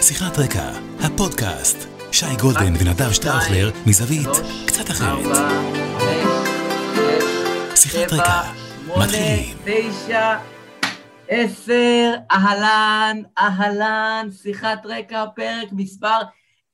שיחת 0.00 0.38
רקע, 0.38 0.70
הפודקאסט. 1.00 1.88
שי 2.12 2.36
גולדן 2.40 2.72
ונדב 2.80 3.12
שטראוכלר 3.12 3.70
מזווית 3.86 4.28
קצת 4.66 4.90
אחרת. 4.90 5.36
שיחת 7.74 8.12
רקע, 8.12 8.42
מתחילים. 8.86 9.56
תשע, 9.64 10.38
עשר, 11.28 12.14
אהלן, 12.30 13.22
אהלן, 13.38 14.28
שיחת 14.42 14.78
רקע, 14.84 15.24
פרק 15.36 15.68
מספר 15.72 16.18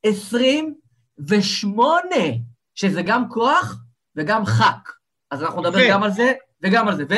28, 0.02 2.06
שזה 2.74 3.02
גם 3.02 3.28
כוח 3.28 3.76
וגם 4.16 4.46
חק. 4.46 4.90
אז 5.30 5.42
אנחנו 5.42 5.62
נדבר. 5.62 5.90
גם 5.90 6.02
על 6.02 6.10
זה 6.10 6.32
וגם 6.62 6.88
על 6.88 6.96
זה. 6.96 7.04
ו? 7.10 7.14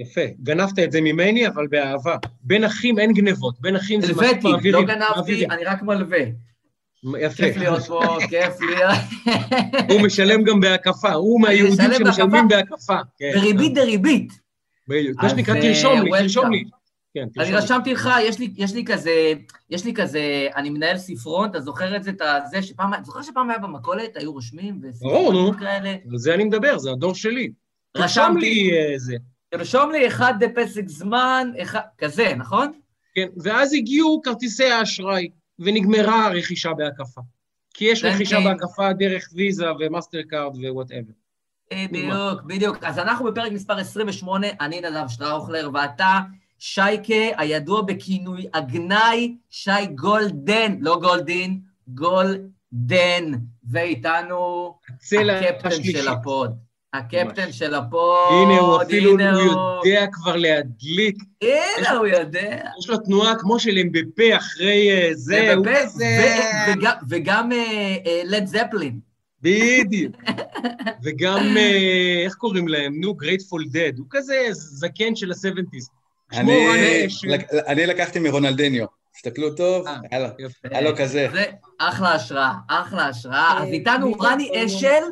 יפה, 0.00 0.20
גנבת 0.42 0.78
את 0.78 0.92
זה 0.92 1.00
ממני, 1.00 1.46
אבל 1.46 1.66
באהבה. 1.66 2.16
בין 2.42 2.64
אחים 2.64 2.98
אין 2.98 3.12
גנבות, 3.12 3.60
בין 3.60 3.76
אחים 3.76 4.00
זה 4.00 4.06
הלוויתי, 4.06 4.48
מעבירים, 4.48 4.88
לא 4.88 4.94
גנבתי. 4.94 5.46
אני 5.46 5.64
רק 5.64 5.82
מלווה. 5.82 6.18
יפה. 7.20 7.42
כיף 7.42 7.56
להיות 7.56 7.82
פה, 7.82 8.16
כיף 8.28 8.60
להיות. 8.60 8.98
הוא 9.90 10.00
משלם 10.00 10.44
גם 10.44 10.60
בהקפה, 10.60 11.12
הוא 11.12 11.40
מהיהודים 11.40 11.90
שמשלמים 11.98 12.48
בהקפה. 12.48 12.96
כן. 13.18 13.30
בריבית 13.34 13.74
דריבית. 13.74 14.32
בדיוק. 14.88 15.18
מה 15.18 15.26
אז, 15.26 15.30
שנקרא, 15.30 15.54
אה, 15.54 15.60
תרשום 15.60 16.02
לי. 16.02 16.10
תרשום 16.10 16.50
לי. 16.50 16.64
כן, 17.14 17.20
אני 17.20 17.30
תרשום. 17.30 17.54
רשמתי 17.54 17.92
לך, 17.92 18.10
יש 18.22 18.38
לי, 18.38 18.50
יש 18.56 18.74
לי 18.74 18.84
כזה, 18.84 19.32
יש 19.70 19.84
לי 19.84 19.94
כזה, 19.94 20.48
אני 20.56 20.70
מנהל 20.70 20.98
ספרון, 20.98 21.50
אתה 21.50 21.60
זוכר 21.60 21.96
את 21.96 22.04
זה, 22.04 22.10
את 22.10 22.50
זה 22.50 22.62
שפעם, 22.62 22.90
זוכר 23.04 23.22
שפעם 23.22 23.50
היה 23.50 23.58
במכולת, 23.58 24.16
היו 24.16 24.32
רושמים, 24.32 24.80
ברור, 24.80 25.32
נו. 25.32 25.38
וספרונים 25.38 25.54
כאלה? 25.54 25.90
על 25.90 26.18
זה 26.18 26.34
אני 26.34 26.44
מדבר, 26.44 26.78
זה 26.78 26.90
הדור 26.90 27.14
שלי. 27.14 27.52
תרשום 27.92 28.24
רשמתי. 28.24 28.40
לי 28.40 28.70
אה, 28.72 28.98
זה. 28.98 29.16
תרשום 29.50 29.90
לי 29.90 30.06
אחד 30.06 30.34
פסק 30.54 30.88
זמן, 30.88 31.52
אחד, 31.62 31.80
כזה, 31.98 32.34
נכון? 32.36 32.72
כן, 33.14 33.26
ואז 33.42 33.72
הגיעו 33.74 34.20
כרטיסי 34.24 34.70
האשראי, 34.70 35.30
ונגמרה 35.58 36.26
הרכישה 36.26 36.72
בהקפה. 36.72 37.20
כי 37.74 37.84
יש 37.84 38.02
כן, 38.02 38.08
רכישה 38.08 38.36
כן. 38.36 38.44
בהקפה 38.44 38.92
דרך 38.92 39.28
ויזה 39.34 39.66
ומאסטר 39.78 40.22
קארד 40.22 40.56
ו 40.56 40.62
whatever. 40.62 41.12
בדיוק, 41.74 42.42
בדיוק. 42.46 42.84
אז 42.84 42.98
אנחנו 42.98 43.24
בפרק 43.24 43.52
מספר 43.52 43.78
28, 43.78 44.46
אני 44.60 44.80
נדב 44.80 45.08
שטראוכלר, 45.08 45.70
ואתה 45.74 46.20
שייקה, 46.58 47.14
הידוע 47.36 47.82
בכינוי 47.82 48.46
הגנאי, 48.54 49.36
שי 49.50 49.86
גולדן, 49.94 50.76
לא 50.80 50.98
גולדין, 51.00 51.60
גולדן, 51.88 53.32
ואיתנו 53.70 54.74
הקפטן 54.88 55.68
השלישית. 55.68 55.96
של 55.96 56.08
ה 56.08 56.20
pod. 56.20 56.69
הקפטן. 56.94 57.52
של 57.52 57.74
ה 57.74 57.82
pod, 57.82 58.16
הנה, 58.30 58.60
הוא 58.60 58.82
אפילו, 58.82 59.12
הנה 59.12 59.32
הוא 59.32 59.42
יודע 59.86 60.06
כבר 60.12 60.36
להדליק. 60.36 61.16
הנה, 61.42 61.90
הוא 61.90 62.06
יודע. 62.06 62.58
יש 62.78 62.88
לו 62.90 62.96
תנועה 62.98 63.34
כמו 63.38 63.58
של 63.60 63.78
אמבפה 63.78 64.36
אחרי 64.36 64.90
אה, 64.90 65.10
זה, 65.14 65.54
הוא 65.54 65.66
כזה... 65.76 66.36
וגם- 67.08 67.50
לד 68.24 68.46
זפלין. 68.46 68.98
בדיוק. 69.42 70.16
וגם, 71.04 71.56
אה, 71.56 72.22
איך 72.24 72.34
קוראים 72.34 72.68
להם? 72.68 73.00
נו, 73.00 73.14
Grateful 73.14 73.64
Dead. 73.70 73.92
הוא 73.98 74.06
כזה 74.10 74.46
זקן 74.50 75.16
של 75.16 75.30
ה-70's. 75.32 75.84
שמו 76.34 76.40
אני, 76.40 76.66
רן 76.68 77.06
אשל. 77.06 77.28
לק- 77.28 77.52
אני 77.66 77.86
לקחתי 77.86 78.18
מרונלדניו. 78.18 78.86
תסתכלו 79.12 79.54
טוב, 79.54 79.86
אה, 79.86 80.00
היה 80.70 80.80
לו- 80.80 80.96
כזה. 80.96 81.28
זה 81.32 81.44
אחלה 81.78 82.14
השראה, 82.14 82.52
אחלה 82.68 83.06
השראה. 83.08 83.58
אז 83.62 83.68
אה, 83.68 83.72
איתנו 83.72 84.08
מי 84.08 84.14
רני? 84.20 84.66
אשל, 84.66 85.02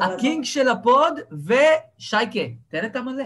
ה 0.00 0.09
king 0.09 0.44
של 0.44 0.68
ה 0.68 0.77
pod, 0.77 1.12
ושייקה. 1.46 2.40
תן 2.68 2.84
את 2.86 2.96
המלא. 2.96 3.24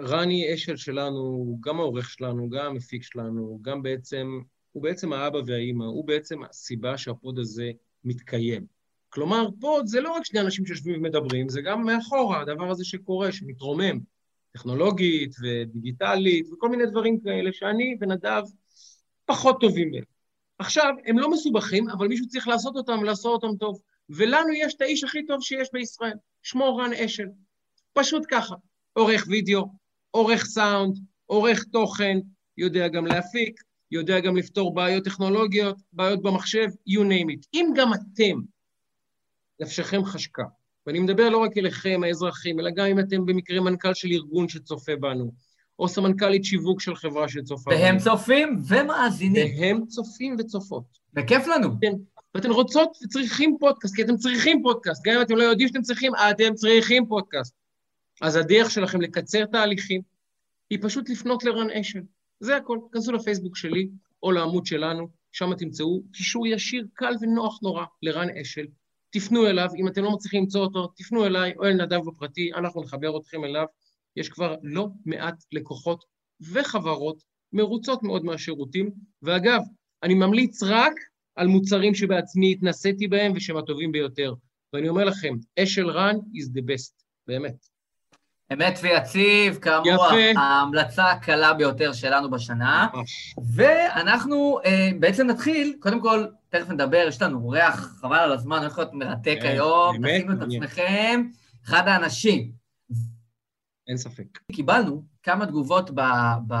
רני 0.00 0.54
אשל 0.54 0.76
שלנו, 0.76 1.18
הוא 1.18 1.58
גם 1.62 1.80
העורך 1.80 2.10
שלנו, 2.10 2.50
גם 2.50 2.66
המפיק 2.66 3.02
שלנו, 3.02 3.58
גם 3.62 3.82
בעצם, 3.82 4.40
הוא 4.72 4.82
בעצם 4.82 5.12
האבא 5.12 5.38
והאימא, 5.46 5.84
הוא 5.84 6.06
בעצם 6.06 6.42
הסיבה 6.50 6.98
שה 6.98 7.18
pod 7.18 7.38
הזה 7.38 7.70
מתקיים. 8.04 8.66
כלומר, 9.08 9.48
pod 9.60 9.86
זה 9.86 10.00
לא 10.00 10.12
רק 10.12 10.24
שני 10.24 10.40
אנשים 10.40 10.66
שיושבים 10.66 11.00
ומדברים, 11.00 11.48
זה 11.48 11.60
גם 11.60 11.84
מאחורה, 11.84 12.40
הדבר 12.40 12.70
הזה 12.70 12.84
שקורה, 12.84 13.32
שמתרומם, 13.32 13.98
טכנולוגית 14.52 15.36
ודיגיטלית 15.42 16.52
וכל 16.52 16.68
מיני 16.68 16.86
דברים 16.86 17.20
כאלה 17.20 17.52
שאני 17.52 17.96
ונדב 18.00 18.42
פחות 19.26 19.60
טובים 19.60 19.90
בהם. 19.90 20.04
עכשיו, 20.58 20.94
הם 21.06 21.18
לא 21.18 21.30
מסובכים, 21.30 21.90
אבל 21.90 22.08
מישהו 22.08 22.28
צריך 22.28 22.48
לעשות 22.48 22.76
אותם 22.76 22.98
ולעשות 22.98 23.42
אותם 23.42 23.56
טוב. 23.56 23.80
ולנו 24.10 24.52
יש 24.52 24.74
את 24.74 24.80
האיש 24.80 25.04
הכי 25.04 25.26
טוב 25.26 25.42
שיש 25.42 25.68
בישראל, 25.72 26.16
שמו 26.42 26.76
רן 26.76 26.92
אשל. 26.92 27.26
פשוט 27.92 28.22
ככה. 28.30 28.54
עורך 28.92 29.24
וידאו, 29.28 29.66
עורך 30.10 30.44
סאונד, 30.44 30.98
עורך 31.26 31.64
תוכן, 31.64 32.18
יודע 32.56 32.88
גם 32.88 33.06
להפיק, 33.06 33.60
יודע 33.90 34.20
גם 34.20 34.36
לפתור 34.36 34.74
בעיות 34.74 35.04
טכנולוגיות, 35.04 35.76
בעיות 35.92 36.22
במחשב, 36.22 36.66
you 36.88 37.00
name 37.00 37.34
it. 37.34 37.48
אם 37.54 37.72
גם 37.76 37.90
אתם, 37.94 38.40
נפשכם 39.60 40.04
חשקה, 40.04 40.44
ואני 40.86 40.98
מדבר 40.98 41.28
לא 41.28 41.38
רק 41.38 41.58
אליכם, 41.58 42.00
האזרחים, 42.04 42.60
אלא 42.60 42.70
גם 42.70 42.86
אם 42.86 43.00
אתם 43.00 43.26
במקרה 43.26 43.60
מנכ"ל 43.60 43.94
של 43.94 44.08
ארגון 44.08 44.48
שצופה 44.48 44.96
בנו, 44.96 45.32
או 45.78 45.88
סמנכ"לית 45.88 46.44
שיווק 46.44 46.80
של 46.80 46.94
חברה 46.94 47.28
שצופה. 47.28 47.70
והם 47.70 47.98
צופים 47.98 48.58
ומאזינים. 48.68 49.60
והם 49.60 49.86
צופים 49.86 50.36
וצופות. 50.38 50.84
וכיף 51.16 51.46
לנו. 51.46 51.68
ואתן 52.34 52.50
רוצות 52.50 52.98
וצריכים 53.04 53.56
פודקאסט, 53.60 53.94
כי 53.94 54.02
אתם 54.02 54.16
צריכים 54.16 54.62
פודקאסט. 54.62 55.02
גם 55.04 55.14
אם 55.14 55.22
אתם 55.22 55.36
לא 55.36 55.42
יודעים 55.42 55.68
שאתם 55.68 55.82
צריכים, 55.82 56.12
אתם 56.30 56.54
צריכים 56.54 57.06
פודקאסט. 57.06 57.54
אז 58.22 58.36
הדרך 58.36 58.70
שלכם 58.70 59.00
לקצר 59.00 59.44
תהליכים 59.44 60.00
היא 60.70 60.78
פשוט 60.82 61.10
לפנות 61.10 61.44
לרן 61.44 61.70
אשל. 61.70 62.00
זה 62.40 62.56
הכל. 62.56 62.78
כנסו 62.92 63.12
לפייסבוק 63.12 63.56
שלי 63.56 63.88
או 64.22 64.32
לעמוד 64.32 64.66
שלנו, 64.66 65.08
שם 65.32 65.54
תמצאו 65.54 66.02
קישור 66.12 66.46
ישיר, 66.46 66.86
קל 66.94 67.14
ונוח 67.20 67.58
נורא 67.62 67.84
לרן 68.02 68.28
אשל. 68.30 68.66
תפנו 69.10 69.46
אליו, 69.46 69.68
אם 69.76 69.88
אתם 69.88 70.04
לא 70.04 70.10
מצליחים 70.10 70.42
למצוא 70.42 70.60
אותו, 70.60 70.86
תפנו 70.86 71.26
אליי 71.26 71.52
או 71.58 71.64
אל 71.64 71.72
נדב 71.72 72.00
בפרטי, 72.06 72.50
אנחנו 72.54 72.82
נחבר 72.82 73.18
אתכם 73.18 73.44
אליו. 73.44 73.66
יש 74.16 74.28
כבר 74.28 74.54
לא 74.62 74.88
מעט 75.06 75.44
לקוחות 75.52 76.04
וחברות 76.52 77.22
מרוצות 77.52 78.02
מאוד 78.02 78.24
מהשירותים, 78.24 78.90
ואגב, 79.22 79.60
אני 80.02 80.14
ממליץ 80.14 80.62
רק 80.62 80.92
על 81.36 81.46
מוצרים 81.46 81.94
שבעצמי 81.94 82.52
התנסיתי 82.52 83.08
בהם 83.08 83.32
ושהם 83.34 83.56
הטובים 83.56 83.92
ביותר. 83.92 84.34
ואני 84.72 84.88
אומר 84.88 85.04
לכם, 85.04 85.34
אשל 85.62 85.90
רן 85.90 86.16
is 86.16 86.58
the 86.58 86.62
best, 86.62 87.02
באמת. 87.26 87.66
אמת 88.52 88.78
ויציב, 88.82 89.58
כאמור, 89.58 90.06
יפה. 90.06 90.40
ההמלצה 90.40 91.10
הקלה 91.10 91.54
ביותר 91.54 91.92
שלנו 91.92 92.30
בשנה. 92.30 92.86
ממש. 92.94 93.34
ואנחנו 93.54 94.58
אה, 94.64 94.90
בעצם 95.00 95.26
נתחיל, 95.26 95.76
קודם 95.80 96.00
כל, 96.00 96.26
תכף 96.48 96.70
נדבר, 96.70 97.04
יש 97.08 97.22
לנו 97.22 97.38
אורח, 97.38 97.98
חבל 98.00 98.16
על 98.16 98.32
הזמן, 98.32 98.58
הולך 98.58 98.78
להיות 98.78 98.92
מרתק 98.94 99.38
כן, 99.42 99.48
היום, 99.48 99.96
תכינו 99.96 100.32
את. 100.32 100.42
עצמכם. 100.42 101.22
אחד 101.64 101.88
האנשים, 101.88 102.50
אין 103.88 103.96
ספק. 103.96 104.38
קיבלנו 104.52 105.04
כמה 105.22 105.46
תגובות 105.46 105.90
ב, 105.90 106.00
ב, 106.46 106.54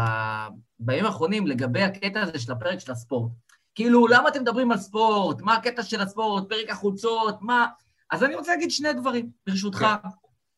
בימים 0.78 1.04
האחרונים 1.04 1.46
לגבי 1.46 1.82
הקטע 1.82 2.20
הזה 2.20 2.38
של 2.38 2.52
הפרק 2.52 2.78
של 2.78 2.92
הספורט. 2.92 3.32
כאילו, 3.74 4.06
למה 4.06 4.28
אתם 4.28 4.40
מדברים 4.42 4.72
על 4.72 4.78
ספורט? 4.78 5.40
מה 5.40 5.54
הקטע 5.54 5.82
של 5.82 6.00
הספורט? 6.00 6.48
פרק 6.48 6.70
החולצות? 6.70 7.42
מה... 7.42 7.66
אז 8.10 8.24
אני 8.24 8.34
רוצה 8.34 8.52
להגיד 8.52 8.70
שני 8.70 8.92
דברים, 8.92 9.30
ברשותך. 9.46 9.86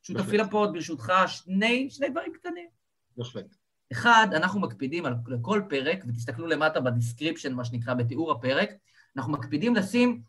שותפי 0.02 0.22
בהחלט. 0.22 0.46
ל 0.46 0.51
pod, 0.51 0.72
ברשותך, 0.72 1.12
שני, 1.26 1.90
שני 1.90 2.08
דברים 2.08 2.32
קטנים. 2.32 2.68
בהחלט. 3.16 3.56
אחד, 3.92 4.26
אנחנו 4.32 4.60
מקפידים 4.60 5.06
על 5.06 5.14
לכל 5.26 5.62
פרק, 5.68 6.04
ותסתכלו 6.08 6.46
למטה 6.46 6.80
ב 6.80 6.86
description, 6.86 7.52
מה 7.52 7.64
שנקרא, 7.64 7.94
בתיאור 7.94 8.32
הפרק, 8.32 8.70
אנחנו 9.16 9.32
מקפידים 9.32 9.74
לשים 9.74 10.22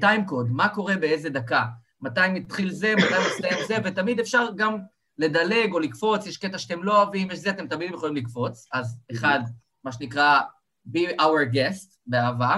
time 0.00 0.26
code, 0.26 0.50
מה 0.50 0.68
קורה 0.68 0.96
באיזה 0.96 1.30
דקה, 1.30 1.64
מתי 2.00 2.20
מתחיל 2.34 2.70
זה, 2.70 2.94
מתי 2.96 3.14
מסתיים 3.28 3.66
זה, 3.68 3.76
ותמיד 3.84 4.20
אפשר 4.20 4.46
גם 4.56 4.78
לדלג 5.18 5.72
או 5.72 5.78
לקפוץ, 5.78 6.26
יש 6.26 6.36
קטע 6.36 6.58
שאתם 6.58 6.82
לא 6.82 7.02
אוהבים, 7.02 7.30
יש 7.30 7.38
זה, 7.38 7.50
אתם 7.50 7.68
תמיד 7.68 7.90
יכולים 7.94 8.16
לקפוץ. 8.16 8.66
אז 8.72 9.00
אחד, 9.12 9.40
מה 9.84 9.92
שנקרא, 9.92 10.40
be 10.88 11.20
our 11.20 11.54
guest, 11.54 11.96
באהבה. 12.06 12.56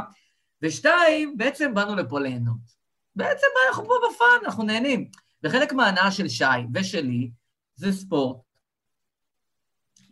ושתיים, 0.63 1.37
בעצם 1.37 1.75
באנו 1.75 1.97
לפה 1.97 2.21
ליהנות. 2.21 2.77
בעצם 3.17 3.47
אנחנו 3.69 3.85
פה 3.85 3.95
ב 4.11 4.18
fun, 4.18 4.45
אנחנו 4.45 4.63
נהנים. 4.63 5.11
וחלק 5.45 5.73
מההנאה 5.73 6.11
של 6.11 6.29
שי 6.29 6.45
ושלי 6.75 7.31
זה 7.75 7.93
ספורט, 7.93 8.37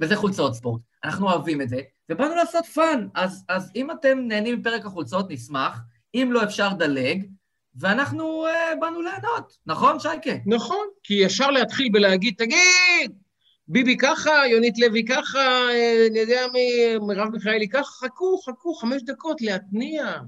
וזה 0.01 0.17
חולצות 0.17 0.55
ספורט. 0.55 0.81
אנחנו 1.05 1.31
אוהבים 1.31 1.61
את 1.61 1.69
זה, 1.69 1.81
ובאנו 2.09 2.35
לעשות 2.35 2.67
fun. 2.67 3.09
אז, 3.15 3.45
אז 3.49 3.73
אם 3.77 3.91
אתם 3.91 4.19
נהנים 4.19 4.59
מפרק 4.59 4.87
החולצות, 4.87 5.31
נשמח. 5.31 5.81
אם 6.15 6.29
לא, 6.33 6.45
אפשר 6.45 6.69
דלג, 6.79 7.27
ואנחנו 7.77 8.47
uh, 8.47 8.81
באנו 8.81 9.03
ליהנות. 9.03 9.57
נכון, 9.67 10.01
שייקה? 10.01 10.31
נכון, 10.47 10.87
כי 11.03 11.15
ישר 11.15 11.51
להתחיל 11.51 11.89
בלהגיד, 11.93 12.35
תגיד, 12.39 13.13
ביבי 13.69 13.97
ככה, 13.97 14.31
יונית 14.51 14.79
לוי 14.79 15.05
ככה, 15.05 15.39
אה, 15.39 16.07
אני 16.11 16.19
יודע 16.19 16.41
מי, 16.53 16.99
מרב 17.07 17.29
מיכאלי 17.29 17.69
ככה, 17.69 18.07
חכו, 18.07 18.39
חכו, 18.47 18.75
חמש 18.75 19.03
דקות, 19.03 19.41
להתניע. 19.41 20.19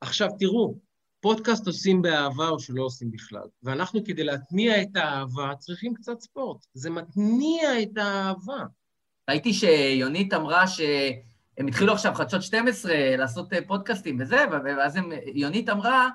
עכשיו, 0.00 0.28
תראו, 0.38 0.74
פודקאסט 1.20 1.66
עושים 1.66 2.02
באהבה 2.02 2.48
או 2.48 2.60
שלא 2.60 2.82
עושים 2.82 3.10
בכלל. 3.10 3.46
ואנחנו, 3.62 4.04
כדי 4.04 4.24
להתניע 4.24 4.82
את 4.82 4.96
האהבה, 4.96 5.52
צריכים 5.58 5.94
קצת 5.94 6.20
ספורט. 6.20 6.66
זה 6.74 6.90
מתניע 6.90 7.82
את 7.82 7.96
האהבה. 7.96 8.64
ראיתי 9.30 9.52
שיונית 9.52 10.34
אמרה 10.34 10.64
הם 11.58 11.66
התחילו 11.66 11.92
עכשיו 11.92 12.14
חדשות 12.14 12.42
12 12.42 12.94
לעשות 13.16 13.52
אה, 13.52 13.58
פודקאסטים 13.66 14.16
וזה, 14.20 14.44
ואז 14.64 14.96
הם, 14.96 15.12
יונית 15.34 15.68
אמרה, 15.68 16.08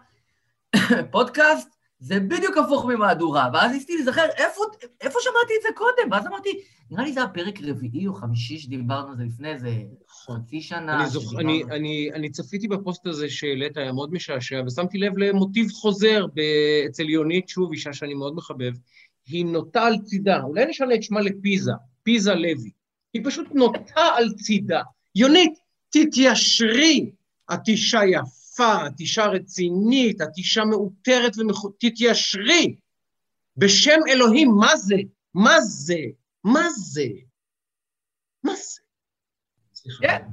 פודקאסט 1.12 1.78
זה 2.00 2.20
בדיוק 2.20 2.58
הפוך 2.58 2.86
ממהדורה, 2.86 3.50
ואז 3.54 3.72
ניסיתי 3.72 3.96
להיזכר, 3.96 4.26
איפה, 4.38 4.62
איפה 5.02 5.20
שמעתי 5.22 5.54
את 5.58 5.62
זה 5.62 5.70
קודם? 5.76 6.12
ואז 6.12 6.28
אמרתי, 6.28 6.50
נראה 6.92 7.04
לי 7.04 7.14
זה 7.14 7.20
היה 7.20 7.30
פרק 7.30 7.60
רביעי 7.64 8.08
או 8.08 8.14
חמישי 8.14 8.60
שדיברנו 8.60 9.10
על 9.10 9.18
זה 9.18 9.24
לפני 9.24 9.52
איזה 9.52 9.70
חצי 10.10 10.62
שנה. 10.62 11.00
אני, 11.00 11.10
זוכ... 11.10 11.36
אני, 11.40 11.64
אני, 11.64 12.10
אני 12.14 12.30
צפיתי 12.30 12.68
בפוסט 12.68 13.08
הזה 13.08 13.30
שהעלית, 13.30 13.78
היה 13.78 13.92
מאוד 13.92 14.14
משעשע, 14.14 14.62
ושמתי 14.68 14.98
לב 14.98 15.18
למוטיב 15.18 15.72
חוזר 15.72 16.26
ב... 16.34 16.40
אצל 16.90 17.10
יונית, 17.10 17.50
שוב, 17.50 17.72
אישה 17.72 17.94
שאני 17.94 18.14
מאוד 18.14 18.36
מחבב. 18.36 18.74
היא 19.28 19.46
נוטה 19.46 19.86
על 19.86 19.98
צידה, 19.98 20.42
אולי 20.44 20.66
נשנה 20.66 20.96
את 20.96 21.04
שמה 21.04 21.22
לפיזה, 21.22 21.72
פיזה 22.04 22.34
לוי. 22.34 22.72
היא 23.14 23.22
פשוט 23.26 23.48
נוטה 23.54 24.02
על 24.16 24.30
צידה. 24.34 24.82
יונית, 25.16 25.54
תתיישרי. 25.90 27.12
את 27.54 27.68
אישה 27.68 28.00
יפה, 28.06 28.37
את 28.64 29.00
אישה 29.00 29.26
רצינית, 29.26 30.22
את 30.22 30.38
אישה 30.38 30.66
מאותרת. 30.66 31.32
תתיישרי. 31.80 32.76
בשם 33.58 34.00
אלוהים, 34.08 34.52
מה 34.60 34.78
זה? 34.78 34.96
מה 35.34 35.62
זה? 35.62 36.00
מה 36.44 36.70
זה? 36.70 37.08
מה 38.44 38.56
זה? 38.56 38.82
סליחה. 39.74 40.02
כן. 40.02 40.24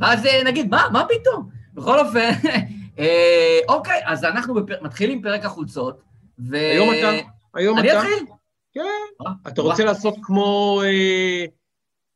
אז 0.00 0.26
אה, 0.26 0.44
נגיד, 0.44 0.70
מה, 0.70 0.88
מה 0.92 1.06
פתאום? 1.08 1.50
בכל 1.74 1.98
אופן, 1.98 2.30
אה, 2.98 3.58
אוקיי, 3.68 4.00
אז 4.04 4.24
אנחנו 4.24 4.54
בפר... 4.54 4.74
מתחילים 4.82 5.22
פרק 5.22 5.44
החולצות, 5.44 6.00
ו... 6.38 6.56
היום 6.56 6.88
אתה, 6.90 7.28
היום 7.54 7.78
אני 7.78 7.90
אתה. 7.90 8.00
אתחיל? 8.00 8.24
כן. 8.72 8.80
אה, 9.26 9.32
אתה 9.48 9.62
רוצה 9.62 9.84
לעשות 9.84 10.14
כמו, 10.22 10.82
אה, 10.84 11.44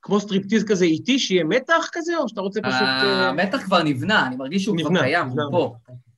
כמו 0.02 0.20
סטריפטיז 0.20 0.64
כזה 0.64 0.84
איטי, 0.84 1.18
שיהיה 1.18 1.44
מתח 1.44 1.88
כזה, 1.92 2.16
או 2.16 2.28
שאתה 2.28 2.40
רוצה 2.40 2.60
פשוט... 2.60 2.82
אה, 2.82 3.28
המתח 3.28 3.62
כבר 3.64 3.82
נבנה, 3.82 4.26
אני 4.26 4.36
מרגיש 4.36 4.64
שהוא 4.64 4.76
כבר 4.78 5.00
קיים. 5.00 5.28
הוא 5.28 5.50
פה. 5.50 5.74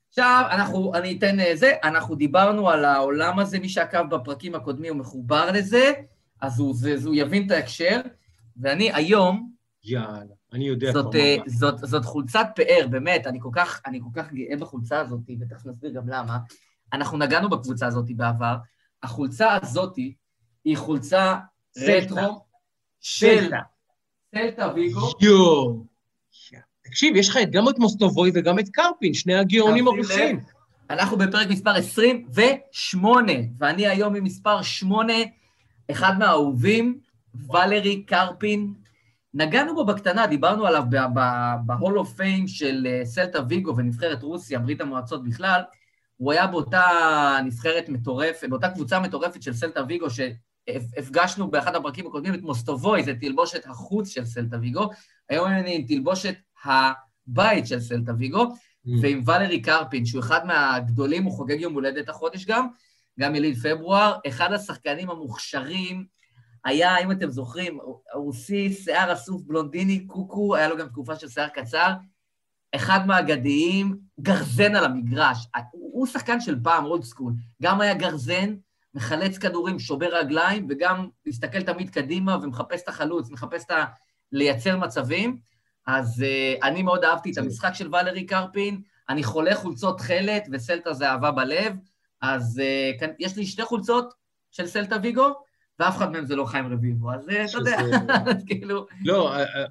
עכשיו, 0.09 0.45
אנחנו, 0.51 0.95
אני 0.95 1.19
אתן 1.19 1.41
אה, 1.41 1.57
זה, 1.57 1.73
אנחנו 1.85 2.15
דיברנו 2.15 2.71
על 2.71 2.85
העולם 2.85 3.39
הזה, 3.39 3.59
מי 3.59 3.69
שעקב 3.69 4.03
בפרקים 4.11 4.55
הקודמים 4.55 4.93
הוא 4.93 5.01
מחובר 5.01 5.51
לזה, 5.53 5.93
אז 6.41 6.61
הוא, 6.61 6.75
זה, 6.75 6.97
זה, 6.97 7.09
הוא 7.09 7.17
יבין 7.17 7.47
את 7.47 7.51
ההקשר, 7.51 8.01
ואני 8.57 8.93
היום, 8.93 9.51
יאללה, 9.85 10.35
אני 10.53 10.69
יודע 10.69 10.93
זאת, 10.93 11.13
כבר 11.13 11.21
אה, 11.21 11.37
מה. 11.39 11.45
זאת, 11.47 11.79
זאת 11.79 12.05
חולצת 12.05 12.47
פאר, 12.57 12.87
באמת, 12.91 13.27
אני 13.27 13.39
כל 13.43 13.51
כך, 13.53 13.81
אני 13.87 14.01
כל 14.01 14.21
כך 14.21 14.33
גאה 14.33 14.57
בחולצה 14.57 15.01
הזאת, 15.01 15.21
ותכף 15.41 15.67
נסביר 15.67 15.91
גם 15.91 16.09
למה. 16.09 16.39
אנחנו 16.93 17.19
נגענו 17.19 17.51
בקבוצה 17.51 17.87
הזאת 17.87 18.17
בעבר. 18.17 18.57
החולצה 19.03 19.59
הזאת 19.63 19.97
היא 20.65 20.77
חולצה. 20.77 21.37
רטרו 21.77 22.45
של 23.01 23.41
סלטה. 23.41 23.59
סלטה 24.35 24.73
ויגו. 24.75 25.01
יואו. 25.21 25.85
תקשיב, 26.85 27.17
יש 27.17 27.29
לך 27.29 27.39
גם 27.51 27.69
את 27.69 27.79
מוסטובוי 27.79 28.31
וגם 28.35 28.59
את 28.59 28.69
קרפין, 28.69 29.15
שני 29.15 29.35
הגאונים. 29.35 29.89
הרוסים. 29.89 30.41
אנחנו 30.91 31.17
בפרק 31.17 31.49
מספר 31.49 31.71
28, 31.71 33.33
ואני 33.59 33.87
היום 33.87 34.15
עם 34.15 34.25
מספר 34.25 34.63
8, 34.63 35.13
אחד 35.91 36.19
מהאהובים, 36.19 36.99
ולרי 37.51 38.03
קרפין. 38.03 38.75
נגענו 39.35 39.75
בו 39.75 39.85
בקטנה, 39.85 40.27
דיברנו 40.27 40.67
עליו 40.67 40.83
ב-Hall 40.91 41.95
of 41.95 42.19
Fame 42.19 42.47
של 42.47 42.87
אה, 42.91 43.05
סלטה 43.05 43.39
ויגו 43.49 43.77
ונבחרת 43.77 44.23
רוסיה, 44.23 44.59
ברית 44.59 44.81
המועצות 44.81 45.25
בכלל. 45.25 45.61
הוא 46.17 46.33
היה 46.33 46.47
באותה 46.47 46.83
נבחרת 47.45 47.89
מטורפת, 47.89 48.49
באותה 48.49 48.69
קבוצה 48.69 49.01
מטורפת 49.01 49.43
של 49.43 49.53
סלטה 49.53 49.81
ויגו, 49.89 50.07
שהפגשנו 50.71 51.51
באחד 51.51 51.75
הפרקים 51.75 52.07
הקודמים 52.07 52.35
את 52.35 52.43
מוסטובוי, 52.43 53.05
זה 53.05 53.15
תלבושת 53.21 53.67
החוץ 53.67 54.09
של 54.09 54.25
סלטה 54.25 54.57
ויגו. 54.61 54.91
היום 55.29 55.49
אני 55.49 55.75
עם 55.75 55.83
תלבושת 55.87 56.35
הבית 56.65 57.67
של 57.67 57.81
סלטה 57.81 58.13
ויגו. 58.19 58.55
ועם 59.03 59.23
ולרי 59.27 59.63
קרפין, 59.63 60.07
שהוא 60.07 60.21
אחד 60.21 60.47
מהגדולים, 60.47 61.25
הוא 61.25 61.33
חוגג 61.33 61.61
יום 61.61 61.75
הולדת 61.75 62.09
החודש 62.09 62.45
גם, 62.45 62.69
גם 63.21 63.35
יליד 63.35 63.59
פברואר, 63.59 64.19
אחד 64.29 64.53
השחקנים 64.53 65.11
המוכשרים, 65.11 66.07
היה, 66.65 66.99
אם 66.99 67.13
אתם 67.13 67.31
זוכרים, 67.31 67.79
רוסי, 68.15 68.73
שיער 68.73 69.13
אסוף 69.13 69.43
בלונדיני, 69.43 70.07
קוקו, 70.07 70.57
היה 70.57 70.69
לו 70.69 70.77
גם 70.77 70.89
תקופה 70.89 71.17
של 71.17 71.29
שיער 71.29 71.49
קצר, 71.49 71.93
אחד 72.75 73.07
מהאגדיים, 73.07 73.99
גרזן 74.21 74.77
על 74.77 74.85
המגרש. 74.85 75.47
הוא 75.73 76.07
שחקן 76.07 76.41
של 76.41 76.59
פעם, 76.63 76.85
אולד 76.85 77.03
סקול. 77.03 77.33
גם 77.63 77.81
היה 77.81 77.95
גרזן, 77.95 78.55
מחלץ 78.95 79.39
כדורים, 79.39 79.79
שובר 79.79 80.17
רגליים, 80.17 80.67
וגם 80.71 81.09
מסתכל 81.27 81.63
תמיד 81.63 81.91
קדימה 81.91 82.37
ומחפש 82.43 82.83
את 82.83 82.89
החלוץ, 82.89 83.31
מחפש 83.31 83.65
את 83.65 83.71
ה... 83.71 83.85
לייצר 84.35 84.77
מצבים. 84.77 85.39
אז 85.87 86.25
uh, 86.25 86.65
אני 86.67 86.83
מאוד 86.83 87.05
אהבתי 87.05 87.33
את 87.33 87.39
המשחק 87.39 87.75
של 87.75 87.89
ולרי 87.95 88.27
קרפין, 88.27 88.81
אני 89.09 89.23
חולה 89.23 89.55
חולצות 89.55 89.99
תכלת, 89.99 90.43
וסלטה 90.53 90.93
זה 90.93 91.11
אהבה 91.11 91.31
בלב, 91.31 91.73
אז 92.23 92.63
uh, 92.63 93.01
כאן, 93.01 93.09
יש 93.19 93.37
לי 93.37 93.47
שתי 93.47 93.65
חולצות 93.65 94.15
של 94.51 94.67
סלטה 94.67 94.97
ויגו, 95.03 95.29
ואף 95.79 95.97
אחד 95.97 96.13
מהם 96.13 96.27
זה 96.27 96.37
לא 96.37 96.45
חיים 96.45 96.73
רביבו, 96.73 97.13
אז 97.13 97.29
uh, 97.29 97.33
אתה 97.51 97.59
יודע, 97.59 97.79
כאילו... 98.47 98.87
לא, 99.05 99.33
אה, 99.33 99.41
אה, 99.41 99.65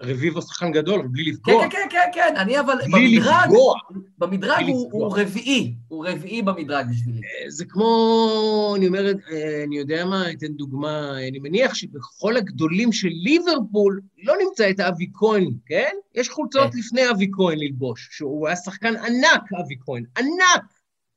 רביבו 0.00 0.42
שחקן 0.42 0.72
גדול, 0.72 1.06
בלי 1.06 1.24
כן, 1.24 1.30
לפגוע. 1.30 1.62
כן, 1.62 1.68
כן, 1.70 1.88
כן, 1.90 2.10
כן, 2.14 2.36
אני 2.36 2.60
אבל 2.60 2.74
בלי 2.92 3.18
במדרג, 3.18 3.44
לפגוע. 3.44 3.74
במדרג 4.18 4.62
בלי 4.62 4.72
הוא, 4.72 4.86
לפגוע. 4.86 5.06
הוא 5.06 5.18
רביעי, 5.18 5.74
הוא 5.88 6.06
רביעי 6.06 6.42
במדרג 6.42 6.86
בשבילי. 6.90 7.20
זה 7.48 7.64
כמו, 7.64 8.74
אני 8.76 8.86
אומר, 8.86 9.06
אה, 9.06 9.64
אני 9.66 9.78
יודע 9.78 10.04
מה, 10.04 10.30
אתן 10.30 10.52
דוגמה, 10.52 11.18
אני 11.28 11.38
מניח 11.38 11.74
שבכל 11.74 12.36
הגדולים 12.36 12.92
של 12.92 13.08
ליברפול 13.08 14.00
לא 14.22 14.34
נמצא 14.44 14.70
את 14.70 14.80
אבי 14.80 15.10
כהן, 15.14 15.50
כן? 15.66 15.92
יש 16.14 16.28
חולצות 16.28 16.72
כן. 16.72 16.78
לפני 16.78 17.10
אבי 17.10 17.30
כהן 17.32 17.58
ללבוש, 17.58 18.08
שהוא 18.10 18.46
היה 18.46 18.56
שחקן 18.56 18.96
ענק, 18.96 19.42
אבי 19.64 19.76
כהן, 19.80 20.04
ענק! 20.18 20.64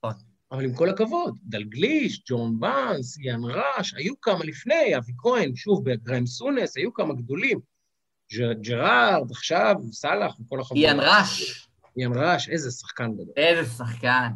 נכון. 0.04 0.14
אבל 0.52 0.64
עם 0.64 0.74
כל 0.74 0.90
הכבוד, 0.90 1.38
דלגליש, 1.44 2.24
ג'ון 2.30 2.60
באנס, 2.60 3.18
יאן 3.20 3.42
ראש, 3.44 3.94
היו 3.94 4.14
כמה 4.22 4.46
לפני, 4.46 4.98
אבי 4.98 5.12
כהן, 5.18 5.56
שוב, 5.56 5.90
בגריים 5.90 6.26
סונס, 6.26 6.78
היו 6.78 6.94
כמה 6.94 7.14
גדולים. 7.14 7.73
ג'רארד, 8.62 9.32
עכשיו, 9.32 9.76
סאלח, 9.92 10.36
וכל 10.40 10.60
החבורה. 10.62 10.82
איאן 10.82 11.00
ראש, 11.00 11.68
יאן 11.98 12.12
ראש, 12.16 12.50
איזה 12.50 12.72
שחקן 12.72 13.14
גדול. 13.14 13.34
איזה 13.38 13.72
שחקן. 13.72 14.30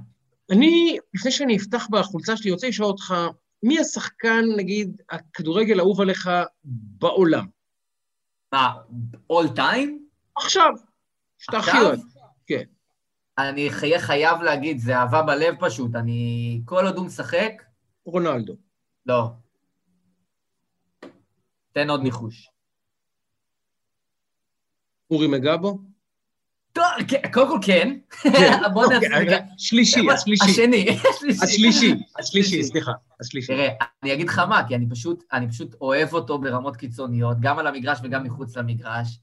אני, 0.52 0.98
לפני 1.14 1.32
שאני 1.32 1.58
אפתח 1.58 1.88
בחולצה 1.92 2.38
שלי, 2.38 2.52
רוצה 2.52 2.68
לשאול 2.68 2.88
אותך, 2.88 3.16
מי 3.64 3.80
השחקן, 3.80 4.44
נגיד, 4.58 5.02
הכדורגל 5.10 5.80
האהוב 5.80 6.02
עליך 6.02 6.30
בעולם? 6.64 7.46
מה, 8.54 8.74
אול 9.30 9.48
טיים? 9.56 10.08
עכשיו, 10.36 10.74
שאתה 11.38 11.58
הכי? 11.58 11.78
אוהב. 11.78 12.00
כן. 12.48 12.64
אני 13.38 13.70
אהיה 13.70 14.00
חייב 14.00 14.42
להגיד, 14.42 14.80
זה 14.80 14.98
אהבה 14.98 15.22
בלב 15.22 15.56
פשוט, 15.60 15.96
אני... 15.96 16.62
כל 16.66 16.86
עוד 16.86 16.98
הוא 16.98 17.06
משחק, 17.06 17.64
רונלדו. 18.06 18.54
לא. 19.06 19.30
תן 21.74 21.90
עוד 21.90 22.02
ניחוש. 22.02 22.50
אורי 25.12 25.28
מגבו? 25.28 25.80
טוב, 26.74 26.86
כן, 27.08 27.18
קודם 27.34 27.48
כל 27.48 27.60
כן. 27.62 27.98
כן. 28.10 28.52
בוא 28.74 28.84
אוקיי, 28.84 29.00
נעשה... 29.00 29.18
רגע, 29.18 29.38
שלישי, 29.58 30.12
השלישי. 30.14 30.52
השני, 30.52 30.88
השלישי, 31.44 31.96
השלישי, 32.20 32.64
סליחה, 32.64 32.92
השלישי. 33.22 33.48
תראה, 33.48 33.70
אני 34.04 34.14
אגיד 34.14 34.30
לך 34.30 34.40
מה, 34.40 34.68
כי 34.68 34.76
אני 34.76 34.90
פשוט, 34.90 35.24
אני 35.34 35.50
פשוט 35.50 35.76
אוהב 35.82 36.14
אותו 36.14 36.38
ברמות 36.40 36.78
קיצוניות, 36.78 37.38
גם 37.40 37.60
על 37.60 37.68
המגרש 37.68 38.00
וגם 38.04 38.24
מחוץ 38.24 38.58
למגרש. 38.58 39.20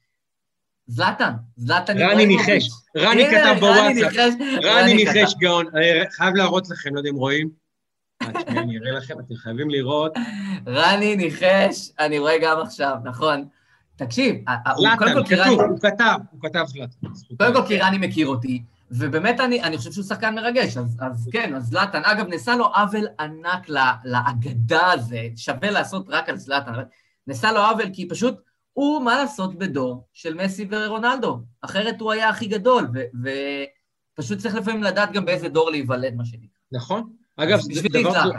זלאטן, 0.86 1.32
זלאטן 1.56 1.98
רני. 1.98 2.26
ניחש, 2.26 2.70
רני 2.96 3.24
כתב 3.24 3.56
בוואטסאפ. 3.60 4.12
רני. 4.62 4.94
ניחש 4.94 5.34
גאון. 5.38 5.66
אני 5.76 6.10
חייב 6.10 6.34
להראות 6.34 6.70
לכם, 6.70 6.94
לא 6.94 7.00
יודע 7.00 7.10
אם 7.10 7.16
רואים. 7.16 7.50
אה, 8.22 8.28
אני 8.48 8.78
אראה 8.78 8.92
לכם, 8.92 9.20
אתם 9.20 9.34
חייבים 9.34 9.70
לראות. 9.70 10.12
רני 10.66 11.16
ניחש, 11.16 11.90
אני 11.98 12.18
רואה 12.18 12.38
גם 12.42 12.60
עכשיו, 12.60 12.96
נכון. 13.04 13.44
תקשיב, 13.96 14.34
הוא- 14.76 14.88
קודם 14.98 14.98
זלאטן, 14.98 15.14
כל 15.14 15.28
כי 15.28 15.34
רני- 15.34 15.44
כתוב, 15.56 15.60
הוא 15.70 15.78
כתב, 15.80 16.18
הוא 16.30 16.40
כתב 16.42 16.64
זלאטן. 16.66 16.96
קודם 17.38 17.52
כל 17.54 17.66
כי 17.68 17.78
רני 17.78 18.06
מכיר 18.06 18.26
אותי, 18.26 18.62
ובאמת 18.90 19.40
אני, 19.40 19.62
אני 19.62 19.78
חושב 19.78 19.92
שהוא 19.92 20.04
שחקן 20.04 20.34
מרגש, 20.34 20.76
אז, 20.76 20.96
אז 21.00 21.28
כן, 21.32 21.54
אז 21.54 21.64
זלאטן, 21.64 22.02
אגב, 22.04 22.26
נעשה 22.28 22.56
לו 22.56 22.64
עוול 22.66 23.06
ענק 23.20 23.68
לאגדה 24.04 24.92
הזה, 24.92 25.28
שווה 25.36 25.70
לעשות 25.70 26.06
רק 26.08 26.28
על 26.28 26.36
זלאטן, 26.36 26.72
נעשה 27.26 27.52
לו 27.52 27.60
עוול 27.60 27.86
כי 27.92 28.08
פשוט, 28.08 28.34
הוא, 28.72 29.02
מה 29.02 29.16
לעשות, 29.16 29.58
בדור 29.58 30.04
של 30.12 30.34
מסי 30.34 30.66
ורונלדו, 30.70 31.38
אחרת 31.62 32.00
הוא 32.00 32.12
היה 32.12 32.28
הכי 32.28 32.46
גדול, 32.46 32.88
ופשוט 34.18 34.38
צריך 34.38 34.54
לפעמים 34.54 34.82
לדעת 34.82 35.12
גם 35.12 35.24
באיזה 35.24 35.48
דור 35.48 35.70
להיוולד, 35.70 36.14
מה 36.16 36.24
שנקרא. 36.24 36.46
נכון. 36.72 37.10
אגב, 37.36 37.58
דבר-. 37.92 38.30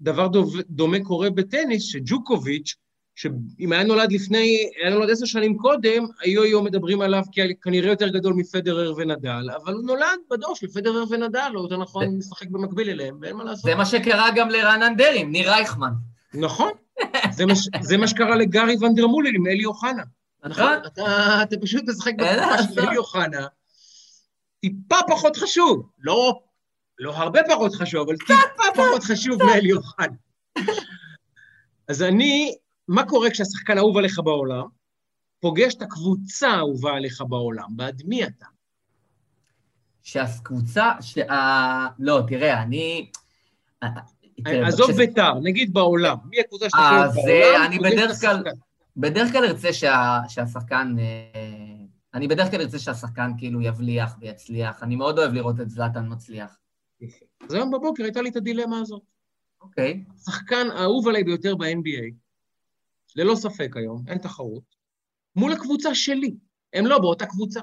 דבר 0.00 0.28
דומה 0.70 0.96
קורה 1.04 1.30
בטניס, 1.30 1.82
שג'וקוביץ', 1.82 2.74
שאם 3.14 3.72
היה 3.72 3.82
נולד 3.84 4.12
לפני, 4.12 4.70
היה 4.82 4.90
נולד 4.90 5.10
עשר 5.10 5.26
שנים 5.26 5.56
קודם, 5.58 6.06
היו 6.20 6.42
היום 6.42 6.64
מדברים 6.64 7.00
עליו 7.00 7.22
כנראה 7.62 7.90
יותר 7.90 8.08
גדול 8.08 8.32
מפדרר 8.34 8.94
ונדל, 8.96 9.46
אבל 9.62 9.72
הוא 9.74 9.82
נולד 9.82 10.18
בדור 10.30 10.56
של 10.56 10.68
פדרר 10.68 11.04
ונדל, 11.10 11.52
או 11.54 11.62
יותר 11.62 11.76
נכון, 11.76 12.10
זה- 12.10 12.16
משחק 12.18 12.46
במקביל 12.48 12.90
אליהם, 12.90 13.18
ואין 13.20 13.36
מה 13.36 13.44
לעשות. 13.44 13.64
זה 13.64 13.74
מה 13.74 13.86
שקרה 13.86 14.28
גם 14.36 14.48
לרענן 14.50 14.96
דרעי, 14.96 15.20
עם 15.20 15.32
ניר 15.32 15.50
רייכמן. 15.50 15.92
נכון. 16.34 16.70
זה 17.32 17.46
מה 17.46 17.52
זה 17.80 17.96
מה 17.96 18.08
שקרה 18.08 18.36
לגארי 18.36 18.76
ונדרמולין 18.80 19.34
עם 19.34 19.46
אלי 19.46 19.64
אוחנה. 19.64 20.02
נכון, 20.44 20.72
אתה, 20.86 21.02
אתה 21.42 21.56
פשוט 21.62 21.84
משחק 21.88 22.12
בתקופה 22.18 22.74
של 22.74 22.80
אלי 22.88 22.96
אוחנה, 22.96 23.46
טיפה 24.60 24.96
פחות 25.08 25.36
חשוב, 25.36 25.88
לא, 25.98 26.40
לא 26.98 27.16
הרבה 27.16 27.40
פחות 27.48 27.74
חשוב, 27.74 28.08
אבל 28.08 28.16
טיפה 28.16 28.34
פחות 28.74 29.02
חשוב 29.04 29.42
מאלי 29.42 29.72
אוחנה. 29.72 30.06
אז 31.88 32.02
אני, 32.02 32.54
מה 32.92 33.08
קורה 33.08 33.30
כשהשחקן 33.30 33.78
אהוב 33.78 33.96
עליך 33.98 34.18
בעולם, 34.24 34.66
פוגש 35.40 35.74
את 35.74 35.82
הקבוצה 35.82 36.48
האהובה 36.48 36.92
עליך 36.92 37.22
בעולם, 37.28 37.68
בעד 37.76 38.02
מי 38.04 38.24
אתה? 38.24 38.46
שהקבוצה, 40.02 40.90
שה... 41.00 41.86
לא, 41.98 42.22
תראה, 42.28 42.62
אני... 42.62 43.10
עזוב 44.46 44.90
בית"ר, 44.92 45.38
נגיד 45.42 45.72
בעולם, 45.72 46.16
מי 46.24 46.40
הקבוצה 46.40 46.70
שאתה 46.70 47.08
חושב 47.10 47.26
בעולם? 47.26 47.62
אז 47.62 47.66
אני 47.66 47.78
בדרך 47.78 48.20
כלל, 48.20 48.42
בדרך 48.96 49.32
כלל 49.32 49.44
ארצה 49.44 49.68
שהשחקן... 50.28 50.96
אה, 50.98 51.84
אני 52.14 52.28
בדרך 52.28 52.50
כלל 52.50 52.60
ארצה 52.60 52.78
שהשחקן 52.78 53.32
כאילו 53.38 53.62
יבליח 53.62 54.16
ויצליח. 54.20 54.82
אני 54.82 54.96
מאוד 54.96 55.18
אוהב 55.18 55.32
לראות 55.32 55.60
את 55.60 55.70
זלאטן 55.70 56.12
מצליח. 56.12 56.58
אז 57.48 57.54
היום 57.54 57.70
בבוקר 57.70 58.04
הייתה 58.04 58.22
לי 58.22 58.28
את 58.28 58.36
הדילמה 58.36 58.80
הזאת. 58.80 59.02
אוקיי. 59.60 60.04
השחקן 60.20 60.66
האהוב 60.70 61.08
עליי 61.08 61.24
ביותר 61.24 61.56
ב-NBA, 61.56 62.21
ללא 63.16 63.34
ספק 63.34 63.76
היום, 63.76 64.04
אין 64.08 64.18
תחרות, 64.18 64.74
מול 65.36 65.52
הקבוצה 65.52 65.94
שלי. 65.94 66.36
הם 66.72 66.86
לא 66.86 66.98
באותה 66.98 67.26
קבוצה. 67.26 67.60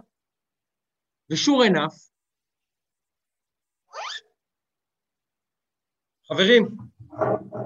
ושור 1.31 1.63
ענף, 1.63 2.09
חברים, 6.27 6.77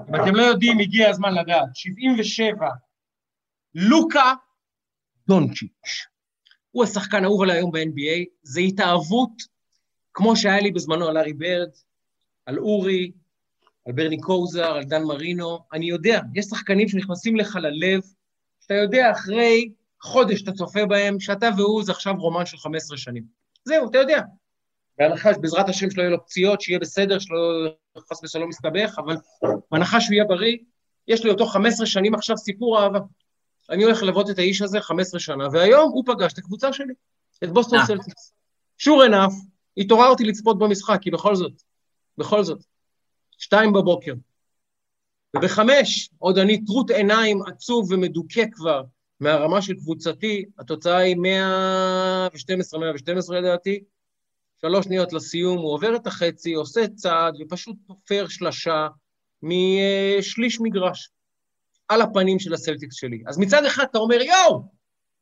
אם 0.08 0.14
אתם 0.14 0.34
לא 0.34 0.42
יודעים, 0.42 0.78
הגיע 0.78 1.10
הזמן 1.10 1.34
לדעת, 1.34 1.68
77, 1.74 2.66
לוקה 3.74 4.34
דונצ'יץ'. 5.28 6.06
הוא 6.70 6.84
השחקן 6.84 7.24
האהוב 7.24 7.42
עליי 7.42 7.56
היום 7.56 7.70
ב-NBA, 7.72 8.24
זה 8.42 8.60
התאהבות, 8.60 9.32
כמו 10.12 10.36
שהיה 10.36 10.60
לי 10.60 10.70
בזמנו 10.70 11.08
על 11.08 11.16
ארי 11.18 11.32
ברד, 11.32 11.70
על 12.46 12.58
אורי, 12.58 13.12
על 13.86 13.92
ברני 13.92 14.20
קוזר, 14.20 14.64
על 14.64 14.84
דן 14.84 15.02
מרינו. 15.02 15.58
אני 15.72 15.86
יודע, 15.86 16.20
יש 16.34 16.44
שחקנים 16.44 16.88
שנכנסים 16.88 17.36
לך 17.36 17.56
ללב, 17.56 18.00
שאתה 18.60 18.74
יודע 18.74 19.10
אחרי 19.10 19.70
חודש 20.00 20.40
שאתה 20.40 20.52
צופה 20.52 20.86
בהם, 20.86 21.20
שאתה 21.20 21.48
והוא 21.56 21.84
זה 21.84 21.92
עכשיו 21.92 22.14
רומן 22.18 22.46
של 22.46 22.56
15 22.56 22.96
שנים. 22.96 23.24
זהו, 23.64 23.90
אתה 23.90 23.98
יודע. 23.98 24.20
בהנחה 24.98 25.34
שבעזרת 25.34 25.68
השם 25.68 25.90
שלא 25.90 26.02
יהיו 26.02 26.10
לו 26.10 26.24
פציעות, 26.24 26.60
שיהיה 26.60 26.78
בסדר, 26.78 27.18
שלא 27.18 27.36
חס 27.98 28.24
ושלום 28.24 28.50
יסתבך, 28.50 28.98
אבל 28.98 29.16
בהנחה 29.70 30.00
שהוא 30.00 30.14
יהיה 30.14 30.24
בריא, 30.24 30.56
יש 31.08 31.24
לי 31.24 31.30
אותו 31.30 31.46
15 31.46 31.86
שנים 31.86 32.14
עכשיו 32.14 32.36
סיפור 32.36 32.82
אהבה. 32.82 32.98
אני 33.70 33.84
הולך 33.84 34.02
ללוות 34.02 34.30
את 34.30 34.38
האיש 34.38 34.62
הזה 34.62 34.80
15 34.80 35.20
שנה, 35.20 35.48
והיום 35.52 35.90
הוא 35.92 36.04
פגש 36.06 36.32
את 36.32 36.38
הקבוצה 36.38 36.72
שלי, 36.72 36.94
את 37.44 37.50
בוסטון 37.50 37.78
אה. 37.78 37.86
סלטיקס. 37.86 38.32
שור 38.78 39.02
ענף, 39.02 39.32
התעוררתי 39.76 40.24
לצפות 40.24 40.58
במשחק, 40.58 40.98
כי 41.02 41.10
בכל 41.10 41.36
זאת, 41.36 41.62
בכל 42.18 42.44
זאת, 42.44 42.64
שתיים 43.38 43.72
בבוקר. 43.72 44.14
ובחמש, 45.36 46.10
עוד 46.18 46.38
אני 46.38 46.64
טרוט 46.64 46.90
עיניים 46.90 47.42
עצוב 47.46 47.92
ומדוכא 47.92 48.44
כבר 48.52 48.82
מהרמה 49.20 49.62
של 49.62 49.74
קבוצתי, 49.74 50.44
התוצאה 50.58 50.96
היא 50.96 51.16
112, 51.16 52.80
112 52.80 53.40
לדעתי, 53.40 53.84
שלוש 54.60 54.84
שניות 54.84 55.12
לסיום, 55.12 55.58
הוא 55.58 55.72
עובר 55.72 55.96
את 55.96 56.06
החצי, 56.06 56.54
עושה 56.54 56.88
צעד 56.88 57.34
ופשוט 57.40 57.76
תופר 57.86 58.28
שלשה 58.28 58.88
משליש 59.42 60.60
מגרש 60.60 61.10
על 61.88 62.02
הפנים 62.02 62.38
של 62.38 62.54
הסלטיקס 62.54 62.94
שלי. 62.96 63.22
אז 63.26 63.38
מצד 63.38 63.64
אחד 63.64 63.84
אתה 63.90 63.98
אומר, 63.98 64.22
יואו, 64.22 64.62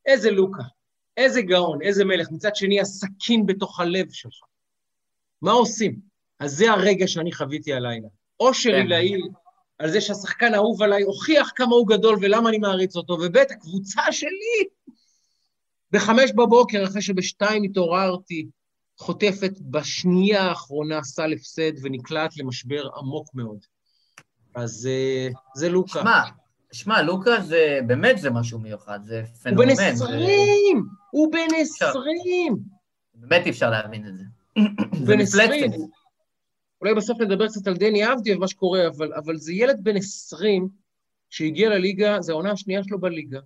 איזה 0.07 0.31
לוקה, 0.31 0.63
איזה 1.17 1.43
גאון, 1.43 1.83
איזה 1.83 2.05
מלך, 2.05 2.29
מצד 2.31 2.57
שני, 2.57 2.81
הסכין 2.81 3.47
בתוך 3.47 3.81
הלב 3.81 4.11
שלך. 4.11 4.41
מה 5.43 5.53
עושים? 5.53 6.12
אז 6.43 6.53
זה 6.57 6.71
הרגע 6.71 7.07
שאני 7.07 7.33
חוויתי 7.33 7.73
הלילה. 7.73 8.09
אושר 8.41 8.71
כן. 8.71 8.77
עילאי 8.77 9.21
על 9.79 9.91
זה 9.91 10.01
שהשחקן 10.01 10.55
האהוב 10.55 10.83
עליי 10.83 11.03
הוכיח 11.03 11.53
כמה 11.57 11.75
הוא 11.75 11.89
גדול 11.89 12.19
ולמה 12.21 12.49
אני 12.49 12.59
מעריץ 12.59 12.97
אותו, 12.97 13.13
וב' 13.13 13.37
הקבוצה 13.37 14.03
שלי, 14.11 14.69
בחמש 15.91 16.31
בבוקר, 16.33 16.85
אחרי 16.85 17.03
שבשתיים 17.03 17.63
התעוררתי, 17.63 18.47
חוטפת 18.99 19.53
בשנייה 19.61 20.43
האחרונה 20.43 21.03
סל 21.03 21.33
הפסד 21.33 21.73
ונקלעת 21.83 22.37
למשבר 22.37 22.89
עמוק 22.99 23.35
מאוד. 23.35 23.59
אז 24.55 24.89
uh, 24.89 25.35
זה 25.55 25.69
לוקה. 25.69 26.01
שמע, 26.01 26.23
שמע, 26.73 27.03
לוקה 27.03 27.41
זה, 27.41 27.81
באמת 27.87 28.19
זה 28.19 28.31
משהו 28.31 28.59
מיוחד, 28.59 28.99
זה 29.03 29.23
פנומן. 29.43 29.59
הוא 29.59 29.67
בן 29.67 29.71
עשרים! 29.71 30.77
זה... 30.77 30.91
הוא 31.11 31.33
בן 31.33 31.55
עשרים! 31.61 32.57
באמת 33.15 33.47
אי 33.47 33.51
אפשר 33.51 33.71
להבין 33.71 34.09
את 34.09 34.17
זה. 34.17 34.25
הוא 34.99 35.07
בן 35.07 35.21
עשרים. 35.21 35.71
אולי 36.83 36.95
בסוף 36.95 37.21
נדבר 37.21 37.49
קצת 37.49 37.67
על 37.67 37.77
דני 37.77 38.13
אבדי 38.13 38.35
ומה 38.35 38.49
שקורה, 38.49 38.87
אבל, 38.89 39.13
אבל 39.15 39.37
זה 39.37 39.53
ילד 39.53 39.79
בן 39.83 39.97
עשרים 39.97 40.69
שהגיע 41.31 41.71
לליגה, 41.71 42.21
זו 42.21 42.33
העונה 42.33 42.53
השנייה 42.53 42.85
שלו 42.85 43.01
בליגה, 43.01 43.41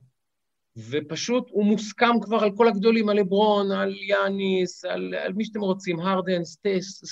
ופשוט 0.90 1.48
הוא 1.50 1.64
מוסכם 1.64 2.20
כבר 2.22 2.36
על 2.36 2.50
כל 2.56 2.68
הגדולים, 2.68 3.08
על 3.08 3.16
לברון, 3.16 3.72
על 3.72 3.94
יאניס, 4.02 4.84
על, 4.84 5.14
על 5.14 5.32
מי 5.32 5.44
שאתם 5.44 5.60
רוצים, 5.60 6.00
הרדן, 6.00 6.44
סטס, 6.44 7.02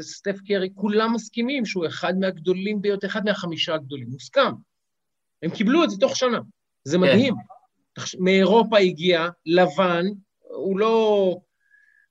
סטף 0.00 0.36
קרי, 0.46 0.68
כולם 0.74 1.14
מסכימים 1.14 1.64
שהוא 1.64 1.86
אחד 1.86 2.14
מהגדולים 2.20 2.82
ביותר, 2.82 3.06
אחד 3.06 3.24
מהחמישה 3.24 3.74
הגדולים, 3.74 4.08
מוסכם. 4.10 4.52
הם 5.42 5.50
קיבלו 5.50 5.84
את 5.84 5.90
זה 5.90 5.96
תוך 5.96 6.16
שנה, 6.16 6.38
זה 6.84 6.96
כן. 6.96 7.02
מדהים. 7.02 7.34
כן. 7.94 8.18
מאירופה 8.18 8.78
הגיע, 8.78 9.28
לבן, 9.46 10.06
הוא 10.38 10.78
לא, 10.78 11.36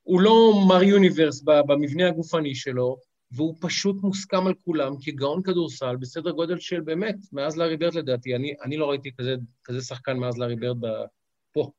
הוא 0.04 0.22
לא 0.22 0.54
מר 0.68 0.84
יוניברס 0.84 1.42
במבנה 1.42 2.08
הגופני 2.08 2.56
שלו, 2.56 2.98
והוא 3.36 3.56
פשוט 3.60 3.96
מוסכם 4.02 4.48
על 4.48 4.54
כולם 4.66 4.94
כגאון 5.02 5.42
כדורסל 5.44 5.96
בסדר 5.96 6.32
גודל 6.32 6.60
של 6.60 6.82
באמת, 6.82 7.16
מאז 7.34 7.58
לארי 7.58 7.78
ברד 7.78 7.94
לדעתי. 7.96 8.36
אני, 8.36 8.54
אני 8.64 8.78
לא 8.78 8.90
ראיתי 8.90 9.12
כזה, 9.20 9.36
כזה 9.64 9.82
שחקן 9.82 10.18
מאז 10.18 10.38
לארי 10.38 10.56
ברד 10.56 10.78
פה. 11.52 11.72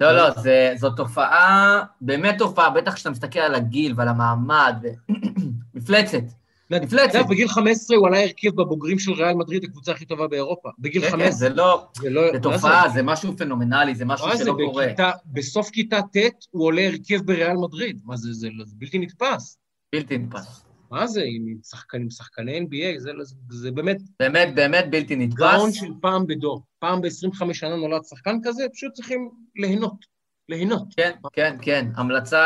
לא, 0.00 0.12
לא, 0.12 0.30
זה, 0.30 0.72
זו 0.76 0.90
תופעה, 0.90 1.84
באמת 2.00 2.34
תופעה, 2.38 2.70
בטח 2.70 2.94
כשאתה 2.94 3.10
מסתכל 3.10 3.38
על 3.38 3.54
הגיל 3.54 3.94
ועל 3.96 4.08
המעמד, 4.08 4.84
מפלצת. 5.74 6.22
מפלצת. 6.70 7.26
בגיל 7.28 7.48
15 7.48 7.96
הוא 7.96 8.06
עלה 8.06 8.20
הרכב 8.20 8.54
בבוגרים 8.54 8.98
של 8.98 9.12
ריאל 9.12 9.34
מדריד, 9.34 9.64
הקבוצה 9.64 9.92
הכי 9.92 10.04
טובה 10.04 10.28
באירופה. 10.28 10.68
בגיל 10.78 11.02
15. 11.02 11.18
כן, 11.18 11.24
כן, 11.24 11.30
זה 11.30 11.48
לא, 11.48 11.86
זה 11.96 12.10
לא... 12.10 12.32
זה 12.32 12.38
תופעה, 12.40 12.88
זה 12.88 13.02
משהו 13.02 13.36
פנומנלי, 13.36 13.94
זה 13.94 14.04
משהו 14.04 14.26
שלא 14.38 14.56
קורה. 14.64 14.86
בסוף 15.26 15.70
כיתה 15.70 16.00
ט' 16.02 16.46
הוא 16.50 16.64
עולה 16.64 16.86
הרכב 16.86 17.22
בריאל 17.24 17.56
מדריד. 17.56 18.00
מה 18.04 18.16
זה, 18.16 18.32
זה 18.32 18.48
בלתי 18.72 18.98
נתפס. 18.98 19.58
בלתי 19.92 20.18
נתפס. 20.18 20.65
מה 20.90 21.06
זה, 21.06 21.22
עם 21.26 21.54
שחקנים, 21.62 22.10
שחקני 22.10 22.58
NBA, 22.60 22.98
זה, 22.98 23.10
זה, 23.22 23.34
זה 23.50 23.70
באמת... 23.70 23.96
באמת, 24.20 24.54
באמת 24.54 24.86
בלתי 24.90 25.16
נתפס. 25.16 25.38
גאון 25.38 25.72
של 25.72 25.86
פעם 26.00 26.26
בדור. 26.26 26.62
פעם 26.78 27.00
ב-25 27.00 27.54
שנה 27.54 27.76
נולד 27.76 28.04
שחקן 28.04 28.38
כזה, 28.44 28.66
פשוט 28.72 28.92
צריכים 28.92 29.30
ליהנות. 29.56 30.16
ליהנות. 30.48 30.82
כן, 30.96 31.10
כן, 31.32 31.56
כן. 31.62 31.86
המלצה 31.96 32.44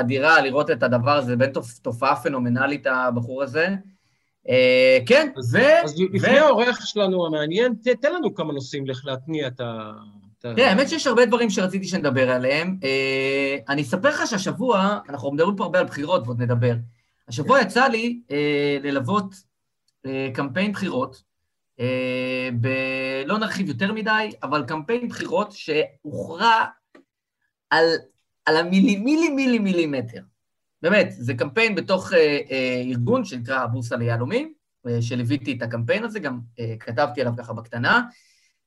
אדירה 0.00 0.42
לראות 0.42 0.70
את 0.70 0.82
הדבר 0.82 1.16
הזה, 1.16 1.36
באמת 1.36 1.56
תופעה 1.82 2.16
פנומנלית, 2.16 2.86
הבחור 2.86 3.42
הזה. 3.42 3.68
אה, 4.48 4.98
כן, 5.06 5.28
אז, 5.36 5.54
ו... 5.54 5.58
אז 5.84 6.00
ו... 6.00 6.04
לפני 6.12 6.38
האורח 6.38 6.84
שלנו 6.84 7.26
המעניין, 7.26 7.74
ת, 7.74 7.88
תן 7.88 8.12
לנו 8.12 8.34
כמה 8.34 8.52
נושאים 8.52 8.86
לך 8.86 9.06
להתניע 9.06 9.46
את 9.46 9.60
ה... 9.60 9.92
תראה, 10.38 10.70
האמת 10.70 10.88
שיש 10.88 11.06
הרבה 11.06 11.26
דברים 11.26 11.50
שרציתי 11.50 11.86
שנדבר 11.86 12.30
עליהם. 12.30 12.76
אה, 12.84 13.56
אני 13.68 13.82
אספר 13.82 14.08
לך 14.08 14.26
שהשבוע, 14.26 14.98
אנחנו 15.08 15.32
מדברים 15.32 15.56
פה 15.56 15.64
הרבה 15.64 15.78
על 15.78 15.86
בחירות 15.86 16.22
ועוד 16.24 16.42
נדבר. 16.42 16.74
השבוע 17.30 17.60
יצא 17.60 17.86
לי 17.86 18.20
אה, 18.30 18.78
ללוות 18.82 19.34
אה, 20.06 20.28
קמפיין 20.34 20.72
בחירות, 20.72 21.22
אה, 21.80 22.48
ב... 22.60 22.68
לא 23.26 23.38
נרחיב 23.38 23.68
יותר 23.68 23.92
מדי, 23.92 24.30
אבל 24.42 24.64
קמפיין 24.66 25.08
בחירות 25.08 25.52
שהוכרע 25.52 26.64
על, 27.70 27.84
על 28.44 28.56
המילי 28.56 28.96
מילי 28.96 29.28
מילי 29.28 29.58
מילימטר. 29.58 30.20
באמת, 30.82 31.08
זה 31.10 31.34
קמפיין 31.34 31.74
בתוך 31.74 32.12
אה, 32.12 32.38
אה, 32.50 32.82
ארגון 32.90 33.24
שנקרא 33.24 33.58
הבורסה 33.58 33.96
ליהלומים, 33.96 34.52
אה, 34.86 35.02
שליוויתי 35.02 35.52
את 35.52 35.62
הקמפיין 35.62 36.04
הזה, 36.04 36.18
גם 36.18 36.40
אה, 36.60 36.74
כתבתי 36.80 37.20
עליו 37.20 37.32
ככה 37.38 37.52
בקטנה. 37.52 38.02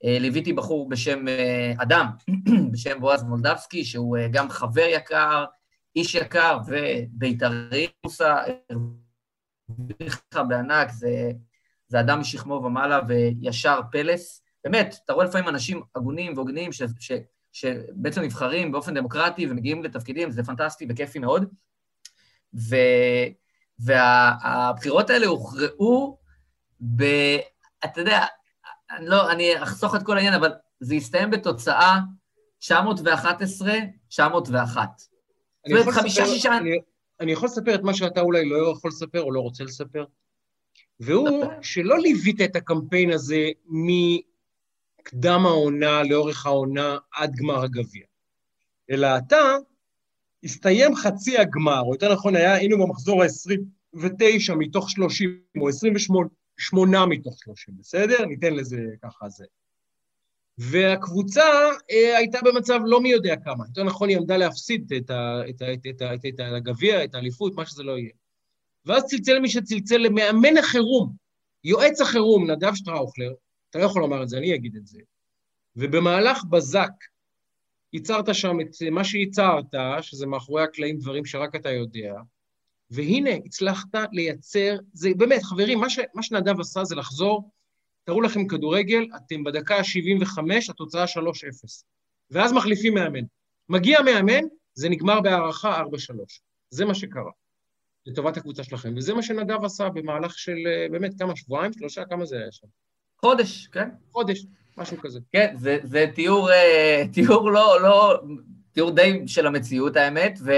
אה, 0.05 0.20
ליוויתי 0.20 0.53
בחור 0.53 0.89
בשם 0.89 1.27
אה, 1.27 1.74
אדם, 1.77 2.05
בשם 2.72 3.00
בועז 3.00 3.24
מולדבסקי, 3.24 3.86
שהוא 3.86 4.17
אה, 4.17 4.27
גם 4.27 4.50
חבר 4.50 4.86
יקר, 4.89 5.46
איש 5.95 6.15
יקר 6.15 6.57
ובית"רי 6.67 7.88
מוסה, 8.03 8.35
הרוויחה 9.69 10.43
בענק, 10.47 10.91
זה, 10.91 11.31
זה 11.88 12.00
אדם 12.00 12.19
משכמו 12.19 12.53
ומעלה 12.53 13.00
וישר 13.07 13.81
פלס. 13.91 14.43
באמת, 14.63 14.95
אתה 15.05 15.13
רואה 15.13 15.25
לפעמים 15.25 15.50
אנשים 15.50 15.81
הגונים 15.95 16.33
והוגנים 16.35 16.71
ש, 16.71 16.81
ש, 17.00 17.12
שבעצם 17.51 18.21
נבחרים 18.21 18.71
באופן 18.71 18.93
דמוקרטי 18.93 19.47
ומגיעים 19.50 19.83
לתפקידים, 19.83 20.31
זה 20.31 20.43
פנטסטי 20.43 20.85
וכיפי 20.89 21.19
מאוד. 21.19 21.45
ו, 22.69 22.75
והבחירות 23.79 25.09
האלה 25.09 25.27
הוכרעו 25.27 26.17
ב... 26.95 27.03
אתה 27.85 28.01
יודע, 28.01 28.25
אני, 28.91 29.05
לא, 29.05 29.31
אני 29.31 29.63
אחסוך 29.63 29.95
את 29.95 30.03
כל 30.03 30.15
העניין, 30.17 30.33
אבל 30.33 30.51
זה 30.79 30.95
הסתיים 30.95 31.31
בתוצאה 31.31 32.00
911, 32.59 33.73
901. 34.07 35.12
זאת 35.65 35.72
אומרת, 35.72 35.82
יכול 35.82 35.93
חמישה, 35.93 36.22
לספר- 36.24 36.34
שישה... 36.36 36.58
אני- 36.58 36.79
אני 37.20 37.32
יכול 37.32 37.46
לספר 37.48 37.75
את 37.75 37.82
מה 37.84 37.93
שאתה 37.93 38.22
אולי 38.22 38.50
לא 38.50 38.72
יכול 38.72 38.89
לספר 38.89 39.22
או 39.22 39.32
לא 39.32 39.39
רוצה 39.39 39.63
לספר, 39.63 40.05
והוא 41.00 41.43
שלא 41.62 42.00
ליווית 42.00 42.41
את 42.41 42.55
הקמפיין 42.55 43.12
הזה 43.12 43.50
מקדם 43.67 45.46
העונה, 45.46 46.03
לאורך 46.03 46.46
העונה, 46.46 46.98
עד 47.13 47.36
גמר 47.36 47.63
הגביע. 47.63 48.03
אלא 48.91 49.08
אתה, 49.17 49.38
הסתיים 50.43 50.96
חצי 50.96 51.38
הגמר, 51.38 51.82
או 51.82 51.93
יותר 51.93 52.13
נכון 52.13 52.36
היה, 52.36 52.53
היינו 52.53 52.77
במחזור 52.77 53.24
ה-29 53.24 54.55
מתוך 54.58 54.89
30, 54.89 55.39
או 55.62 55.70
28 55.70 57.05
מתוך 57.05 57.38
30, 57.43 57.75
בסדר? 57.79 58.25
ניתן 58.25 58.53
לזה 58.53 58.77
ככה 59.01 59.29
זה. 59.29 59.46
והקבוצה 60.57 61.43
אה, 61.91 62.17
הייתה 62.17 62.39
במצב 62.45 62.79
לא 62.86 63.01
מי 63.01 63.12
יודע 63.12 63.36
כמה. 63.43 63.65
יותר 63.67 63.83
נכון, 63.83 64.10
היא 64.10 64.17
עמדה 64.17 64.38
להפסיד 64.38 64.93
את, 64.98 66.41
הגביע, 66.41 67.03
את 67.03 67.15
האליפות, 67.15 67.55
מה 67.55 67.65
שזה 67.65 67.83
לא 67.83 67.98
יהיה. 67.98 68.12
ואז 68.86 69.05
צלצל 69.05 69.39
מי 69.39 69.50
שצלצל 69.50 69.98
למאמן 69.98 70.57
החירום, 70.57 71.13
יועץ 71.63 72.01
החירום, 72.01 72.51
נדב 72.51 72.75
שטראוכלר, 72.75 73.33
אתה 73.69 73.79
לא 73.79 73.83
יכול 73.83 74.01
לומר 74.01 74.24
את 74.24 74.29
זה, 74.29 74.38
אני 74.38 74.55
אגיד 74.55 74.75
את 74.75 74.88
זה. 74.88 75.00
ובמהלך 75.75 76.43
בזק 76.45 76.91
ייצרת 77.93 78.36
שם 78.36 78.62
את 78.62 78.67
מה 78.91 79.03
שייצרת, 79.03 79.65
שזה 80.01 80.27
מאחורי 80.27 80.63
הקלעים 80.63 80.98
דברים 80.98 81.25
שרק 81.25 81.55
אתה 81.55 81.72
יודע, 81.72 82.13
והנה, 82.89 83.29
הצלחת 83.45 83.95
לייצר, 84.12 84.77
זה 84.93 85.10
באמת, 85.17 85.43
חברים, 85.43 85.79
מה, 85.79 85.89
ש, 85.89 86.00
מה 86.13 86.24
שנדב 86.24 86.60
עשה 86.60 86.83
זה 86.83 86.95
לחזור, 86.95 87.51
תראו 88.03 88.22
לכם 88.22 88.48
כדורגל, 88.48 89.05
אתם 89.15 89.43
בדקה 89.43 89.75
ה-75, 89.77 90.39
התוצאה 90.69 91.05
3-0. 91.05 91.07
ואז 92.31 92.53
מחליפים 92.53 92.93
מאמן. 92.93 93.24
מגיע 93.69 94.01
מאמן, 94.01 94.41
זה 94.74 94.89
נגמר 94.89 95.22
בהערכה 95.22 95.81
4-3. 95.81 95.86
זה 96.69 96.86
מה 96.86 96.95
שקרה. 96.95 97.31
לטובת 98.05 98.38
הקבוצה 98.38 98.63
שלכם. 98.63 98.93
וזה 98.98 99.13
מה 99.13 99.24
שנדב 99.24 99.65
עשה 99.65 99.89
במהלך 99.89 100.39
של 100.39 100.57
אה, 100.67 100.88
באמת 100.91 101.12
כמה, 101.19 101.36
שבועיים, 101.36 101.74
שלושה, 101.74 102.05
כמה 102.05 102.25
זה 102.25 102.38
היה 102.38 102.51
שם? 102.51 102.67
חודש, 103.22 103.67
כן? 103.67 103.89
חודש, 104.12 104.45
משהו 104.77 104.98
כזה. 104.98 105.19
כן, 105.31 105.55
זה, 105.57 105.77
זה 105.83 106.05
תיאור, 106.15 106.51
אה, 106.51 107.03
תיאור 107.13 107.51
לא, 107.51 107.81
לא, 107.81 108.22
תיאור 108.72 108.91
די 108.91 109.24
של 109.27 109.48
המציאות, 109.48 109.95
האמת, 109.95 110.39
ו, 110.45 110.51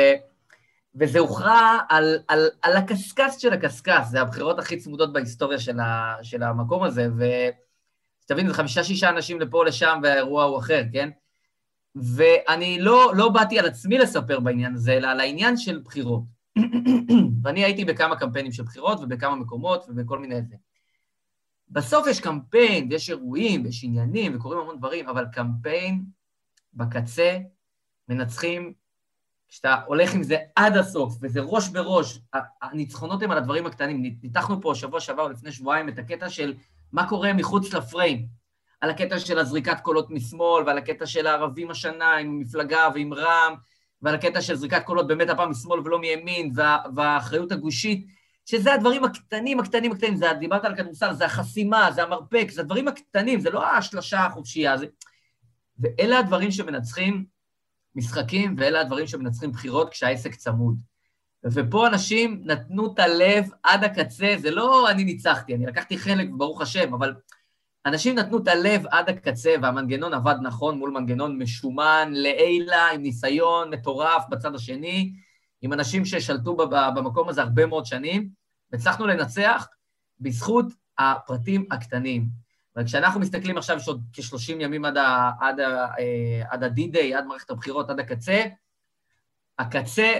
וזה 1.00 1.20
הוכרע 1.20 1.80
על, 1.90 2.20
על, 2.28 2.50
על 2.62 2.76
הקשקש 2.78 3.36
של 3.38 3.54
הקשקש, 3.54 4.08
זה 4.08 4.22
הבחירות 4.22 4.60
הכי 4.60 4.78
צמודות 4.78 5.14
בהיסטוריה 5.14 5.60
של, 5.60 5.80
ה, 5.80 6.16
של 6.24 6.44
המקום 6.44 6.84
הזה, 6.84 7.08
ותבין, 8.26 8.48
זה 8.48 8.54
חמישה-שישה 8.54 9.10
אנשים 9.10 9.40
לפה 9.40 9.66
לשם, 9.66 10.00
והאירוע 10.04 10.44
הוא 10.44 10.60
אחר, 10.60 10.82
כן? 10.94 11.10
ואני 11.96 12.80
לא, 12.80 13.12
לא 13.16 13.30
באתי 13.30 13.60
על 13.60 13.66
עצמי 13.66 13.98
לספר 13.98 14.40
בעניין 14.40 14.74
הזה, 14.74 14.94
אלא 14.94 15.08
על 15.08 15.20
העניין 15.20 15.58
של 15.58 15.80
בחירות. 15.86 16.24
ואני 17.44 17.64
הייתי 17.64 17.86
בכמה 17.86 18.16
קמפיינים 18.16 18.52
של 18.52 18.64
בחירות 18.64 19.00
ובכמה 19.02 19.36
מקומות 19.36 19.86
ובכל 19.88 20.20
מיני 20.20 20.42
זה. 20.42 20.56
בסוף 21.70 22.08
יש 22.08 22.20
קמפיין, 22.20 22.88
ויש 22.92 23.10
אירועים, 23.10 23.66
ויש 23.66 23.84
עניינים, 23.84 24.36
וקורים 24.36 24.60
המון 24.60 24.78
דברים, 24.78 25.10
אבל 25.10 25.26
קמפיין 25.34 26.06
בקצה 26.74 27.38
מנצחים, 28.10 28.74
כשאתה 29.56 29.76
הולך 29.86 30.14
עם 30.14 30.24
זה 30.24 30.38
עד 30.56 30.78
הסוף, 30.78 31.18
וזה 31.22 31.40
ראש 31.44 31.70
בראש, 31.70 32.20
הניצחונות 32.62 33.24
הם 33.24 33.32
על 33.32 33.38
הדברים 33.38 33.66
הקטנים. 33.66 34.02
ניתחנו 34.24 34.62
פה 34.62 34.72
שבוע 34.76 35.00
שעבר 35.00 35.28
לפני 35.28 35.52
שבועיים 35.52 35.90
את 35.90 36.00
הקטע 36.00 36.30
של 36.30 36.54
מה 36.92 37.10
קורה 37.10 37.34
מחוץ 37.34 37.74
לפריים, 37.74 38.26
על 38.82 38.90
הקטע 38.90 39.20
של 39.20 39.40
הזריקת 39.40 39.80
קולות 39.82 40.12
משמאל, 40.12 40.64
ועל 40.66 40.78
הקטע 40.78 41.06
של 41.06 41.28
הערבים 41.28 41.72
השנה 41.72 42.16
עם 42.16 42.40
מפלגה 42.40 42.90
ועם 42.94 43.14
רע"מ, 43.14 43.56
ועל 44.02 44.16
הקטע 44.16 44.42
של 44.42 44.56
זריקת 44.56 44.84
קולות 44.86 45.08
באמת 45.08 45.30
הפעם 45.30 45.52
משמאל 45.52 45.80
ולא 45.80 46.00
מימין, 46.00 46.52
וה, 46.56 46.78
והאחריות 46.96 47.52
הגושית, 47.52 48.08
שזה 48.46 48.74
הדברים 48.74 49.04
הקטנים, 49.04 49.60
הקטנים, 49.60 49.92
הקטנים, 49.92 50.16
זה, 50.16 50.34
דיברת 50.40 50.66
על 50.66 50.76
כדורסל, 50.76 51.14
זה 51.14 51.26
החסימה, 51.26 51.92
זה 51.92 52.04
המרפק, 52.04 52.48
זה 52.52 52.62
הדברים 52.62 52.88
הקטנים, 52.88 53.40
זה 53.40 53.50
לא 53.50 53.66
השלשה 53.66 54.26
החופשייה, 54.26 54.78
זה... 54.78 54.86
ואלה 55.80 56.20
הדברים 56.20 56.52
שמנצחים 56.52 57.35
משחקים, 57.96 58.56
ואלה 58.58 58.82
הדברים 58.82 59.08
שמנצחים 59.08 59.52
בחירות 59.52 59.90
כשהעסק 59.90 60.36
צמוד. 60.36 60.76
ופה 61.44 61.88
אנשים 61.88 62.42
נתנו 62.46 62.94
את 62.94 63.00
הלב 63.00 63.46
עד 63.64 63.84
הקצה, 63.84 64.36
זה 64.38 64.52
לא 64.52 64.92
אני 64.92 65.04
ניצחתי, 65.04 65.56
אני 65.56 65.66
לקחתי 65.66 65.98
חלק, 65.98 66.28
ברוך 66.38 66.62
השם, 66.62 66.94
אבל 66.94 67.14
אנשים 67.86 68.16
נתנו 68.16 68.38
את 68.38 68.48
הלב 68.48 68.86
עד 68.92 69.10
הקצה, 69.10 69.56
והמנגנון 69.62 70.14
עבד 70.14 70.36
נכון 70.44 70.78
מול 70.78 70.90
מנגנון 70.90 71.42
משומן, 71.42 72.10
לעילה, 72.12 72.90
עם 72.90 73.02
ניסיון 73.02 73.70
מטורף 73.70 74.24
בצד 74.30 74.56
השני, 74.56 75.14
עם 75.62 75.74
אנשים 75.74 76.06
ששלטו 76.06 76.56
במקום 76.96 77.30
הזה 77.30 77.42
הרבה 77.42 77.66
מאוד 77.66 77.86
שנים, 77.86 78.30
והצלחנו 78.72 79.08
לנצח 79.08 79.68
בזכות 80.20 80.66
הפרטים 80.98 81.66
הקטנים. 81.72 82.45
וכשאנחנו 82.78 83.20
מסתכלים 83.20 83.58
עכשיו, 83.58 83.78
יש 83.78 83.88
עוד 83.88 84.04
כ-30 84.14 84.54
ימים 84.60 84.86
עד, 84.86 84.98
ה, 84.98 85.32
עד, 85.40 85.60
ה, 85.60 85.88
עד 86.50 86.64
ה-D-Day, 86.64 87.18
עד 87.18 87.26
מערכת 87.26 87.50
הבחירות, 87.50 87.90
עד 87.90 88.00
הקצה, 88.00 88.44
הקצה, 89.60 90.14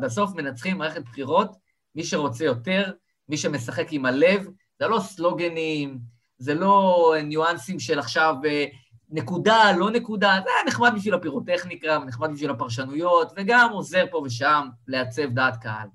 בסוף 0.00 0.34
מנצחים 0.34 0.78
מערכת 0.78 1.02
בחירות, 1.02 1.56
מי 1.94 2.04
שרוצה 2.04 2.44
יותר, 2.44 2.92
מי 3.28 3.36
שמשחק 3.36 3.86
עם 3.90 4.06
הלב, 4.06 4.48
זה 4.78 4.88
לא 4.88 5.00
סלוגנים, 5.00 5.98
זה 6.38 6.54
לא 6.54 7.14
ניואנסים 7.24 7.78
של 7.78 7.98
עכשיו 7.98 8.34
נקודה, 9.10 9.72
לא 9.78 9.90
נקודה, 9.90 10.40
זה 10.44 10.50
נחמד 10.66 10.92
בשביל 10.96 11.14
הפירוטכניקה, 11.14 11.98
נחמד 11.98 12.30
בשביל 12.32 12.50
הפרשנויות, 12.50 13.32
וגם 13.36 13.70
עוזר 13.72 14.04
פה 14.10 14.22
ושם 14.24 14.68
לעצב 14.88 15.30
דעת 15.30 15.56
קהל. 15.56 15.88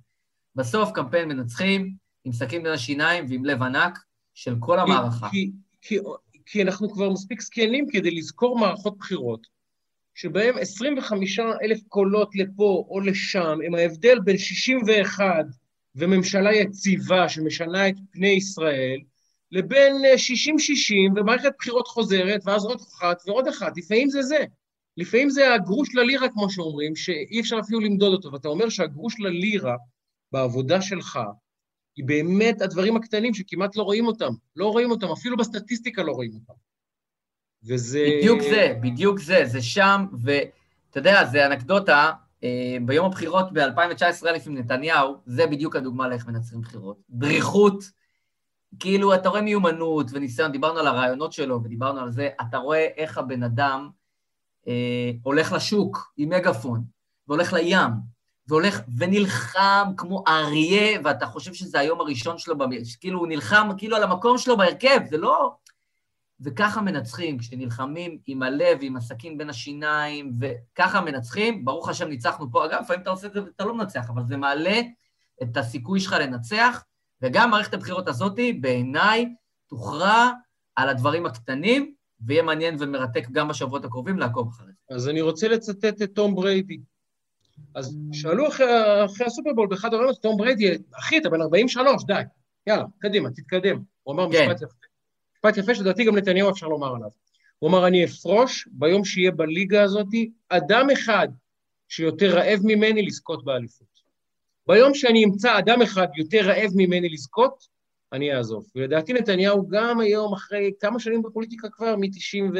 בסוף 0.56 0.92
קמפיין 0.92 1.28
מנצחים, 1.28 1.96
עם 2.24 2.34
סכין 2.34 2.64
בין 2.64 2.72
השיניים 2.72 3.26
ועם 3.30 3.46
לב 3.46 3.64
ענק 3.64 4.00
של 4.34 4.56
כל 4.60 4.80
המערכה. 4.80 5.30
כי, 5.30 5.52
כי, 6.46 6.64
אנחנו 6.64 6.90
כבר 6.90 7.10
מספיק 7.10 7.42
זקנים 7.42 7.88
כדי 7.92 8.12
לזכור 8.12 8.60
מערכות 8.60 8.98
בחירות, 8.98 9.48
שבהם 10.16 10.58
25 10.58 11.40
אלף 11.40 11.80
קולות 11.88 12.36
לפה 12.36 12.86
או 12.90 13.00
לשם, 13.00 13.58
הם 13.66 13.76
ההבדל 13.76 14.20
בין 14.20 14.38
61 14.38 15.46
וממשלה 15.96 16.54
יציבה 16.54 17.30
שמשנה 17.30 17.90
את 17.90 17.96
פני 18.12 18.28
ישראל, 18.28 19.00
לבין 19.52 19.94
60-60 19.96 21.20
ומערכת 21.20 21.52
בחירות 21.58 21.88
חוזרת, 21.88 22.42
ואז 22.46 22.66
עוד 22.66 22.82
אחת 22.82 23.22
ועוד 23.28 23.48
אחת. 23.48 23.78
לפעמים 23.78 24.10
זה 24.10 24.22
זה. 24.22 24.46
לפעמים 24.98 25.30
זה 25.30 25.54
הגרוש 25.54 25.96
ללירה, 25.96 26.30
כמו 26.30 26.50
שאומרים, 26.50 26.96
שאי 26.96 27.40
אפשר 27.40 27.60
אפילו 27.60 27.80
למדוד 27.80 28.14
אותו. 28.14 28.32
ואתה 28.32 28.48
אומר 28.48 28.70
שהגרוש 28.70 29.16
ללירה 29.20 29.76
בעבודה 30.32 30.82
שלך, 30.82 31.20
היא 31.96 32.06
באמת 32.06 32.62
הדברים 32.62 32.96
הקטנים 32.96 33.34
שכמעט 33.34 33.76
לא 33.76 33.84
רואים 33.84 34.08
אותם. 34.08 34.34
לא 34.56 34.72
רואים 34.72 34.92
אותם, 34.92 35.08
אפילו 35.08 35.38
בסטטיסטיקה 35.38 36.04
לא 36.04 36.12
רואים 36.12 36.32
אותם. 36.34 36.54
וזה... 37.64 38.06
בדיוק 38.20 38.42
זה, 38.42 38.74
בדיוק 38.82 39.20
זה, 39.20 39.46
זה 39.46 39.62
שם, 39.62 40.06
ואתה 40.22 41.00
יודע, 41.00 41.26
זה 41.26 41.46
אנקדוטה, 41.46 42.12
ביום 42.86 43.06
הבחירות 43.06 43.54
ב-2019 43.54 44.28
אלף 44.28 44.48
עם 44.48 44.58
נתניהו, 44.58 45.16
זה 45.26 45.48
בדיוק 45.48 45.76
הדוגמה 45.76 46.08
לאיך 46.08 46.28
מנצחים 46.28 46.62
בחירות. 46.62 46.98
דריכות, 47.10 47.84
כאילו, 48.80 49.16
אתה 49.16 49.30
רואה 49.30 49.42
מיומנות 49.42 50.08
וניסיון, 50.12 50.52
דיברנו 50.52 50.80
על 50.80 50.88
הרעיונות 50.88 51.34
שלו 51.34 51.64
ודיברנו 51.64 52.00
על 52.00 52.12
זה, 52.12 52.30
אתה 52.42 52.58
רואה 52.58 52.88
איך 52.98 53.18
הבן 53.18 53.44
אדם 53.44 53.90
אה, 54.68 55.12
הולך 55.24 55.52
לשוק 55.52 56.14
עם 56.18 56.30
מגפון, 56.30 56.84
והולך 57.28 57.54
לים, 57.54 57.92
והולך 58.48 58.80
ונלחם 58.98 59.92
כמו 59.98 60.24
אריה, 60.28 61.00
ואתה 61.04 61.26
חושב 61.26 61.54
שזה 61.54 61.80
היום 61.80 62.02
הראשון 62.02 62.38
שלו, 62.38 62.56
כאילו, 63.00 63.20
הוא 63.20 63.28
נלחם 63.28 63.70
כאילו 63.78 63.96
על 63.96 64.04
המקום 64.04 64.38
שלו 64.38 64.58
בהרכב, 64.58 65.00
זה 65.10 65.18
לא... 65.18 65.56
וככה 66.42 66.82
מנצחים, 66.82 67.38
כשנלחמים 67.38 68.18
עם 68.28 68.44
הלב, 68.44 68.78
עם 68.82 68.98
הסכין 68.98 69.38
בין 69.38 69.50
השיניים, 69.50 70.34
וככה 70.42 71.02
מנצחים, 71.02 71.66
ברוך 71.66 71.90
השם 71.90 72.08
ניצחנו 72.08 72.52
פה. 72.52 72.66
אגב, 72.66 72.82
לפעמים 72.82 73.02
אתה 73.02 73.10
עושה 73.10 73.28
את 73.28 73.34
זה 73.34 73.44
ואתה 73.44 73.66
לא 73.66 73.76
מנצח, 73.76 74.10
אבל 74.10 74.24
זה 74.26 74.38
מעלה 74.38 74.82
את 75.44 75.58
הסיכוי 75.58 76.00
שלך 76.00 76.16
לנצח, 76.20 76.84
וגם 77.22 77.52
מערכת 77.52 77.74
הבחירות 77.74 78.08
הזאת, 78.08 78.40
בעיניי, 78.62 79.36
תוכרע 79.68 80.32
על 80.76 80.90
הדברים 80.90 81.26
הקטנים, 81.26 81.94
ויהיה 82.26 82.44
מעניין 82.44 82.76
ומרתק 82.80 83.28
גם 83.32 83.48
בשבועות 83.48 83.86
הקרובים 83.86 84.20
לעקוב 84.20 84.48
אחרי 84.48 84.68
זה. 84.68 84.96
אז 84.96 85.10
אני 85.10 85.22
רוצה 85.22 85.48
לצטט 85.48 86.02
את 86.02 86.12
תום 86.16 86.36
בריידי. 86.36 86.80
אז 87.76 87.98
שאלו 88.12 88.48
אחרי, 88.48 88.66
אחרי 89.06 89.26
הסופרבול 89.26 89.68
באחד 89.68 89.94
הרעיונות, 89.94 90.22
תום 90.22 90.38
בריידי, 90.38 90.78
אחי, 91.00 91.18
אתה 91.18 91.30
בן 91.30 91.42
43, 91.42 92.04
די, 92.04 92.22
יאללה, 92.68 92.86
קדימה, 93.00 93.30
תתקדם. 93.30 93.82
הוא 94.04 94.14
אמר 94.14 94.32
כן. 94.32 94.50
משפט 94.50 94.62
יפה. 94.62 94.74
משפט 95.36 95.58
יפה 95.58 95.76
שלדעתי 95.76 96.06
גם 96.06 96.18
נתניהו 96.18 96.52
אפשר 96.52 96.68
לומר 96.68 96.96
עליו. 96.96 97.10
הוא 97.60 97.70
אמר, 97.70 97.88
אני 97.88 98.06
אפרוש 98.06 98.68
ביום 98.72 99.06
שיהיה 99.06 99.32
בליגה 99.32 99.84
הזאת 99.84 100.08
אדם 100.50 100.88
אחד 100.90 101.28
שיותר 101.90 102.36
רעב 102.36 102.60
ממני 102.64 103.06
לזכות 103.06 103.46
באליפות. 103.46 103.96
ביום 104.68 104.94
שאני 104.94 105.26
אמצא 105.26 105.60
אדם 105.60 105.82
אחד 105.82 106.08
יותר 106.18 106.42
רעב 106.48 106.72
ממני 106.76 107.10
לזכות, 107.10 107.68
אני 108.14 108.36
אעזוב. 108.36 108.66
ולדעתי 108.76 109.14
נתניהו 109.14 109.68
גם 109.68 110.00
היום, 110.00 110.34
אחרי 110.34 110.72
כמה 110.80 111.00
שנים 111.00 111.22
בפוליטיקה 111.22 111.70
כבר, 111.70 111.96
מ-90 111.96 112.52
ו... 112.54 112.60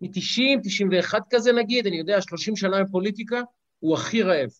מ-90, 0.00 0.60
91 0.62 1.22
כזה 1.30 1.52
נגיד, 1.52 1.86
אני 1.86 1.98
יודע, 1.98 2.20
30 2.20 2.56
שנה 2.56 2.84
בפוליטיקה, 2.84 3.42
הוא 3.78 3.94
הכי 3.94 4.22
רעב. 4.22 4.50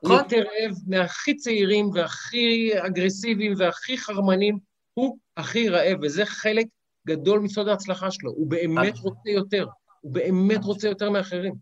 הוא 0.00 0.10
נכון. 0.10 0.24
יותר 0.24 0.36
רעב 0.36 0.76
מהכי 0.86 1.34
צעירים 1.36 1.90
והכי 1.94 2.70
אגרסיביים 2.86 3.54
והכי 3.56 3.98
חרמנים, 3.98 4.58
הוא 4.94 5.18
הכי 5.36 5.68
רעב, 5.68 5.98
וזה 6.02 6.26
חלק 6.26 6.66
גדול 7.06 7.40
מסוד 7.40 7.68
ההצלחה 7.68 8.10
שלו. 8.10 8.30
הוא 8.30 8.50
באמת 8.50 8.98
רוצה 8.98 9.30
יותר. 9.30 9.66
הוא 10.00 10.12
באמת 10.12 10.64
רוצה 10.64 10.88
יותר 10.88 11.10
מאחרים. 11.10 11.54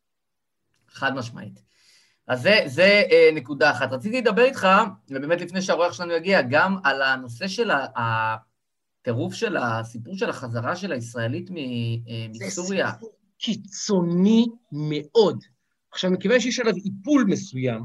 חד 0.88 1.14
משמעית. 1.14 1.60
אז 2.26 2.42
זה, 2.42 2.62
זה 2.66 3.02
אה, 3.10 3.30
נקודה 3.34 3.70
אחת. 3.70 3.92
רציתי 3.92 4.20
לדבר 4.20 4.44
איתך, 4.44 4.68
ובאמת 5.10 5.40
לפני 5.40 5.62
שהאורח 5.62 5.92
שלנו 5.92 6.12
יגיע, 6.12 6.42
גם 6.42 6.76
על 6.84 7.02
הנושא 7.02 7.48
של 7.48 7.70
הטירוף 7.96 9.34
של 9.34 9.56
הסיפור 9.56 10.16
של 10.16 10.30
החזרה 10.30 10.76
של 10.76 10.92
הישראלית 10.92 11.50
אה, 11.50 12.26
זה 12.32 12.46
מסוריה. 12.46 12.92
סיפור 12.92 13.10
קיצוני 13.38 14.46
מאוד. 14.72 15.44
עכשיו, 15.92 16.10
מכיוון 16.10 16.40
שיש 16.40 16.60
עליו 16.60 16.74
איפול 16.76 17.24
מסוים, 17.28 17.82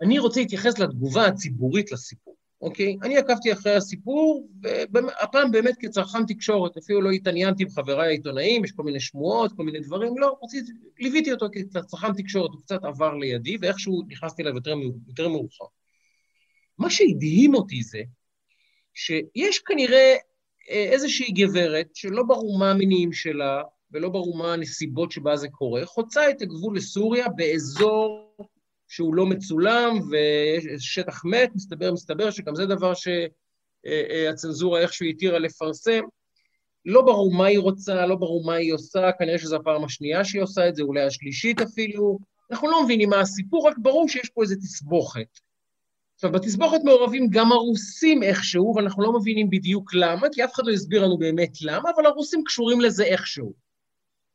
אני 0.00 0.18
רוצה 0.18 0.40
להתייחס 0.40 0.78
לתגובה 0.78 1.26
הציבורית 1.26 1.92
לסיפור, 1.92 2.36
אוקיי? 2.60 2.96
אני 3.02 3.16
עקבתי 3.16 3.52
אחרי 3.52 3.74
הסיפור, 3.74 4.48
והפעם 4.92 5.50
באמת 5.50 5.74
כצרכן 5.78 6.26
תקשורת, 6.26 6.76
אפילו 6.76 7.00
לא 7.00 7.10
התעניינתי 7.10 7.62
עם 7.62 7.70
חבריי 7.70 8.08
העיתונאים, 8.08 8.64
יש 8.64 8.72
כל 8.72 8.82
מיני 8.82 9.00
שמועות, 9.00 9.52
כל 9.56 9.62
מיני 9.62 9.80
דברים, 9.80 10.18
לא, 10.18 10.38
רציתי, 10.42 10.72
ליוויתי 10.98 11.32
אותו 11.32 11.46
כצרכן 11.52 12.12
תקשורת, 12.14 12.50
הוא 12.50 12.60
קצת 12.60 12.84
עבר 12.84 13.14
לידי, 13.14 13.56
ואיכשהו 13.60 14.02
נכנסתי 14.08 14.42
אליו 14.42 14.54
יותר, 14.54 14.74
יותר 15.08 15.28
מאוחר. 15.28 15.64
מה 16.78 16.90
שהדהים 16.90 17.54
אותי 17.54 17.82
זה 17.82 18.02
שיש 18.94 19.58
כנראה 19.58 20.16
אה, 20.70 20.88
איזושהי 20.92 21.32
גברת 21.32 21.88
שלא 21.94 22.22
ברור 22.22 22.58
מה 22.58 22.70
המניעים 22.70 23.12
שלה 23.12 23.62
ולא 23.92 24.08
ברור 24.08 24.36
מה 24.36 24.52
הנסיבות 24.52 25.12
שבה 25.12 25.36
זה 25.36 25.48
קורה, 25.48 25.86
חוצה 25.86 26.30
את 26.30 26.42
הגבול 26.42 26.76
לסוריה 26.76 27.28
באזור 27.28 28.36
שהוא 28.88 29.14
לא 29.14 29.26
מצולם 29.26 29.98
ויש 30.10 30.84
שטח 30.84 31.24
מת, 31.24 31.50
מסתבר, 31.54 31.92
מסתבר 31.92 32.30
שגם 32.30 32.54
זה 32.54 32.66
דבר 32.66 32.92
שהצנזורה 32.94 34.80
איכשהו 34.80 35.06
התירה 35.06 35.38
לפרסם. 35.38 36.00
לא 36.84 37.02
ברור 37.02 37.34
מה 37.34 37.46
היא 37.46 37.58
רוצה, 37.58 38.06
לא 38.06 38.14
ברור 38.14 38.46
מה 38.46 38.54
היא 38.54 38.74
עושה, 38.74 39.10
כנראה 39.18 39.38
שזו 39.38 39.56
הפעם 39.56 39.84
השנייה 39.84 40.24
שהיא 40.24 40.42
עושה 40.42 40.68
את 40.68 40.74
זה, 40.74 40.82
אולי 40.82 41.02
השלישית 41.02 41.60
אפילו. 41.60 42.18
אנחנו 42.50 42.70
לא 42.70 42.84
מבינים 42.84 43.10
מה 43.10 43.20
הסיפור, 43.20 43.68
רק 43.68 43.78
ברור 43.78 44.08
שיש 44.08 44.30
פה 44.34 44.42
איזו 44.42 44.54
תסבוכת. 44.56 45.38
עכשיו, 46.14 46.32
בתסבוכת 46.32 46.78
מעורבים 46.84 47.28
גם 47.30 47.52
הרוסים 47.52 48.22
איכשהו, 48.22 48.74
ואנחנו 48.76 49.02
לא 49.02 49.12
מבינים 49.12 49.50
בדיוק 49.50 49.94
למה, 49.94 50.26
כי 50.32 50.44
אף 50.44 50.54
אחד 50.54 50.62
לא 50.66 50.72
הסביר 50.72 51.04
לנו 51.04 51.18
באמת 51.18 51.52
למה, 51.62 51.90
אבל 51.96 52.06
הרוסים 52.06 52.44
קשורים 52.44 52.80
לזה 52.80 53.04
איכשהו. 53.04 53.69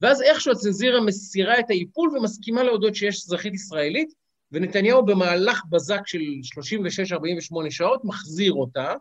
ואז 0.01 0.21
איכשהו 0.21 0.51
הצנזירה 0.51 1.01
מסירה 1.01 1.59
את 1.59 1.69
האיפול 1.69 2.17
ומסכימה 2.17 2.63
להודות 2.63 2.95
שיש 2.95 3.15
אזרחית 3.15 3.53
ישראלית, 3.53 4.13
ונתניהו 4.51 5.05
במהלך 5.05 5.61
בזק 5.69 6.01
של 6.05 6.19
36-48 7.67 7.71
שעות 7.71 8.05
מחזיר 8.05 8.53
אותה, 8.53 8.93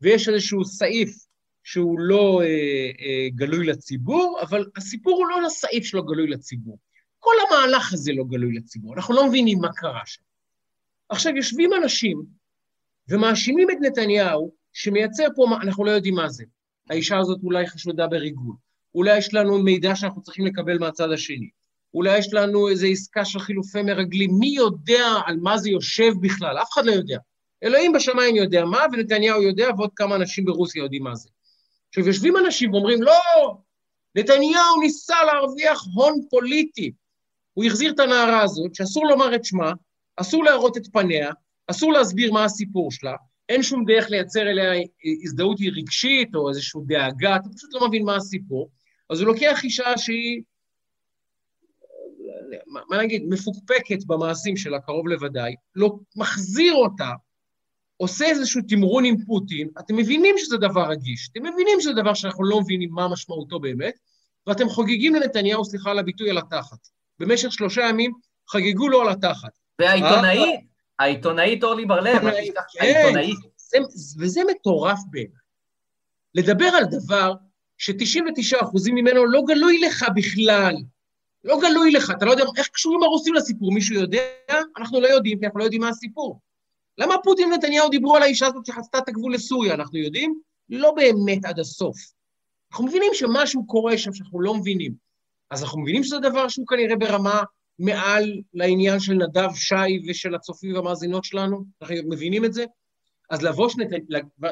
ויש 0.00 0.28
איזשהו 0.28 0.64
סעיף 0.64 1.26
שהוא 1.64 2.00
לא 2.00 2.40
אה, 2.42 2.46
אה, 2.46 3.28
גלוי 3.34 3.66
לציבור, 3.66 4.38
אבל 4.42 4.66
הסיפור 4.76 5.16
הוא 5.16 5.26
לא 5.26 5.42
לסעיף 5.42 5.84
שלא 5.84 6.02
גלוי 6.02 6.26
לציבור. 6.26 6.78
כל 7.18 7.34
המהלך 7.48 7.92
הזה 7.92 8.12
לא 8.12 8.24
גלוי 8.24 8.54
לציבור, 8.54 8.94
אנחנו 8.94 9.14
לא 9.14 9.28
מבינים 9.28 9.58
מה 9.58 9.72
קרה 9.72 10.02
שם. 10.04 10.22
עכשיו, 11.08 11.36
יושבים 11.36 11.70
אנשים 11.82 12.22
ומאשימים 13.08 13.70
את 13.70 13.76
נתניהו 13.80 14.52
שמייצר 14.72 15.26
פה, 15.36 15.46
אנחנו 15.62 15.84
לא 15.84 15.90
יודעים 15.90 16.14
מה 16.14 16.28
זה. 16.28 16.44
האישה 16.90 17.18
הזאת 17.18 17.38
אולי 17.42 17.66
חשודה 17.66 18.06
בריגול, 18.06 18.54
אולי 18.96 19.18
יש 19.18 19.34
לנו 19.34 19.62
מידע 19.62 19.96
שאנחנו 19.96 20.22
צריכים 20.22 20.46
לקבל 20.46 20.78
מהצד 20.78 21.12
השני, 21.12 21.48
אולי 21.94 22.18
יש 22.18 22.32
לנו 22.32 22.68
איזו 22.68 22.86
עסקה 22.86 23.24
של 23.24 23.38
חילופי 23.38 23.82
מרגלים, 23.82 24.30
מי 24.38 24.48
יודע 24.48 25.06
על 25.26 25.36
מה 25.42 25.58
זה 25.58 25.70
יושב 25.70 26.12
בכלל? 26.20 26.58
אף 26.58 26.68
אחד 26.72 26.86
לא 26.86 26.92
יודע. 26.92 27.18
אלוהים 27.64 27.92
בשמיים 27.92 28.36
יודע 28.36 28.64
מה, 28.64 28.84
ונתניהו 28.92 29.42
יודע, 29.42 29.68
ועוד 29.76 29.90
כמה 29.96 30.14
אנשים 30.14 30.44
ברוסיה 30.44 30.82
יודעים 30.82 31.02
מה 31.02 31.14
זה. 31.14 31.28
עכשיו, 31.88 32.06
יושבים 32.06 32.36
אנשים 32.36 32.72
ואומרים, 32.72 33.02
לא, 33.02 33.12
נתניהו 34.14 34.80
ניסה 34.80 35.24
להרוויח 35.26 35.84
הון 35.94 36.14
פוליטי. 36.30 36.92
הוא 37.54 37.64
החזיר 37.64 37.92
את 37.92 38.00
הנערה 38.00 38.42
הזאת, 38.42 38.74
שאסור 38.74 39.06
לומר 39.06 39.34
את 39.34 39.44
שמה, 39.44 39.72
אסור 40.16 40.44
להראות 40.44 40.76
את 40.76 40.86
פניה, 40.92 41.30
אסור 41.66 41.92
להסביר 41.92 42.32
מה 42.32 42.44
הסיפור 42.44 42.92
שלה, 42.92 43.14
אין 43.48 43.62
שום 43.62 43.84
דרך 43.84 44.10
לייצר 44.10 44.42
אליה 44.42 44.70
הזדהות 45.24 45.58
רגשית 45.76 46.34
או 46.34 46.48
איזושהי 46.48 46.80
דאגה, 46.86 47.36
אתה 47.36 47.48
פשוט 47.56 47.74
לא 47.74 47.88
מבין 47.88 48.04
מה 48.04 48.16
הסיפור. 48.16 48.70
אז 49.10 49.20
הוא 49.20 49.26
לוקח 49.26 49.64
אישה 49.64 49.98
שהיא, 49.98 50.42
מה, 52.66 53.02
נגיד, 53.02 53.22
מפוקפקת 53.28 54.04
במעשים 54.06 54.56
שלה, 54.56 54.80
קרוב 54.80 55.08
לוודאי, 55.08 55.54
לא, 55.74 55.98
מחזיר 56.16 56.74
אותה, 56.74 57.10
עושה 57.96 58.24
איזשהו 58.24 58.60
תמרון 58.68 59.04
עם 59.04 59.16
פוטין, 59.24 59.68
אתם 59.78 59.96
מבינים 59.96 60.34
שזה 60.38 60.56
דבר 60.56 60.90
רגיש, 60.90 61.28
אתם 61.32 61.42
מבינים 61.42 61.80
שזה 61.80 61.92
דבר 61.92 62.14
שאנחנו 62.14 62.44
לא 62.44 62.60
מבינים 62.60 62.90
מה 62.92 63.08
משמעותו 63.08 63.60
באמת, 63.60 63.94
ואתם 64.46 64.68
חוגגים 64.68 65.14
לנתניהו, 65.14 65.64
סליחה 65.64 65.90
על 65.90 65.98
הביטוי, 65.98 66.30
על 66.30 66.38
התחת. 66.38 66.78
במשך 67.18 67.52
שלושה 67.52 67.82
ימים 67.82 68.12
חגגו 68.48 68.88
לו 68.88 69.00
על 69.00 69.08
התחת. 69.08 69.58
והעיתונאית, 69.78 70.60
העיתונאית 70.98 71.64
אורלי 71.64 71.86
בר-לב, 71.86 72.20
כן, 72.20 72.26
העיתונאית. 72.80 73.36
זה, 73.56 73.78
וזה 74.18 74.40
מטורף 74.50 74.98
בעיניי. 75.10 75.36
לדבר 76.34 76.66
על 76.66 76.84
דבר 76.84 77.34
ש-99% 77.78 78.92
ממנו 78.92 79.26
לא 79.26 79.42
גלוי 79.46 79.80
לך 79.80 80.04
בכלל. 80.14 80.74
לא 81.44 81.58
גלוי 81.60 81.90
לך, 81.90 82.10
אתה 82.10 82.24
לא 82.24 82.30
יודע 82.30 82.44
איך 82.56 82.68
קשורים 82.68 83.02
הרוסים 83.02 83.34
לסיפור, 83.34 83.72
מישהו 83.72 83.94
יודע? 83.94 84.22
אנחנו 84.78 85.00
לא 85.00 85.06
יודעים, 85.06 85.38
כי 85.38 85.46
אנחנו 85.46 85.58
לא 85.58 85.64
יודעים 85.64 85.82
מה 85.82 85.88
הסיפור. 85.88 86.40
למה 86.98 87.14
פוטין 87.24 87.52
ונתניהו 87.52 87.88
דיברו 87.88 88.16
על 88.16 88.22
האישה 88.22 88.46
הזאת 88.46 88.66
שחצתה 88.66 88.98
את 88.98 89.08
הגבול 89.08 89.34
לסוריה, 89.34 89.74
אנחנו 89.74 89.98
יודעים? 89.98 90.40
לא 90.68 90.92
באמת 90.92 91.44
עד 91.44 91.58
הסוף. 91.58 91.96
אנחנו 92.72 92.86
מבינים 92.86 93.10
שמשהו 93.14 93.66
קורה 93.66 93.98
שם 93.98 94.12
שאנחנו 94.12 94.40
לא 94.40 94.54
מבינים. 94.54 94.92
אז 95.50 95.62
אנחנו 95.62 95.80
מבינים 95.80 96.04
שזה 96.04 96.18
דבר 96.18 96.48
שהוא 96.48 96.66
כנראה 96.66 96.96
ברמה 96.96 97.42
מעל 97.78 98.40
לעניין 98.54 99.00
של 99.00 99.12
נדב 99.12 99.48
שי 99.54 100.08
ושל 100.08 100.34
הצופים 100.34 100.74
והמאזינות 100.74 101.24
שלנו? 101.24 101.64
אנחנו 101.82 101.96
מבינים 102.10 102.44
את 102.44 102.52
זה? 102.52 102.64
אז 103.30 103.42
לבוא 103.42 103.68
שנת... 103.68 103.88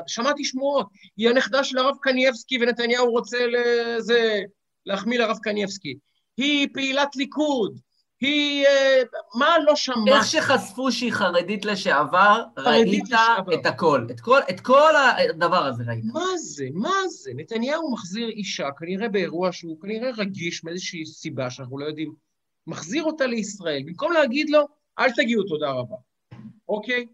שמעתי 0.07 0.45
שמועות, 0.45 0.87
היא 1.17 1.29
הנכדה 1.29 1.65
של 1.65 1.79
הרב 1.79 1.97
קנייבסקי 2.03 2.59
ונתניהו 2.61 3.11
רוצה 3.11 3.39
לזה, 3.47 4.41
להחמיא 4.87 5.19
לרב 5.19 5.39
קנייבסקי. 5.43 5.95
היא 6.37 6.69
פעילת 6.73 7.17
ליכוד, 7.17 7.81
היא... 8.21 8.67
מה 9.35 9.59
לא 9.65 9.77
שמעת? 9.77 10.09
איך 10.09 10.27
שחשפו 10.27 10.93
שהיא 10.93 11.13
חרדית 11.13 11.65
לשעבר, 11.65 12.43
חרדית 12.59 12.89
ראית 12.89 13.05
לשעבר. 13.05 13.55
את 13.55 13.67
הכל. 13.67 14.07
את 14.11 14.21
כל, 14.21 14.41
את 14.51 14.61
כל 14.61 14.93
הדבר 15.31 15.67
הזה 15.67 15.85
ראית. 15.87 16.05
מה 16.13 16.37
זה? 16.37 16.67
מה 16.73 17.09
זה? 17.09 17.31
נתניהו 17.37 17.93
מחזיר 17.93 18.29
אישה, 18.29 18.69
כנראה 18.79 19.09
באירוע 19.09 19.53
שהוא 19.53 19.81
כנראה 19.81 20.11
רגיש 20.17 20.65
מאיזושהי 20.65 21.07
סיבה 21.07 21.51
שאנחנו 21.51 21.79
לא 21.79 21.85
יודעים, 21.85 22.13
מחזיר 22.67 23.05
אותה 23.05 23.27
לישראל, 23.27 23.83
במקום 23.87 24.13
להגיד 24.13 24.51
לו, 24.51 24.67
אל 24.99 25.11
תגיעו 25.17 25.43
תודה 25.43 25.71
רבה, 25.71 25.97
אוקיי? 26.69 27.07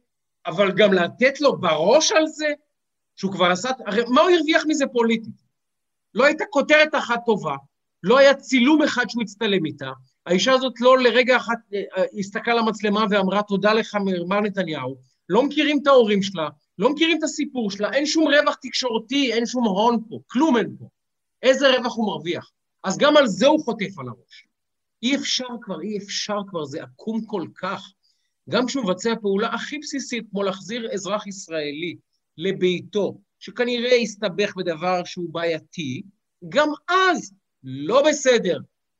אבל 0.51 0.73
גם 0.73 0.93
לתת 0.93 1.41
לו 1.41 1.61
בראש 1.61 2.13
על 2.13 2.27
זה, 2.27 2.53
שהוא 3.17 3.33
כבר 3.33 3.51
עשה... 3.51 3.69
הרי 3.87 4.03
מה 4.09 4.21
הוא 4.21 4.31
הרוויח 4.31 4.63
מזה 4.69 4.85
פוליטית? 4.93 5.51
לא 6.15 6.25
הייתה 6.25 6.45
כותרת 6.51 6.95
אחת 6.95 7.21
טובה, 7.27 7.57
לא 8.03 8.19
היה 8.19 8.35
צילום 8.35 8.83
אחד 8.83 9.05
שהוא 9.09 9.23
הצטלם 9.23 9.67
איתה, 9.67 9.91
האישה 10.27 10.53
הזאת 10.53 10.81
לא 10.81 10.99
לרגע 10.99 11.37
אחד 11.37 11.55
אה, 11.75 11.83
אה, 11.97 12.05
הסתכלה 12.19 12.55
למצלמה 12.55 13.05
ואמרה 13.11 13.43
תודה 13.43 13.73
לך 13.73 13.97
מר 14.29 14.41
נתניהו, 14.41 14.97
לא 15.29 15.43
מכירים 15.43 15.79
את 15.83 15.87
ההורים 15.87 16.23
שלה, 16.23 16.49
לא 16.79 16.91
מכירים 16.91 17.19
את 17.19 17.23
הסיפור 17.23 17.71
שלה, 17.71 17.93
אין 17.93 18.07
שום 18.07 18.29
רווח 18.29 18.55
תקשורתי, 18.63 19.33
אין 19.33 19.47
שום 19.47 19.65
הון 19.65 20.01
פה, 20.09 20.19
כלום 20.27 20.57
אין 20.57 20.77
פה. 20.79 20.89
איזה 21.43 21.77
רווח 21.77 21.97
הוא 21.97 22.07
מרוויח? 22.07 22.51
אז 22.85 22.99
גם 22.99 23.17
על 23.17 23.27
זה 23.27 23.47
הוא 23.47 23.65
חוטף 23.65 23.99
על 23.99 24.09
הראש. 24.09 24.47
אי 25.03 25.17
אפשר 25.17 25.47
כבר, 25.61 25.81
אי 25.81 25.99
אפשר 25.99 26.39
כבר, 26.47 26.65
זה 26.65 26.83
עקום 26.83 27.25
כל 27.25 27.47
כך. 27.55 27.93
גם 28.51 28.67
כשהוא 28.67 28.85
מבצע 28.85 29.15
פעולה 29.21 29.49
הכי 29.49 29.79
בסיסית, 29.79 30.25
כמו 30.31 30.43
להחזיר 30.43 30.89
אזרח 30.93 31.27
ישראלי 31.27 31.97
לביתו, 32.39 33.19
שכנראה 33.39 33.95
הסתבך 33.95 34.57
בדבר 34.57 35.05
שהוא 35.05 35.33
בעייתי, 35.33 36.03
גם 36.49 36.69
אז 36.89 37.33
לא 37.65 38.03
בסדר. 38.09 38.59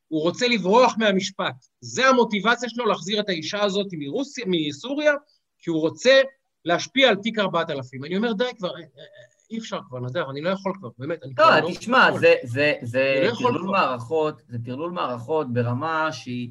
הוא 0.09 0.23
רוצה 0.23 0.49
לברוח 0.49 0.95
מהמשפט. 0.99 1.55
זה 1.81 2.09
המוטיבציה 2.09 2.69
שלו 2.69 2.87
להחזיר 2.87 3.21
את 3.21 3.29
האישה 3.29 3.63
הזאת 3.63 3.87
מרוסיה, 3.93 4.45
מסוריה, 4.49 5.13
כי 5.59 5.71
הוא 5.71 5.81
רוצה 5.81 6.21
להשפיע 6.65 7.09
על 7.09 7.17
תיק 7.17 7.39
4000. 7.39 8.05
אני 8.05 8.17
אומר, 8.17 8.33
די 8.33 8.45
כבר, 8.57 8.73
אי 9.51 9.59
אפשר 9.59 9.79
כבר, 9.89 10.01
נדב, 10.01 10.25
אני 10.31 10.41
לא 10.41 10.51
יכול 10.51 10.73
כבר, 10.79 10.89
באמת, 10.99 11.23
אני 11.23 11.35
כבר 11.35 11.61
לא, 11.61 11.69
לא... 11.69 11.75
תשמע. 11.75 12.19
זה, 12.19 12.35
זה, 12.43 12.75
זה 12.83 13.15
אני 13.19 13.27
לא 13.27 13.35
טרלול. 13.39 13.71
מערכות, 13.71 14.43
זה 14.49 14.59
טרלול 14.65 14.91
מערכות 14.91 15.53
ברמה 15.53 16.13
שהיא... 16.13 16.51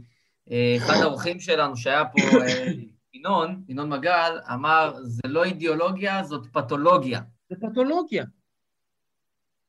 אה, 0.51 0.75
אחד 0.77 0.93
האורחים 1.01 1.39
שלנו 1.39 1.77
שהיה 1.77 2.05
פה, 2.05 2.21
אה, 2.21 2.65
ינון, 3.13 3.63
ינון 3.67 3.89
מגל, 3.89 4.39
אמר, 4.53 4.93
זה 5.03 5.21
לא 5.25 5.43
אידיאולוגיה, 5.43 6.23
זאת 6.23 6.47
פתולוגיה. 6.51 7.21
זה 7.49 7.55
פתולוגיה. 7.55 8.25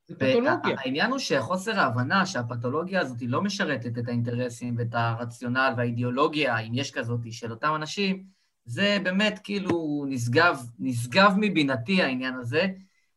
זה 0.07 0.15
פתולוגיה. 0.15 0.75
העניין 0.77 1.11
הוא 1.11 1.19
שחוסר 1.19 1.79
ההבנה 1.79 2.25
שהפתולוגיה 2.25 3.01
הזאת 3.01 3.17
לא 3.21 3.41
משרתת 3.41 3.97
את 3.97 4.07
האינטרסים 4.07 4.75
ואת 4.77 4.93
הרציונל 4.93 5.73
והאידיאולוגיה, 5.77 6.57
אם 6.57 6.73
יש 6.73 6.91
כזאת, 6.91 7.19
של 7.31 7.51
אותם 7.51 7.73
אנשים, 7.75 8.23
זה 8.65 8.97
באמת 9.03 9.39
כאילו 9.43 10.05
נשגב, 10.07 10.59
נשגב 10.79 11.33
מבינתי 11.37 12.01
העניין 12.01 12.35
הזה, 12.35 12.67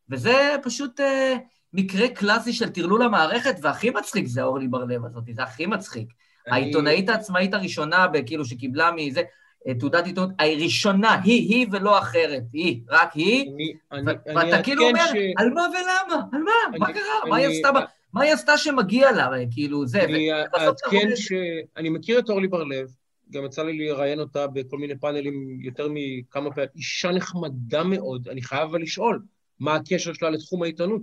וזה 0.09 0.55
פשוט 0.63 0.99
אה, 0.99 1.35
מקרה 1.73 2.07
קלאסי 2.07 2.53
של 2.53 2.69
טרלול 2.69 3.01
המערכת, 3.01 3.55
והכי 3.61 3.89
מצחיק 3.89 4.25
זה 4.25 4.43
אורלי 4.43 4.67
בר-לב 4.67 5.05
הזאת, 5.05 5.23
זה 5.31 5.43
הכי 5.43 5.65
מצחיק. 5.65 6.13
אני- 6.47 6.55
העיתונאית 6.55 7.09
העצמאית 7.09 7.53
הראשונה, 7.53 8.05
כאילו, 8.25 8.45
שקיבלה 8.45 8.91
מזה, 8.95 9.21
אה, 9.67 9.73
תעודת 9.73 10.05
עיתונות, 10.05 10.29
הראשונה, 10.39 11.21
היא, 11.23 11.49
היא 11.55 11.67
ולא 11.71 11.99
אחרת, 11.99 12.43
היא, 12.53 12.81
רק 12.89 13.13
היא, 13.13 13.51
אני- 13.55 13.73
אני- 13.91 14.01
ו- 14.05 14.29
אני 14.39 14.51
ואתה 14.51 14.63
כאילו 14.63 14.87
אומר, 14.87 15.05
ש- 15.05 15.33
על 15.37 15.49
מה 15.49 15.61
ולמה? 15.69 16.21
על 16.33 16.43
מה? 16.43 16.51
מה 16.79 16.85
אני- 16.85 16.93
קרה? 16.93 17.29
מה 17.29 17.35
היא 17.37 17.45
אני- 17.47 17.55
עשתה 17.55 17.69
מה 18.13 18.21
היא 18.23 18.33
עשתה 18.33 18.57
שמגיע 18.57 19.11
לה? 19.11 19.29
כאילו, 19.51 19.87
זה, 19.87 20.03
אני 20.03 20.33
אעדכן 20.33 20.97
רואה- 20.97 21.15
שאני 21.15 21.89
מכיר 21.89 22.19
את 22.19 22.29
אורלי 22.29 22.47
בר-לב, 22.47 22.87
גם 23.31 23.45
יצא 23.45 23.63
לי 23.63 23.77
לראיין 23.87 24.19
אותה 24.19 24.47
בכל 24.47 24.77
מיני 24.77 24.95
פאנלים 24.99 25.57
יותר 25.61 25.87
מכמה 25.93 26.51
פעמים, 26.51 26.69
אישה 26.75 27.11
נחמדה 27.11 27.83
מאוד, 27.83 28.27
אני 28.27 28.41
חייב 28.41 28.61
אבל 28.69 28.81
לשאול, 28.81 29.21
מה 29.59 29.75
הקשר 29.75 30.13
שלה 30.13 30.29
לתחום 30.29 30.63
העיתונות? 30.63 31.01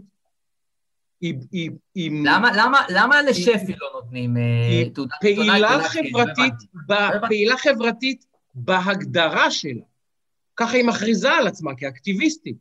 היא, 1.22 1.70
למה, 2.24 2.50
למה, 2.56 2.80
למה 2.88 3.22
לשפי 3.22 3.72
לא 3.80 3.90
נותנים 3.94 4.37
אה, 4.37 4.90
תעודת? 4.94 5.12
פעילה 5.20 5.82
חברתית, 5.82 6.54
לא. 6.88 6.96
פעילה 7.28 7.56
חברתית 7.56 8.24
בהגדרה 8.54 9.50
שלה. 9.50 9.82
ככה 10.56 10.76
היא 10.76 10.85
מכריזה 10.85 11.32
על 11.32 11.46
עצמה 11.46 11.70
כאקטיביסטית. 11.76 12.56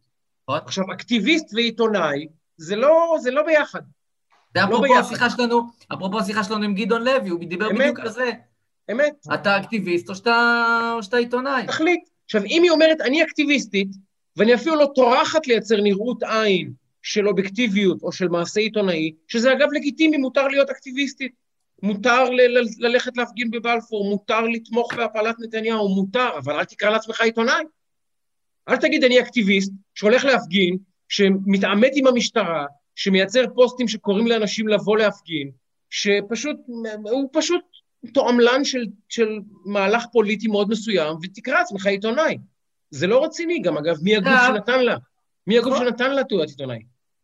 נכון. 0.49 0.59
עכשיו, 0.65 0.83
אקטיביסט 0.93 1.53
ועיתונאי, 1.53 2.27
זה 2.57 2.75
לא, 2.75 3.15
זה 3.19 3.31
לא 3.31 3.43
ביחד. 3.43 3.81
זה 4.55 4.63
אפרופו 4.63 4.81
ביחד. 4.81 4.99
השיחה 4.99 5.29
שלנו, 5.29 5.61
אפרופו 5.93 6.19
השיחה 6.19 6.43
שלנו 6.43 6.63
עם 6.63 6.75
גדעון 6.75 7.03
לוי, 7.03 7.29
הוא 7.29 7.39
דיבר 7.39 7.71
אמת. 7.71 7.79
בדיוק 7.79 7.99
על 7.99 8.09
זה. 8.09 8.31
אמת. 8.91 9.27
אתה 9.33 9.57
אקטיביסט 9.57 10.09
או 10.09 10.15
שאתה 10.15 10.93
או 10.95 11.03
שאתה 11.03 11.17
עיתונאי. 11.17 11.67
תחליט. 11.67 12.09
עכשיו, 12.25 12.43
אם 12.43 12.63
היא 12.63 12.71
אומרת, 12.71 13.01
אני 13.01 13.23
אקטיביסטית, 13.23 13.87
ואני 14.37 14.55
אפילו 14.55 14.75
לא 14.75 14.91
טורחת 14.95 15.47
לייצר 15.47 15.81
נראות 15.81 16.23
עין 16.23 16.73
של 17.03 17.27
אובייקטיביות 17.27 18.03
או 18.03 18.11
של 18.11 18.27
מעשה 18.27 18.59
עיתונאי, 18.61 19.11
שזה 19.27 19.51
אגב 19.51 19.67
לגיטימי, 19.71 20.17
מותר 20.17 20.47
להיות 20.47 20.69
אקטיביסטית. 20.69 21.31
מותר 21.83 22.29
ל- 22.29 22.57
ל- 22.57 22.87
ללכת 22.87 23.17
להפגין 23.17 23.51
בבלפור, 23.51 24.09
מותר 24.09 24.41
לתמוך 24.41 24.93
בהפלת 24.93 25.35
נתניהו, 25.39 25.95
מותר, 25.95 26.29
אבל 26.37 26.55
אל 26.55 26.65
תקרא 26.65 26.89
לעצמך 26.89 27.21
עיתונאי. 27.21 27.63
אל 28.69 28.77
תגיד, 28.77 29.03
אני 29.03 29.19
אקטיביסט 29.19 29.71
שהולך 29.95 30.25
להפגין, 30.25 30.77
שמתעמת 31.09 31.91
עם 31.95 32.07
המשטרה, 32.07 32.65
שמייצר 32.95 33.43
פוסטים 33.55 33.87
שקוראים 33.87 34.27
לאנשים 34.27 34.67
לבוא 34.67 34.97
להפגין, 34.97 35.51
שפשוט, 35.89 36.57
הוא 37.03 37.29
פשוט 37.33 37.61
תועמלן 38.13 38.63
של, 38.63 38.85
של 39.09 39.39
מהלך 39.65 40.05
פוליטי 40.11 40.47
מאוד 40.47 40.69
מסוים, 40.69 41.17
ותקרא 41.23 41.53
לעצמך 41.53 41.85
עיתונאי. 41.85 42.37
זה 42.89 43.07
לא 43.07 43.23
רציני 43.23 43.59
גם, 43.61 43.77
אגב, 43.77 43.95
מי 44.01 44.15
הגוף. 44.15 44.33
שנתן 44.47 44.83
לה? 44.83 44.95
מי 45.47 45.57
הגוף 45.57 45.73
נכון. 45.73 45.87
שנתן 45.87 46.13
לה 46.13 46.23
תעודת 46.23 46.49
עיתונאי? 46.49 46.79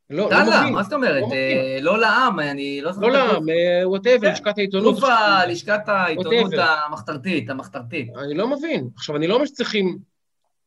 לא, 0.10 0.30
לא 0.32 0.42
מבין. 0.62 0.74
מה 0.74 0.84
זאת 0.84 0.94
אומרת? 0.94 1.24
לא. 1.30 1.34
אה, 1.34 1.78
לא 1.82 2.00
לעם, 2.00 2.40
אני 2.40 2.82
לא 2.82 2.92
זוכר 2.92 3.08
לא. 3.08 3.14
לעם, 3.14 3.44
whatever, 3.84 4.28
כן. 4.28 4.34
לשכת 4.34 4.58
העיתונות. 4.58 4.96
גוף 4.96 5.04
ה- 5.04 5.46
לשכת 5.48 5.90
העיתונות. 5.90 6.54
המחתרתית, 6.88 7.50
המחתרתית. 7.50 8.10
אני 8.26 8.34
לא 8.34 8.48
מבין. 8.48 8.90
עכשיו, 8.96 9.16
אני 9.16 9.28
לא 9.28 9.34
אומר 9.34 9.46
שצריכים 9.46 9.98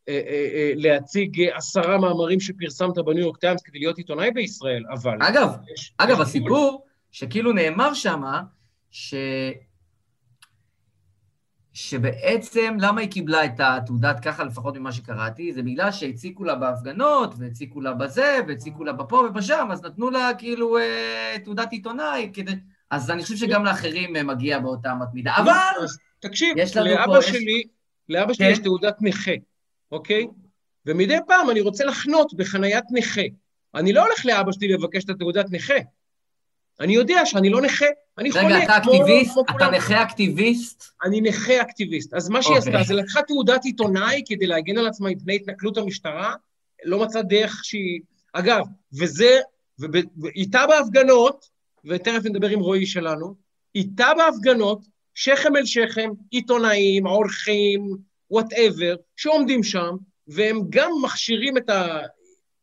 אה, 0.08 0.20
אה, 0.28 0.48
אה, 0.54 0.72
להציג 0.76 1.40
אה, 1.40 1.56
עשרה 1.56 1.98
מאמרים 1.98 2.40
שפרסמת 2.40 2.94
בניו 2.94 3.18
יורק 3.22 3.36
טיימס 3.36 3.62
כדי 3.62 3.78
להיות 3.78 3.98
עיתונאי 3.98 4.30
בישראל, 4.30 4.84
אבל... 4.92 5.16
אגב, 5.20 5.48
אגב. 5.98 6.20
הסיפור 6.20 6.86
שכאילו 7.12 7.52
נאמר 7.52 7.94
שמה. 7.94 8.40
שבעצם 11.80 12.76
למה 12.80 13.00
היא 13.00 13.10
קיבלה 13.10 13.44
את 13.44 13.60
התעודת 13.60 14.20
ככה, 14.20 14.44
לפחות 14.44 14.76
ממה 14.76 14.92
שקראתי, 14.92 15.52
זה 15.52 15.62
בגלל 15.62 15.92
שהציקו 15.92 16.44
לה 16.44 16.54
בהפגנות, 16.54 17.34
והציקו 17.38 17.80
לה 17.80 17.92
בזה, 17.92 18.38
והציקו 18.48 18.84
לה 18.84 18.92
בפה 18.92 19.16
ובשם, 19.16 19.68
אז 19.72 19.82
נתנו 19.84 20.10
לה 20.10 20.30
כאילו 20.38 20.78
אה, 20.78 21.36
תעודת 21.44 21.72
עיתונאי 21.72 22.30
כדי... 22.32 22.52
אז 22.90 23.10
אני 23.10 23.22
חושב 23.22 23.36
שגם 23.36 23.64
לאחרים 23.64 24.16
אה, 24.16 24.22
מגיע 24.22 24.58
באותה 24.58 24.92
אמת 24.92 25.08
מידה. 25.14 25.36
אבל... 25.36 25.86
תקשיב, 26.18 26.58
יש 26.58 26.76
לנו 26.76 26.86
לאבא 26.90 27.06
פה- 27.06 27.18
יש- 27.18 27.28
שלי, 27.28 27.62
לאבא 28.08 28.32
שלי 28.32 28.46
כן. 28.46 28.52
יש 28.52 28.58
תעודת 28.58 28.96
נכה, 29.00 29.32
אוקיי? 29.92 30.26
ומדי 30.86 31.18
פעם 31.26 31.50
אני 31.50 31.60
רוצה 31.60 31.84
לחנות 31.84 32.34
בחניית 32.34 32.84
נכה. 32.92 33.22
אני 33.74 33.92
לא 33.92 34.04
הולך 34.06 34.26
לאבא 34.26 34.52
שלי 34.52 34.68
לבקש 34.68 35.04
את 35.04 35.10
התעודת 35.10 35.46
נכה. 35.50 35.74
אני 36.80 36.94
יודע 36.94 37.26
שאני 37.26 37.50
לא 37.50 37.62
נכה, 37.62 37.86
אני 38.18 38.32
חולה. 38.32 38.46
רגע, 38.46 38.64
אתה 38.64 38.76
אקטיביסט? 38.76 39.32
כמו 39.32 39.56
אתה. 39.56 39.70
נכה 39.70 40.02
אקטיביסט? 40.02 40.84
אני 41.04 41.20
נכה 41.20 41.62
אקטיביסט. 41.62 42.14
אז 42.14 42.28
מה 42.28 42.42
שהיא 42.42 42.56
אוקיי. 42.56 42.74
עשתה, 42.74 42.94
זה 42.94 42.94
לקחה 42.94 43.22
תעודת 43.22 43.64
עיתונאי 43.64 44.22
כדי 44.26 44.46
להגן 44.46 44.78
על 44.78 44.86
עצמה 44.86 45.10
מפני 45.10 45.36
התנכלות 45.36 45.76
המשטרה, 45.78 46.34
לא 46.84 47.00
מצאה 47.00 47.22
דרך 47.22 47.64
שהיא... 47.64 48.00
אגב, 48.32 48.64
וזה, 48.92 49.38
ואיתה 49.78 50.66
בהפגנות, 50.66 51.48
ותכף 51.84 52.24
נדבר 52.24 52.48
עם 52.48 52.60
רועי 52.60 52.86
שלנו, 52.86 53.34
איתה 53.74 54.08
בהפגנות, 54.16 54.84
שכם 55.14 55.56
אל 55.56 55.64
שכם, 55.64 56.10
עיתונאים, 56.30 57.06
עורכים, 57.06 57.96
whatever, 58.30 58.96
שעומדים 59.16 59.62
שם, 59.62 59.96
והם 60.26 60.60
גם 60.68 60.90
מכשירים 61.02 61.56
את 61.56 61.70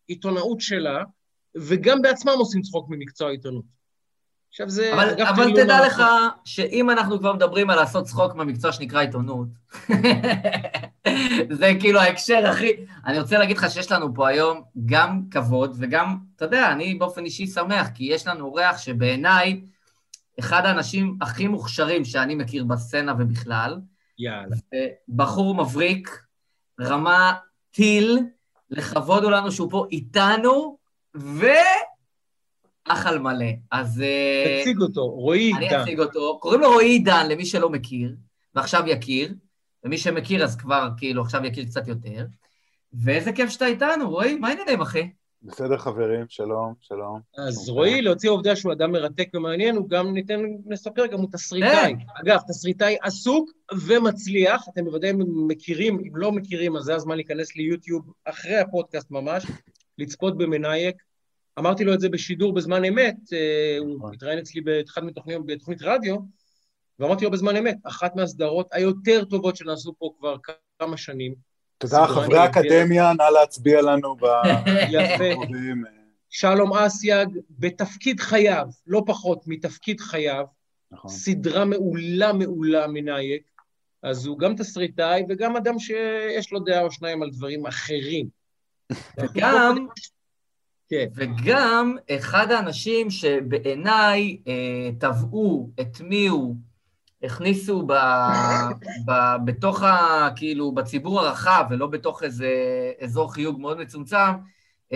העיתונאות 0.10 0.62
שלה, 0.62 1.04
וגם 1.56 2.02
בעצמם 2.02 2.34
עושים 2.38 2.62
צחוק 2.62 2.90
ממקצוע 2.90 3.28
העיתונות. 3.28 3.77
עכשיו 4.58 4.70
זה... 4.70 4.94
אבל, 4.94 5.24
אבל 5.24 5.52
תדע 5.52 5.78
מה- 5.78 5.88
לך 5.88 6.04
שאם 6.46 6.90
אנחנו 6.90 7.20
כבר 7.20 7.34
מדברים 7.34 7.70
על 7.70 7.76
לעשות 7.76 8.06
צחוק 8.06 8.36
מהמקצוע 8.36 8.72
שנקרא 8.72 9.02
עיתונות, 9.02 9.48
זה 11.60 11.72
כאילו 11.80 12.00
ההקשר 12.00 12.48
הכי... 12.48 12.72
אני 13.06 13.20
רוצה 13.20 13.38
להגיד 13.38 13.58
לך 13.58 13.72
שיש 13.72 13.92
לנו 13.92 14.14
פה 14.14 14.28
היום 14.28 14.64
גם 14.86 15.22
כבוד 15.32 15.76
וגם, 15.80 16.18
אתה 16.36 16.46
יודע, 16.46 16.72
אני 16.72 16.96
באופן 16.96 17.26
אישי 17.26 17.48
שמח, 17.48 17.88
כי 17.96 18.04
יש 18.04 18.28
לנו 18.28 18.46
אורח 18.46 18.78
שבעיניי 18.78 19.62
אחד 20.40 20.66
האנשים 20.66 21.18
הכי 21.22 21.48
מוכשרים 21.48 22.06
שאני 22.06 22.36
מכיר 22.36 22.64
בסצנה 22.64 23.14
ובכלל, 23.20 23.80
יאללה. 24.20 24.56
בחור 25.10 25.56
מבריק, 25.56 26.22
רמה 26.82 27.34
טיל, 27.72 28.20
לכבוד 28.70 29.24
הוא 29.24 29.32
לנו 29.32 29.52
שהוא 29.52 29.72
פה 29.72 29.86
איתנו, 29.92 30.78
ואח 32.90 33.06
על 33.06 33.20
מלא. 33.20 33.46
אז... 33.72 34.02
אה, 34.02 34.60
תציג 34.62 34.82
אותו, 34.82 35.10
רועי 35.10 35.54
אני 35.54 35.66
עידן. 35.66 35.82
אציג 35.82 36.00
אותו. 36.00 36.40
קוראים 36.40 36.62
לו 36.62 36.72
רועי 36.72 36.88
עידן, 36.88 37.28
למי 37.30 37.46
שלא 37.46 37.70
מכיר, 37.70 38.16
ועכשיו 38.56 38.84
יכיר, 38.88 39.34
ומי 39.84 39.98
שמכיר 39.98 40.44
אז 40.44 40.56
כבר 40.56 40.90
כאילו 40.98 41.22
עכשיו 41.22 41.46
יכיר 41.46 41.66
קצת 41.66 41.88
יותר. 41.88 42.26
ואיזה 42.94 43.32
כיף 43.32 43.50
שאתה 43.50 43.66
איתנו, 43.66 44.10
רועי, 44.10 44.36
מה 44.36 44.48
העניינים, 44.48 44.82
אחי? 44.82 45.10
בסדר, 45.44 45.78
חברים, 45.78 46.26
שלום, 46.30 46.74
שלום. 46.80 47.20
אז 47.38 47.70
רועי, 47.70 48.02
להוציא 48.02 48.30
העובדה 48.30 48.56
שהוא 48.56 48.74
אדם 48.74 48.92
מרתק 48.92 49.30
ומעניין, 49.34 49.76
הוא 49.76 49.90
גם 49.90 50.14
ניתן, 50.14 50.40
נספר, 50.66 51.06
גם 51.06 51.20
הוא 51.20 51.30
תסריטאי. 51.32 51.96
אגב, 52.22 52.40
תסריטאי 52.48 52.98
עסוק 53.02 53.52
ומצליח, 53.88 54.66
אתם 54.74 54.86
בוודאי 54.86 55.12
מכירים, 55.48 56.00
אם 56.00 56.16
לא 56.16 56.32
מכירים, 56.32 56.76
אז 56.76 56.84
זה 56.84 56.96
הזמן 56.96 57.16
להיכנס 57.16 57.56
ליוטיוב 57.56 58.14
אחרי 58.26 58.58
הפודקאסט 58.58 59.12
ממש, 59.12 59.46
לצפות 59.98 60.38
במנאייק. 60.38 60.96
אמרתי 61.60 61.84
לו 61.84 61.94
את 61.94 62.00
זה 62.00 62.10
בשידור 62.10 62.54
בזמן 62.54 62.86
אמת, 62.86 63.16
אה, 63.34 63.78
הוא 63.80 64.14
התראיין 64.14 64.40
אצלי 64.40 64.62
באחד 64.62 65.04
מתוכניות, 65.04 65.46
בתוכנית 65.46 65.82
רדיו, 65.82 66.16
ואמרתי 67.00 67.26
לו 67.26 67.32
בזמן 67.32 67.56
אמת, 67.56 67.78
אחת 67.84 68.16
מהסדרות 68.16 68.68
היותר 68.72 69.26
טובות 69.26 69.56
שנעשו 69.56 69.94
פה 70.00 70.10
כבר 70.20 70.36
כמה 70.80 70.98
שנים. 70.98 71.34
תודה, 71.78 72.08
חברי. 72.08 72.38
האקדמיה, 72.38 73.14
נא 73.14 73.24
להצביע 73.34 73.82
לנו 73.82 74.16
יפה. 74.94 75.30
בקרובים. 75.32 75.84
שלום 76.30 76.74
אסיאג, 76.74 77.30
בתפקיד 77.50 78.20
חייו, 78.20 78.68
לא 78.88 79.04
פחות 79.06 79.44
מתפקיד 79.48 80.00
חייו, 80.00 80.46
נכון. 80.92 81.12
סדרה 81.12 81.66
מעולה 81.66 82.34
מעולה 82.34 82.88
מנאייק, 82.88 83.44
אז 84.04 84.26
הוא 84.26 84.40
גם 84.40 84.56
תסריטאי 84.56 85.24
וגם 85.30 85.56
אדם 85.56 85.80
שיש 85.80 86.52
לו 86.52 86.60
דעה 86.60 86.82
או 86.82 86.92
שניים 86.92 87.24
על 87.24 87.30
דברים 87.30 87.66
אחרים. 87.66 88.28
וגם, 89.20 89.88
כן. 90.90 91.06
וגם 91.16 91.96
אחד 92.10 92.52
האנשים 92.52 93.10
שבעיניי 93.10 94.38
אה, 94.48 94.90
טבעו, 95.00 95.70
הטמיעו, 95.78 96.56
הכניסו 97.24 97.88
ב, 97.88 97.94
ב, 99.06 99.12
בתוך 99.46 99.84
ה... 99.84 100.30
כאילו, 100.36 100.72
בציבור 100.72 101.20
הרחב, 101.20 101.66
ולא 101.70 101.88
בתוך 101.88 102.24
איזה 102.24 102.52
אזור 103.02 103.34
חיוג 103.34 103.62
מאוד 103.62 103.80
מצומצם, 103.80 104.32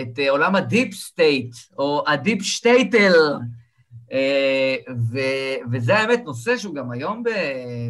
את 0.00 0.18
אה, 0.18 0.30
עולם 0.30 0.54
ה 0.54 0.62
deep 0.62 0.94
state, 0.94 1.54
או 1.78 2.04
הדיפ 2.06 2.42
שטייטל. 2.42 3.12
אה, 4.12 4.76
ו, 5.12 5.18
וזה 5.72 5.98
האמת 5.98 6.22
נושא 6.24 6.56
שהוא 6.56 6.74
גם 6.74 6.90
היום 6.90 7.22
ב, 7.22 7.28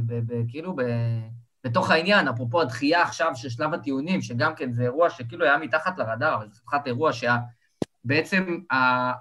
ב, 0.06 0.20
ב, 0.26 0.42
כאילו 0.48 0.76
ב, 0.76 0.82
בתוך 1.64 1.90
העניין, 1.90 2.28
אפרופו 2.28 2.60
הדחייה 2.60 3.02
עכשיו 3.02 3.32
של 3.34 3.48
שלב 3.48 3.74
הטיעונים, 3.74 4.22
שגם 4.22 4.54
כן 4.54 4.72
זה 4.72 4.82
אירוע 4.82 5.10
שכאילו 5.10 5.44
היה 5.44 5.58
מתחת 5.58 5.98
לרדאר, 5.98 6.38
זה 6.40 6.60
חתיכת 6.66 6.86
אירוע 6.86 7.12
שה... 7.12 7.36
בעצם 8.04 8.58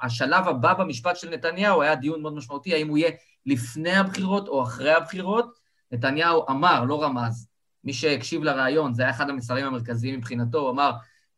השלב 0.01 0.47
הבא 0.47 0.73
במשפט 0.73 1.17
של 1.17 1.29
נתניהו 1.29 1.81
היה 1.81 1.95
דיון 1.95 2.21
מאוד 2.21 2.33
משמעותי, 2.33 2.73
האם 2.73 2.87
הוא 2.87 2.97
יהיה 2.97 3.11
לפני 3.45 3.95
הבחירות 3.95 4.47
או 4.47 4.63
אחרי 4.63 4.93
הבחירות. 4.93 5.59
נתניהו 5.91 6.45
אמר, 6.49 6.83
לא 6.83 7.03
רמז, 7.03 7.47
מי 7.83 7.93
שהקשיב 7.93 8.43
לראיון, 8.43 8.93
זה 8.93 9.01
היה 9.03 9.11
אחד 9.11 9.29
המסרים 9.29 9.65
המרכזיים 9.65 10.17
מבחינתו, 10.17 10.59
הוא 10.59 10.69
אמר, 10.69 10.91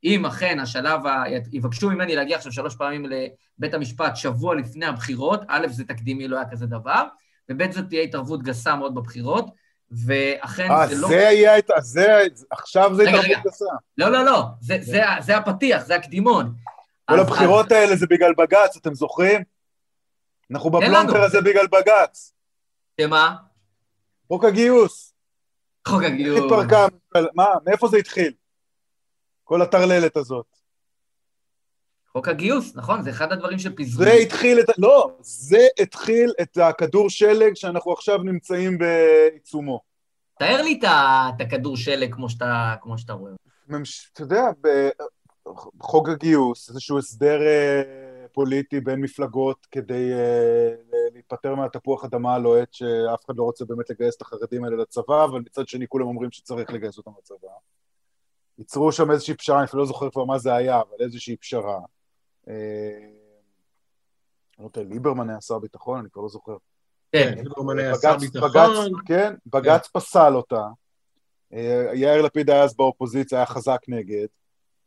אם 0.03 0.25
אכן 0.25 0.59
השלב, 0.59 1.05
ה... 1.07 1.23
יבקשו 1.51 1.89
ממני 1.89 2.15
להגיע 2.15 2.37
עכשיו 2.37 2.51
שלוש 2.51 2.75
פעמים 2.75 3.05
לבית 3.05 3.73
המשפט 3.73 4.15
שבוע 4.15 4.55
לפני 4.55 4.85
הבחירות, 4.85 5.41
א', 5.47 5.67
זה 5.69 5.83
תקדימי, 5.83 6.27
לא 6.27 6.35
היה 6.37 6.49
כזה 6.51 6.65
דבר, 6.65 7.03
וב', 7.49 7.71
זאת 7.71 7.85
תהיה 7.89 8.01
התערבות 8.01 8.43
גסה 8.43 8.75
מאוד 8.75 8.95
בבחירות, 8.95 9.45
ואכן 10.05 10.71
אה, 10.71 10.87
זה 10.87 11.01
לא... 11.01 11.07
זה 11.07 11.15
יהיה, 11.15 11.55
הת- 11.57 11.69
זה, 11.79 12.07
עכשיו 12.51 12.95
זה 12.95 13.01
רגע, 13.01 13.09
התערבות 13.11 13.31
רגע. 13.31 13.41
גסה. 13.45 13.65
לא, 13.97 14.09
לא, 14.09 14.25
לא, 14.25 14.45
זה, 14.61 14.77
זה, 14.81 15.01
זה 15.19 15.37
הפתיח, 15.37 15.85
זה 15.85 15.95
הקדימון. 15.95 16.53
כל 17.05 17.19
אז- 17.19 17.27
הבחירות 17.27 17.71
האלה 17.71 17.95
זה 17.95 18.05
בגלל 18.09 18.33
בג"ץ, 18.37 18.77
אתם 18.77 18.93
זוכרים? 18.93 19.43
אנחנו 20.51 20.69
בפלונטר. 20.71 21.23
הזה 21.23 21.41
בגלל 21.41 21.67
בג"ץ. 21.67 22.33
שמה? 23.01 23.35
חוק 24.27 24.43
הגיוס. 24.45 25.13
חוק 25.87 26.03
איך 26.03 26.11
הגיוס. 26.11 26.39
התפרקה, 26.43 26.85
מה, 27.35 27.45
מאיפה 27.65 27.87
זה 27.87 27.97
התחיל? 27.97 28.33
כל 29.43 29.61
הטרללת 29.61 30.17
הזאת. 30.17 30.45
חוק 32.11 32.27
הגיוס, 32.27 32.75
נכון, 32.75 33.01
זה 33.03 33.09
אחד 33.09 33.31
הדברים 33.31 33.59
של 33.59 33.75
פיזור. 33.75 34.05
זה 34.05 34.11
התחיל 34.11 34.59
את... 34.59 34.65
לא, 34.77 35.17
זה 35.21 35.67
התחיל 35.79 36.33
את 36.41 36.57
הכדור 36.57 37.09
שלג 37.09 37.53
שאנחנו 37.55 37.93
עכשיו 37.93 38.17
נמצאים 38.17 38.77
בעיצומו. 38.77 39.81
תאר 40.39 40.61
לי 40.61 40.79
את 40.83 41.41
הכדור 41.41 41.77
שלג 41.77 42.13
כמו 42.13 42.29
שאתה, 42.29 42.75
כמו 42.81 42.97
שאתה 42.97 43.13
רואה. 43.13 43.31
אתה 44.13 44.21
יודע, 44.21 44.43
בחוק 45.77 46.09
הגיוס, 46.09 46.69
איזשהו 46.69 46.97
הסדר 46.97 47.41
אה, 47.41 47.83
פוליטי 48.33 48.79
בין 48.79 49.01
מפלגות 49.01 49.67
כדי 49.71 50.13
אה, 50.13 50.69
להיפטר 51.13 51.55
מהתפוח 51.55 52.05
אדמה 52.05 52.35
הלוהט 52.35 52.73
שאף 52.73 53.25
אחד 53.25 53.33
לא 53.37 53.43
רוצה 53.43 53.65
באמת 53.65 53.89
לגייס 53.89 54.15
את 54.15 54.21
החרדים 54.21 54.63
האלה 54.63 54.75
לצבא, 54.75 55.25
אבל 55.25 55.39
מצד 55.39 55.67
שני 55.67 55.87
כולם 55.87 56.07
אומרים 56.07 56.31
שצריך 56.31 56.73
לגייס 56.73 56.97
אותם 56.97 57.11
לצבא. 57.19 57.47
ייצרו 58.57 58.91
שם 58.91 59.11
איזושהי 59.11 59.35
פשרה, 59.35 59.57
אני 59.57 59.65
אפילו 59.65 59.81
לא 59.81 59.87
זוכר 59.87 60.09
כבר 60.09 60.23
מה 60.23 60.37
זה 60.37 60.53
היה, 60.55 60.75
אבל 60.79 60.97
איזושהי 60.99 61.37
פשרה. 61.37 61.79
אה, 62.47 62.53
לא 64.59 64.69
יודע, 64.75 64.89
ליברמן 64.89 65.29
היה 65.29 65.41
שר 65.41 65.59
ביטחון, 65.59 65.99
אני 65.99 66.09
כבר 66.09 66.21
לא 66.21 66.29
זוכר. 66.29 66.55
כן, 67.11 67.33
ליברמן 67.37 67.79
היה 67.79 67.93
בג"ץ- 67.93 68.01
שר 68.01 68.17
בג"ץ, 68.17 68.29
ביטחון. 68.29 68.91
כן, 69.05 69.33
בג"ץ 69.45 69.87
פסל 69.87 70.35
אותה. 70.35 70.67
אה, 71.53 71.89
יאיר 71.93 72.21
לפיד 72.21 72.49
היה 72.49 72.63
אז 72.63 72.75
באופוזיציה, 72.75 73.37
היה 73.37 73.45
חזק 73.45 73.79
נגד. 73.87 74.27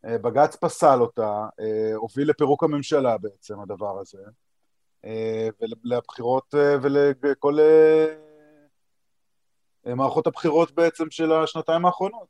אה, 0.06 0.18
בג"ץ 0.18 0.56
פסל 0.56 0.98
אותה, 1.00 1.46
אה, 1.60 1.94
הוביל 1.94 2.30
לפירוק 2.30 2.64
הממשלה 2.64 3.18
בעצם, 3.18 3.60
הדבר 3.60 3.98
הזה. 3.98 4.18
אה, 5.04 5.48
ולבחירות 5.60 6.54
ולכל 6.82 7.58
מערכות 9.86 10.26
הבחירות 10.26 10.72
בעצם 10.72 11.04
של 11.10 11.32
השנתיים 11.32 11.86
האחרונות. 11.86 12.28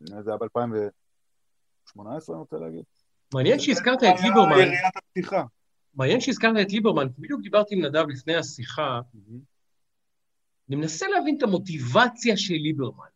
זה 0.00 0.30
היה 0.30 0.36
ב-2018, 0.36 1.98
אני 1.98 2.38
רוצה 2.38 2.56
להגיד. 2.56 2.84
מעניין 3.34 3.58
שהזכרת 3.58 3.98
את 4.02 4.20
ליברמן, 4.22 4.58
יריית 4.58 4.96
הפתיחה. 4.96 5.44
מעניין 5.94 6.20
שהזכרת 6.20 6.56
את 6.62 6.72
ליברמן, 6.72 7.08
כי 7.08 7.20
בדיוק 7.20 7.40
דיברתי 7.42 7.74
עם 7.74 7.84
נדב 7.84 8.04
לפני 8.08 8.36
השיחה, 8.36 9.00
אני 10.68 10.76
מנסה 10.76 11.06
להבין 11.08 11.36
את 11.38 11.42
המוטיבציה 11.42 12.36
של 12.36 12.54
ליברמן. 12.54 13.08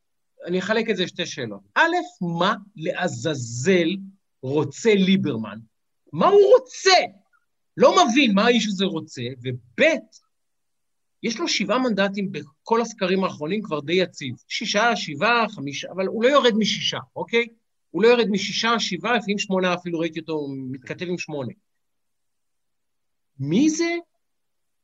אני 0.46 0.58
אחלק 0.58 0.90
את 0.90 0.96
זה 0.96 1.04
לשתי 1.04 1.26
שאלות. 1.26 1.60
א', 1.74 1.92
מה 2.20 2.54
לעזאזל 2.76 3.88
רוצה 4.42 4.94
ליברמן? 4.94 5.58
מה 6.12 6.26
הוא 6.26 6.40
רוצה? 6.58 6.98
לא 7.76 7.94
מבין 8.04 8.34
מה 8.34 8.44
האיש 8.44 8.66
הזה 8.66 8.84
רוצה, 8.84 9.22
וב', 9.42 9.84
יש 11.22 11.40
לו 11.40 11.48
שבעה 11.48 11.78
מנדטים 11.78 12.32
בכל 12.32 12.80
הסקרים 12.80 13.24
האחרונים 13.24 13.62
כבר 13.62 13.80
די 13.80 13.92
יציב. 13.92 14.34
שישה, 14.48 14.96
שבעה, 14.96 15.48
חמישה, 15.48 15.88
אבל 15.90 16.06
הוא 16.06 16.24
לא 16.24 16.28
יורד 16.28 16.54
משישה, 16.58 16.98
אוקיי? 17.16 17.46
הוא 17.90 18.02
לא 18.02 18.08
יורד 18.08 18.28
משישה, 18.30 18.78
שבעה, 18.78 19.16
לפעמים 19.16 19.38
שמונה, 19.38 19.74
אפילו 19.74 19.98
ראיתי 19.98 20.20
אותו 20.20 20.46
מתכתב 20.70 21.06
עם 21.08 21.18
שמונה. 21.18 21.52
מי 23.38 23.70
זה? 23.70 23.96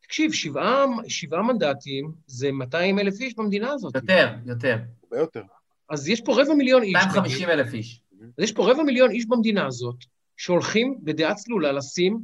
תקשיב, 0.00 0.32
שבעה, 0.32 0.84
שבעה 1.08 1.42
מנדטים 1.42 2.12
זה 2.26 2.52
200 2.52 2.98
אלף 2.98 3.20
איש 3.20 3.34
במדינה 3.34 3.72
הזאת. 3.72 3.94
יותר, 3.94 4.34
יותר. 4.46 4.76
הרבה 5.12 5.22
יותר. 5.22 5.42
אז 5.90 6.08
יש 6.08 6.20
פה 6.20 6.42
רבע 6.42 6.54
מיליון 6.54 6.82
איש. 6.82 6.94
250 6.94 7.48
אלף 7.48 7.74
איש. 7.74 8.00
אז 8.38 8.44
יש 8.44 8.52
פה 8.52 8.70
רבע 8.70 8.82
מיליון 8.82 9.10
איש 9.10 9.26
במדינה 9.26 9.66
הזאת, 9.66 9.96
שהולכים 10.36 10.98
בדעה 11.02 11.34
צלולה 11.34 11.72
לשים 11.72 12.18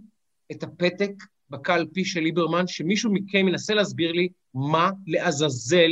את 0.53 0.63
הפתק 0.63 1.11
בקלפי 1.51 2.05
של 2.05 2.21
ליברמן, 2.21 2.67
שמישהו 2.67 3.13
מכם 3.13 3.49
ינסה 3.49 3.75
להסביר 3.75 4.13
לי 4.13 4.29
מה 4.55 4.91
לעזאזל 5.07 5.91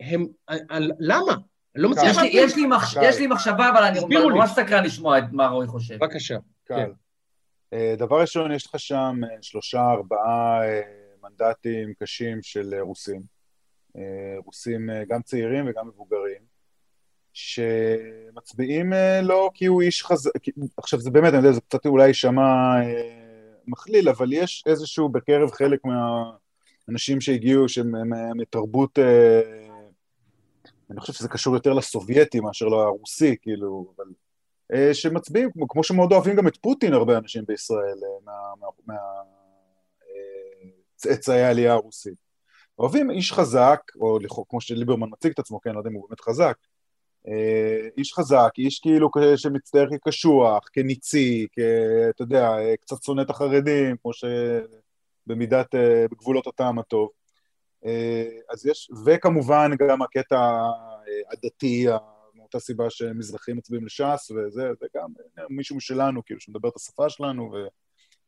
הם... 0.00 0.26
על, 0.46 0.58
על, 0.68 0.90
למה? 0.98 1.32
אני 1.74 1.82
לא 1.82 1.90
מצליח 1.90 2.10
יש 2.10 2.16
לי- 2.18 2.22
להבין. 2.24 2.44
יש 2.48 2.56
לי 2.56 2.66
מחש-. 2.66 2.96
יש 3.02 3.18
לי 3.18 3.26
מחשבה, 3.26 3.70
אבל 3.70 3.82
אני. 3.82 4.00
ממש 4.34 4.50
סקרן 4.50 4.84
לשמוע 4.84 5.18
את 5.18 5.24
מה 5.32 5.46
רועי 5.46 5.68
חושב. 5.68 5.94
בבקשה. 5.94 6.36
קל. 6.64 6.74
כן. 6.74 6.90
אה, 7.72 7.94
דבר 7.98 8.20
ראשון, 8.20 8.52
יש 8.52 8.66
לך 8.66 8.78
שם 8.78 9.20
אה, 9.24 9.28
שלושה, 9.42 9.80
ארבעה 9.90 10.60
אה, 10.64 10.80
מנדטים 11.22 11.92
קשים 11.98 12.42
של 12.42 12.74
רוסים. 12.80 13.22
רוסים 14.44 14.90
אה, 14.90 15.04
גם 15.08 15.22
צעירים 15.22 15.64
וגם 15.68 15.88
מבוגרים, 15.88 16.42
שמצביעים 17.32 18.92
אה, 18.92 19.20
לו 19.20 19.50
כי 19.54 19.66
הוא 19.66 19.82
איש 19.82 20.04
חזק. 20.04 20.30
עכשיו, 20.76 21.00
זה 21.00 21.10
באמת, 21.10 21.28
אני 21.28 21.36
יודע, 21.36 21.52
זה 21.52 21.60
קצת 21.60 21.86
אולי 21.86 22.06
יישמע 22.06 22.42
אה, 22.82 23.52
מכליל, 23.66 24.08
אבל 24.08 24.32
יש 24.32 24.64
איזשהו 24.66 25.08
בקרב 25.08 25.50
חלק 25.50 25.80
מהאנשים 25.84 27.20
שהגיעו, 27.20 27.68
שהם 27.68 27.94
הם 27.94 28.10
מתרבות... 28.36 28.98
אני 30.90 31.00
חושב 31.00 31.12
שזה 31.12 31.28
קשור 31.28 31.54
יותר 31.54 31.72
לסובייטי 31.72 32.40
מאשר 32.40 32.66
לרוסי, 32.66 33.36
כאילו, 33.42 33.92
אבל... 33.96 34.04
שמצביעים, 34.92 35.50
כמו, 35.52 35.68
כמו 35.68 35.84
שמאוד 35.84 36.12
אוהבים 36.12 36.36
גם 36.36 36.48
את 36.48 36.56
פוטין 36.56 36.92
הרבה 36.92 37.18
אנשים 37.18 37.44
בישראל, 37.48 37.98
אה, 38.04 38.08
מה, 38.24 38.32
מה, 38.86 38.94
העלייה 41.28 41.72
הרוסית. 41.72 42.21
אוהבים 42.78 43.10
איש 43.10 43.32
חזק, 43.32 43.80
או 44.00 44.18
כמו 44.48 44.60
שליברמן 44.60 45.08
מציג 45.10 45.32
את 45.32 45.38
עצמו, 45.38 45.60
כן, 45.60 45.72
לא 45.72 45.78
יודע 45.78 45.90
אם 45.90 45.94
הוא 45.94 46.08
באמת 46.08 46.20
חזק, 46.20 46.56
אה, 47.28 47.88
איש 47.96 48.12
חזק, 48.12 48.50
איש 48.58 48.78
כאילו 48.78 49.08
שמצטייר 49.36 49.88
כקשוח, 49.90 50.68
כניצי, 50.72 51.46
כ... 51.52 51.58
אתה 52.10 52.22
יודע, 52.22 52.48
אה, 52.50 52.76
קצת 52.76 53.02
שונא 53.02 53.22
את 53.22 53.30
החרדים, 53.30 53.96
כמו 53.96 54.10
שבמידת, 54.12 55.74
אה, 55.74 56.06
בגבולות 56.10 56.46
הטעם 56.46 56.78
הטוב. 56.78 57.08
אז 58.50 58.66
יש, 58.66 58.90
וכמובן 59.04 59.70
גם 59.88 60.02
הקטע 60.02 60.62
הדתי, 61.32 61.86
מאותה 62.34 62.58
סיבה 62.58 62.90
שמזרחים 62.90 63.56
מצביעים 63.56 63.86
לש"ס, 63.86 64.30
וזה, 64.30 64.68
זה 64.80 64.86
גם 64.96 65.10
מישהו 65.50 65.76
משלנו, 65.76 66.24
כאילו, 66.24 66.40
שמדבר 66.40 66.68
את 66.68 66.76
השפה 66.76 67.08
שלנו, 67.08 67.52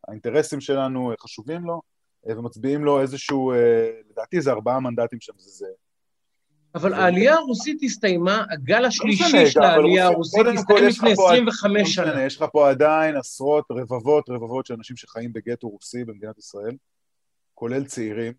והאינטרסים 0.06 0.60
שלנו 0.60 1.12
חשובים 1.20 1.64
לו, 1.64 1.82
ומצביעים 2.26 2.84
לו 2.84 3.00
איזשהו, 3.00 3.52
אה, 3.52 3.90
לדעתי 4.10 4.40
זה 4.40 4.50
ארבעה 4.50 4.80
מנדטים 4.80 5.20
שם, 5.20 5.32
זה 5.36 5.50
זה. 5.50 5.66
אבל 6.74 6.94
העלייה 6.94 7.34
הרוסית 7.34 7.82
הסתיימה, 7.82 8.44
הגל 8.50 8.74
משנה, 8.74 8.86
השלישי 8.86 9.46
של 9.46 9.62
העלייה 9.62 10.06
הרוסית 10.06 10.46
הסתיים 10.54 10.84
לפני 10.88 11.16
פה- 11.16 11.22
25 11.22 11.98
לא 11.98 12.04
שנה. 12.04 12.24
יש 12.24 12.36
לך 12.36 12.44
פה 12.52 12.70
עדיין 12.70 13.16
עשרות, 13.16 13.64
רבבות, 13.70 14.28
רבבות 14.28 14.66
של 14.66 14.74
אנשים 14.74 14.96
שחיים 14.96 15.32
בגטו 15.32 15.68
רוסי 15.68 16.04
במדינת 16.04 16.38
ישראל, 16.38 16.76
כולל 17.54 17.84
צעירים, 17.84 18.32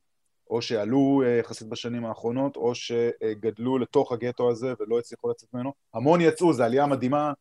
או 0.49 0.61
שעלו 0.61 1.23
אה, 1.25 1.37
יחסית 1.39 1.67
בשנים 1.67 2.05
האחרונות, 2.05 2.55
או 2.55 2.75
שגדלו 2.75 3.77
לתוך 3.77 4.11
הגטו 4.11 4.51
הזה 4.51 4.73
ולא 4.79 4.99
הצליחו 4.99 5.29
לצאת 5.29 5.49
ממנו. 5.53 5.73
המון 5.93 6.21
יצאו, 6.21 6.53
זו 6.53 6.63
עלייה 6.63 6.85
מדהימה. 6.85 7.33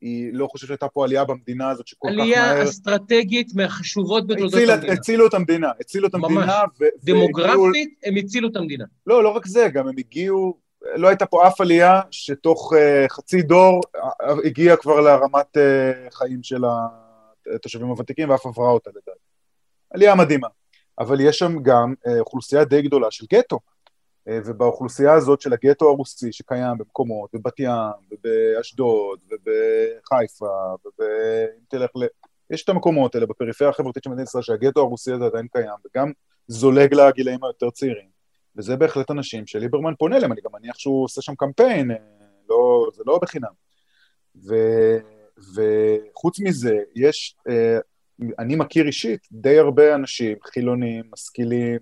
היא 0.00 0.30
לא 0.32 0.46
חושב 0.46 0.66
שהייתה 0.66 0.88
פה 0.88 1.04
עלייה 1.04 1.24
במדינה 1.24 1.70
הזאת 1.70 1.86
שכל 1.86 2.08
כך 2.08 2.12
עלייה 2.12 2.54
מהר... 2.54 2.62
אסטרטגית 2.64 3.54
מהחשובות 3.54 4.26
בתולדות 4.26 4.60
המדינה. 4.68 4.92
הצילו 4.92 5.26
את 5.26 5.34
המדינה, 5.34 5.70
הצילו 5.80 6.08
את 6.08 6.14
ממש. 6.14 6.24
המדינה. 6.24 6.52
ו- 6.52 6.84
והגיעו- 6.84 6.98
דמוגרפית, 7.02 7.94
הם 8.04 8.16
הצילו 8.16 8.48
את 8.48 8.56
המדינה. 8.56 8.84
לא, 9.06 9.24
לא 9.24 9.28
רק 9.28 9.46
זה, 9.46 9.68
גם 9.72 9.88
הם 9.88 9.94
הגיעו, 9.98 10.58
לא 10.96 11.08
הייתה 11.08 11.26
פה 11.26 11.48
אף 11.48 11.60
עלייה 11.60 12.00
שתוך 12.10 12.72
uh, 12.72 12.76
חצי 13.08 13.42
דור 13.42 13.80
uh, 13.96 14.00
הגיעה 14.44 14.76
כבר 14.76 15.00
לרמת 15.00 15.56
uh, 15.56 16.14
חיים 16.14 16.42
של 16.42 16.62
התושבים 17.54 17.86
הוותיקים 17.86 18.30
ואף 18.30 18.46
עברה 18.46 18.70
אותה 18.70 18.90
לדעתי. 18.90 19.20
עלייה 19.90 20.14
מדהימה. 20.14 20.48
אבל 20.98 21.20
יש 21.20 21.38
שם 21.38 21.62
גם 21.62 21.94
uh, 22.06 22.10
אוכלוסייה 22.20 22.64
די 22.64 22.82
גדולה 22.82 23.10
של 23.10 23.26
גטו. 23.32 23.58
Uh, 24.30 24.32
ובאוכלוסייה 24.46 25.14
הזאת 25.14 25.40
של 25.40 25.52
הגטו 25.52 25.88
הרוסי 25.88 26.32
שקיים 26.32 26.78
במקומות, 26.78 27.30
בבת 27.34 27.60
ים, 27.60 27.70
ובאשדוד, 28.10 29.18
ובחיפה, 29.30 30.74
ואם 30.98 31.64
תלך 31.68 31.90
ל... 31.96 32.04
יש 32.50 32.64
את 32.64 32.68
המקומות 32.68 33.14
האלה 33.14 33.26
בפריפריה 33.26 33.70
החברתית 33.70 34.04
של 34.04 34.10
מדינת 34.10 34.28
ישראל 34.28 34.42
שהגטו 34.42 34.80
הרוסי 34.80 35.12
הזה 35.12 35.24
עדיין 35.24 35.46
קיים, 35.52 35.74
וגם 35.86 36.12
זולג 36.48 36.94
לגילאים 36.94 37.44
היותר 37.44 37.70
צעירים. 37.70 38.08
וזה 38.56 38.76
בהחלט 38.76 39.10
אנשים 39.10 39.46
שליברמן 39.46 39.94
פונה 39.98 40.16
אליהם, 40.16 40.32
אני 40.32 40.40
גם 40.44 40.50
מניח 40.52 40.78
שהוא 40.78 41.04
עושה 41.04 41.22
שם 41.22 41.34
קמפיין, 41.34 41.90
אה, 41.90 41.96
לא, 42.48 42.88
זה 42.94 43.02
לא 43.06 43.18
בחינם. 43.22 43.52
ו, 44.46 44.54
וחוץ 45.54 46.40
מזה, 46.40 46.78
יש, 46.94 47.36
אה, 47.48 47.78
אני 48.38 48.56
מכיר 48.56 48.86
אישית 48.86 49.28
די 49.32 49.58
הרבה 49.58 49.94
אנשים, 49.94 50.36
חילונים, 50.42 51.04
משכילים, 51.12 51.78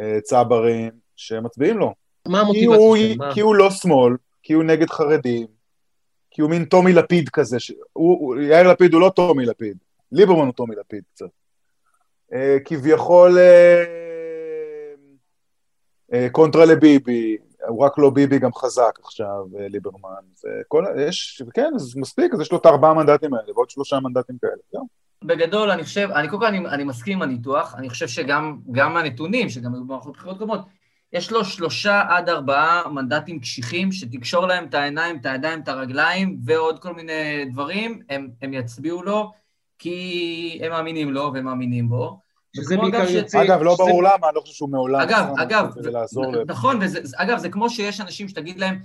אה, 0.00 0.20
צברים, 0.20 1.03
שמצביעים 1.16 1.78
לו. 1.78 1.94
מה 2.28 2.42
כי 2.52 2.64
הוא, 2.64 2.74
המוטיבציה 2.74 3.06
שלהם? 3.14 3.28
מה- 3.28 3.34
כי 3.34 3.40
הוא 3.40 3.54
לא 3.54 3.70
שמאל, 3.70 4.16
כי 4.42 4.52
הוא 4.52 4.64
נגד 4.64 4.90
חרדים, 4.90 5.46
כי 6.30 6.42
הוא 6.42 6.50
מין 6.50 6.64
טומי 6.64 6.92
לפיד 6.92 7.28
כזה, 7.28 7.60
ש... 7.60 7.72
הוא, 7.92 8.18
הוא, 8.20 8.36
יאיר 8.40 8.70
לפיד 8.70 8.92
הוא 8.92 9.00
לא 9.00 9.12
טומי 9.16 9.46
לפיד, 9.46 9.76
ליברמן 10.12 10.44
הוא 10.46 10.52
טומי 10.54 10.74
לפיד 10.76 11.02
קצת. 11.14 11.26
אה, 12.32 12.56
כביכול 12.64 13.38
אה, 13.38 13.84
אה, 16.12 16.28
קונטרה 16.32 16.64
לביבי, 16.64 17.36
הוא 17.68 17.84
רק 17.84 17.98
לא 17.98 18.10
ביבי, 18.10 18.38
גם 18.38 18.52
חזק 18.54 18.98
עכשיו, 19.02 19.44
אה, 19.58 19.68
ליברמן. 19.68 20.22
זה 20.34 20.48
כל, 20.68 20.86
ה- 20.86 21.02
יש, 21.02 21.42
כן, 21.54 21.70
אז 21.74 21.96
מספיק, 21.96 22.34
אז 22.34 22.40
יש 22.40 22.52
לו 22.52 22.58
את 22.58 22.66
הארבעה 22.66 22.94
מנדטים 22.94 23.34
האלה, 23.34 23.52
ועוד 23.54 23.70
שלושה 23.70 24.00
מנדטים 24.00 24.36
כאלה, 24.40 24.52
זהו. 24.72 24.86
בגדול, 25.24 25.70
אני 25.70 25.84
חושב, 25.84 26.08
אני 26.14 26.28
קודם 26.28 26.40
כל, 26.42 26.46
אני, 26.46 26.58
אני 26.58 26.84
מסכים 26.84 27.12
עם 27.16 27.22
הניתוח, 27.22 27.74
אני 27.78 27.88
חושב 27.90 28.08
שגם 28.08 28.58
גם 28.72 28.96
הנתונים, 28.96 29.48
שגם 29.48 29.74
היו 29.74 29.84
במערכות 29.84 30.16
בחירות 30.16 30.38
קודמות, 30.38 30.60
יש 31.14 31.32
לו 31.32 31.44
שלושה 31.44 32.02
עד 32.08 32.28
ארבעה 32.28 32.88
מנדטים 32.88 33.40
קשיחים, 33.40 33.92
שתקשור 33.92 34.46
להם 34.46 34.64
את 34.64 34.74
העיניים, 34.74 35.16
את 35.16 35.26
הידיים, 35.26 35.60
את 35.60 35.68
הרגליים, 35.68 36.38
ועוד 36.44 36.78
כל 36.78 36.94
מיני 36.94 37.44
דברים, 37.52 38.02
הם, 38.10 38.28
הם 38.42 38.54
יצביעו 38.54 39.02
לו, 39.02 39.32
כי 39.78 40.58
הם 40.62 40.70
מאמינים 40.72 41.12
לו 41.12 41.30
והם 41.34 41.44
מאמינים 41.44 41.88
בו. 41.88 42.18
שזה 42.56 42.76
בעיקר 42.76 42.98
אגב 42.98 43.08
ש- 43.08 43.12
יוצא... 43.12 43.42
אגב, 43.42 43.62
לא 43.62 43.74
שזה- 43.74 43.82
ברור 43.84 44.02
למה, 44.02 44.28
אני 44.28 44.34
לא 44.34 44.40
חושב 44.40 44.54
שהוא 44.54 44.70
מעולם 44.70 45.00
אגב, 45.00 45.26
אגב, 45.38 45.66
נ- 45.78 45.88
ל... 46.36 46.44
נכון, 46.46 46.78
וזה, 46.82 47.00
זה- 47.02 47.16
אגב, 47.18 47.38
זה 47.38 47.48
כמו 47.48 47.70
שיש 47.70 48.00
אנשים 48.00 48.28
שתגיד 48.28 48.58
להם, 48.58 48.78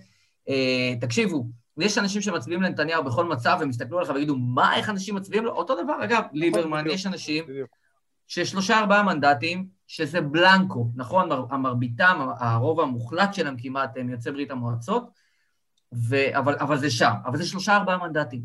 אה, 0.50 0.94
תקשיבו, 1.02 1.46
יש 1.78 1.98
אנשים 1.98 2.22
שמצביעים 2.22 2.62
לנתניהו 2.62 3.04
בכל 3.04 3.26
מצב, 3.26 3.58
והם 3.60 3.70
יסתכלו 3.70 3.98
עליך 4.00 4.12
ויגידו, 4.16 4.36
מה, 4.38 4.76
איך 4.76 4.90
אנשים 4.90 5.16
מצביעים 5.16 5.46
לו? 5.46 5.52
אותו 5.52 5.84
דבר, 5.84 6.04
אגב, 6.04 6.24
ליברמן, 6.34 6.82
בדיוק. 6.82 6.96
יש 6.96 7.06
אנשים. 7.06 7.44
ששלושה 8.28 8.80
ארבעה 8.80 9.04
מנדטים, 9.04 9.79
שזה 9.90 10.22
בלנקו, 10.22 10.92
נכון? 10.96 11.30
מר- 11.30 11.46
המרביתם, 11.50 12.28
הרוב 12.40 12.80
המוחלט 12.80 13.34
שלהם 13.34 13.56
כמעט 13.58 13.98
הם 13.98 14.10
יוצאי 14.10 14.32
ברית 14.32 14.52
המועצות, 14.52 15.10
ו... 15.94 16.38
אבל, 16.38 16.56
אבל 16.60 16.78
זה 16.78 16.90
שם, 16.92 17.14
אבל 17.26 17.38
זה 17.38 17.46
שלושה 17.46 17.76
ארבעה 17.76 17.98
מנדטים. 17.98 18.42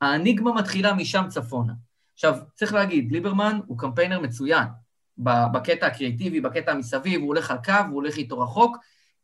האניגמה 0.00 0.52
מתחילה 0.52 0.94
משם 0.94 1.24
צפונה. 1.28 1.72
עכשיו, 2.14 2.38
צריך 2.54 2.72
להגיד, 2.74 3.12
ליברמן 3.12 3.60
הוא 3.66 3.78
קמפיינר 3.78 4.20
מצוין, 4.20 4.64
בקטע 5.18 5.86
הקריאיטיבי, 5.86 6.40
בקטע 6.40 6.72
המסביב, 6.72 7.20
הוא 7.20 7.28
הולך 7.28 7.50
על 7.50 7.58
קו, 7.64 7.72
הוא 7.88 7.94
הולך 7.94 8.16
איתו 8.16 8.40
רחוק, 8.40 8.76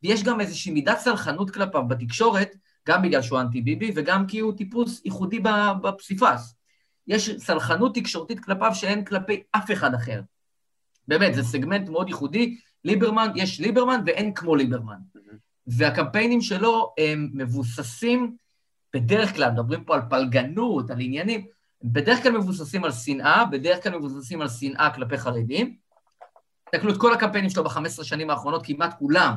ויש 0.03 0.23
גם 0.23 0.41
איזושהי 0.41 0.71
מידת 0.71 0.97
סלחנות 0.97 1.49
כלפיו 1.49 1.87
בתקשורת, 1.87 2.49
גם 2.87 3.01
בגלל 3.01 3.21
שהוא 3.21 3.39
אנטי 3.39 3.61
ביבי, 3.61 3.91
וגם 3.95 4.27
כי 4.27 4.39
הוא 4.39 4.57
טיפוס 4.57 5.01
ייחודי 5.05 5.39
בפסיפס. 5.81 6.55
יש 7.07 7.29
סלחנות 7.37 7.95
תקשורתית 7.95 8.39
כלפיו 8.39 8.75
שאין 8.75 9.05
כלפי 9.05 9.43
אף 9.51 9.71
אחד 9.71 9.93
אחר. 9.93 10.21
באמת, 11.07 11.35
זה 11.35 11.43
סגמנט 11.43 11.89
מאוד 11.89 12.07
ייחודי. 12.07 12.57
ליברמן, 12.85 13.31
יש 13.35 13.59
ליברמן 13.59 14.01
ואין 14.05 14.33
כמו 14.33 14.55
ליברמן. 14.55 14.97
והקמפיינים 15.67 16.41
שלו 16.41 16.93
הם 16.97 17.29
מבוססים, 17.33 18.35
בדרך 18.93 19.35
כלל, 19.35 19.51
מדברים 19.51 19.83
פה 19.83 19.95
על 19.95 20.01
פלגנות, 20.09 20.89
על 20.89 20.97
עניינים, 20.99 21.45
בדרך 21.83 22.23
כלל 22.23 22.31
מבוססים 22.31 22.83
על 22.83 22.91
שנאה, 22.91 23.45
בדרך 23.45 23.83
כלל 23.83 23.97
מבוססים 23.97 24.41
על 24.41 24.49
שנאה 24.49 24.89
כלפי 24.95 25.17
חרדים. 25.17 25.75
תסתכלו 26.71 26.91
את 26.93 26.97
כל 26.97 27.13
הקמפיינים 27.13 27.49
שלו 27.49 27.63
ב-15 27.63 28.03
שנים 28.03 28.29
האחרונות, 28.29 28.65
כמעט 28.65 28.99
כולם. 28.99 29.35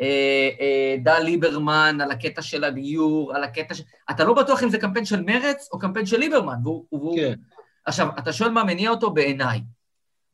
אה, 0.00 0.48
אה, 0.60 0.96
דל 1.02 1.18
ליברמן, 1.18 1.98
על 2.02 2.10
הקטע 2.10 2.42
של 2.42 2.64
הדיור, 2.64 3.34
על 3.34 3.44
הקטע 3.44 3.74
של... 3.74 3.82
אתה 4.10 4.24
לא 4.24 4.34
בטוח 4.34 4.62
אם 4.62 4.68
זה 4.68 4.78
קמפיין 4.78 5.04
של 5.04 5.22
מרץ 5.22 5.68
או 5.72 5.78
קמפיין 5.78 6.06
של 6.06 6.18
ליברמן. 6.18 6.56
והוא, 6.64 6.84
והוא... 6.92 7.16
כן. 7.16 7.34
עכשיו, 7.86 8.08
אתה 8.18 8.32
שואל 8.32 8.50
מה 8.50 8.64
מניע 8.64 8.90
אותו 8.90 9.10
בעיניי. 9.10 9.60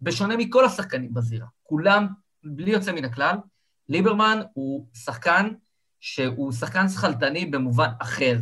בשונה 0.01 0.37
מכל 0.37 0.65
השחקנים 0.65 1.15
בזירה, 1.15 1.47
כולם, 1.63 2.07
בלי 2.45 2.71
יוצא 2.71 2.93
מן 2.93 3.05
הכלל, 3.05 3.37
ליברמן 3.89 4.41
הוא 4.53 4.87
שחקן 4.95 5.49
שהוא 6.01 6.53
שחקן 6.53 6.89
שכלתני 6.89 7.47
במובן 7.47 7.89
אחר. 7.99 8.37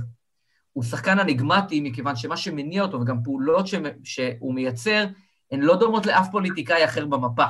הוא 0.72 0.84
שחקן 0.84 1.18
אניגמטי, 1.18 1.80
מכיוון 1.80 2.16
שמה 2.16 2.36
שמניע 2.36 2.82
אותו, 2.82 3.00
וגם 3.00 3.22
פעולות 3.22 3.66
ש... 3.66 3.74
שהוא 4.04 4.54
מייצר, 4.54 5.04
הן 5.50 5.60
לא 5.60 5.76
דומות 5.76 6.06
לאף 6.06 6.28
פוליטיקאי 6.30 6.84
אחר 6.84 7.06
במפה. 7.06 7.44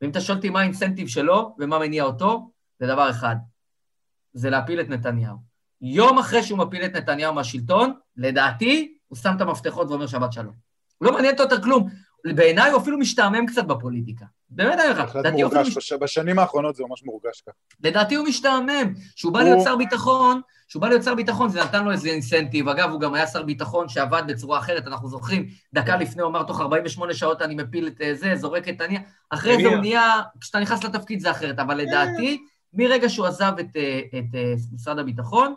ואם 0.00 0.10
אתה 0.10 0.20
שואל 0.20 0.36
אותי 0.36 0.50
מה 0.50 0.60
האינסנטיב 0.60 1.08
שלו 1.08 1.56
ומה 1.58 1.78
מניע 1.78 2.04
אותו, 2.04 2.50
זה 2.80 2.86
דבר 2.86 3.10
אחד, 3.10 3.36
זה 4.32 4.50
להפיל 4.50 4.80
את 4.80 4.88
נתניהו. 4.88 5.36
יום 5.80 6.18
אחרי 6.18 6.42
שהוא 6.42 6.58
מפיל 6.58 6.84
את 6.84 6.96
נתניהו 6.96 7.34
מהשלטון, 7.34 7.92
לדעתי, 8.16 8.94
הוא 9.08 9.18
שם 9.18 9.32
את 9.36 9.40
המפתחות 9.40 9.90
ואומר 9.90 10.06
שבת 10.06 10.32
שלום. 10.32 10.54
לא 11.00 11.12
מעניין 11.12 11.32
אותו 11.32 11.42
יותר 11.42 11.62
כלום. 11.62 11.88
בעיניי 12.24 12.70
הוא 12.70 12.80
אפילו 12.80 12.98
משתעמם 12.98 13.46
קצת 13.46 13.64
בפוליטיקה. 13.64 14.24
באמת 14.50 14.78
אני 14.80 14.90
אומר 14.90 15.04
לך, 15.04 15.16
לדעתי 15.16 15.42
הוא 15.42 15.48
אפילו 15.52 15.64
בש- 15.76 15.92
בשנים 15.92 16.38
האחרונות 16.38 16.76
זה 16.76 16.82
ממש 16.88 17.02
מורגש 17.04 17.40
ככה. 17.40 17.56
לדעתי 17.84 18.14
הוא 18.14 18.26
משתעמם. 18.28 18.94
כשהוא 19.16 19.32
בא 19.32 19.42
להיות 19.42 19.58
שר 19.64 19.76
ביטחון, 19.76 20.40
כשהוא 20.68 20.80
בא 20.80 20.88
להיות 20.88 21.02
שר 21.02 21.14
ביטחון 21.14 21.48
זה 21.48 21.64
נתן 21.64 21.84
לו 21.84 21.90
איזה 21.92 22.08
אינסנטיב. 22.08 22.68
אגב, 22.68 22.90
הוא 22.90 23.00
גם 23.00 23.14
היה 23.14 23.26
שר 23.26 23.42
ביטחון 23.42 23.88
שעבד 23.88 24.22
בצורה 24.28 24.58
אחרת, 24.58 24.86
אנחנו 24.86 25.08
זוכרים, 25.08 25.46
דקה 25.74 25.96
לפני 25.96 26.22
הוא 26.22 26.30
אמר, 26.30 26.42
תוך 26.42 26.60
48 26.60 27.14
שעות 27.14 27.42
אני 27.42 27.54
מפיל 27.54 27.86
את 27.86 28.00
אה, 28.00 28.14
זה, 28.14 28.36
זורק 28.36 28.68
את 28.68 28.80
הנייה. 28.80 29.00
אחרי 29.30 29.56
זה. 29.62 29.68
הוא 29.68 29.76
נהיה, 29.76 30.02
כשאתה 30.40 30.60
נכנס 30.60 30.84
לתפקיד 30.84 31.20
זה 31.20 31.30
אחרת. 31.30 31.58
אבל 31.58 31.76
לדעתי, 31.76 32.42
מרגע 32.74 33.08
שהוא 33.08 33.26
עזב 33.26 33.52
את, 33.60 33.76
אה, 33.76 34.00
את 34.18 34.34
אה, 34.34 34.52
משרד 34.74 34.98
הביטחון, 34.98 35.54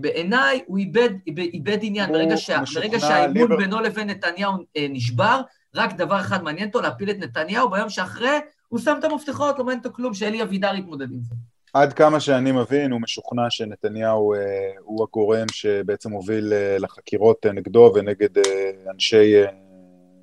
בעיניי 0.00 0.60
הוא 0.66 0.78
איבד, 0.78 1.08
איבד, 1.26 1.78
עניין. 1.82 2.12
ברגע, 2.12 2.36
שה, 2.36 2.60
ברגע 2.74 3.00
שהאימון 3.00 3.36
ליבר- 3.36 3.56
בינו 3.56 3.80
לבין 3.80 4.10
נתניהו 4.10 4.52
נשבר, 4.90 5.40
רק 5.74 5.96
דבר 5.96 6.20
אחד 6.20 6.42
מעניין 6.42 6.68
אותו, 6.68 6.80
להפיל 6.80 7.10
את 7.10 7.16
נתניהו, 7.18 7.70
ביום 7.70 7.90
שאחרי 7.90 8.38
הוא 8.68 8.80
שם 8.80 8.96
את 8.98 9.04
המפתחות, 9.04 9.58
לא 9.58 9.64
מעניין 9.64 9.84
אותו 9.84 9.96
כלום, 9.96 10.14
שאלי 10.14 10.42
אבידר 10.42 10.74
יתמודד 10.74 11.12
עם 11.12 11.20
זה. 11.22 11.34
עד 11.74 11.92
כמה 11.92 12.20
שאני 12.20 12.52
מבין, 12.52 12.92
הוא 12.92 13.00
משוכנע 13.00 13.42
שנתניהו 13.50 14.34
אה, 14.34 14.38
הוא 14.80 15.04
הגורם 15.04 15.46
שבעצם 15.52 16.12
הוביל 16.12 16.52
אה, 16.52 16.76
לחקירות 16.78 17.46
אה, 17.46 17.52
נגדו 17.52 17.92
ונגד 17.94 18.38
אה, 18.38 18.70
אנשי 18.94 19.34
אה, 19.34 19.50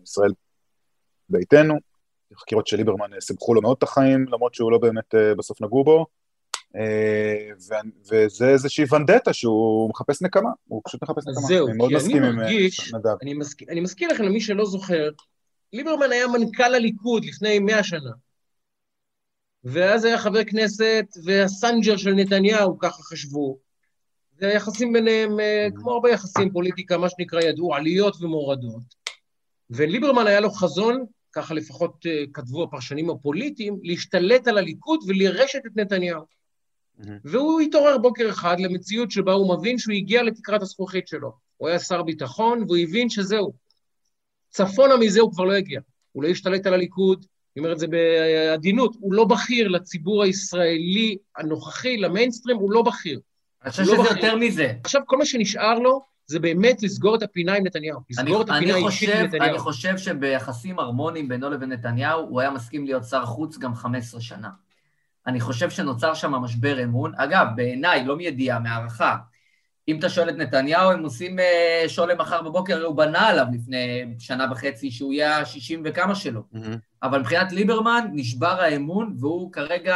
ישראל 0.03 0.31
ביתנו. 1.29 1.75
חקירות 2.35 2.67
של 2.67 2.77
ליברמן 2.77 3.13
אה, 3.13 3.21
סיבכו 3.21 3.53
לו 3.53 3.61
מאוד 3.61 3.75
את 3.77 3.83
החיים, 3.83 4.25
למרות 4.27 4.53
שהוא 4.53 4.71
לא 4.71 4.77
באמת 4.77 5.15
אה, 5.15 5.35
בסוף 5.35 5.61
נגעו 5.61 5.83
בו. 5.83 6.05
אה, 6.75 7.49
ו- 7.69 8.11
וזה 8.11 8.49
איזושהי 8.49 8.85
ונדטה 8.91 9.33
שהוא 9.33 9.89
מחפש 9.89 10.21
נקמה, 10.21 10.49
הוא 10.67 10.81
פשוט 10.87 11.03
מחפש 11.03 11.27
נקמה. 11.27 11.41
זהו, 11.41 11.67
אני 11.67 11.77
מאוד 11.77 11.89
כי 11.89 11.95
אני 11.95 12.03
מסכים 12.03 12.23
עם 12.23 12.39
אה, 12.39 12.49
נדב. 12.93 13.15
אני 13.21 13.33
מזכיר, 13.33 13.67
אני 13.71 13.79
מזכיר 13.79 14.09
לכם, 14.09 14.23
למי 14.23 14.41
שלא 14.41 14.65
זוכר, 14.65 15.09
ליברמן 15.73 16.11
היה 16.11 16.27
מנכ"ל 16.27 16.75
הליכוד 16.75 17.25
לפני 17.25 17.59
מאה 17.59 17.83
שנה. 17.83 18.11
ואז 19.63 20.05
היה 20.05 20.17
חבר 20.17 20.43
כנסת, 20.43 21.05
והסנג'ר 21.23 21.97
של 21.97 22.13
נתניהו, 22.13 22.79
ככה 22.79 23.03
חשבו. 23.03 23.57
והיחסים 24.37 24.93
ביניהם, 24.93 25.39
אה, 25.39 25.67
כמו 25.75 25.91
הרבה 25.91 26.09
יחסים, 26.09 26.51
פוליטיקה, 26.51 26.97
מה 26.97 27.09
שנקרא, 27.09 27.41
ידעו 27.41 27.75
עליות 27.75 28.21
ומורדות. 28.21 28.83
וליברמן 29.69 30.27
היה 30.27 30.39
לו 30.39 30.51
חזון, 30.51 31.05
ככה 31.33 31.53
לפחות 31.53 32.05
אה, 32.05 32.23
כתבו 32.33 32.63
הפרשנים 32.63 33.09
הפוליטיים, 33.09 33.79
להשתלט 33.83 34.47
על 34.47 34.57
הליכוד 34.57 34.99
ולרשת 35.07 35.61
את 35.65 35.71
נתניהו. 35.75 36.21
מהמם. 36.97 37.17
והוא 37.23 37.61
התעורר 37.61 37.97
בוקר 37.97 38.29
אחד 38.29 38.59
למציאות 38.59 39.11
שבה 39.11 39.33
הוא 39.33 39.57
מבין 39.57 39.77
שהוא 39.77 39.95
הגיע 39.95 40.23
לתקרת 40.23 40.61
הזכוכית 40.61 41.07
שלו. 41.07 41.31
הוא 41.57 41.69
היה 41.69 41.79
שר 41.79 42.03
ביטחון, 42.03 42.63
והוא 42.63 42.77
הבין 42.77 43.09
שזהו. 43.09 43.53
צפונה 44.49 44.97
מזה 44.97 45.21
הוא 45.21 45.31
כבר 45.31 45.43
לא 45.43 45.57
יגיע. 45.57 45.79
הוא 46.11 46.23
לא 46.23 46.27
ישתלט 46.27 46.65
על 46.65 46.73
הליכוד, 46.73 47.25
אני 47.55 47.65
אומר 47.65 47.73
את 47.73 47.79
זה 47.79 47.87
בעדינות, 47.87 48.95
הוא 48.99 49.13
לא 49.13 49.25
בכיר 49.25 49.67
לציבור 49.67 50.23
הישראלי 50.23 51.17
הנוכחי, 51.37 51.97
למיינסטרים, 51.97 52.57
הוא 52.57 52.71
לא 52.71 52.81
בכיר. 52.81 53.19
אני 53.63 53.71
חושב 53.71 53.83
לא 53.83 53.93
שזה 53.93 54.03
בכיר. 54.03 54.17
יותר 54.17 54.35
מזה. 54.35 54.73
עכשיו, 54.83 55.01
כל 55.05 55.17
מה 55.17 55.25
שנשאר 55.25 55.79
לו 55.79 56.01
זה 56.27 56.39
באמת 56.39 56.83
לסגור 56.83 57.15
את 57.15 57.23
הפינה 57.23 57.53
עם 57.53 57.65
נתניהו. 57.65 57.99
אני, 58.19 58.25
לסגור 58.25 58.41
את 58.41 58.49
אני, 58.49 58.57
הפינה 58.57 58.73
האישית 58.75 59.09
עם 59.09 59.25
נתניהו. 59.25 59.45
אני 59.45 59.59
חושב 59.59 59.97
שביחסים 59.97 60.79
הרמוניים 60.79 61.27
בינו 61.27 61.49
לבין 61.49 61.71
נתניהו, 61.71 62.21
הוא 62.21 62.41
היה 62.41 62.51
מסכים 62.51 62.85
להיות 62.85 63.03
שר 63.03 63.25
חוץ 63.25 63.57
גם 63.57 63.75
15 63.75 64.21
שנה. 64.21 64.49
אני 65.27 65.39
חושב 65.39 65.69
שנוצר 65.69 66.13
שם 66.13 66.31
משבר 66.31 66.83
אמון. 66.83 67.13
אגב, 67.15 67.47
בעיניי, 67.55 68.05
לא 68.05 68.17
מידיעה, 68.17 68.59
מהערכה. 68.59 69.17
אם 69.89 69.99
אתה 69.99 70.09
שואל 70.09 70.29
את 70.29 70.35
נתניהו, 70.35 70.91
הם 70.91 71.03
עושים 71.03 71.39
אה, 71.39 71.83
שולם 71.87 72.17
מחר 72.21 72.41
בבוקר, 72.41 72.75
הרי 72.75 72.85
הוא 72.85 72.95
בנה 72.95 73.27
עליו 73.27 73.45
לפני 73.53 74.05
שנה 74.19 74.47
וחצי 74.51 74.91
שהוא 74.91 75.13
יהיה 75.13 75.37
ה-60 75.37 75.79
וכמה 75.83 76.15
שלו. 76.15 76.41
מהמם. 76.51 76.75
אבל 77.03 77.19
מבחינת 77.19 77.51
ליברמן 77.51 78.07
נשבר 78.13 78.61
האמון, 78.61 79.15
והוא 79.19 79.51
כרגע 79.53 79.95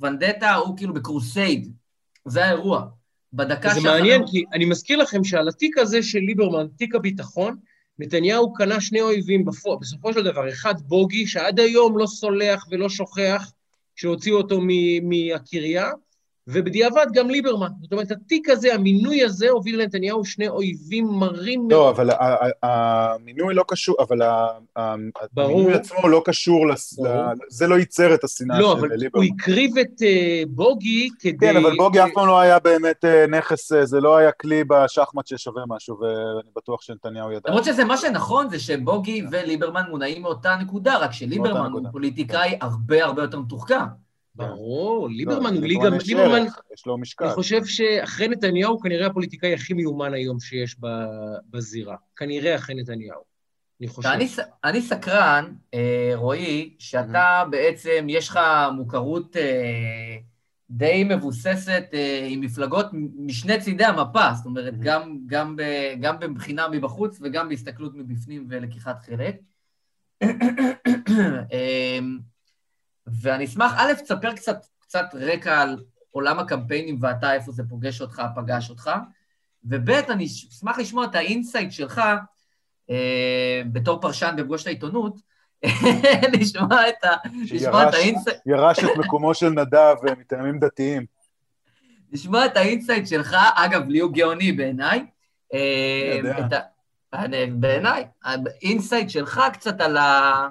ונדטה, 0.00 0.54
הוא 0.54 0.76
כאילו 0.76 0.94
בקרוסייד. 0.94 1.72
זה 2.24 2.44
האירוע. 2.44 2.84
בדקה 3.32 3.68
זה 3.68 3.80
שאחרי- 3.80 3.98
מעניין, 4.00 4.22
כי 4.26 4.44
אני 4.52 4.64
מזכיר 4.64 4.98
לכם 4.98 5.24
שעל 5.24 5.48
התיק 5.48 5.78
הזה 5.78 6.02
של 6.02 6.18
ליברמן, 6.18 6.66
תיק 6.76 6.94
הביטחון, 6.94 7.56
נתניהו 7.98 8.52
קנה 8.52 8.80
שני 8.80 9.00
אויבים 9.00 9.44
בפועל, 9.44 9.78
בסופו 9.80 10.12
של 10.12 10.22
דבר. 10.24 10.48
אחד, 10.48 10.74
בוגי, 10.80 11.26
שעד 11.26 11.60
היום 11.60 11.98
לא 11.98 12.06
סולח 12.06 12.66
ולא 12.70 12.88
שוכח 12.88 13.52
שהוציאו 13.96 14.36
אותו 14.36 14.60
מ- 14.62 15.08
מהקריה, 15.08 15.90
ובדיעבד 16.46 17.06
גם 17.12 17.30
ליברמן. 17.30 17.68
זאת 17.82 17.92
אומרת, 17.92 18.10
התיק 18.10 18.48
הזה, 18.48 18.74
המינוי 18.74 19.24
הזה, 19.24 19.50
הוביל 19.50 19.82
לנתניהו 19.82 20.24
שני 20.24 20.48
אויבים 20.48 21.06
מרים 21.06 21.70
לא, 21.70 21.76
מאוד. 21.78 21.94
אבל 21.94 22.10
ה- 22.10 22.16
ה- 22.62 23.14
המינוי 23.14 23.54
לא 23.54 23.64
קשור, 23.68 23.96
אבל. 24.00 24.18
המינוי 24.76 25.74
עצמו 25.74 26.08
לא 26.08 26.22
קשור, 26.24 26.66
זה 27.48 27.66
לא 27.66 27.74
ייצר 27.78 28.14
את 28.14 28.24
השנאה 28.24 28.60
לא, 28.60 28.72
של 28.72 28.78
אבל 28.78 28.88
הוא 28.88 28.96
ליברמן. 28.96 29.26
הקריב 29.38 29.78
את 29.78 30.02
אה, 30.02 30.42
בוגי 30.48 31.08
כדי... 31.18 31.36
כן, 31.40 31.56
אבל 31.56 31.76
בוגי 31.76 32.02
אף 32.04 32.08
פעם 32.14 32.26
לא 32.26 32.40
היה 32.40 32.58
באמת 32.58 33.04
אה, 33.04 33.26
נכס, 33.26 33.72
אה, 33.72 33.86
זה 33.86 34.00
לא 34.00 34.16
היה 34.16 34.32
כלי 34.32 34.64
בשחמט 34.64 35.26
ששווה 35.26 35.62
משהו, 35.68 35.98
ואני 36.00 36.50
בטוח 36.56 36.82
שנתניהו 36.82 37.32
ידע. 37.32 37.40
למרות 37.48 37.64
שזה 37.64 37.84
מה 37.84 37.96
שנכון 37.96 38.50
זה 38.50 38.58
שבוגי 38.58 39.22
וליברמן 39.30 39.82
מונעים 39.90 40.22
מאותה 40.22 40.56
נקודה, 40.60 40.98
רק 40.98 41.12
שליברמן. 41.12 41.72
הוא 41.72 41.82
פוליטיקאי 41.92 42.58
הרבה 42.60 43.04
הרבה 43.04 43.22
יותר 43.22 43.40
מתוחכם. 43.40 44.01
ברור, 44.34 45.08
לא, 45.08 45.14
ליברמן 45.14 45.54
הוא 45.54 45.62
ליגה... 45.66 45.88
ליברמן, 46.06 46.46
יש 46.74 46.86
לו 46.86 46.98
משקל. 46.98 47.24
אני 47.24 47.34
חושב 47.34 47.64
שאחרי 47.64 48.28
נתניהו, 48.28 48.72
הוא 48.72 48.82
כנראה 48.82 49.06
הפוליטיקאי 49.06 49.54
הכי 49.54 49.72
מיומן 49.72 50.14
היום 50.14 50.40
שיש 50.40 50.76
בזירה. 51.50 51.96
כנראה 52.16 52.54
אחרי 52.56 52.74
נתניהו. 52.74 53.32
אני 53.80 53.88
חושב. 53.88 54.08
אני, 54.08 54.28
אני 54.64 54.82
סקרן, 54.82 55.54
אה, 55.74 56.12
רועי, 56.14 56.74
שאתה 56.78 57.44
בעצם, 57.50 58.06
יש 58.08 58.28
לך 58.28 58.40
מוכרות 58.76 59.36
אה, 59.36 60.16
די 60.70 61.04
מבוססת 61.04 61.84
אה, 61.94 62.26
עם 62.28 62.40
מפלגות 62.40 62.86
משני 63.16 63.60
צידי 63.60 63.84
המפה, 63.84 64.32
זאת 64.34 64.46
אומרת, 64.46 64.74
Mhm. 64.74 64.82
גם, 64.82 65.18
גם, 65.26 65.56
ב, 65.56 65.62
גם 66.00 66.18
בבחינה 66.20 66.68
מבחוץ 66.68 67.18
וגם 67.22 67.48
בהסתכלות 67.48 67.92
מבפנים 67.94 68.46
ולקיחת 68.48 69.00
חלק. 69.00 69.36
ואני 73.06 73.44
אשמח, 73.44 73.72
א', 73.76 73.92
תספר 74.02 74.32
קצת, 74.32 74.66
קצת 74.80 75.04
רקע 75.14 75.60
על 75.60 75.84
עולם 76.10 76.38
הקמפיינים 76.38 76.98
ואתה, 77.00 77.34
איפה 77.34 77.52
זה 77.52 77.62
פוגש 77.68 78.00
אותך, 78.00 78.22
פגש 78.36 78.70
אותך, 78.70 78.90
וב', 79.64 79.90
אני 79.90 80.24
אשמח 80.24 80.78
לשמוע 80.78 81.04
את 81.04 81.14
ה 81.14 81.21
insight 81.21 81.72
שלך, 81.72 82.00
אה, 82.90 83.62
בתור 83.72 84.00
פרשן 84.00 84.34
בפגוש 84.36 84.66
העיתונות, 84.66 85.20
לשמוע 86.40 86.88
את 86.88 87.04
ה- 87.04 87.28
לשמוע 87.52 87.88
את 87.88 87.94
ה 87.94 87.99
insight, 87.99 88.36
ירש 88.46 88.78
את 88.78 88.96
מקומו 88.98 89.34
של 89.34 89.48
נדב 89.48 89.94
אה, 90.08 90.14
מטעמים 90.18 90.58
דתיים. 90.58 91.06
לשמוע 92.12 92.46
את 92.46 92.56
ה 92.56 92.62
insight 92.62 93.06
שלך, 93.06 93.36
אגב, 93.54 93.88
לי 93.88 93.98
הוא 93.98 94.12
גאוני 94.12 94.52
בעיניי. 94.52 95.06
אה, 95.54 96.18
אני 96.20 96.38
יודע. 96.38 96.60
בעיניי, 97.60 98.04
ה 98.24 98.35
insight 98.35 99.10
שלך 99.10 99.40
קצת 99.52 99.80
על 99.80 99.96
ה... 99.96 100.48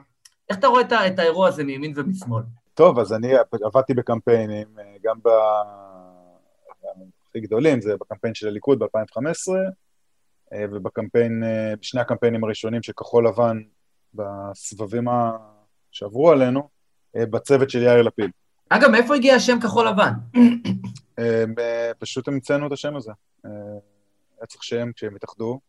איך 0.52 0.60
אתה 0.60 0.68
רואה 0.68 1.08
את 1.08 1.20
האירוע 1.20 1.48
הזה 1.48 1.64
מימין 1.64 1.94
ומשמאל? 1.96 2.44
טוב, 2.74 3.00
אז 3.00 3.14
אני 3.14 3.34
עבדתי 3.66 3.94
בקמפיינים, 3.94 4.68
אה, 4.80 4.96
גם 5.04 5.18
ב... 5.24 5.30
הכי 7.30 7.40
גדולים, 7.40 7.82
זה 7.82 7.96
בקמפיין 7.98 8.34
של 8.34 8.48
הליכוד 8.48 8.80
ב-2015, 8.80 9.52
ובקמפיין, 10.72 11.44
אה, 11.44 11.74
בשני 11.80 12.02
הקמפיינים 12.02 12.44
הראשונים 12.44 12.84
של 12.84 12.94
כחול 12.94 13.28
לבן 13.28 13.62
בסבבים 14.14 15.06
שעברו 15.92 16.32
עלינו, 16.32 16.70
אה, 17.16 17.26
בצוות 17.26 17.70
של 17.70 17.84
יאיר 17.84 18.02
לפיד. 18.02 18.32
אגב, 18.70 18.90
מאיפה 18.90 19.16
הגיע 19.16 19.36
השם 19.36 19.60
כחול 19.60 19.88
לבן? 19.88 20.12
אה, 21.20 21.92
פשוט 22.00 22.28
המצאנו 22.28 22.68
את 22.68 22.72
השם 22.72 22.96
הזה. 22.96 23.12
אה, 23.46 23.52
היה 24.40 24.48
צריך 24.48 24.64
שם 24.64 24.92
כשהם 24.96 25.16
התאחדו, 25.16 25.60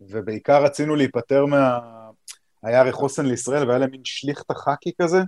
ובעיקר 0.00 0.64
רצינו 0.64 0.96
להיפטר 0.96 1.46
מה... 1.46 1.78
היה 2.62 2.80
הרי 2.80 2.92
חוסן 2.92 3.26
לישראל 3.26 3.66
והיה 3.66 3.78
להם 3.78 3.90
מין 3.90 4.00
שליחתא 4.04 4.54
חאקי 4.54 4.92
כזה, 5.02 5.18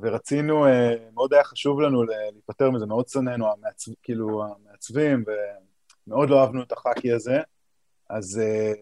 ורצינו, 0.00 0.66
אה, 0.66 0.94
מאוד 1.14 1.34
היה 1.34 1.44
חשוב 1.44 1.80
לנו 1.80 2.02
להיפטר 2.02 2.70
מזה, 2.70 2.86
מאוד 2.86 3.08
שנאנו, 3.08 3.52
המעצב, 3.52 3.92
כאילו 4.02 4.44
המעצבים, 4.44 5.24
ומאוד 6.06 6.30
לא 6.30 6.40
אהבנו 6.40 6.62
את 6.62 6.72
החאקי 6.72 7.12
הזה, 7.12 7.40
אז 8.10 8.40
אה, 8.44 8.72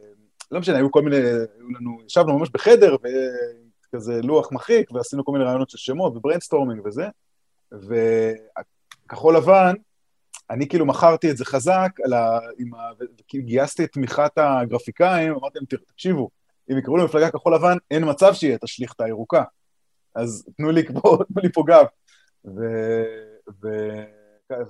לא 0.51 0.61
משנה, 0.61 0.77
היו 0.77 0.91
כל 0.91 1.03
מיני, 1.03 1.16
היו 1.16 1.70
לנו, 1.81 1.99
ישבנו 2.07 2.39
ממש 2.39 2.49
בחדר, 2.53 2.97
וכזה 2.97 4.20
לוח 4.22 4.53
מחיק, 4.53 4.91
ועשינו 4.93 5.24
כל 5.24 5.33
מיני 5.33 5.45
רעיונות 5.45 5.70
של 5.70 5.79
שמות 5.79 6.16
ו 6.16 6.22
brainstorming 6.22 6.87
וזה, 6.87 7.07
וכחול 7.72 9.37
לבן, 9.37 9.74
אני 10.51 10.68
כאילו 10.68 10.87
מכרתי 10.87 11.31
את 11.31 11.37
זה 11.37 11.45
חזק, 11.45 11.91
ה... 12.12 12.39
עם 12.59 12.74
ה... 12.74 12.79
גייסתי 13.35 13.85
את 13.85 13.93
תמיכת 13.93 14.33
הגרפיקאים, 14.37 15.33
אמרתי 15.33 15.59
להם, 15.59 15.81
"תקשיבו, 15.95 16.31
אם 16.73 16.79
יקראו 16.79 16.97
למפלגה 16.97 17.31
כחול 17.31 17.55
לבן, 17.55 17.77
אין 17.91 18.11
מצב 18.11 18.35
שיהיה 18.35 18.55
את 18.55 18.64
השליכתא 18.64 19.03
הירוקה. 19.03 19.43
אז 20.14 20.47
תנו 20.57 20.71
לי 20.71 20.87
פה, 20.87 21.19
תנו 21.33 21.43
לי 21.43 21.53
פה 21.53 21.62
גב. 21.67 21.85
ו... 22.45 22.61
ו... 23.62 23.69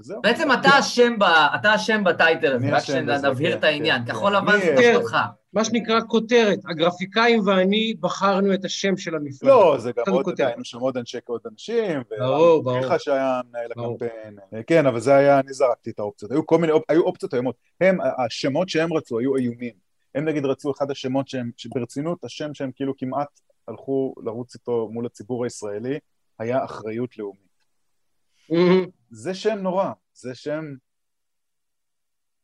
וזהו. 0.01 0.23
בעצם 0.23 0.53
אתה 0.53 0.69
אשם 0.79 1.19
ב- 1.19 1.49
אתה 1.55 1.75
אשם 1.75 2.05
בטייטל 2.05 2.53
הזה, 2.53 2.67
רק 2.71 2.85
שנבהיר 2.85 3.53
כן, 3.53 3.59
את 3.59 3.65
העניין. 3.65 4.05
כן, 4.05 4.13
כחול 4.13 4.37
כן. 4.37 4.43
לבן 4.43 4.59
זה 4.59 4.81
אה, 4.81 4.97
אותך. 4.97 5.17
מה 5.53 5.65
שנקרא 5.65 6.01
כותרת, 6.09 6.59
הגרפיקאים 6.69 7.47
ואני 7.47 7.95
בחרנו 8.01 8.55
את 8.55 8.65
השם 8.65 8.97
של 8.97 9.15
המפלגה. 9.15 9.53
לא, 9.53 9.77
זה 9.79 9.93
גם 9.97 10.13
עוד, 10.13 10.41
היינו 10.41 10.65
שם 10.65 10.79
עוד 10.79 10.97
אנשי 10.97 11.19
עוד 11.25 11.41
אנשים, 11.53 12.03
ברור, 12.19 12.63
ברור. 12.63 12.77
ומיכה 12.77 12.99
שהיה 12.99 13.41
מנהל. 13.49 13.71
הקמפיין. 13.71 14.39
כן, 14.67 14.87
אבל 14.87 15.01
זה 15.01 15.15
היה, 15.15 15.41
אני 15.41 15.53
זרקתי 15.53 15.91
את 15.91 15.99
האופציות. 15.99 16.31
היו 16.31 16.47
כל 16.47 16.59
מיני, 16.59 16.73
היו 16.89 17.03
אופציות 17.03 17.35
איומות. 17.35 17.57
הם, 17.81 17.99
השמות 18.27 18.69
שהם 18.69 18.93
רצו 18.93 19.19
היו 19.19 19.37
איומים. 19.37 19.86
הם 20.17 20.25
נגיד 20.25 20.45
רצו 20.45 20.71
אחד 20.71 20.91
השמות 20.91 21.29
שהם, 21.29 21.51
שברצינות, 21.57 22.25
השם 22.25 22.55
שהם 22.55 22.71
כאילו 22.75 22.97
כמעט 22.97 23.41
הלכו 23.69 24.14
לרוץ 24.25 24.55
איתו 24.55 24.89
מול 24.93 25.07
הציבור 25.07 25.45
הישראלי, 25.45 25.99
היה 26.39 26.64
אחריות 26.64 27.19
לאומית. 27.19 27.67
מהמם. 28.51 28.87
זה 29.11 29.35
שם 29.35 29.59
נורא, 29.59 29.91
זה 30.14 30.35
שם... 30.35 30.64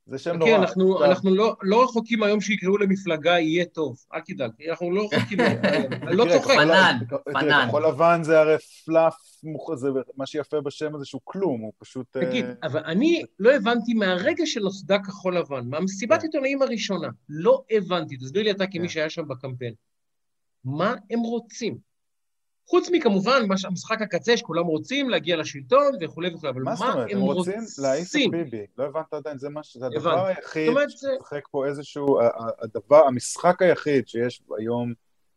זה 0.07 0.19
שם 0.19 0.33
כן, 0.33 0.39
נורא. 0.39 0.57
אנחנו, 0.57 0.95
עכשיו, 0.95 1.11
אנחנו 1.11 1.35
לא, 1.35 1.57
לא 1.63 1.85
רחוקים 1.85 2.23
היום 2.23 2.41
שיקראו 2.41 2.79
למפלגה 2.79 3.39
יהיה 3.39 3.65
טוב, 3.65 3.97
אל 4.15 4.21
תדאג, 4.21 4.51
אנחנו 4.71 4.91
לא 4.91 5.09
רחוקים, 5.13 5.41
אני 5.41 6.17
לא 6.17 6.25
צוחק. 6.33 6.55
פנן, 6.55 6.99
פנן. 7.25 7.67
כחול 7.69 7.87
לבן 7.87 8.21
זה 8.23 8.41
הרי 8.41 8.57
פלאף, 8.85 9.17
זה 9.75 9.89
מה 10.17 10.27
שיפה 10.27 10.61
בשם 10.61 10.95
הזה 10.95 11.05
שהוא 11.05 11.21
כלום, 11.25 11.61
הוא 11.61 11.73
פשוט... 11.79 12.17
אה, 12.17 12.27
תגיד, 12.27 12.45
אבל 12.63 12.85
אני 12.85 13.23
לא 13.39 13.53
הבנתי 13.53 13.95
מהרגע 13.95 14.47
שנוסדה 14.47 14.99
כחול 14.99 15.39
לבן, 15.39 15.69
מהמסיבת 15.69 16.21
כן. 16.21 16.27
עיתונאים 16.27 16.63
הראשונה, 16.63 17.09
לא 17.29 17.65
הבנתי, 17.71 18.17
תסביר 18.17 18.43
לי 18.43 18.51
אתה 18.51 18.67
כמי 18.67 18.81
כן. 18.81 18.89
שהיה 18.89 19.11
שם 19.11 19.29
בקמפיין, 19.29 19.75
מה 20.65 20.95
הם 21.11 21.21
רוצים? 21.21 21.79
חוץ 22.69 22.89
מכמובן 22.93 23.49
מה 23.49 23.55
המשחק 23.65 24.03
הקצה 24.03 24.37
שכולם 24.37 24.67
רוצים 24.67 25.11
להגיע 25.11 25.37
לשלטון 25.37 25.93
וכולי 26.01 26.35
וכולי, 26.35 26.53
אבל 26.53 26.63
מה 26.63 26.71
מה 26.71 26.77
זאת 26.77 26.87
אומרת? 26.95 27.11
הם 27.11 27.17
הם 27.17 27.23
רוצים 27.23 27.61
להעיף 27.79 28.09
את 28.09 28.15
רוצים? 28.15 28.31
ביבי. 28.31 28.67
לא 28.79 28.85
הבנת 28.85 29.15
עדיין, 29.15 29.39
זה 29.39 29.49
מה 29.49 29.63
ש... 29.63 29.77
זה 29.77 29.87
הדבר 29.87 30.19
הבנתי. 30.19 30.41
היחיד 30.41 30.73
שמשחק 30.89 31.49
פה 31.51 31.67
איזשהו... 31.67 32.19
הדבר, 32.59 33.07
המשחק 33.07 33.63
היחיד 33.63 34.09
שיש 34.09 34.43
היום 34.59 34.93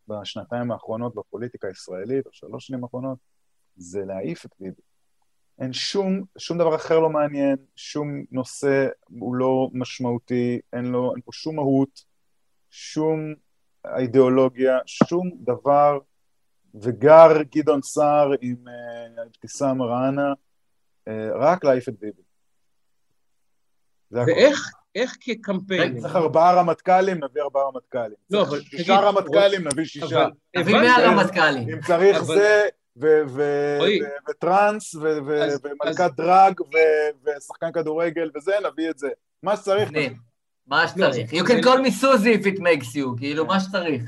בשנתיים 0.07 0.71
האחרונות 0.71 1.15
בפוליטיקה 1.15 1.67
הישראלית, 1.67 2.25
או 2.25 2.31
שלוש 2.33 2.67
שנים 2.67 2.83
האחרונות, 2.83 3.17
זה 3.77 3.99
להעיף 4.07 4.45
את 4.45 4.51
ביבי. 4.59 4.81
אין 5.59 5.73
שום, 5.73 6.23
שום 6.37 6.57
דבר 6.57 6.75
אחר 6.75 6.99
לא 6.99 7.09
מעניין, 7.09 7.55
שום 7.75 8.23
נושא 8.31 8.87
הוא 9.09 9.35
לא 9.35 9.69
משמעותי, 9.73 10.59
אין 10.73 10.85
לו, 10.85 11.11
אין 11.13 11.21
פה 11.21 11.31
שום 11.33 11.55
מהות, 11.55 12.03
שום 12.69 13.33
אידיאולוגיה, 13.97 14.77
שום 14.85 15.31
דבר, 15.39 15.99
וגר 16.81 17.27
גדעון 17.55 17.81
סער 17.81 18.31
עם 18.41 18.55
אה, 18.67 19.23
אבתיסאם 19.23 19.77
מראענה, 19.77 20.33
אה, 21.07 21.29
רק 21.39 21.63
להעיף 21.63 21.89
את 21.89 21.99
ביבי. 21.99 22.21
זה 24.09 24.21
הכל. 24.21 24.31
ואיך, 24.31 24.71
איך 24.95 25.17
כקמפיין? 25.21 25.99
צריך 25.99 26.15
ארבעה 26.15 26.53
רמטכ"לים, 26.53 27.23
נביא 27.23 27.41
ארבעה 27.41 27.63
רמטכ"לים. 27.63 28.17
לא, 28.29 28.41
אבל 28.41 28.61
שישה 28.61 28.95
רמטכ"לים, 28.99 29.67
נביא 29.67 29.85
שישה. 29.85 30.27
הבנת- 30.55 30.71
מאה 30.71 31.11
רמטכ"לים. 31.11 31.69
אם 31.69 31.81
צריך 31.81 32.17
אבל- 32.17 32.25
זה, 32.25 32.67
וטראנס, 34.29 34.95
ומלכת 34.95 36.11
דרג, 36.17 36.59
ושחקן 37.25 37.71
כדורגל, 37.71 38.29
וזה, 38.35 38.51
נביא 38.71 38.89
את 38.89 38.99
זה. 38.99 39.09
מה 39.43 39.57
שצריך. 39.57 39.91
מה 40.67 40.85
לא, 40.97 41.13
שצריך. 41.13 41.33
You 41.33 41.45
can 41.47 41.63
call 41.63 41.77
me 41.77 42.03
Suzy 42.03 42.41
if 42.41 42.45
it 42.45 42.59
makes 42.59 42.95
you, 42.95 43.17
כאילו, 43.17 43.45
מה 43.45 43.59
שצריך. 43.59 44.03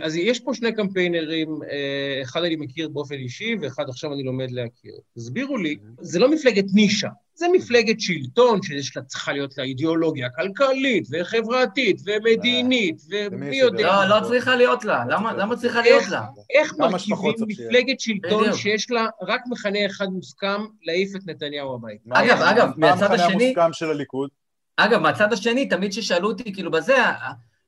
אז 0.00 0.16
יש 0.16 0.40
פה 0.40 0.54
שני 0.54 0.74
קמפיינרים, 0.74 1.62
אה, 1.70 2.22
אחד 2.22 2.44
אני 2.44 2.56
מכיר 2.56 2.88
באופן 2.88 3.14
אישי, 3.14 3.56
ואחד 3.60 3.88
עכשיו 3.88 4.12
אני 4.12 4.22
לומד 4.22 4.50
להכיר. 4.50 4.94
תסבירו 5.16 5.56
לי, 5.56 5.76
זה 6.00 6.18
לא 6.18 6.30
מפלגת 6.30 6.64
נישה, 6.74 7.08
זה 7.38 7.46
מפלגת 7.52 8.00
שלטון 8.00 8.62
שיש 8.62 8.96
לה, 8.96 9.02
צריכה 9.02 9.32
להיות 9.32 9.58
לה 9.58 9.64
אידיאולוגיה 9.64 10.28
כלכלית, 10.30 11.06
וחברתית, 11.12 12.00
ומדינית, 12.06 13.02
למי 13.10 13.28
ומי 13.46 13.56
יודע. 13.56 13.82
לא, 14.08 14.20
לא 14.20 14.28
צריכה 14.28 14.56
להיות 14.56 14.84
לה. 14.84 15.04
לא 15.04 15.14
למה 15.14 15.30
צריכה 15.30 15.40
למה 15.42 15.46
להיות. 15.46 15.60
צריכה 15.60 15.82
להיות 15.82 16.02
איך- 16.02 16.10
לה? 16.12 16.26
איך 16.50 16.74
מרכיבים. 16.78 17.34
מפלגת 17.48 18.00
שלטון. 18.00 18.52
שיש 18.52 18.90
לה 18.90 19.06
רק 19.22 19.40
מכנה 19.50 19.78
אחד 19.86 20.06
מוסכם, 20.06 20.60
להעיף 20.82 21.16
את 21.16 21.20
נתניהו 21.26 21.74
הביתה? 21.74 22.02
מה- 22.06 22.24
אגב, 22.24 22.38
מה- 22.38 22.50
אגב, 22.50 22.66
מה 22.76 22.90
מהצד 22.90 23.02
המכנה 23.10 23.26
השני- 23.26 23.44
המוסכם 23.44 23.72
של 23.72 23.90
הליכוד? 23.90 24.30
אגב, 24.76 25.00
מהצד 25.00 25.32
השני, 25.32 25.68
תמיד 25.68 25.90
כששאלו 25.90 26.28
אותי, 26.28 26.52
כאילו, 26.54 26.70
בזה, 26.70 26.96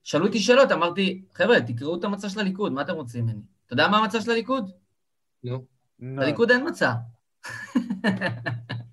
שאלו 0.05 0.27
אותי 0.27 0.39
שאלות, 0.41 0.73
אמרתי, 0.73 1.23
חבר'ה, 1.35 1.61
תקראו 1.61 1.97
את 1.97 2.05
המצע 2.05 2.29
של 2.29 2.41
הליכוד, 2.41 2.73
מה 2.73 2.81
אתם 2.83 2.93
רוצים 2.95 3.25
ממני? 3.25 3.41
אתה 3.67 3.73
יודע 3.73 3.89
מה 3.89 3.99
המצע 3.99 4.21
של 4.21 4.31
הליכוד? 4.31 4.71
נו. 5.45 5.65
לליכוד 6.01 6.51
אין 6.51 6.69
מצע. 6.69 6.93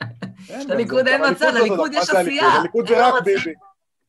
לליכוד 0.68 1.08
אין 1.08 1.22
מצע, 1.32 1.52
לא 1.52 1.60
לליכוד 1.60 1.91
יש? 1.93 2.10
עשייה. 2.10 2.48
הליכוד 2.48 2.88
זה 2.88 3.08
רק. 3.08 3.24
ביבי. 3.24 3.54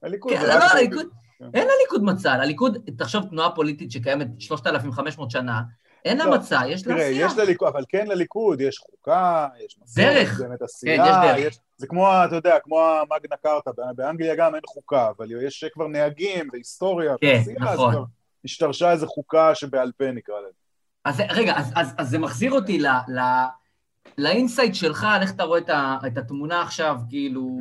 כן, 0.02 0.42
לא. 0.46 0.52
הליכוד, 0.52 1.06
אין 1.54 1.68
לליכוד 1.78 2.02
מצע. 2.02 2.36
לליכוד, 2.36 2.78
תחשוב, 2.98 3.24
תנועה 3.30 3.50
פוליטית 3.50 3.92
שקיימת 3.92 4.26
3,500 4.38 5.30
שנה, 5.30 5.62
אין 6.04 6.18
לה 6.18 6.24
לא, 6.24 6.36
מצע, 6.36 6.60
יש 6.68 6.86
לה 6.86 6.94
תראה, 6.94 7.06
עשייה. 7.06 7.26
יש 7.26 7.32
לליכוד, 7.36 7.68
אבל 7.68 7.84
כן 7.88 8.06
לליכוד, 8.06 8.60
יש 8.60 8.78
חוקה, 8.78 9.48
יש 9.64 9.78
מסורת, 9.82 10.06
דרך. 10.06 10.40
באמת 10.40 10.58
כן, 10.58 10.64
עשייה, 10.64 10.94
יש 11.38 11.44
דרך. 11.44 11.58
זה 11.76 11.86
כמו, 11.86 12.08
אתה 12.26 12.36
יודע, 12.36 12.56
כמו 12.62 12.80
המגנה 12.80 13.36
קארטה, 13.42 13.70
באנגליה 13.96 14.34
גם 14.34 14.54
אין 14.54 14.62
חוקה, 14.66 15.10
אבל 15.16 15.46
יש 15.46 15.64
כבר 15.72 15.86
נהגים 15.86 16.48
והיסטוריה 16.52 17.14
כן, 17.20 17.26
ועשייה, 17.26 17.56
אז 17.60 17.74
נכון. 17.74 17.92
כבר 17.92 18.04
השתרשה 18.44 18.92
איזו 18.92 19.06
חוקה 19.06 19.54
שבעל 19.54 19.92
פה 19.96 20.10
נקרא 20.10 20.34
לזה. 20.40 20.58
אז 21.04 21.22
רגע, 21.30 21.52
אז, 21.56 21.72
אז, 21.76 21.94
אז 21.98 22.08
זה 22.08 22.18
מחזיר 22.18 22.52
אותי 22.52 22.78
ל, 22.78 22.86
ל, 22.86 23.20
לאינסייט 24.18 24.74
שלך, 24.74 25.06
על 25.10 25.22
איך 25.22 25.34
אתה 25.34 25.44
רואה 25.44 25.58
את, 25.58 25.68
ה, 25.68 25.98
את 26.06 26.18
התמונה 26.18 26.62
עכשיו, 26.62 26.96
כאילו, 27.08 27.58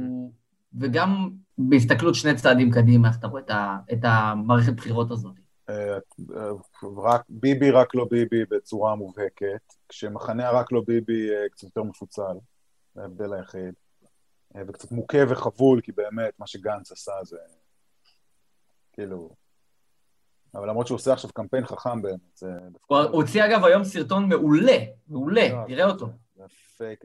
וגם 0.79 1.29
בהסתכלות 1.57 2.15
שני 2.15 2.35
צעדים 2.35 2.71
קדימה, 2.71 3.07
איך 3.07 3.17
אתה 3.17 3.27
רואה 3.27 3.41
את, 3.41 3.49
ה, 3.49 3.77
את 3.93 3.99
המערכת 4.03 4.73
בחירות 4.73 5.11
הזאת. 5.11 5.35
אה, 5.69 5.97
רק, 7.03 7.21
ביבי 7.29 7.71
רק 7.71 7.95
לא 7.95 8.07
ביבי 8.11 8.45
בצורה 8.49 8.95
מובהקת, 8.95 9.73
כשמחנה 9.89 10.47
הרק 10.47 10.71
לא 10.71 10.81
ביבי 10.87 11.29
אה, 11.29 11.49
קצת 11.51 11.63
יותר 11.63 11.83
מפוצל, 11.83 12.37
זה 12.95 13.01
ההבדל 13.01 13.33
היחיד, 13.33 13.73
אה, 14.55 14.61
וקצת 14.67 14.91
מוכה 14.91 15.17
וחבול, 15.29 15.81
כי 15.81 15.91
באמת 15.91 16.39
מה 16.39 16.47
שגנץ 16.47 16.91
עשה 16.91 17.13
זה 17.23 17.37
כאילו... 18.93 19.29
אבל 20.55 20.69
למרות 20.69 20.87
שהוא 20.87 20.95
עושה 20.95 21.13
עכשיו 21.13 21.29
קמפיין 21.33 21.65
חכם 21.65 22.01
באמת, 22.01 22.19
זה... 22.35 22.47
הוא 22.87 22.97
הוא 22.97 23.21
הוציא 23.21 23.45
אגב 23.45 23.63
היום 23.63 23.83
סרטון 23.83 24.29
מעולה, 24.29 24.77
מעולה, 25.07 25.49
לא, 25.49 25.63
תראה 25.67 25.85
אותו. 25.85 26.09
fake, 26.77 27.03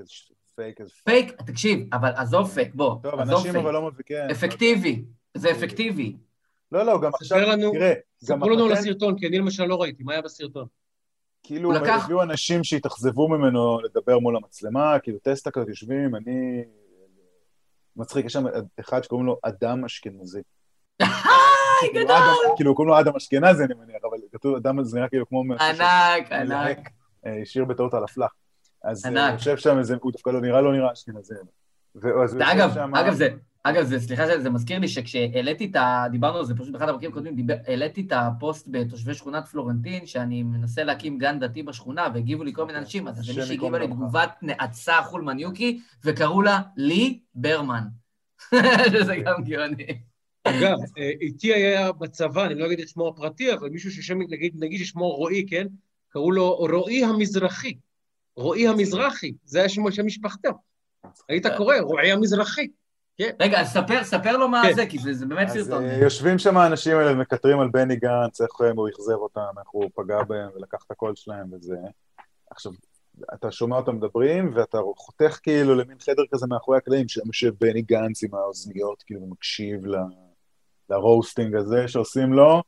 fake, 0.56 0.80
איזה 0.80 0.92
פייק, 1.04 1.42
תקשיב, 1.42 1.94
אבל 1.94 2.10
עזוב 2.16 2.48
פייק, 2.50 2.74
בוא, 2.74 2.96
טוב, 3.02 3.20
אנשים 3.20 3.52
פייק. 3.52 3.56
אבל 3.64 3.72
לא 3.72 3.82
מבינים. 3.82 4.30
אפקטיבי, 4.30 5.04
זה 5.36 5.50
אפקטיבי. 5.50 6.16
לא, 6.72 6.82
לא, 6.82 7.00
גם 7.00 7.10
עכשיו, 7.14 7.38
לנו- 7.38 7.72
תראה, 7.72 7.92
ספרו 8.24 8.48
לנו 8.50 8.64
על 8.64 8.72
הסרטון, 8.72 9.18
כי 9.18 9.26
אני 9.26 9.38
למשל 9.38 9.64
לא 9.64 9.76
ראיתי, 9.82 10.02
מה 10.02 10.12
היה 10.12 10.22
בסרטון? 10.22 10.66
כאילו, 11.42 11.72
לקח- 11.72 12.04
הביאו 12.04 12.22
אנשים 12.22 12.64
שהתאכזבו 12.64 13.28
ממנו 13.28 13.80
לדבר 13.80 14.18
מול 14.18 14.36
המצלמה, 14.36 14.98
כאילו 14.98 15.18
טסטה 15.18 15.50
כזה 15.50 15.70
יושבים, 15.70 16.16
אני... 16.16 16.64
מצחיק, 17.96 18.26
יש 18.26 18.32
שם 18.32 18.44
אחד 18.80 19.02
שקוראים 19.04 19.26
לו 19.26 19.38
אדם 19.42 19.84
אשכנזי. 19.84 20.40
כאילו, 21.80 22.04
גדול! 22.04 22.16
כאילו, 22.56 22.74
קוראים 22.74 22.88
לו 22.94 23.00
אדם 23.00 23.16
אשכנזי, 23.16 23.64
אני 23.64 23.74
מניח, 23.74 24.00
אבל 24.10 24.18
כתוב 24.32 24.56
אדם, 24.56 24.84
זה 24.84 24.96
נראה 24.96 25.08
כאילו 25.08 25.28
כמו... 25.28 25.42
ענק, 25.60 26.32
ענק. 26.32 26.78
אה, 27.26 27.42
השאיר 27.42 27.64
בטעות 27.64 27.94
על 27.94 28.04
הפלח. 28.04 28.34
אז 28.84 29.06
אה, 29.06 29.10
ענק. 29.10 29.32
יושב 29.32 29.56
שם 29.56 29.78
איזה, 29.78 29.96
הוא 30.00 30.12
דווקא 30.12 30.30
לא 30.30 30.40
נראה, 30.40 30.60
לא 30.60 30.72
נראה 30.72 30.92
אשכנזי. 30.92 31.34
אגב, 32.42 32.74
שם- 32.74 32.94
אגב, 32.94 33.14
זה, 33.14 33.28
אגב, 33.62 33.84
זה, 33.84 34.00
סליחה, 34.00 34.26
זה, 34.26 34.40
זה 34.40 34.50
מזכיר 34.50 34.78
לי 34.78 34.88
שכשהעליתי 34.88 35.64
את 35.64 35.76
ה... 35.76 36.04
דיברנו 36.10 36.38
על 36.38 36.44
זה 36.44 36.54
פשוט 36.54 36.72
באחד 36.72 36.88
הפרקים 36.88 37.10
הקודמים, 37.10 37.34
דיבר, 37.36 37.54
העליתי 37.66 38.00
את 38.06 38.12
הפוסט 38.12 38.68
בתושבי 38.70 39.14
שכונת 39.14 39.48
פלורנטין, 39.48 40.06
שאני 40.06 40.42
מנסה 40.42 40.84
להקים 40.84 41.18
גן 41.18 41.38
דתי 41.40 41.62
בשכונה, 41.62 42.08
והגיבו 42.14 42.44
לי 42.44 42.52
כל 42.52 42.66
מיני 42.66 42.78
אנשים, 42.78 43.08
אז 43.08 43.18
איזה 43.18 43.30
השם 43.30 43.40
מישהי 43.40 43.54
ייקום 43.54 43.74
הגיבה 43.74 43.86
לי. 43.86 43.92
תגובת 43.94 44.30
נאצה 44.42 45.02
חולמניוקי, 45.02 45.80
וקראו 46.04 46.42
לה 46.42 46.60
לי 46.76 47.18
ברמן. 47.34 47.82
שזה 48.92 49.16
גם 49.16 49.44
גאוני. 49.44 49.86
אגב, 50.44 50.76
אה, 50.98 51.10
איתי 51.20 51.54
היה 51.54 51.92
בצבא, 51.92 52.46
אני 52.46 52.54
לא 52.54 52.66
אגיד 52.66 52.80
את 52.80 52.88
שמו 52.88 53.08
הפרטי, 53.08 53.52
אבל 53.54 53.68
מישהו 53.68 53.90
ששם, 53.90 54.18
נגיד, 54.28 54.52
נגיד 54.58 54.78
ששמו 54.80 55.10
רועי, 55.10 55.46
כן? 55.48 55.66
קראו 56.08 56.30
לו 56.32 56.54
רועי 56.56 57.04
המזרחי. 57.04 57.74
רועי 58.36 58.68
המזרחי, 58.68 59.32
זה 59.44 59.58
היה 59.58 59.68
שם 59.68 59.90
שם 59.90 60.06
משפחתו. 60.06 60.50
היית 61.28 61.46
קורא, 61.56 61.76
רועי 61.80 62.12
המזרחי. 62.12 62.68
רגע, 63.40 63.60
אז 63.60 63.68
ספר, 63.68 64.04
ספר 64.04 64.36
לו 64.36 64.48
מה 64.48 64.62
כן. 64.62 64.74
זה, 64.74 64.86
כי 64.86 64.98
זה, 64.98 65.12
זה 65.12 65.26
באמת 65.26 65.48
אז 65.48 65.54
סרטון. 65.54 65.84
אה, 65.84 65.98
יושבים 66.02 66.38
שם 66.38 66.56
האנשים 66.56 66.96
האלה 66.96 67.12
ומקטרים 67.12 67.60
על 67.60 67.68
בני 67.68 67.96
גנץ, 67.96 68.40
איך 68.40 68.50
אה, 68.60 68.70
הוא 68.76 68.88
אכזב 68.88 69.14
אותם, 69.14 69.58
איך 69.58 69.68
הוא 69.68 69.90
פגע 69.94 70.22
בהם 70.22 70.48
ולקח 70.56 70.78
את 70.86 70.90
הקול 70.90 71.12
שלהם 71.16 71.52
וזה. 71.52 71.76
עכשיו, 72.50 72.72
אתה 73.34 73.50
שומע 73.50 73.76
אותם 73.76 73.96
מדברים, 73.96 74.52
ואתה 74.54 74.78
חותך 74.96 75.38
כאילו 75.42 75.74
למין 75.74 75.98
חדר 75.98 76.22
כזה 76.34 76.46
מאחורי 76.46 76.78
הקלעים, 76.78 77.08
שם 77.08 77.26
יושב 77.26 77.52
בני 77.60 77.82
גנץ 77.82 78.22
עם 78.22 78.34
האוזניות, 78.34 79.02
כאילו, 79.02 79.22
ומקשיב 79.22 79.86
ל- 79.86 79.96
לרוסטינג 80.90 81.54
הזה 81.54 81.88
שעושים 81.88 82.32
לו, 82.32 82.62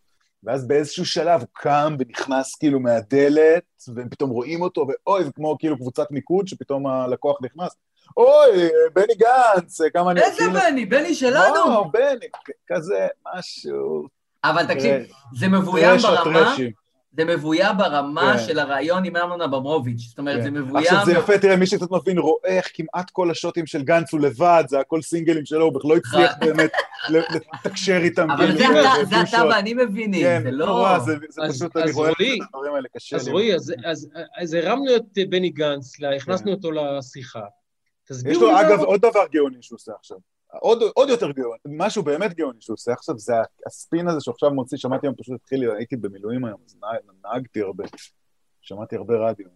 ואז 0.44 0.68
באיזשהו 0.68 1.06
שלב 1.06 1.40
הוא 1.40 1.48
קם 1.52 1.96
ונכנס 1.98 2.54
כאילו 2.54 2.80
מהדלת, 2.80 3.62
והם 3.94 4.08
פתאום 4.08 4.30
רואים 4.30 4.62
אותו, 4.62 4.86
ואוי, 4.88 5.24
זה 5.24 5.32
כמו 5.32 5.56
כאילו 5.58 5.76
קבוצת 5.76 6.10
מיקוד, 6.10 6.48
שפתאום 6.48 6.86
הלקוח 6.86 7.38
נכנס. 7.42 7.76
אוי, 8.16 8.68
בני 8.92 9.14
גנץ, 9.14 9.80
כמה 9.94 10.10
אני... 10.10 10.22
איזה 10.22 10.36
כאילו- 10.38 10.52
בני? 10.52 10.86
בני 10.86 11.14
שלנו? 11.14 11.54
וואו, 11.54 11.90
בני, 11.90 12.26
כזה, 12.66 13.06
משהו... 13.34 14.08
אבל 14.44 14.66
תקשיב, 14.74 14.92
זה 15.38 15.48
מבוים 15.48 16.00
ברמה. 16.00 16.54
זה 17.16 17.24
מבוים 17.24 17.76
ברמה 17.78 18.34
כן. 18.38 18.44
של 18.46 18.58
הרעיון 18.58 19.04
עם 19.04 19.16
אמנון 19.16 19.40
אברמוביץ'. 19.42 20.00
זאת 20.08 20.18
אומרת, 20.18 20.36
כן. 20.36 20.42
זה 20.42 20.50
מבוים... 20.50 20.76
עכשיו 20.76 21.02
זה 21.06 21.12
יפה, 21.12 21.38
תראה, 21.38 21.56
מי 21.56 21.66
שקצת 21.66 21.90
מבין 21.90 22.18
רואה 22.18 22.38
איך 22.44 22.70
כמעט 22.74 23.10
כל 23.10 23.30
השוטים 23.30 23.66
של 23.66 23.82
גנץ 23.82 24.12
הוא 24.12 24.20
לבד, 24.20 24.64
זה 24.68 24.80
הכל 24.80 25.02
סינגלים 25.02 25.44
שלו, 25.46 25.64
הוא 25.64 25.72
בכלל 25.74 25.90
לא 25.90 25.96
הצליח 25.96 26.32
באמת 26.46 26.70
לתקשר 27.10 27.96
איתם. 28.02 28.30
אבל 28.30 28.46
כאילו, 28.46 28.58
זה 28.58 28.80
אתה, 28.80 29.04
זה 29.04 29.36
אתה. 29.36 29.44
ואני 29.50 29.74
מבינים, 29.74 30.22
כן, 30.22 30.40
זה 30.42 30.50
לא... 30.50 30.66
נורא, 30.66 30.98
זה 30.98 31.16
זה 31.28 31.42
אז- 31.42 31.54
פשוט, 31.56 31.76
אז 31.76 31.82
אני 31.82 31.92
רואה 31.92 32.10
את 32.10 32.14
רועי- 32.16 32.38
הדברים 32.54 32.74
האלה, 32.74 32.88
קשה 32.96 33.16
אז 33.16 33.26
לי. 33.26 33.32
רועי, 33.32 33.54
אז- 33.54 33.72
אז- 33.84 34.08
אז 34.38 34.54
הרמנו 34.54 34.96
את 34.96 35.02
בני 35.28 35.50
גנץ, 35.50 36.00
לה- 36.00 36.16
הכנסנו 36.16 36.46
כן. 36.46 36.52
אותו 36.52 36.70
לשיחה. 36.70 37.40
יש 38.26 38.36
לו, 38.38 38.60
אגב, 38.60 38.80
עוד 38.80 39.00
דבר 39.00 39.24
גאוני 39.32 39.56
שהוא 39.60 39.76
עושה 39.76 39.92
עכשיו. 39.98 40.16
עוד, 40.60 40.82
עוד 40.94 41.08
יותר 41.08 41.30
גאוני, 41.30 41.58
משהו 41.66 42.02
באמת 42.02 42.34
גאוני 42.34 42.60
שהוא 42.60 42.74
עושה 42.74 42.92
עכשיו, 42.92 43.18
זה 43.18 43.32
הספין 43.66 44.08
הזה 44.08 44.20
שעכשיו 44.20 44.50
מוציא, 44.50 44.78
שמעתי 44.78 45.06
היום, 45.06 45.14
פשוט 45.16 45.34
התחיל, 45.34 45.70
הייתי 45.70 45.96
במילואים 45.96 46.44
היום, 46.44 46.60
אז 46.66 46.76
נהג- 46.82 47.12
נהגתי 47.24 47.60
הרבה, 47.62 47.84
שמעתי 48.60 48.96
הרבה 48.96 49.14
רדיו. 49.14 49.46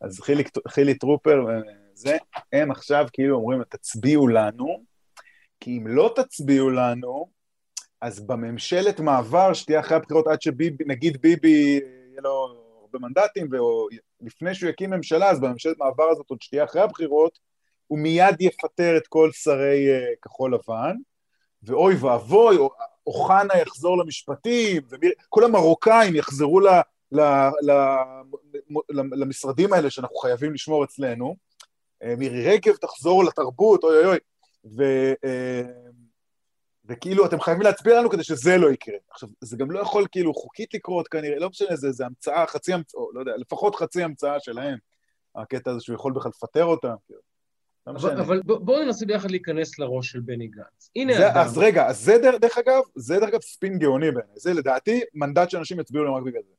אז 0.00 0.20
חילי, 0.20 0.44
חילי 0.68 0.94
טרופר, 0.94 1.50
אה, 1.50 1.60
זה, 1.94 2.16
הם 2.52 2.70
עכשיו 2.70 3.06
כאילו 3.12 3.36
אומרים, 3.36 3.64
תצביעו 3.64 4.28
לנו, 4.28 4.84
כי 5.60 5.78
אם 5.78 5.86
לא 5.86 6.14
תצביעו 6.16 6.70
לנו, 6.70 7.28
אז 8.00 8.26
בממשלת 8.26 9.00
מעבר 9.00 9.52
שתהיה 9.52 9.80
אחרי 9.80 9.96
הבחירות 9.96 10.26
עד 10.26 10.42
שביבי, 10.42 10.84
נגיד 10.86 11.20
ביבי, 11.20 11.80
יהיה 12.10 12.20
לו 12.22 12.64
הרבה 12.80 12.98
מנדטים, 12.98 13.48
ולפני 14.20 14.54
שהוא 14.54 14.70
יקים 14.70 14.90
ממשלה, 14.90 15.30
אז 15.30 15.40
בממשלת 15.40 15.78
מעבר 15.78 16.04
הזאת 16.10 16.26
עוד 16.28 16.42
שתהיה 16.42 16.64
אחרי 16.64 16.82
הבחירות, 16.82 17.38
הוא 17.86 17.98
מיד 17.98 18.40
יפטר 18.40 18.96
את 18.96 19.06
כל 19.06 19.30
שרי 19.32 19.86
uh, 19.88 20.16
כחול 20.22 20.54
לבן, 20.54 20.96
ואוי 21.62 21.94
ואבוי, 21.94 22.56
או- 22.56 22.70
אוחנה 23.06 23.54
יחזור 23.62 23.98
למשפטים, 23.98 24.82
וכל 24.90 25.44
המרוקאים 25.44 26.16
יחזרו 26.16 26.60
ל, 26.60 26.68
ל, 27.12 27.20
ל, 27.62 27.70
ל, 28.90 29.00
למשרדים 29.12 29.72
האלה 29.72 29.90
שאנחנו 29.90 30.16
חייבים 30.16 30.54
לשמור 30.54 30.84
אצלנו, 30.84 31.36
אה, 32.02 32.16
מירי 32.16 32.52
רגב 32.52 32.76
תחזור 32.76 33.24
לתרבות, 33.24 33.84
אוי 33.84 33.96
אוי 33.96 34.06
אוי, 34.06 34.18
ו, 34.76 34.82
אה, 35.24 35.62
וכאילו 36.84 37.26
אתם 37.26 37.40
חייבים 37.40 37.62
להצביע 37.62 37.98
לנו 37.98 38.10
כדי 38.10 38.24
שזה 38.24 38.56
לא 38.56 38.70
יקרה. 38.70 38.96
עכשיו, 39.10 39.28
זה 39.40 39.56
גם 39.56 39.70
לא 39.70 39.80
יכול 39.80 40.06
כאילו 40.12 40.34
חוקית 40.34 40.74
לקרות 40.74 41.08
כנראה, 41.08 41.38
לא 41.38 41.48
משנה, 41.48 41.76
זה, 41.76 41.92
זה 41.92 42.06
המצאה, 42.06 42.46
חצי 42.46 42.72
המצאה, 42.72 43.00
לא 43.14 43.20
יודע, 43.20 43.32
לפחות 43.36 43.74
חצי 43.74 44.02
המצאה 44.02 44.40
שלהם, 44.40 44.78
הקטע 45.34 45.70
הזה 45.70 45.80
שהוא 45.80 45.94
יכול 45.94 46.12
בכלל 46.12 46.30
לפטר 46.34 46.64
אותם, 46.64 46.94
כאילו. 47.06 47.33
לא 47.86 47.92
אבל. 47.98 48.20
אבל 48.20 48.40
בוא- 48.44 48.58
בואו 48.58 48.84
ננסה 48.84 49.06
ביחד 49.06 49.30
להיכנס 49.30 49.78
לראש 49.78 50.10
של 50.10 50.20
בני 50.20 50.46
גנץ. 50.48 50.90
הנה 50.96 51.14
זה, 51.14 51.30
אדם. 51.30 51.38
אז 51.40 51.58
רגע, 51.58 51.86
אז 51.86 52.00
זה 52.04 52.18
דרך, 52.18 52.34
דרך 52.40 52.58
אגב, 52.58 52.82
זה 52.94 53.14
דרך 53.20 53.28
אגב 53.28 53.40
ספין 53.40 53.78
גאוני 53.78 54.06
בעיניי, 54.10 54.34
זה 54.36 54.54
לדעתי 54.54 55.00
מנדט 55.14 55.50
שאנשים 55.50 55.80
יצביעו 55.80 56.04
להם 56.04 56.14
רק 56.14 56.22
בגלל 56.22 56.42
זה. 56.48 56.54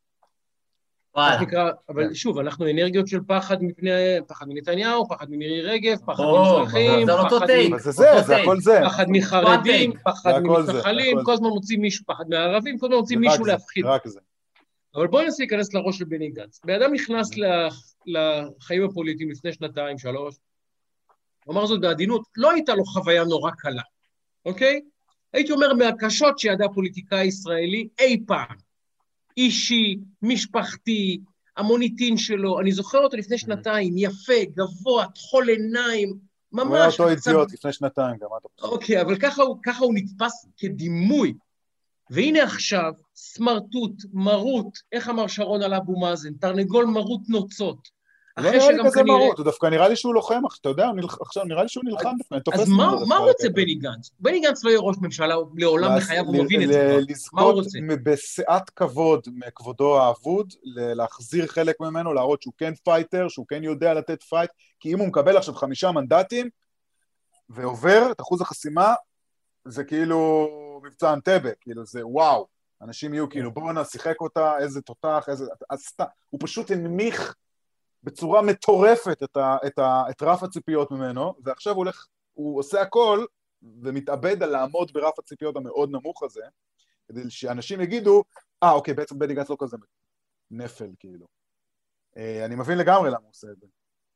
מה 1.15 1.35
שנקרא, 1.39 1.71
אבל 1.89 2.13
שוב, 2.13 2.37
אנחנו 2.39 2.69
אנרגיות 2.71 3.07
של 3.07 3.19
פחד 3.27 3.57
מפני, 3.63 3.89
פחד 4.27 4.45
מנתניהו, 4.49 5.07
פחד 5.09 5.25
ממירי 5.29 5.61
רגב, 5.61 5.97
פחד 6.05 6.23
או, 6.23 6.39
ממזרחים, 6.59 7.09
אותו 7.09 7.35
פחד 7.37 7.45
טייק. 7.45 7.69
מ- 7.69 7.73
אבל 7.73 7.81
זה 7.83 7.91
זה, 7.91 8.11
אותו 8.11 8.23
זה 8.27 8.33
טייק. 8.33 8.41
הכל 8.47 8.59
זה. 8.59 8.79
פחד 8.85 9.05
מחרדים. 9.09 9.91
פחד 10.05 10.39
ממתנחלים, 10.39 11.17
כל 11.23 11.33
הזמן 11.33 11.47
מוצאים 11.49 11.81
מישהו, 11.81 12.05
פחד 12.05 12.23
מהערבים, 12.29 12.77
כל 12.79 12.85
הזמן 12.85 12.97
מוצאים 12.97 13.19
מישהו 13.19 13.45
זה, 13.45 13.51
להפחיד. 13.51 13.85
רק 13.85 14.07
זה. 14.07 14.19
אבל 14.95 15.07
בואו 15.07 15.23
ננסה 15.23 15.43
להיכנס 15.43 15.73
לראש 15.73 15.97
של 15.97 16.05
בני 16.05 16.29
גנץ. 16.29 16.59
בן 16.65 16.81
אדם 16.81 16.93
נכנס 16.93 17.37
ל- 17.37 17.67
לחיים 18.05 18.83
הפוליטיים 18.85 19.31
לפני 19.31 19.53
שנתיים, 19.53 19.97
שלוש, 19.97 20.35
הוא 21.45 21.53
אמר 21.53 21.65
זאת 21.65 21.81
בעדינות, 21.81 22.23
לא 22.37 22.51
הייתה 22.51 22.75
לו 22.75 22.85
חוויה 22.85 23.23
נורא 23.23 23.51
קלה, 23.51 23.81
אוקיי? 24.45 24.81
הייתי 25.33 25.51
אומר 25.51 25.73
מהקשות 25.73 26.39
שידע 26.39 26.65
פוליטיקאי 26.73 27.25
ישראלי 27.25 27.87
אי 27.99 28.23
פעם. 28.27 28.55
אישי, 29.37 29.97
משפחתי, 30.21 31.19
המוניטין 31.57 32.17
שלו, 32.17 32.59
אני 32.59 32.71
זוכר 32.71 32.97
אותו 32.97 33.17
לפני 33.17 33.37
שנתיים, 33.37 33.93
יפה, 33.97 34.33
גבוה, 34.55 35.05
טחול 35.15 35.49
עיניים, 35.49 36.13
ממש... 36.51 36.67
הוא 36.67 36.75
היה 36.75 36.85
אותו 36.85 37.21
קצת- 37.21 37.27
אידיוט 37.27 37.53
לפני 37.53 37.73
שנתיים, 37.73 38.17
גם 38.17 38.27
אתה 38.39 38.47
חושב? 38.55 38.73
אוקיי, 38.73 39.01
אבל 39.01 39.19
ככה 39.19 39.43
הוא, 39.43 39.57
ככה 39.63 39.83
הוא 39.85 39.93
נתפס 39.95 40.45
כדימוי. 40.57 41.33
והנה 42.09 42.43
עכשיו, 42.43 42.93
סמרטוט, 43.15 43.93
מרות, 44.13 44.77
איך 44.91 45.09
אמר 45.09 45.27
שרון 45.27 45.61
על 45.61 45.73
אבו 45.73 45.99
מאזן, 45.99 46.33
תרנגול 46.33 46.85
מרות 46.85 47.21
נוצות. 47.29 47.94
לא 48.37 48.51
נראה 48.51 48.71
לי 48.71 48.77
כזה 48.85 48.99
כנראה... 49.01 49.17
מרוט, 49.17 49.37
הוא 49.37 49.45
דווקא 49.45 49.67
נראה 49.67 49.89
לי 49.89 49.95
שהוא 49.95 50.13
לוחם, 50.13 50.41
אתה 50.61 50.69
יודע, 50.69 50.91
נלח- 50.91 51.21
עכשיו 51.21 51.43
נראה 51.43 51.63
לי 51.63 51.69
שהוא 51.69 51.83
נלחם 51.85 52.09
דווקא, 52.17 52.35
אני 52.35 52.41
תופס 52.43 52.59
אז 52.59 52.69
מה, 52.69 52.95
מה 53.07 53.17
רוצה. 53.17 53.49
בני 53.49 53.75
גנץ? 53.75 54.11
בני 54.19 54.39
גנץ 54.39 54.63
לא 54.63 54.69
יהיה 54.69 54.79
ראש 54.79 54.95
ממשלה 55.01 55.35
לעולם 55.57 55.91
בחייו, 55.97 56.25
הוא 56.25 56.43
מבין 56.43 56.61
את 56.63 56.67
זה. 56.67 56.97
לזכות 57.09 57.65
קצת 58.03 58.69
כבוד 58.69 59.27
מכבודו 59.35 59.99
האבוד, 60.01 60.53
להחזיר 60.75 61.47
חלק 61.47 61.75
ממנו, 61.79 62.13
להראות 62.13 62.41
שהוא 62.41 62.53
כן 62.57 62.73
fighter, 62.83 63.27
שהוא 63.29 63.45
כן 63.47 63.63
יודע 63.63 63.93
לתת 63.93 64.23
fight, 64.23 64.51
כי 64.79 64.93
אם 64.93 64.99
הוא 64.99 65.07
מקבל 65.07 65.37
עכשיו 65.37 65.53
חמישה 65.53 65.91
מנדטים 65.91 66.49
ועובר 67.49 68.07
את 68.11 68.21
אחוז 68.21 68.41
החסימה, 68.41 68.93
זה 69.65 69.83
כאילו 69.83 70.49
מבצע 70.83 71.13
אנטבה, 71.13 71.49
כאילו 71.61 71.85
זה 71.85 72.07
וואו, 72.07 72.47
אנשים 72.81 73.13
יהיו 73.13 73.29
כאילו 73.29 73.51
בואנה, 73.51 73.85
שיחק 73.85 74.21
אותה, 74.21 74.57
איזה 74.59 74.81
תותח, 74.81 75.25
איזה... 75.27 75.45
הוא 76.29 76.39
פשוט 76.43 76.71
הנמיך 76.71 77.35
בצורה 78.05 78.41
מטורפת 78.41 79.23
את, 79.23 79.37
ה, 79.37 79.57
את, 79.67 79.79
ה, 79.79 80.03
את 80.09 80.21
רף 80.21 80.43
הציפיות 80.43 80.91
ממנו, 80.91 81.33
ועכשיו 81.43 81.73
הוא 81.73 81.77
הולך, 81.77 82.05
הוא 82.33 82.59
עושה 82.59 82.81
הכל 82.81 83.25
ומתאבד 83.81 84.43
על 84.43 84.49
לעמוד 84.49 84.91
ברף 84.93 85.19
הציפיות 85.19 85.55
המאוד 85.55 85.89
נמוך 85.91 86.23
הזה, 86.23 86.41
כדי 87.07 87.29
שאנשים 87.29 87.81
יגידו, 87.81 88.23
אה, 88.63 88.71
אוקיי, 88.71 88.93
בעצם 88.93 89.19
בני 89.19 89.33
גנץ 89.33 89.49
לא 89.49 89.57
כזה 89.59 89.77
נפל, 90.51 90.89
כאילו. 90.99 91.25
אה, 92.17 92.45
אני 92.45 92.55
מבין 92.55 92.77
לגמרי 92.77 93.09
למה 93.09 93.19
הוא 93.19 93.29
עושה 93.29 93.47
את 93.51 93.59
זה. 93.59 93.67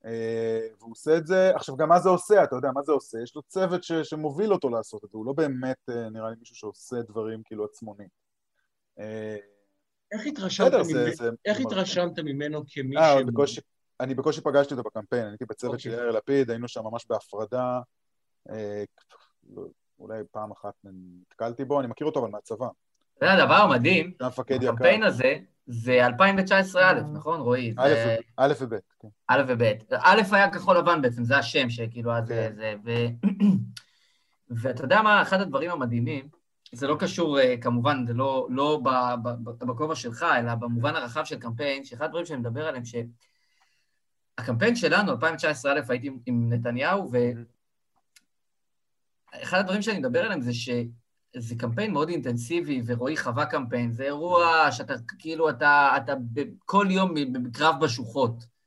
אה, 0.05 0.67
והוא 0.79 0.91
עושה 0.91 1.17
את 1.17 1.27
זה, 1.27 1.55
עכשיו 1.55 1.77
גם 1.77 1.89
מה 1.89 1.99
זה 1.99 2.09
עושה, 2.09 2.43
אתה 2.43 2.55
יודע, 2.55 2.71
מה 2.71 2.81
זה 2.83 2.91
עושה? 2.91 3.17
יש 3.23 3.35
לו 3.35 3.41
צוות 3.41 3.83
ש, 3.83 3.91
שמוביל 3.91 4.53
אותו 4.53 4.69
לעשות 4.69 5.05
את 5.05 5.09
זה, 5.09 5.17
הוא 5.17 5.25
לא 5.25 5.33
באמת, 5.33 5.89
אה, 5.89 6.09
נראה 6.09 6.29
לי, 6.29 6.35
מישהו 6.39 6.55
שעושה 6.55 7.01
דברים 7.01 7.41
כאילו 7.45 7.65
עצמוני. 7.65 8.07
אה, 8.99 9.37
איך 10.11 10.27
התרשמת 10.27 10.71
זה 10.85 11.09
איך. 11.45 11.59
התרשמת 11.59 12.19
ממנו 12.19 12.63
כמי 12.67 12.95
ש... 13.45 13.59
אני 13.99 14.15
בקושי 14.15 14.41
פגשתי 14.41 14.73
אותו 14.73 14.89
בקמפיין, 14.89 15.21
אני 15.21 15.31
הייתי 15.31 15.45
בצוות 15.45 15.79
של 15.79 15.89
אוקיי. 15.89 16.03
יאיר 16.03 16.17
לפיד, 16.17 16.49
היינו 16.49 16.67
שם 16.67 16.83
ממש 16.83 17.05
בהפרדה, 17.09 17.79
אה, 18.49 18.83
אולי 19.99 20.23
פעם 20.31 20.51
אחת 20.51 20.73
נתקלתי 20.83 21.65
בו, 21.65 21.79
אני 21.79 21.87
מכיר 21.87 22.07
אותו 22.07 22.19
אבל 22.19 22.29
מהצבא, 22.29 22.67
יודע, 23.21 23.33
הדבר 23.33 23.53
המדהים, 23.53 24.13
הקמפיין 24.19 25.03
הזה, 25.03 25.35
זה 25.67 26.05
2019 26.05 26.89
א', 26.89 27.01
נכון, 27.13 27.39
רועי? 27.39 27.73
א' 27.77 28.53
זה- 28.53 28.63
וב', 28.65 28.75
כן. 28.99 29.07
א' 29.27 29.41
וב'. 29.47 29.61
א' 29.91 30.21
היה 30.31 30.51
כחול 30.51 30.77
לבן 30.77 31.01
בעצם, 31.01 31.23
זה 31.23 31.37
השם 31.37 31.69
שכאילו 31.69 32.13
אז 32.13 32.27
זה... 32.27 32.49
כן. 32.57 32.77
זה. 32.83 33.07
ואתה 34.61 34.83
יודע 34.83 35.01
מה, 35.01 35.21
אחד 35.21 35.41
הדברים 35.41 35.71
המדהימים, 35.71 36.27
זה 36.71 36.87
לא 36.87 36.95
קשור, 36.99 37.39
אה, 37.39 37.55
כמובן, 37.61 38.05
זה 38.07 38.13
לא, 38.13 38.47
לא 38.49 38.81
בכובע 39.59 39.95
שלך, 39.95 40.25
אלא 40.39 40.55
במובן 40.55 40.95
הרחב 40.95 41.23
של 41.25 41.39
קמפיין, 41.39 41.83
שאחד 41.85 42.05
הדברים 42.05 42.25
שאני 42.25 42.39
מדבר 42.39 42.67
עליהם, 42.67 42.85
שהקמפיין 44.39 44.75
שלנו, 44.75 45.11
2019 45.11 45.71
א', 45.73 45.79
הייתי 45.89 46.09
עם- 46.25 46.53
נתניהו, 46.53 47.11
ואחד 49.33 49.57
הדברים 49.59 49.81
שאני 49.81 49.99
מדבר 49.99 50.19
עליהם 50.25 50.41
זה 50.41 50.51
שזה 50.53 51.55
קמפיין 51.57 51.93
מאוד 51.93 52.09
אינטנסיבי, 52.09 52.81
ורועי 52.85 53.17
חווה 53.17 53.45
קמפיין, 53.45 53.91
זה 53.91 54.03
אירוע 54.03 54.71
שאתה, 54.71 54.93
כאילו, 55.19 55.49
אתה, 55.49 55.89
אתה 55.97 56.13
כל 56.65 56.87
יום 56.89 57.13
בקרב 57.43 57.75
בשוחות. 57.83 58.58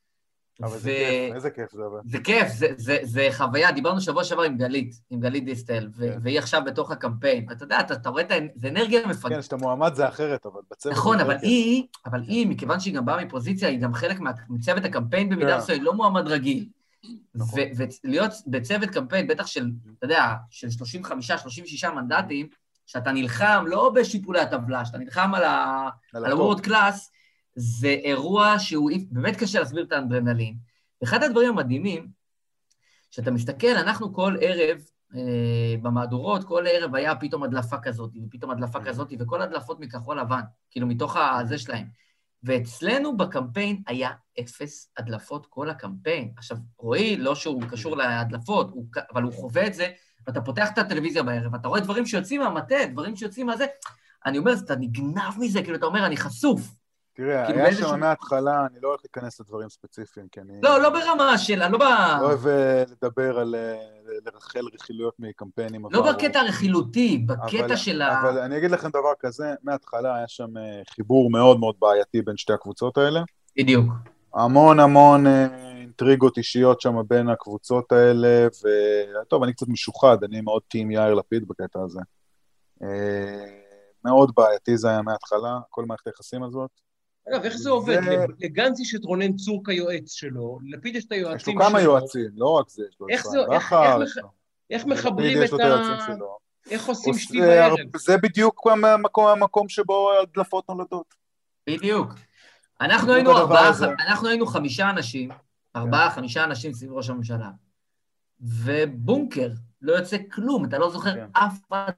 אבל 0.62 0.78
זה 0.78 0.90
כיף, 0.90 1.34
איזה 1.34 1.50
כיף 1.50 1.72
זה 1.72 1.82
אבל. 1.86 2.00
זה 2.04 2.18
כיף, 2.18 2.48
זה, 2.48 2.66
זה, 2.76 2.98
זה 3.02 3.28
חוויה. 3.32 3.72
דיברנו 3.72 4.00
שבוע 4.00 4.24
שעבר 4.24 4.42
עם 4.42 4.56
גלית, 4.56 4.94
עם 5.10 5.20
גלית 5.20 5.44
דיסטל, 5.44 5.88
כן. 5.98 6.18
והיא 6.22 6.38
עכשיו 6.38 6.62
בתוך 6.66 6.90
הקמפיין. 6.90 7.46
ואתה 7.48 7.64
יודע, 7.64 7.80
אתה, 7.80 7.94
אתה 7.94 8.08
רואה 8.08 8.22
את 8.22 8.30
ה... 8.30 8.34
זה 8.56 8.68
אנרגיה 8.68 9.06
מפגרת. 9.06 9.32
כן, 9.32 9.40
כשאתה 9.40 9.56
מועמד 9.56 9.94
זה 9.94 10.08
אחרת, 10.08 10.46
אבל 10.46 10.60
בצוות... 10.70 10.92
נכון, 10.94 11.20
אבל 11.20 11.34
יותר 11.34 11.46
היא, 11.46 11.86
אבל 12.06 12.20
היא, 12.22 12.46
מכיוון 12.46 12.80
שהיא 12.80 12.94
גם 12.94 13.04
באה 13.04 13.24
מפוזיציה, 13.24 13.68
היא 13.68 13.80
גם 13.80 13.94
חלק 13.94 14.20
מצוות 14.48 14.84
הקמפיין 14.84 15.28
במידה 15.28 15.52
כן. 15.52 15.58
מסוימת, 15.58 15.82
לא 15.82 15.94
מועמד 15.94 16.26
רגיל. 16.26 16.66
נכון. 17.34 17.60
ולהיות 18.04 18.30
בצוות 18.46 18.90
קמפיין, 18.90 19.26
בטח 19.26 19.46
של, 19.46 19.70
אתה 19.98 20.04
יודע, 20.04 20.34
של 20.50 20.68
35-36 21.84 21.90
מנדטים, 21.90 22.48
שאתה 22.86 23.12
נלחם 23.12 23.64
לא 23.66 23.92
בשיפולי 23.94 24.40
הטבלה, 24.40 24.84
שאתה 24.84 24.98
נלחם 24.98 25.34
על 25.34 25.44
ה... 25.44 25.88
כיף. 26.96 27.21
זה 27.54 27.88
אירוע 27.88 28.58
שהוא 28.58 28.90
באמת 29.10 29.36
קשה 29.36 29.58
להסביר 29.58 29.84
את 29.84 29.92
האנדרנלין. 29.92 30.56
אחד 31.02 31.22
הדברים 31.22 31.48
המדהימים, 31.48 32.08
שאתה 33.10 33.30
מסתכל, 33.30 33.76
אנחנו 33.76 34.14
כל 34.14 34.36
ערב, 34.40 34.78
אה, 35.14 35.74
במהדורות, 35.82 36.44
כל 36.44 36.64
ערב 36.68 36.94
היה 36.94 37.16
פתאום 37.16 37.42
הדלפה 37.42 37.78
כזאת, 37.78 38.10
ופתאום 38.26 38.50
הדלפה 38.50 38.78
Mm. 38.78 38.84
כזאת, 38.84 39.12
וכל 39.18 39.42
הדלפות 39.42 39.80
מכחול 39.80 40.20
לבן, 40.20 40.40
כאילו 40.70 40.86
מתוך 40.86 41.16
הזה 41.16 41.58
שלהם. 41.58 41.86
ואצלנו 42.42 43.16
בקמפיין 43.16 43.82
היה 43.86 44.10
אפס 44.40 44.92
הדלפות 44.98 45.46
כל 45.46 45.70
הקמפיין. 45.70 46.32
עכשיו, 46.36 46.56
רועי, 46.78 47.16
לא 47.16 47.34
שהוא 47.34 47.62
קשור 47.70 47.96
להדלפות, 47.96 48.70
הוא, 48.70 48.86
אבל 49.12 49.22
הוא 49.22 49.32
חווה 49.32 49.66
את 49.66 49.74
זה, 49.74 49.88
ואתה 50.26 50.40
פותח 50.40 50.68
את 50.72 50.78
הטלוויזיה 50.78 51.22
בערב, 51.22 51.54
אתה 51.54 51.68
רואה 51.68 51.80
דברים 51.80 52.06
שיוצאים 52.06 52.40
מהמטה, 52.40 52.76
דברים 52.92 53.16
שיוצאים 53.16 53.46
מהזה, 53.46 53.66
אני 54.26 54.38
אומר, 54.38 54.52
אתה 54.64 54.76
נגנב 54.76 55.38
מזה, 55.38 55.62
כאילו, 55.62 55.76
אתה 55.76 55.86
אומר, 55.86 56.06
אני 56.06 56.16
חשוף. 56.16 56.81
תראה, 57.14 57.46
כאילו 57.46 57.58
היה 57.60 57.74
שם 57.74 58.00
מההתחלה, 58.00 58.66
אני 58.66 58.80
לא 58.82 58.88
הולך 58.88 59.00
להיכנס 59.04 59.40
לדברים 59.40 59.68
ספציפיים, 59.68 60.28
כי 60.32 60.40
אני... 60.40 60.52
לא, 60.62 60.80
לא 60.82 60.90
ברמה 60.90 61.38
של, 61.38 61.62
אני 61.62 61.72
לא 61.72 61.78
ב... 61.78 61.82
לא 61.82 62.26
אוהב 62.26 62.46
אה, 62.46 62.84
לדבר 62.90 63.38
על... 63.38 63.54
אה, 63.54 63.76
לרחל 64.26 64.60
רכילויות 64.74 65.14
מקמפיינים. 65.18 65.82
לא 65.90 65.98
עברו. 65.98 66.12
בקטע 66.12 66.40
הרכילותי, 66.40 67.18
בקטע 67.26 67.64
אבל- 67.64 67.76
של 67.76 68.02
ה... 68.02 68.20
אבל 68.20 68.38
אני 68.38 68.58
אגיד 68.58 68.70
לכם 68.70 68.88
דבר 68.88 69.12
כזה, 69.20 69.54
מההתחלה 69.62 70.16
היה 70.16 70.28
שם 70.28 70.56
אה, 70.56 70.82
חיבור 70.90 71.30
מאוד 71.30 71.60
מאוד 71.60 71.74
בעייתי 71.78 72.22
בין 72.22 72.36
שתי 72.36 72.52
הקבוצות 72.52 72.98
האלה. 72.98 73.20
בדיוק. 73.58 73.92
המון 74.34 74.80
המון 74.80 75.26
אינטריגות 75.76 76.38
אישיות 76.38 76.80
שם 76.80 76.94
בין 77.08 77.28
הקבוצות 77.28 77.92
האלה, 77.92 78.46
וטוב, 79.22 79.42
אני 79.42 79.52
קצת 79.52 79.68
משוחד, 79.68 80.24
אני 80.24 80.40
מאוד 80.40 80.62
טים 80.68 80.90
יאיר 80.90 81.14
לפיד 81.14 81.48
בקטע 81.48 81.78
הזה. 81.84 82.00
מאוד 84.04 84.32
בעייתי 84.36 84.76
זה 84.76 84.88
היה 84.88 85.02
מההתחלה, 85.02 85.58
כל 85.70 85.84
מערכת 85.84 86.06
היחסים 86.06 86.42
הזאת. 86.42 86.70
אגב, 87.28 87.42
איך 87.44 87.56
זה 87.56 87.70
עובד? 87.70 87.98
לגנץ 88.40 88.80
יש 88.80 88.94
את 88.94 89.04
רונן 89.04 89.36
צור 89.36 89.62
כיועץ 89.64 90.12
שלו, 90.12 90.58
לפיד 90.70 90.96
יש 90.96 91.04
את 91.04 91.12
יש 91.12 91.18
לו 91.22 91.26
היועצים 91.28 91.58
כמה 91.58 91.70
שלו. 91.80 91.90
יועצים, 91.90 92.28
לא 92.34 92.46
רק 92.48 92.68
זה, 92.68 92.82
יש 92.88 92.96
לו 93.00 93.06
איך 93.08 93.26
את 93.26 93.30
זה- 93.30 93.38
ישראל 93.38 94.02
איך- 94.70 94.86
מחברים 94.86 95.42
את 95.44 95.52
ה... 95.52 95.64
היועצים 95.64 96.14
שלו. 96.16 96.38
איך 96.70 96.86
עושים 96.86 97.14
שתי 97.14 97.40
בערב? 97.40 97.76
זה 97.96 98.16
בדיוק 98.16 98.66
המקום, 99.16 99.68
שבו 99.68 100.10
הדלפות 100.22 100.68
נולדות. 100.68 101.14
בדיוק. 101.66 102.14
אנחנו 102.80 103.12
היינו 103.12 103.38
ארבעה. 103.38 103.70
אנחנו 104.08 104.28
היינו 104.28 104.46
חמישה 104.46 104.90
אנשים, 104.90 105.30
ארבעה, 105.76 106.10
חמישה 106.10 106.44
אנשים 106.44 106.72
סביב 106.72 106.92
ראש 106.92 107.10
הממשלה. 107.10 107.50
ובונקר, 108.40 109.48
לא 109.82 109.92
יוצא 109.92 110.16
כלום, 110.32 110.64
אתה 110.64 110.78
לא 110.78 110.90
זוכר 110.90 111.14
כן. 111.14 111.26
אף 111.32 111.58
אחד. 111.68 111.92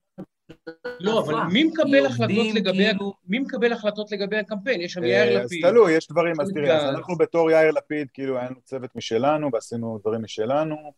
לא, 1.01 1.21
אבל. 1.21 1.35
מי 1.53 1.65
מקבל 1.65 2.07
החלטות 2.07 2.47
לגבי... 2.55 2.85
כאילו- 2.91 3.15
מי 3.29 3.39
מקבל 3.39 3.73
החלטות 3.73 4.13
לגבי 4.13 4.37
הקמפיין? 4.37 4.81
יש 4.81 4.93
שם 4.93 5.03
אה, 5.03 5.09
יאיר 5.09 5.41
אז 5.41 5.47
לפיד. 5.47 5.67
תלוי, 5.67 5.93
יש 5.93 6.09
דברים, 6.09 6.41
אז 6.41 6.51
תראי, 6.55 6.73
אז. 6.73 6.95
אנחנו 6.95 7.17
בתור 7.17 7.51
יאיר 7.51 7.71
לפיד, 7.71 8.09
כאילו 8.13 8.39
היה 8.39 8.51
לנו 8.51 8.61
צוות 8.65 8.97
משלנו, 8.97 9.51
ועשינו 9.53 9.99
דברים 10.01 10.23
משלנו, 10.23 10.93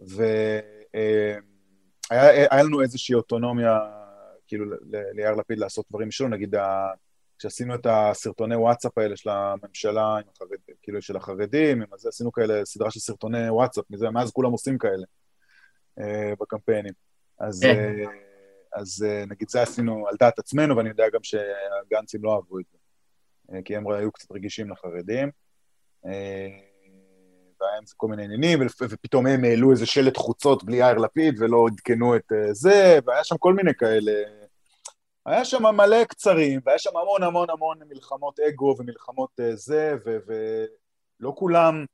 והיה 0.00 1.40
לנו 2.62 2.82
איזושהי 2.82 3.14
אוטונומיה, 3.14 3.78
כאילו, 4.46 4.64
ליאיר 5.14 5.34
לפיד 5.34 5.58
לעשות 5.58 5.86
דברים 5.90 6.08
משלו, 6.08 6.28
נגיד, 6.28 6.54
ה- 6.54 6.90
כשעשינו 7.38 7.74
את 7.74 7.86
הסרטוני 7.90 8.56
וואטסאפ 8.56 8.98
האלה 8.98 9.16
של 9.16 9.30
הממשלה, 9.30 10.16
עם 10.16 10.28
החרד, 10.36 10.48
כאילו, 10.82 11.02
של 11.02 11.16
החרדים, 11.16 11.82
עם 11.82 11.88
הזה, 11.92 12.08
עשינו 12.08 12.32
כאלה 12.32 12.64
סדרה 12.64 12.90
של 12.90 13.00
סרטוני 13.00 13.50
וואטסאפ, 13.50 13.84
מזה, 13.90 14.10
מאז 14.10 14.30
כולם 14.30 14.50
עושים 14.50 14.78
כאלה 14.78 15.06
אה, 16.00 16.32
בקמפיינים. 16.40 16.92
אז, 17.38 17.60
כן. 17.62 17.76
אה, 17.76 18.04
אז 18.78 19.04
אה, 19.08 19.24
נגיד 19.28 19.48
זה 19.48 19.62
עשינו 19.62 20.08
על 20.08 20.14
דעת 20.20 20.38
עצמנו, 20.38 20.76
ואני 20.76 20.88
יודע 20.88 21.04
גם 21.12 21.20
שהגנצים 21.22 22.24
לא 22.24 22.34
אהבו 22.34 22.58
את 22.58 22.64
זה. 22.72 22.78
אה, 23.52 23.62
כי 23.64 23.76
הם 23.76 23.90
היו 23.90 24.12
קצת 24.12 24.32
רגישים 24.32 24.70
לחרדים. 24.70 25.30
אה, 26.06 26.48
והיה 27.60 27.78
עם 27.78 27.86
זה 27.86 27.94
כל 27.96 28.08
מיני 28.08 28.24
עניינים, 28.24 28.58
ופתאום 28.80 29.26
הם 29.26 29.44
העלו 29.44 29.70
איזה 29.70 29.86
שלט 29.86 30.16
חוצות 30.16 30.64
בלי 30.64 30.76
יאיר 30.76 30.98
לפיד 30.98 31.34
ולא 31.38 31.66
עדכנו 31.72 32.16
את 32.16 32.32
זה, 32.52 32.98
והיה 33.06 33.24
שם 33.24 33.36
כל 33.38 33.54
מיני 33.54 33.74
כאלה. 33.74 34.12
היה 35.26 35.44
שם 35.44 35.62
מלא 35.62 36.04
קצרים, 36.04 36.60
והיה 36.66 36.78
שם 36.78 36.96
המון 36.96 37.22
המון 37.22 37.50
המון 37.50 37.78
מלחמות 37.88 38.40
אגו 38.40 38.74
ומלחמות 38.78 39.30
זה, 39.54 39.96
ולא 40.06 41.32
כולם, 41.36 41.84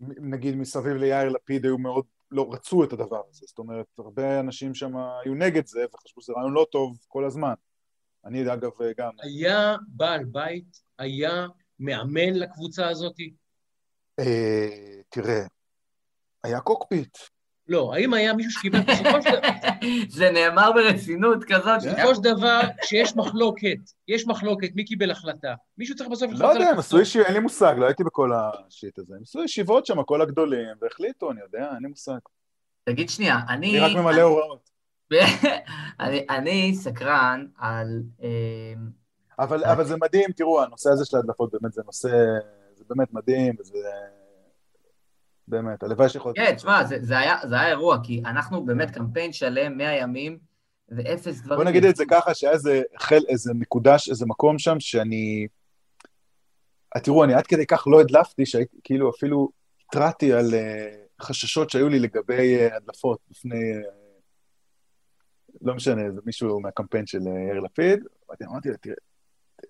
נגיד 0.00 0.56
מסביב 0.56 0.96
ליאיר 0.96 1.28
לפיד 1.28 1.64
היו 1.64 1.78
מאוד, 1.78 2.04
לא 2.34 2.48
רצו 2.52 2.84
את 2.84 2.92
הדבר 2.92 3.22
הזה. 3.30 3.46
זאת 3.46 3.58
אומרת, 3.58 3.86
הרבה 3.98 4.40
אנשים 4.40 4.74
שם 4.74 4.96
היו 4.96 5.34
נגד 5.34 5.66
זה, 5.66 5.84
וחשבו 5.94 6.20
שזה 6.22 6.32
רעיון 6.32 6.52
לא 6.52 6.66
טוב 6.72 6.98
כל 7.08 7.24
הזמן. 7.24 7.54
אני 8.24 8.52
אגב 8.52 8.70
גם, 8.96 9.10
היה 9.22 9.76
בעל 9.88 10.24
בית, 10.24 10.82
היה 10.98 11.46
מאמן 11.78 12.34
לקבוצה 12.34 12.88
הזאת. 12.88 13.16
אה, 14.18 15.00
תראה, 15.08 15.46
היה 16.44 16.60
קוקפיט. 16.60 17.18
לא, 17.68 17.94
האם 17.94 18.14
היה 18.14 18.32
מישהו 18.32 18.52
שקיבל 18.52 18.80
בסופו 18.80 19.22
של 19.22 19.30
דבר... 19.30 19.48
זה 20.08 20.30
נאמר 20.30 20.72
ברצינות 20.72 21.44
כזאת. 21.44 21.76
בסופו 21.76 22.14
של 22.14 22.20
דבר, 22.22 22.60
כשיש 22.82 23.16
מחלוקת, 23.16 23.76
יש 24.08 24.26
מחלוקת, 24.26 24.68
מי 24.74 24.84
קיבל 24.84 25.10
החלטה? 25.10 25.54
מישהו 25.78 25.96
צריך 25.96 26.10
בסוף 26.10 26.30
לא 26.32 26.46
יודע, 26.46 26.68
הם 26.68 26.78
עשו 26.78 27.00
ישיבות, 27.00 27.26
אין 27.26 27.34
לי 27.34 27.40
מושג, 27.40 27.74
לא 27.78 27.86
הייתי 27.86 28.04
בכל 28.04 28.30
השיט 28.34 28.98
הזה. 28.98 29.14
הם 29.14 29.22
עשו 29.22 29.44
ישיבות 29.44 29.86
שם, 29.86 30.02
כל 30.02 30.22
הגדולים, 30.22 30.68
והחליטו, 30.82 31.30
אני 31.30 31.40
יודע, 31.40 31.68
אין 31.74 31.82
לי 31.82 31.88
מושג. 31.88 32.18
תגיד 32.84 33.10
שנייה, 33.10 33.38
אני... 33.48 33.70
אני 33.70 33.80
רק 33.80 33.96
ממלא 33.96 34.20
הוראות. 34.22 34.70
אני- 36.00 36.26
אני 36.30 36.74
סקרן 36.74 37.46
על... 37.58 38.02
אבל, 39.38 39.64
אבל 39.64 39.84
זה 39.84 39.96
מדהים, 39.96 40.30
תראו, 40.36 40.62
הנושא 40.62 40.90
הזה 40.90 41.04
של 41.04 41.16
ההדלפות 41.16 41.50
באמת 41.52 41.72
זה 41.72 41.82
נושא, 41.86 42.08
זה 42.74 42.84
באמת 42.88 43.12
מדהים, 43.12 43.54
וזה... 43.60 43.78
באמת, 45.48 45.82
הלוואי 45.82 46.08
שיכול... 46.08 46.32
כן, 46.36 46.54
תשמע, 46.54 46.84
זה, 46.84 46.98
זה, 47.00 47.18
היה, 47.18 47.36
זה 47.48 47.54
היה 47.54 47.68
אירוע, 47.68 47.98
כי 48.02 48.22
אנחנו 48.26 48.64
באמת 48.66 48.90
קמפיין 48.90 49.32
שלם, 49.32 49.76
100 49.76 49.92
ימים, 49.92 50.38
ואפס 50.88 51.40
דברים... 51.40 51.58
בוא 51.58 51.64
נגיד 51.64 51.84
את 51.84 51.96
זה 51.96 52.04
ככה, 52.10 52.34
שהיה 52.34 52.52
איזה, 52.52 52.82
חל, 52.98 53.20
איזה 53.28 53.52
נקודה, 53.54 53.96
איזה 54.10 54.26
מקום 54.26 54.58
שם 54.58 54.80
שאני... 54.80 55.46
אה, 56.96 57.00
תראו, 57.00 57.24
אני 57.24 57.34
עד 57.34 57.46
כדי 57.46 57.66
כך 57.66 57.86
לא 57.86 58.00
הדלפתי, 58.00 58.46
שהייתי, 58.46 58.76
כאילו 58.84 59.10
אפילו 59.10 59.48
התרעתי 59.88 60.32
על 60.32 60.46
uh, 60.50 61.24
חששות 61.24 61.70
שהיו 61.70 61.88
לי 61.88 61.98
לגבי 61.98 62.68
uh, 62.68 62.74
הדלפות 62.74 63.18
בפני... 63.30 63.72
Uh, 63.72 64.04
לא 65.62 65.74
משנה, 65.74 66.02
זה 66.14 66.20
מישהו 66.26 66.60
מהקמפיין 66.60 67.06
של 67.06 67.20
יאיר 67.26 67.60
לפיד. 67.60 68.04
אמרתי, 68.42 68.68
תראי, 68.80 68.94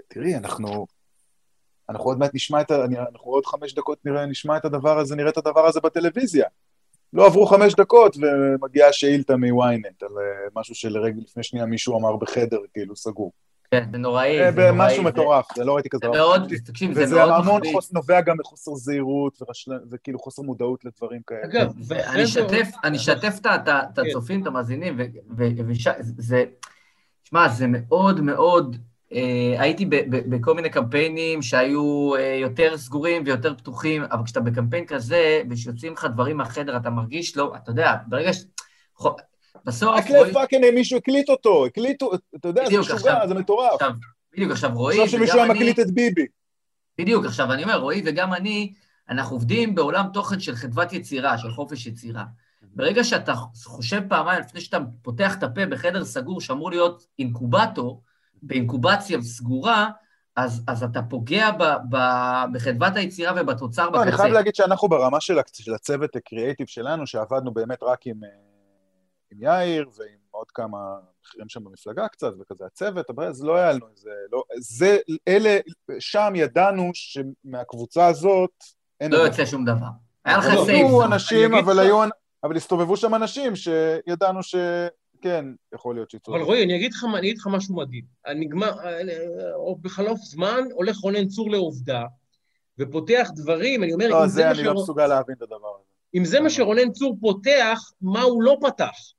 תראי, 0.09 0.37
אנחנו... 0.37 0.87
אנחנו 1.91 2.05
עוד 2.05 2.19
מעט 2.19 2.31
נשמע 2.35 2.61
את 2.61 2.71
ה... 2.71 2.85
אני- 2.85 2.99
אנחנו 2.99 3.31
עוד 3.31 3.47
חמש 3.47 3.75
דקות 3.75 3.99
נראה, 4.05 4.27
נשמע 4.27 4.57
את 4.57 4.65
הדבר 4.65 4.99
הזה, 4.99 5.17
נראה 5.17 5.31
את 5.31 5.37
הדבר 5.37 5.67
הזה 5.67 5.81
בטלוויזיה. 5.81 6.47
לא 7.13 7.27
עברו 7.27 7.47
חמש 7.47 7.75
דקות 7.75 8.17
ומגיעה 8.17 8.93
שאילתה 8.93 9.37
מ-ynet 9.37 10.03
על 10.07 10.19
אה, 10.19 10.25
משהו 10.57 10.75
שלרגע 10.75 11.17
לפני 11.23 11.43
שנייה 11.43 11.67
מישהו 11.67 11.99
אמר 11.99 12.17
בחדר, 12.17 12.59
כאילו, 12.73 12.97
סגור. 12.97 13.33
כן, 13.71 13.85
זה 13.93 13.99
נוראי, 13.99 14.41
אה, 14.45 14.53
זה 14.53 14.71
נוראי. 14.71 14.87
משהו 14.87 15.03
זה- 15.03 15.09
מטורף, 15.09 15.47
זה 15.57 15.65
לא 15.65 15.75
ראיתי 15.75 15.89
כזה 15.89 16.01
זה 16.03 16.07
דבר. 16.09 16.17
מאוד, 16.17 16.53
תקשיב, 16.67 16.93
זה 16.93 17.03
וזה 17.03 17.15
מאוד 17.17 17.29
המון 17.31 17.57
מחריד. 17.61 17.75
חוס, 17.75 17.93
נובע 17.93 18.21
גם 18.21 18.37
מחוסר 18.41 18.75
זהירות 18.75 19.43
ורשל- 19.43 19.71
וכאילו 19.91 20.19
חוסר 20.19 20.43
מודעות 20.43 20.85
לדברים 20.85 21.21
כאלה. 21.27 21.45
אגב, 21.45 21.73
אני 22.85 22.97
אשתף 22.97 23.39
את 23.45 23.47
כן. 23.97 24.03
הצופים, 24.09 24.43
את 24.43 24.47
המאזינים, 24.47 24.97
ו- 24.99 25.03
ו- 25.39 25.69
וש- 25.69 25.89
זה, 26.19 26.45
שמע, 27.25 27.49
זה 27.49 27.67
מאוד 27.69 28.21
מאוד, 28.21 28.77
הייתי 29.59 29.87
ב- 29.87 29.95
ב- 30.17 30.37
בכל 30.37 30.55
מיני 30.55 30.71
קמפיינים 30.71 31.43
שהיו 31.43 32.13
אה, 32.17 32.39
יותר 32.41 32.77
סגורים 32.77 33.23
ויותר 33.27 33.55
פתוחים, 33.55 34.03
אבל 34.03 34.25
כשאתה 34.25 34.41
בקמפיין 34.41 34.87
כזה, 34.87 35.43
ושיוצאים 35.51 35.93
לך 35.93 36.05
דברים 36.15 36.37
מהחדר, 36.37 36.77
אתה 36.77 36.91
מרגיש 36.91 37.37
לא, 37.37 37.53
אתה 37.57 37.71
יודע, 37.71 37.95
ברגע 38.07 38.33
ש... 38.33 38.45
בסוף, 39.65 39.95
רק 39.97 40.11
לפאקינג 40.11 40.65
מישהו 40.75 40.99
הקליט 40.99 41.29
אותו, 41.29 41.67
הקליטו, 41.67 42.11
אתה 42.37 42.49
יודע, 42.49 42.65
זה 42.71 42.79
משוגע, 42.79 43.27
זה 43.27 43.35
מטורף. 43.35 43.81
בדיוק, 44.35 44.51
עכשיו 44.53 44.71
רועי, 44.75 45.03
עכשיו 45.03 45.19
שמישהו 45.19 45.37
וגם 45.37 45.45
היה 45.45 45.53
אני- 45.53 45.59
מקליט 45.61 45.81
את 45.81 45.95
ביבי. 45.95 46.27
בדיוק, 46.99 47.25
עכשיו 47.25 47.53
אני 47.53 47.63
אומר, 47.63 47.77
רועי 47.81 48.03
וגם 48.07 48.35
אני, 48.35 48.73
אנחנו 49.09 49.37
עובדים 49.37 49.75
בעולם 49.75 50.07
תוכן 50.13 50.41
של 50.41 50.55
חדוות 50.57 50.93
יצירה, 50.93 51.39
של 51.39 51.51
חופש 51.51 51.87
יצירה. 51.87 52.25
ברגע 52.63 53.05
שאתה 53.05 53.35
חושב 53.65 54.01
פעמיים 54.09 54.41
לפני 54.41 54.61
שאתה 54.61 54.79
פותח 55.03 55.35
את 55.39 55.43
הפה 55.43 55.67
בחדר 55.67 56.05
סגור 56.05 56.41
שאמור 56.41 56.71
להיות 56.71 57.07
אינקובטור, 57.19 58.03
באינקובציה 58.47 59.23
סגורה, 59.23 59.91
אז, 60.37 60.63
אז 60.67 60.83
אתה 60.83 61.03
פוגע 61.03 61.51
ב, 61.51 61.63
ב, 61.91 61.97
בחדוות 62.53 62.97
היצירה 62.97 63.33
ובתוצר 63.37 63.85
לא, 63.85 63.91
בקצה. 63.91 64.03
אני 64.03 64.13
חייב 64.13 64.33
להגיד 64.33 64.55
שאנחנו 64.55 64.89
ברמה 64.89 65.21
של 65.21 65.39
של 65.53 65.75
הצוות 65.75 66.17
הקריאייטיב 66.17 66.67
שלנו, 66.67 67.07
שעבדנו 67.07 67.55
באמת 67.55 67.83
רק 67.83 68.07
עם, 68.07 68.25
אה, 68.25 68.29
עם 69.33 69.43
יאיר 69.43 69.89
ועם 69.99 70.19
עוד 70.31 70.51
כמה 70.51 70.79
בכירים 71.23 71.49
שם 71.49 71.65
במפלגה 71.65 72.09
קצת, 72.09 72.33
וכזה 72.41 72.67
הצוות, 72.67 73.11
אבל 73.11 73.25
אז 73.25 73.45
לא 73.45 73.57
היה 73.57 73.73
לנו 73.73 73.87
איזה, 73.97 74.11
לא, 74.33 74.43
זה, 74.59 74.99
אלה, 75.29 75.59
שם 75.99 76.33
ידענו 76.37 76.91
שמהקבוצה 76.95 78.07
הזאת. 78.07 78.65
לא. 79.03 79.17
יוצא 79.17 79.47
שום 79.47 79.65
דבר. 79.65 79.87
היה 80.25 80.39
לך 80.39 80.45
לא, 80.45 80.65
סייף. 80.65 80.87
היו. 80.87 81.05
אנשים, 81.05 81.55
אבל 81.55 81.79
היו, 81.79 82.03
אבל 82.45 82.57
הסתובבו 82.57 82.97
שם 82.97 83.15
אנשים 83.15 83.53
שידענו 83.57 84.41
שכן, 85.25 85.45
יכול 85.75 85.95
להיות 85.95 86.11
שיצאו. 86.11 86.35
אבל 86.35 86.43
רועי, 86.43 86.65
אני 86.65 86.77
אגיד 86.77 86.93
לך, 86.93 87.05
אני 87.15 87.19
אגיד 87.19 87.39
לך 87.39 87.47
משהו 87.47 87.77
מדהים. 87.77 88.05
אני 88.27 88.41
נגמר, 88.47 88.73
או 89.55 89.77
בחלוף 89.77 90.21
זמן, 90.21 90.61
הולך 90.73 90.97
רונן 90.97 91.29
צור 91.29 91.51
לעובדה, 91.51 92.03
ופותח 92.79 93.31
דברים, 93.35 93.83
אני 93.85 93.93
אומר, 93.93 94.09
לא, 94.09 94.23
אם 94.23 94.29
זה 94.29 94.35
זה 94.35 94.45
מה 94.45 94.51
אני 94.51 94.59
לא 94.59 94.65
שרונן- 94.65 94.83
מסוגל 94.83 95.07
להבין 95.07 95.35
את 95.37 95.43
הדבר 95.43 95.57
הזה. 95.75 95.85
אם 96.15 96.25
זה 96.25 96.41
מה 96.41 96.51
שרונן 96.51 96.93
צור 96.93 97.17
פותח, 97.21 97.81
מה 98.03 98.23
הוא 98.23 98.43
לא 98.43 98.57
פתח? 98.61 99.13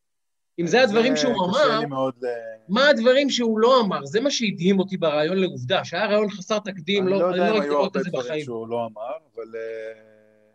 אם 0.60 0.68
זה 0.68 0.82
הדברים 0.82 1.16
שהוא 1.16 1.34
אמר, 1.46 1.86
מאוד 1.88 2.14
ל... 2.22 2.26
מה 2.70 2.90
הדברים 2.90 3.30
שהוא 3.30 3.60
לא 3.60 3.82
אמר? 3.82 4.06
זה 4.06 4.22
מה 4.22 4.32
שהדהים 4.32 4.80
אותי 4.80 4.98
ברעיון 4.98 5.38
לעובדה, 5.38 5.86
שהיה 5.86 6.06
רעיון 6.06 6.30
חסר 6.30 6.60
תקדים, 6.60 7.04
אני 7.04 7.12
לא, 7.12 7.20
לא 7.20 7.30
אני 7.30 7.38
יודע 7.38 7.50
לא 7.50 7.56
אם 7.56 7.60
ראיתי 7.62 7.68
היו 7.68 7.78
הרבה 7.80 8.00
את 8.00 8.04
זה 8.04 8.10
דברים 8.10 8.26
בחיים. 8.26 8.44
שהוא 8.46 8.68
לא 8.68 8.86
אמר, 8.94 9.12
אבל... 9.36 9.56
אה, 9.56 10.02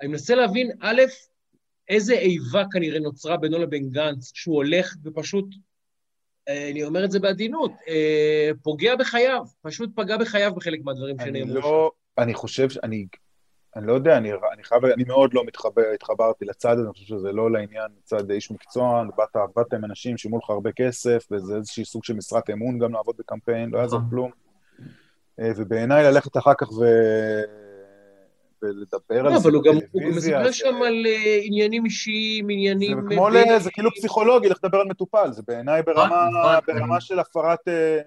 אני 0.00 0.08
מנסה 0.08 0.34
להבין, 0.34 0.70
א', 0.80 1.02
איזה 1.90 2.14
איבה 2.14 2.62
כנראה 2.72 3.00
נוצרה 3.00 3.36
בינו 3.36 3.58
לבין 3.58 3.90
גנץ, 3.90 4.32
שהוא 4.34 4.56
הולך 4.56 4.94
ופשוט, 5.04 5.46
אה, 6.48 6.70
אני 6.70 6.84
אומר 6.84 7.04
את 7.04 7.10
זה 7.10 7.20
בעדינות, 7.20 7.72
אה, 7.88 8.50
פוגע 8.62 8.96
בחייו, 8.96 9.42
פשוט 9.62 9.90
פגע 9.94 10.16
בחייו 10.16 10.54
בחלק 10.54 10.80
מהדברים 10.84 11.16
שנאמרו 11.24 11.54
שם. 11.54 11.60
לא... 11.60 11.90
אני 12.18 12.34
חושב. 12.34 12.68
אני... 12.82 13.06
אני 13.76 13.86
לא 13.86 13.92
יודע, 13.92 14.16
אני, 14.16 14.32
אני 14.52 14.64
חייב, 14.64 14.84
אני 14.84 15.04
מאוד 15.04 15.34
לא 15.34 15.44
מתחבר, 15.44 15.82
התחברתי 15.94 16.44
לצד 16.44 16.72
הזה, 16.72 16.82
אני 16.82 16.92
חושב 16.92 17.04
שזה 17.04 17.32
לא 17.32 17.50
לעניין 17.50 17.86
מצד 17.98 18.30
איש 18.30 18.50
מקצוע, 18.50 19.04
באת, 19.16 19.36
עבדת 19.36 19.74
עם 19.74 19.84
אנשים, 19.84 20.18
שילמו 20.18 20.38
לך 20.38 20.50
הרבה 20.50 20.72
כסף, 20.72 21.26
וזה 21.30 21.56
איזשהי 21.56 21.84
סוג 21.84 22.04
של 22.04 22.14
משרת 22.14 22.50
אמון 22.50 22.78
גם 22.78 22.92
לעבוד 22.92 23.14
בקמפיין, 23.18 23.70
לא 23.70 23.78
יעזור 23.78 23.98
נכון. 23.98 24.10
כלום. 24.10 24.30
אה, 25.40 25.50
ובעיניי 25.56 26.04
ללכת 26.04 26.36
אחר 26.36 26.52
כך 26.58 26.72
ו... 26.72 26.84
ולדבר 28.62 29.18
על 29.18 29.32
לא, 29.32 29.38
זה 29.38 29.48
אבל 29.48 29.54
הוא 29.54 29.64
גם, 29.64 29.78
בטלוויזיה, 29.78 30.38
מספר 30.38 30.50
זה- 30.50 30.56
שם 30.56 30.74
על 30.86 31.06
אה, 31.06 31.40
עניינים 31.42 31.84
אישיים, 31.84 32.46
זה 32.46 32.52
עניינים... 32.52 33.08
כמו 33.08 33.28
אה. 33.28 33.58
זה 33.58 33.70
כאילו 33.70 33.90
פסיכולוגי, 33.90 34.48
לך 34.48 34.58
לדבר 34.64 34.78
על 34.78 34.86
מטופל, 34.86 35.32
זה 35.32 35.42
בעיניי 35.48 35.82
ברמה, 35.82 36.04
נכון, 36.06 36.52
ברמה 36.66 36.86
נכון. 36.86 37.00
של 37.00 37.18
הפרת 37.18 37.68
אה, 37.68 37.98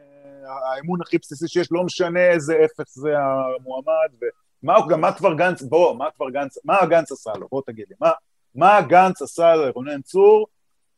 האמון 0.76 1.02
הכי 1.02 1.18
בסיסי 1.18 1.48
שיש, 1.48 1.68
לא 1.72 1.84
משנה 1.84 2.30
איזה 2.30 2.56
אפס 2.66 2.96
זה 2.96 3.14
המועמד, 3.18 4.30
ומה 4.64 4.76
הוא, 4.76 4.88
גם 4.88 5.02
מה 5.02 5.12
כבר 5.14 5.34
גנץ, 5.34 5.62
בוא, 5.62 5.96
מה 5.96 6.06
כבר 6.16 6.30
גנץ, 6.30 6.58
מה 6.66 6.86
גנץ 6.86 7.12
עשה 7.12 7.32
לו, 7.40 7.48
בוא 7.52 7.62
תגיד 7.66 7.86
לי, 7.90 7.96
מה, 8.02 8.12
מה 8.56 8.82
גנץ 8.82 9.22
עשה 9.22 9.56
לרונן 9.56 10.02
צור? 10.02 10.48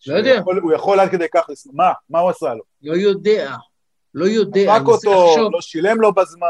לא 0.07 0.15
יודע. 0.15 0.41
הוא 0.61 0.73
יכול 0.73 0.99
עד 0.99 1.09
כדי 1.11 1.25
כך, 1.33 1.49
מה, 1.73 1.91
מה 2.09 2.19
הוא 2.19 2.29
עשה 2.29 2.53
לו? 2.53 2.63
לא 2.83 2.93
יודע, 2.93 3.55
לא 4.13 4.25
יודע, 4.25 4.61
רק 4.61 4.81
אני 4.81 4.91
מנסה 4.91 5.09
אותו, 5.09 5.27
לחשוב. 5.31 5.53
לא 5.53 5.61
שילם 5.61 6.01
לו 6.01 6.13
בזמן, 6.13 6.47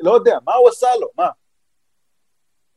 לא 0.00 0.14
יודע, 0.14 0.38
מה 0.46 0.54
הוא 0.54 0.68
עשה 0.68 0.86
לו, 1.00 1.08
מה? 1.16 1.28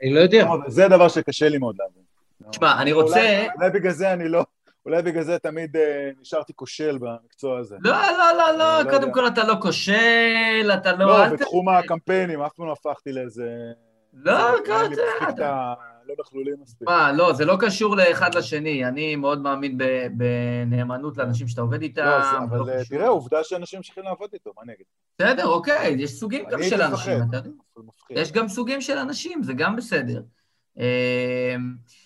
אני 0.01 0.13
לא 0.13 0.19
יודע. 0.19 0.47
זה 0.67 0.85
הדבר 0.85 1.07
שקשה 1.07 1.49
לי 1.49 1.57
מאוד 1.57 1.75
להבין. 1.79 2.03
תשמע, 2.51 2.81
אני 2.81 2.91
רוצה- 2.91 3.45
אולי- 3.55 3.69
בגלל 3.69 3.91
זה 3.91 4.13
אני 4.13 4.27
לא, 4.29 4.45
אולי 4.85 5.01
בגלל 5.01 5.23
זה 5.23 5.39
תמיד 5.39 5.77
אה, 5.77 6.09
נשארתי 6.21 6.53
כושל 6.55 6.97
במקצוע 6.97 7.59
הזה. 7.59 7.75
לא, 7.83 7.91
לא, 7.91 8.07
לא, 8.37 8.57
לא, 8.57 8.77
לא 8.83 8.83
קודם 8.83 9.01
יודע. 9.01 9.13
כל 9.13 9.27
אתה 9.27 9.43
לא 9.43 9.53
כושל, 9.61 9.93
אתה 10.73 10.91
לא... 10.91 11.05
לא, 11.05 11.23
אל 11.25 11.29
ת- 11.29 11.33
בתחום 11.33 11.69
הקמפיינים, 11.69 12.41
אף 12.41 12.53
פעם 12.53 12.65
לא 12.67 12.71
הפכתי 12.71 13.11
לאיזה... 13.11 13.49
לא. 14.13 14.33
מספיק 14.59 14.69
את 15.23 15.29
אתה-. 15.29 15.73
לא 16.05 16.15
נכלולים 16.19 16.53
מספיק. 16.61 16.87
מה, 16.87 17.11
לא, 17.11 17.33
זה 17.33 17.45
לא 17.45 17.57
קשור 17.59 17.95
לאחד 17.95 18.35
לשני. 18.35 18.85
אני 18.85 19.15
מאוד 19.15 19.41
מאמין 19.41 19.77
ב- 19.77 20.07
בנאמנות 20.17 21.17
לאנשים 21.17 21.47
שאתה 21.47 21.61
עובד 21.61 21.81
איתם. 21.81 22.05
לא, 22.05 22.17
לא 22.19 22.37
אבל 22.49 22.69
אה. 22.69 22.85
תראה, 22.89 23.07
עובדה 23.07 23.43
שאנשים 23.43 23.79
ממשיכים 23.79 24.03
לעבוד 24.03 24.29
איתו, 24.33 24.51
מה 24.57 24.61
אני 24.63 24.73
אגיד? 24.73 24.85
בסדר, 25.23 25.47
אוקיי, 25.47 25.95
יש 25.99 26.11
סוגים 26.19 26.45
גם 26.51 26.59
של 26.63 26.81
אנשים. 26.81 27.19
אתה 27.29 27.37
יודע. 27.37 27.49
יש 28.09 28.31
גם 28.31 28.47
סוגים 28.47 28.81
של 28.81 28.97
אנשים, 28.97 29.43
זה 29.43 29.53
גם 29.53 29.75
בסדר. 29.75 30.21
אה, 30.79 31.55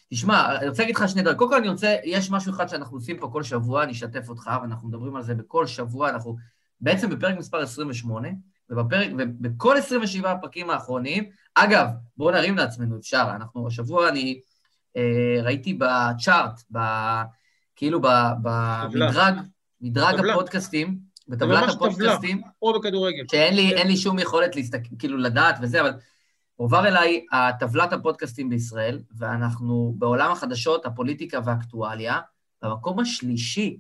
תשמע, 0.10 0.58
אני 0.58 0.68
רוצה 0.70 0.84
להגיד 0.84 0.96
לך 0.96 1.10
שני 1.10 1.22
דברים. 1.22 1.38
קודם 1.38 1.50
כל 1.50 1.58
אני 1.58 1.70
רוצה, 1.70 1.96
יש 2.04 2.32
משהו 2.32 2.52
אחד 2.54 2.68
שאנחנו 2.68 2.98
עושים 2.98 3.18
פה 3.20 3.30
כל 3.32 3.44
שבוע, 3.44 3.84
אני 3.84 3.92
אשתף 3.92 4.30
אותך, 4.30 4.50
ואנחנו 4.62 4.88
מדברים 4.88 5.16
על 5.16 5.24
זה 5.24 5.36
בכל 5.36 5.68
שבוע, 5.68 6.10
אנחנו 6.10 6.36
בעצם 6.82 7.10
בפרק 7.10 7.38
מספר 7.38 7.58
28, 7.58 8.28
ובפרק, 8.70 9.12
ובכל 9.18 9.78
27 9.78 10.32
הפרקים 10.32 10.70
האחרונים, 10.70 11.30
אגב, 11.56 11.88
בואו 12.18 12.32
נרים 12.32 12.58
לעצמנו, 12.58 12.98
אפשר, 12.98 13.28
אנחנו, 13.36 13.68
השבוע 13.68 14.10
אני 14.10 14.40
אה, 14.98 15.42
ראיתי 15.44 15.74
בצ'ארט, 15.74 16.62
ב, 16.72 16.80
כאילו 17.76 18.02
ב, 18.02 18.08
במדרג, 18.42 19.34
מדרג. 19.82 20.20
הפודקאסטים, 20.30 20.98
בטבלת. 21.28 21.70
הפודקאסטים, 21.70 22.42
או 22.62 22.80
בכדורגל. 22.80 23.24
שאין 23.32 23.56
לי, 23.56 23.74
אין 23.74 23.88
לי 23.88 23.98
שום 23.98 24.20
יכולת 24.20 24.56
להסתכל, 24.56 24.96
כאילו 25.00 25.18
לדעת 25.18 25.56
וזה, 25.62 25.82
אבל 25.82 25.92
הועבר 26.56 26.88
אליי 26.88 27.26
טבלת 27.60 27.94
הפודקאסטים 27.94 28.50
בישראל, 28.50 29.00
ואנחנו 29.18 29.94
בעולם 29.98 30.32
החדשות, 30.32 30.86
הפוליטיקה 30.86 31.40
והאקטואליה, 31.46 32.20
במקום 32.62 33.00
השלישי. 33.00 33.78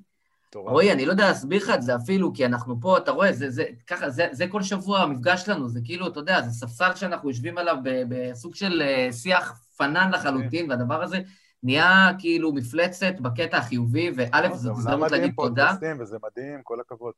רועי, 0.55 0.91
אני 0.91 1.05
לא 1.05 1.11
יודע 1.11 1.27
להסביר 1.27 1.63
לך 1.63 1.69
את 1.69 1.81
זה 1.81 1.95
אפילו, 1.95 2.33
כי 2.33 2.45
אנחנו 2.45 2.81
פה, 2.81 2.97
אתה 2.97 3.11
רואה, 3.11 3.33
זה, 3.33 3.49
זה, 3.49 3.63
ככה, 3.87 4.09
זה, 4.09 4.27
זה 4.31 4.47
כל 4.47 4.61
שבוע 4.61 4.99
המפגש 4.99 5.45
שלנו, 5.45 5.69
זה 5.69 5.79
כאילו, 5.83 6.07
אתה 6.07 6.19
יודע, 6.19 6.41
זה 6.41 6.51
ספסל 6.51 6.95
שאנחנו 6.95 7.29
יושבים 7.29 7.57
עליו 7.57 7.75
בסוג 7.83 8.55
של 8.55 8.81
אה, 8.81 9.09
שיח 9.11 9.61
פנן 9.77 10.11
לחלוטין, 10.13 10.69
והדבר 10.69 11.03
הזה 11.03 11.19
נהיה 11.63 12.11
כאילו 12.19 12.53
מפלצת 12.53 13.13
בקטע 13.19 13.57
החיובי, 13.57 14.11
וא', 14.15 14.55
זאת 14.55 14.77
הזדמנות 14.77 15.11
להגיד 15.11 15.33
תודה. 15.37 15.71
וזה 15.99 16.17
מדהים, 16.23 16.59
כל 16.63 16.79
הכבוד. 16.79 17.13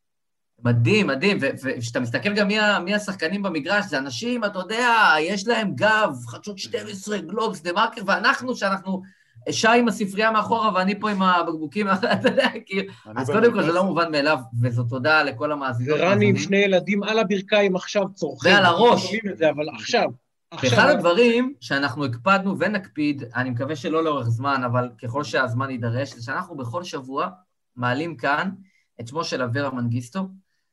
מדהים, 0.63 1.07
מדהים, 1.07 1.37
וכשאתה 1.41 1.99
מסתכל 1.99 2.33
גם 2.33 2.47
מי, 2.47 2.57
מי 2.83 2.95
השחקנים 2.95 3.43
במגרש, 3.43 3.85
זה 3.85 3.97
אנשים, 3.97 4.45
אתה 4.45 4.59
יודע, 4.59 5.13
יש 5.19 5.47
להם 5.47 5.75
גב, 5.75 6.15
חדשות 6.27 6.57
12, 6.57 7.17
גלובס, 7.17 7.61
דה 7.61 7.73
מרקר, 7.73 8.01
ואנחנו, 8.05 8.55
שאנחנו, 8.55 9.01
שי 9.51 9.67
עם 9.67 9.87
הספרייה 9.87 10.31
מאחורה 10.31 10.73
ואני 10.75 10.99
פה 10.99 11.09
עם 11.09 11.21
הבקבוקים, 11.21 11.87
אתה 11.91 12.29
יודע, 12.29 12.47
כאילו, 12.65 12.93
אז 13.15 13.29
קודם 13.29 13.53
כל 13.53 13.63
זה 13.63 13.71
לא 13.71 13.83
מובן 13.83 14.11
מאליו, 14.11 14.37
וזו 14.61 14.83
תודה 14.83 15.23
לכל 15.23 15.51
המאזינות. 15.51 15.99
ורני 15.99 16.25
עם 16.25 16.37
שני 16.37 16.57
ילדים 16.57 17.03
על 17.03 17.19
הברכיים 17.19 17.75
עכשיו 17.75 18.03
צורכים. 18.13 18.53
ועל 18.53 18.65
הראש. 18.65 19.15
אבל 19.49 19.69
עכשיו. 19.69 20.09
אחד 20.53 20.89
הדברים 20.89 21.53
שאנחנו 21.61 22.05
הקפדנו 22.05 22.59
ונקפיד, 22.59 23.23
אני 23.35 23.49
מקווה 23.49 23.75
שלא 23.75 24.03
לאורך 24.03 24.27
זמן, 24.27 24.61
אבל 24.65 24.89
ככל 25.03 25.23
שהזמן 25.23 25.69
יידרש, 25.69 26.13
זה 26.13 26.23
שאנחנו 26.23 26.57
בכל 26.57 26.83
שבוע 26.83 27.29
מעלים 27.75 28.17
כאן 28.17 28.49
את 29.01 29.07
שמו 29.07 29.23
של 29.23 29.41
אברה 29.41 29.71
מנגיסטו, 29.71 30.27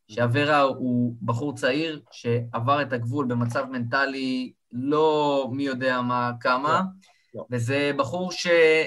שאברה 0.09 0.61
הוא 0.61 1.17
בחור 1.23 1.55
צעיר 1.55 2.01
שעבר 2.11 2.83
את 2.83 2.93
הגבול 2.93 3.27
במצב 3.27 3.65
מנטלי 3.71 4.53
לא 4.73 5.49
מי 5.53 5.63
יודע 5.63 6.01
מה 6.01 6.31
כמה, 6.41 6.73
לא, 6.73 7.41
לא. 7.41 7.47
וזה 7.51 7.91
בחור 7.97 8.33
ש... 8.33 8.47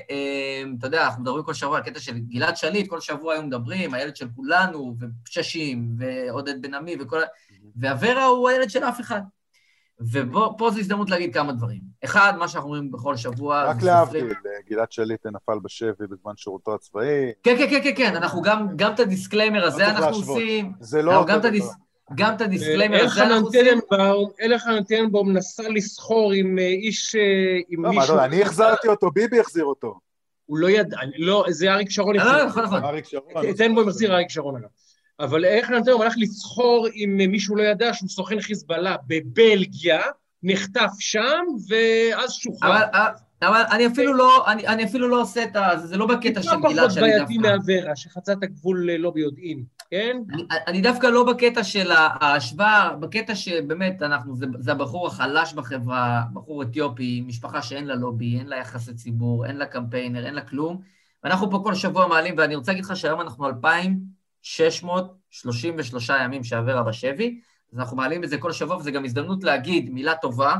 אה, 0.09 0.63
אתה 0.79 0.87
יודע, 0.87 1.05
אנחנו 1.05 1.21
מדברים 1.21 1.43
כל 1.43 1.53
שבוע 1.53 1.77
על 1.77 1.83
קטע 1.83 1.99
של 1.99 2.19
גלעד 2.19 2.57
שליט, 2.57 2.89
כל 2.89 3.01
שבוע 3.01 3.33
היו 3.33 3.43
מדברים, 3.43 3.93
הילד 3.93 4.15
של 4.15 4.27
כולנו, 4.35 4.95
ופששים, 4.99 5.89
ועודד 5.97 6.61
בן 6.61 6.73
עמי, 6.73 6.95
וכל... 6.99 7.19
ואברה 7.75 8.25
הוא 8.25 8.49
הילד 8.49 8.69
של 8.69 8.83
אף 8.83 8.99
אחד. 8.99 9.21
ופה 10.11 10.71
זו 10.71 10.79
הזדמנות 10.79 11.09
להגיד 11.09 11.33
כמה 11.33 11.51
דברים. 11.51 11.81
אחד, 12.03 12.33
מה 12.39 12.47
שאנחנו 12.47 12.69
אומרים 12.69 12.91
בכל 12.91 13.15
שבוע... 13.15 13.63
רק 13.63 13.83
להבדיל, 13.83 14.33
גלעד 14.69 14.91
שליט 14.91 15.25
נפל 15.25 15.59
בשבי 15.63 16.07
בזמן 16.09 16.31
שירותו 16.35 16.75
הצבאי. 16.75 17.31
כן, 17.43 17.57
כן, 17.57 17.69
כן, 17.69 17.79
כן, 17.83 17.93
כן, 17.95 18.15
אנחנו 18.15 18.41
גם, 18.41 18.67
גם 18.75 18.93
את 18.93 18.99
ה 18.99 19.05
disclaimer 19.05 19.65
הזה 19.65 19.87
אנחנו 19.87 20.15
עושים. 20.15 20.73
זה 20.79 21.01
לא. 21.01 21.25
גם 22.15 22.33
את 22.35 22.41
ה 22.41 22.47
disclaimer 22.47 23.05
הזה 23.05 23.23
אנחנו 23.23 23.45
עושים. 23.45 23.79
אלחנן 24.41 24.83
טננבאום 24.83 25.31
נסע 25.31 25.69
לסחור 25.69 26.31
עם 26.31 26.59
אה, 26.59 26.67
איש... 26.67 27.15
אה, 27.15 27.21
עם 27.69 27.85
לא, 27.85 27.89
מישהו... 27.89 28.15
לא, 28.15 28.25
אני 28.25 28.41
החזרתי 28.41 28.87
אותו, 28.87 29.11
ביבי 29.11 29.39
החזיר 29.39 29.65
אותו. 29.65 29.99
הוא 30.45 30.57
לא 30.57 30.69
ידע, 30.69 30.97
לא, 31.17 31.45
זה 31.49 31.73
אריק 31.73 31.89
שרון. 31.89 32.15
לא, 32.15 32.45
נכון, 32.45 32.63
נכון. 32.63 32.81
טננבאום 33.57 33.87
החזיר 33.87 34.13
אריק 34.13 34.29
שרון, 34.29 34.55
אגב. 34.55 34.67
אבל 35.19 35.45
איך 35.45 35.69
נתן, 35.69 35.91
הוא 35.91 36.03
הלך 36.03 36.13
לסחור 36.17 36.87
עם 36.93 37.17
מישהו 37.17 37.55
לא 37.55 37.63
ידע 37.63 37.93
שהוא 37.93 38.09
סוכן 38.09 38.41
חיזבאללה 38.41 38.95
בבלגיה, 39.07 40.01
נחטף 40.43 40.91
שם, 40.99 41.43
ואז 41.69 42.33
שוחרר. 42.33 42.69
אבל, 42.69 43.11
אבל 43.41 43.61
אני 43.71 43.87
אפילו 43.87 44.13
לא, 44.13 44.51
אני, 44.51 44.67
אני 44.67 44.83
אפילו 44.83 45.07
לא 45.07 45.21
עושה 45.21 45.43
את 45.43 45.55
ה... 45.55 45.77
זה 45.77 45.97
לא 45.97 46.05
בקטע 46.05 46.41
של 46.41 46.49
גלעד 46.49 46.71
שלי 46.71 46.75
דווקא. 46.75 46.89
זה 46.89 46.99
פחות 46.99 47.01
בעייתי 47.01 47.37
מאברה, 47.37 47.95
שחצה 47.95 48.33
את 48.33 48.43
הגבול 48.43 48.91
לא 48.91 49.11
ביודעין, 49.11 49.63
כן? 49.91 50.17
אני, 50.33 50.43
אני 50.67 50.81
דווקא 50.81 51.07
לא 51.07 51.23
בקטע 51.23 51.63
של 51.63 51.91
ההשוואה, 51.91 52.95
בקטע 52.99 53.35
שבאמת 53.35 54.01
אנחנו, 54.01 54.35
זה, 54.35 54.45
זה 54.59 54.71
הבחור 54.71 55.07
החלש 55.07 55.53
בחברה, 55.53 56.21
בחור 56.33 56.63
אתיופי, 56.63 57.23
משפחה 57.27 57.61
שאין 57.61 57.85
לה 57.85 57.95
לובי, 57.95 58.37
אין 58.39 58.47
לה 58.47 58.57
יחסי 58.57 58.93
ציבור, 58.93 59.45
אין 59.45 59.57
לה 59.57 59.65
קמפיינר, 59.65 60.25
אין 60.25 60.33
לה 60.33 60.41
כלום, 60.41 60.81
ואנחנו 61.23 61.51
פה 61.51 61.61
כל 61.63 61.75
שבוע 61.75 62.07
מעלים, 62.07 62.35
ואני 62.37 62.55
רוצה 62.55 62.71
להגיד 62.71 62.85
לך 62.85 62.95
שהיום 62.95 63.21
אנחנו 63.21 63.47
2,000... 63.47 64.16
633 64.41 66.09
ימים 66.09 66.43
שאברה 66.43 66.83
בשבי, 66.83 67.39
אז 67.73 67.79
אנחנו 67.79 67.97
מעלים 67.97 68.23
את 68.23 68.29
זה 68.29 68.37
כל 68.37 68.51
שבוע, 68.51 68.77
וזו 68.77 68.91
גם 68.91 69.05
הזדמנות 69.05 69.43
להגיד 69.43 69.89
מילה 69.89 70.15
טובה, 70.15 70.55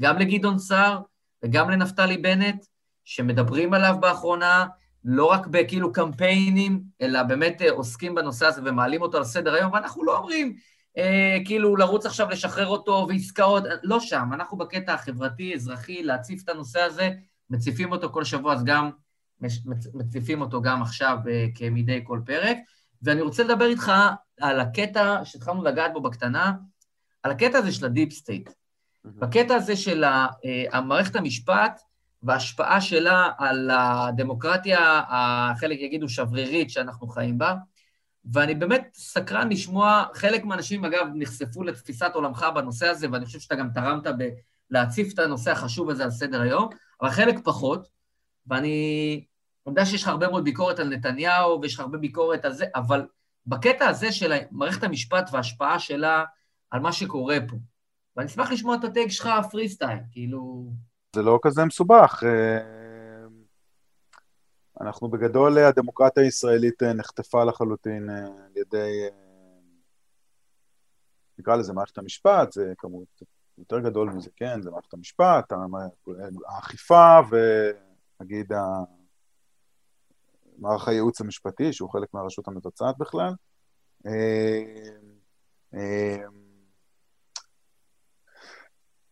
גם 0.00 0.18
לגדעון 0.18 0.58
סער 0.58 1.00
וגם 1.42 1.70
לנפתלי 1.70 2.16
בנט, 2.16 2.66
שמדברים 3.04 3.74
עליו 3.74 3.96
באחרונה, 4.00 4.66
לא 5.04 5.24
רק 5.24 5.46
בכאילו 5.46 5.92
קמפיינים, 5.92 6.82
אלא 7.00 7.22
באמת 7.22 7.62
אה, 7.62 7.70
עוסקים 7.70 8.14
בנושא 8.14 8.46
הזה 8.46 8.60
ומעלים 8.64 9.02
אותו 9.02 9.18
על 9.18 9.24
סדר 9.24 9.54
היום, 9.54 9.72
ואנחנו 9.72 10.04
לא 10.04 10.18
אומרים 10.18 10.56
אה, 10.98 11.38
כאילו 11.44 11.76
לרוץ 11.76 12.06
עכשיו 12.06 12.28
לשחרר 12.30 12.66
אותו 12.66 13.06
ועסקאות, 13.08 13.64
לא 13.82 14.00
שם, 14.00 14.28
אנחנו 14.32 14.56
בקטע 14.56 14.94
החברתי-אזרחי, 14.94 16.02
להציף 16.02 16.42
את 16.44 16.48
הנושא 16.48 16.80
הזה, 16.80 17.10
מציפים 17.50 17.92
אותו 17.92 18.12
כל 18.12 18.24
שבוע, 18.24 18.52
אז 18.52 18.64
גם 18.64 18.90
מציפים 19.94 20.40
אותו 20.40 20.62
גם 20.62 20.82
עכשיו 20.82 21.18
אה, 21.30 21.46
כמדי 21.54 22.00
כל 22.04 22.20
פרק. 22.26 22.56
ואני 23.02 23.20
רוצה 23.20 23.42
לדבר 23.44 23.64
איתך 23.64 23.92
על 24.40 24.60
הקטע 24.60 25.20
שהתחלנו 25.24 25.64
לגעת 25.64 25.92
בו 25.92 26.00
בקטנה, 26.00 26.52
על 27.22 27.30
הקטע 27.30 27.58
הזה 27.58 27.72
של 27.72 27.86
ה 27.86 27.91
deep 27.91 28.12
state. 28.12 28.50
בקטע 29.04 29.54
הזה 29.54 29.76
של 29.76 30.04
אה, 30.04 30.26
המערכת 30.72 31.16
המשפט 31.16 31.80
וההשפעה 32.22 32.80
שלה 32.80 33.30
על 33.38 33.70
הדמוקרטיה, 33.72 35.02
חלק 35.60 35.78
יגידו 35.78 36.08
השברירית 36.08 36.70
שאנחנו 36.70 37.08
חיים 37.08 37.38
בה, 37.38 37.54
ואני 38.32 38.54
באמת 38.54 38.88
סקרן 38.94 39.48
לשמוע, 39.48 40.04
חלק 40.14 40.44
מהאנשים, 40.44 40.84
אגב, 40.84 41.06
נחשפו 41.14 41.62
לתפיסת 41.62 42.10
עולמך 42.14 42.46
בנושא 42.54 42.86
הזה, 42.86 43.06
ואני 43.12 43.26
חושב 43.26 43.40
שאתה 43.40 43.54
גם 43.54 43.70
תרמת 43.74 44.06
להציף 44.70 45.14
את 45.14 45.18
הנושא 45.18 45.50
החשוב 45.50 45.90
הזה 45.90 46.04
על 46.04 46.10
סדר 46.10 46.40
היום, 46.40 46.68
אבל 47.00 47.10
חלק 47.10 47.38
פחות, 47.44 47.88
ואני 48.46 49.24
אני 49.68 49.72
יודע 49.72 49.86
שיש 49.86 50.02
לך 50.02 50.08
הרבה 50.08 50.28
מאוד 50.28 50.44
ביקורת 50.44 50.78
על 50.78 50.88
נתניהו 50.88 51.60
ויש 51.62 51.74
לך 51.74 51.80
הרבה 51.80 51.98
ביקורת 51.98 52.44
על 52.44 52.52
זה, 52.52 52.64
אבל 52.74 53.06
בקטע 53.46 53.88
הזה 53.88 54.12
של 54.12 54.32
מערכת 54.50 54.84
המשפט 54.84 55.30
וההשפעה 55.32 55.78
שלה 55.78 56.24
על 56.70 56.80
מה 56.80 56.92
שקורה 56.92 57.36
פה, 57.48 57.56
ואני 58.16 58.26
אשמח 58.28 58.52
לשמוע 58.52 58.76
את 58.76 58.84
הטייק 58.84 59.10
שלך 59.10 59.28
פרי 59.50 59.68
סטייל, 59.68 59.98
כאילו... 60.12 60.70
זה 61.16 61.22
לא 61.22 61.38
כזה 61.42 61.64
מסובך. 61.64 62.22
אה, 62.26 63.26
אנחנו 64.80 65.08
בגדול, 65.08 65.58
הדמוקרטיה 65.58 66.22
הישראלית 66.22 66.82
אה, 66.82 66.92
נחטפה 66.92 67.44
לחלוטין 67.44 68.10
אה, 68.10 68.16
על 68.18 68.56
ידי, 68.56 69.08
נקרא 71.38 71.56
לזה 71.56 71.72
מערכת 71.72 71.98
המשפט, 71.98 72.52
זה 72.52 72.72
כמובן 72.78 73.04
יותר 73.58 73.80
גדול 73.80 74.10
מזה, 74.10 74.30
כן, 74.36 74.62
זה 74.62 74.70
מערכת 74.70 74.94
המשפט, 74.94 75.52
האכיפה 76.48 77.18
ונגיד 77.30 78.52
מערך 80.58 80.88
הייעוץ 80.88 81.20
המשפטי, 81.20 81.72
שהוא 81.72 81.90
חלק 81.90 82.14
מהרשות 82.14 82.48
המבצעת 82.48 82.98
בכלל. 82.98 83.32
אה, 84.06 84.62
אה, 85.74 86.24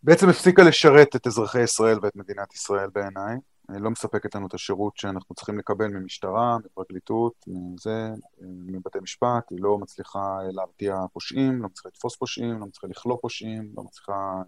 בעצם 0.02 0.28
הפסיקה 0.28 0.62
לשרת 0.62 1.16
את 1.16 1.26
אזרחי 1.26 1.62
ישראל 1.62 1.98
ואת 2.02 2.16
מדינת 2.16 2.54
ישראל 2.54 2.90
בעיניי. 2.90 3.36
היא 3.68 3.80
לא 3.80 3.90
מספקת 3.90 4.34
לנו 4.34 4.46
את 4.46 4.54
השירות 4.54 4.96
שאנחנו 4.96 5.34
צריכים 5.34 5.58
לקבל 5.58 5.88
ממשטרה, 5.88 6.58
מפרקליטות, 6.64 7.32
מזה, 7.46 8.08
מבתי 8.40 8.98
משפט, 9.02 9.50
היא 9.50 9.58
לא 9.60 9.78
מצליחה 9.78 10.38
להרתיע 10.52 10.96
פושעים, 11.12 11.62
לא 11.62 11.68
מצליחה 11.68 11.88
לתפוס 11.88 12.16
פושעים, 12.16 12.60
לא 12.60 12.66
מצליחה 12.66 12.86
לכלוא 12.86 13.18
פושעים, 13.22 13.72
לא 13.76 13.82
מצליחה 13.82 14.42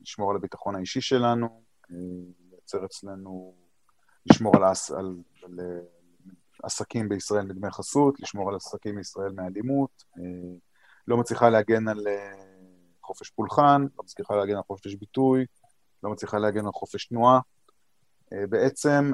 לשמור 0.00 0.30
על 0.30 0.36
הביטחון 0.36 0.76
האישי 0.76 1.00
שלנו, 1.00 1.62
אה, 1.90 1.96
לייצר 2.50 2.84
אצלנו, 2.84 3.54
לשמור 4.26 4.56
על, 4.56 4.62
על, 4.96 5.16
על 5.42 5.60
עסקים 6.62 7.08
בישראל 7.08 7.44
מדמי 7.44 7.70
חסות, 7.70 8.20
לשמור 8.20 8.48
על 8.48 8.56
עסקים 8.56 8.96
בישראל 8.96 9.32
מאלימות, 9.32 10.04
אה, 10.18 10.22
לא 11.08 11.16
מצליחה 11.16 11.50
להגן 11.50 11.88
על 11.88 12.06
אה, 12.08 12.32
חופש 13.02 13.30
פולחן, 13.30 13.82
לא 13.82 14.04
מצליחה 14.04 14.36
להגן 14.36 14.56
על 14.56 14.62
חופש 14.66 14.94
ביטוי, 14.94 15.46
לא 16.02 16.10
מצליחה 16.10 16.38
להגן 16.38 16.66
על 16.66 16.72
חופש 16.72 17.06
תנועה. 17.06 17.40
אה, 18.32 18.46
בעצם 18.46 19.12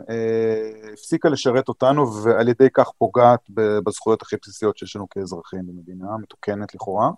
הפסיקה 0.92 1.28
לשרת 1.28 1.68
אותנו 1.68 2.22
ועל 2.24 2.48
ידי 2.48 2.68
כך 2.74 2.90
פוגעת 2.98 3.40
בזכויות 3.84 4.22
הכי 4.22 4.36
בסיסיות 4.42 4.76
שיש 4.76 4.96
לנו 4.96 5.08
כאזרחים 5.08 5.66
במדינה, 5.66 6.16
מתוקנת 6.16 6.74
לכאורה. 6.74 7.10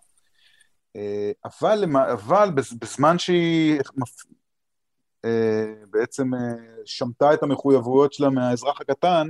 אבל, 1.44 1.84
אבל 2.12 2.50
בזמן 2.80 3.18
שהיא 3.18 3.80
בעצם 5.90 6.30
שמטה 6.84 7.34
את 7.34 7.42
המחויבויות 7.42 8.12
שלה 8.12 8.30
מהאזרח 8.30 8.80
הקטן, 8.80 9.28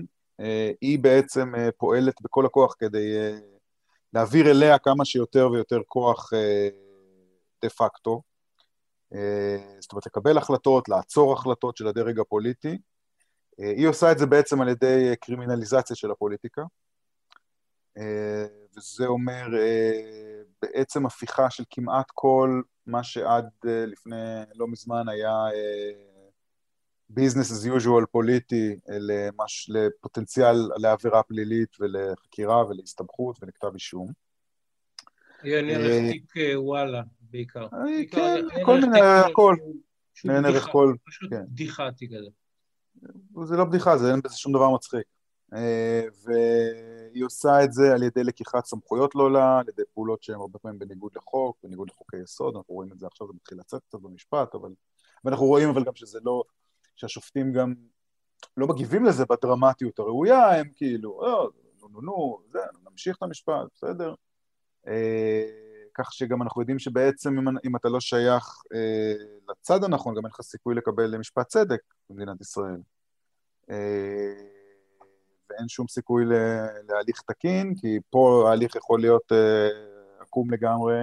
היא 0.81 0.99
בעצם 0.99 1.55
אה, 1.55 1.69
פועלת 1.77 2.23
בכל 2.23 2.47
הכוח 2.47 2.75
כדי 2.79 3.17
אה, 3.17 3.39
להעביר 4.13 4.51
אליה 4.51 4.79
כמה 4.79 5.05
שיותר 5.05 5.51
ויותר 5.53 5.79
כוח 5.87 6.31
דה 7.63 7.69
פקטו. 7.69 8.23
זאת 9.81 9.93
אומרת, 9.93 10.07
לקבל 10.07 10.39
החלטות, 10.39 10.89
לעצור 10.89 11.33
החלטות 11.33 11.77
של 11.77 11.87
הדרג 11.87 12.21
הפוליטי. 12.21 12.79
היא 13.59 13.89
עושה 13.89 14.13
את 14.13 14.19
זה 14.19 14.27
בעצם 14.27 14.61
על 14.61 14.69
ידי 14.69 15.13
קרימינליזציה 15.21 15.97
של 15.97 16.11
הפוליטיקה, 16.11 16.63
וזה 18.77 19.07
אומר 19.07 19.47
בעצם 20.63 21.07
הפיכה 21.07 21.51
של 21.51 21.65
כמעט 21.71 22.07
כל 22.15 22.63
מה 22.87 23.03
שעד 23.03 23.49
לפני 23.65 24.17
לא 24.55 24.69
מזמן 24.69 25.09
היה 25.09 25.35
ביזנס 27.15 27.51
as 27.51 27.69
usual 27.69 28.07
פוליטי 28.11 28.77
למש, 28.89 29.71
לפוטנציאל 29.71 30.57
לעבירה 30.77 31.23
פלילית 31.23 31.77
ולחקירה 31.81 32.67
ולהסתבכות 32.67 33.43
ולכתב 33.43 33.71
אישום. 33.75 34.09
עיין 35.43 35.71
ערך 35.71 36.13
תיק 36.13 36.33
וואלה 36.57 37.03
בעיקר. 37.21 37.69
כן, 38.11 38.45
כל 38.65 38.81
מיני, 38.81 39.01
הכל. 39.01 39.57
עיין 40.25 40.45
ערך 40.45 40.69
כל. 40.73 40.95
פשוט 41.07 41.31
כן. 41.31 41.45
בדיחה 41.49 41.93
תיק 41.93 42.11
הזה. 42.13 42.31
זה 43.45 43.57
לא 43.57 43.65
בדיחה, 43.65 43.99
זה 43.99 44.11
אין 44.11 44.21
בזה 44.25 44.37
שום 44.37 44.53
דבר 44.53 44.71
מצחיק. 44.71 45.07
אה, 45.55 46.03
והיא 46.25 47.25
עושה 47.25 47.65
את 47.65 47.73
זה 47.73 47.93
על 47.95 48.03
ידי 48.03 48.25
לקיחת 48.25 48.65
סמכויות 48.65 49.15
לא 49.15 49.33
לה, 49.33 49.59
על 49.59 49.69
ידי 49.69 49.83
פעולות 49.95 50.23
שהן 50.23 50.37
הרבה 50.37 50.59
פעמים 50.59 50.79
בניגוד 50.79 51.13
לחוק, 51.17 51.57
בניגוד 51.63 51.89
לחוקי 51.91 52.17
יסוד, 52.17 52.57
אנחנו 52.57 52.75
רואים 52.75 52.93
את 52.93 52.99
זה 52.99 53.07
עכשיו, 53.07 53.27
זה 53.27 53.33
מתחיל 53.33 53.59
לצאת 53.59 53.83
קצת 53.89 54.01
במשפט, 54.01 54.55
אבל... 54.55 54.71
ואנחנו 55.25 55.47
רואים 55.47 55.69
אבל 55.69 55.85
גם 55.85 55.95
שזה 55.95 56.19
לא... 56.25 56.43
שהשופטים 56.97 57.53
גם 57.53 57.75
לא 58.57 58.67
מגיבים 58.67 59.05
לזה 59.05 59.25
בדרמטיות 59.31 59.99
הראויה, 59.99 60.61
הם 60.61 60.69
כאילו, 60.77 61.21
לא, 61.23 61.51
נו 61.81 61.89
נו 61.89 62.01
נו, 62.01 62.39
זה, 62.53 62.59
נמשיך 62.91 63.17
את 63.17 63.23
המשפט, 63.23 63.67
בסדר. 63.75 64.15
אה, 64.89 65.47
כך 65.95 66.13
שגם 66.13 66.43
אנחנו 66.43 66.63
יודעים 66.63 66.79
שבעצם 66.79 67.39
אם, 67.39 67.57
אם 67.65 67.77
אתה 67.77 67.89
לא 67.89 68.01
שייך 68.01 68.63
אה, 68.75 69.15
לצד 69.49 69.85
הנכון, 69.85 70.15
גם 70.15 70.25
אין 70.25 70.31
לך 70.31 70.43
סיכוי 70.43 70.75
לקבל 70.75 71.19
משפט 71.19 71.47
צדק 71.47 71.81
במדינת 72.11 72.41
ישראל. 72.41 72.81
אה, 73.71 74.35
ואין 75.51 75.69
שום 75.69 75.89
סיכוי 75.89 76.25
להליך 76.89 77.23
תקין, 77.27 77.75
כי 77.81 77.99
פה 78.11 78.45
ההליך 78.49 78.77
יכול 78.77 79.01
להיות 79.01 79.33
אה, 79.33 79.69
עקום 80.21 80.51
לגמרי, 80.51 81.01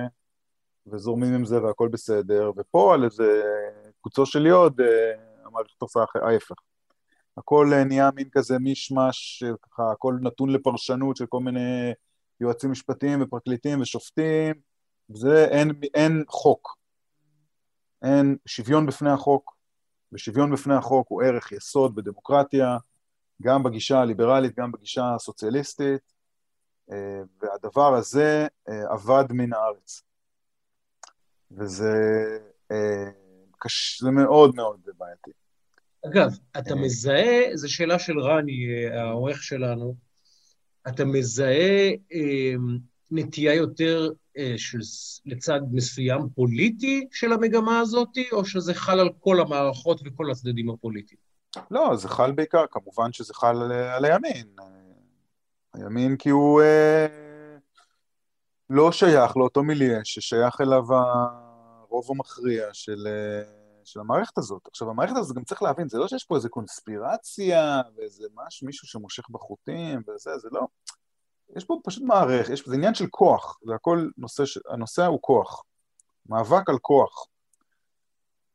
וזורמים 0.88 1.34
עם 1.34 1.46
זה 1.46 1.64
והכל 1.64 1.88
בסדר, 1.88 2.52
ופה 2.58 2.94
על 2.94 3.04
איזה 3.04 3.44
קוצו 4.02 4.26
של 4.26 4.46
יוד 4.46 4.82
אה, 4.82 5.29
המערכת 5.50 5.82
עושה 5.82 6.00
ההפך. 6.16 6.56
הכל 7.38 7.74
אה, 7.74 7.84
נהיה 7.84 8.10
מין 8.16 8.30
כזה 8.32 8.60
מישמש, 8.60 9.44
ככה 9.62 9.92
הכל 9.92 10.16
נתון 10.22 10.50
לפרשנות 10.50 11.18
של 11.18 11.26
כל 11.26 11.40
מיני 11.40 11.94
יועצים 12.40 12.72
משפטיים 12.72 13.22
ופרקליטים 13.22 13.82
ושופטים, 13.82 14.54
זה 15.10 15.46
אין, 15.46 15.72
אין 15.94 16.24
חוק, 16.28 16.78
אין 18.02 18.38
שוויון 18.46 18.86
בפני 18.86 19.10
החוק, 19.10 19.58
ושוויון 20.12 20.52
בפני 20.52 20.76
החוק 20.76 21.08
הוא 21.10 21.24
ערך 21.24 21.52
יסוד 21.52 21.96
בדמוקרטיה, 21.96 22.78
גם 23.42 23.64
בגישה 23.64 24.00
הליברלית, 24.00 24.56
גם 24.56 24.72
בגישה 24.72 25.16
הסוציאליסטית, 25.16 26.14
אה, 26.92 27.22
והדבר 27.42 27.96
הזה 27.96 28.48
אה, 28.70 28.94
אבד 28.94 29.26
מן 29.32 29.54
הארץ. 29.54 30.04
וזה 31.52 31.94
אה, 32.72 33.12
קש... 33.60 34.02
זה 34.02 34.12
מאוד 34.12 34.56
מאוד 34.56 34.80
בעייתי. 34.98 35.32
אגב, 36.06 36.38
אתה 36.58 36.76
מזהה, 36.76 37.56
זו 37.56 37.74
שאלה 37.74 38.00
של 38.00 38.20
רני, 38.20 38.86
העורך 38.94 39.44
שלנו, 39.44 39.96
אתה 40.88 41.06
מזהה 41.06 41.90
נטייה 43.12 43.54
יותר 43.54 44.10
של, 44.58 44.80
לצד 45.26 45.60
מסוים 45.72 46.22
פוליטי 46.36 47.08
של 47.12 47.34
המגמה 47.34 47.80
הזאת, 47.80 48.18
או 48.32 48.46
שזה 48.46 48.74
חל 48.74 49.00
על 49.00 49.10
כל 49.20 49.42
המערכות 49.42 50.02
וכל 50.06 50.32
הצדדים 50.32 50.70
הפוליטיים? 50.70 51.20
לא, 51.72 51.96
זה 51.96 52.10
חל 52.10 52.32
בעיקר, 52.32 52.66
כמובן 52.72 53.14
שזה 53.14 53.34
חל 53.34 53.62
על, 53.62 53.72
על 53.72 54.06
הימין. 54.06 54.48
הימין 55.74 56.18
כי 56.18 56.30
הוא 56.30 56.62
אה, 56.62 57.08
לא 58.70 58.92
שייך 58.92 59.38
לאותו 59.38 59.64
מיליה 59.64 60.00
ששייך 60.04 60.62
אליו 60.62 60.84
הרוב 60.94 62.12
המכריע 62.12 62.66
של, 62.74 63.08
אה, 63.08 63.59
של 63.92 64.00
המערכת 64.00 64.38
הזאת. 64.38 64.68
עכשיו, 64.68 64.90
המערכת 64.90 65.16
הזאת 65.16 65.36
גם 65.36 65.44
צריך 65.44 65.62
להבין, 65.62 65.90
זה 65.90 65.98
לא 65.98 66.08
שיש 66.08 66.24
פה 66.24 66.36
איזה 66.36 66.50
קונספירציה 66.50 67.82
ואיזה 67.96 68.28
מש, 68.36 68.64
מישהו 68.64 68.88
שמושך 68.88 69.30
בחוטים 69.30 70.02
וזה, 70.08 70.38
זה 70.38 70.48
לא. 70.52 70.68
יש 71.56 71.66
פה 71.66 71.80
פשוט 71.84 72.04
מערכת, 72.04 72.50
יש, 72.54 72.68
זה 72.68 72.76
עניין 72.76 72.94
של 72.94 73.08
כוח, 73.10 73.60
זה 73.66 73.76
הכל 73.76 74.10
נושא, 74.18 74.44
הנושא 74.70 75.06
הוא 75.06 75.20
כוח. 75.22 75.64
מאבק 76.30 76.70
על 76.70 76.80
כוח. 76.82 77.28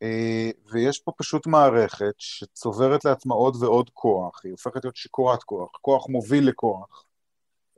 אה, 0.03 0.51
ויש 0.72 0.99
פה 0.99 1.12
פשוט 1.16 1.47
מערכת 1.47 2.14
שצוברת 2.18 3.05
לעצמה 3.05 3.35
עוד 3.35 3.62
ועוד 3.62 3.91
כוח, 3.91 4.41
היא 4.45 4.53
הופכת 4.53 4.85
להיות 4.85 4.97
שיכורת 4.97 5.43
כוח, 5.43 5.70
כוח 5.80 6.09
מוביל 6.09 6.49
לכוח. 6.49 7.05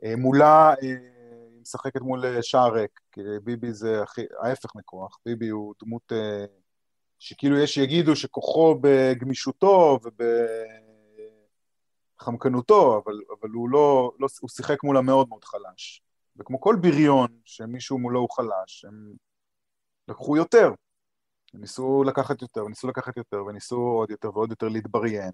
אה, 0.03 0.15
מולה 0.15 0.69
אה, 0.69 0.75
היא 0.81 0.95
משחקת 1.61 2.01
מול 2.01 2.41
שער 2.41 2.73
ריק, 2.73 2.99
כי 3.11 3.21
ביבי 3.43 3.73
זה 3.73 4.03
הכי, 4.03 4.21
ההפך 4.39 4.75
מכוח, 4.75 5.17
ביבי 5.25 5.47
הוא 5.47 5.73
דמות 5.83 6.11
שכאילו 7.19 7.59
יש 7.59 7.73
שיגידו 7.73 8.15
שכוחו 8.15 8.79
בגמישותו 8.81 9.99
ובחמקנותו, 12.19 13.01
אבל, 13.03 13.19
אבל 13.39 13.49
הוא 13.49 13.69
לא, 13.69 14.11
לא, 14.19 14.27
הוא 14.41 14.49
שיחק 14.49 14.83
מולה 14.83 15.01
מאוד 15.01 15.29
מאוד 15.29 15.43
חלש. 15.43 16.01
וכמו 16.37 16.61
כל 16.61 16.75
בריון 16.81 17.27
שמישהו 17.45 17.99
מולו 17.99 18.19
הוא 18.19 18.29
חלש, 18.29 18.85
הם 18.85 19.13
לקחו 20.07 20.37
יותר. 20.37 20.71
וניסו 21.53 22.03
לקחת 22.03 22.41
יותר, 22.41 22.65
וניסו 22.65 22.87
לקחת 22.87 23.17
יותר, 23.17 23.45
וניסו 23.45 23.75
עוד 23.75 24.11
יותר 24.11 24.29
ועוד 24.33 24.49
יותר 24.49 24.67
להתבריין. 24.67 25.31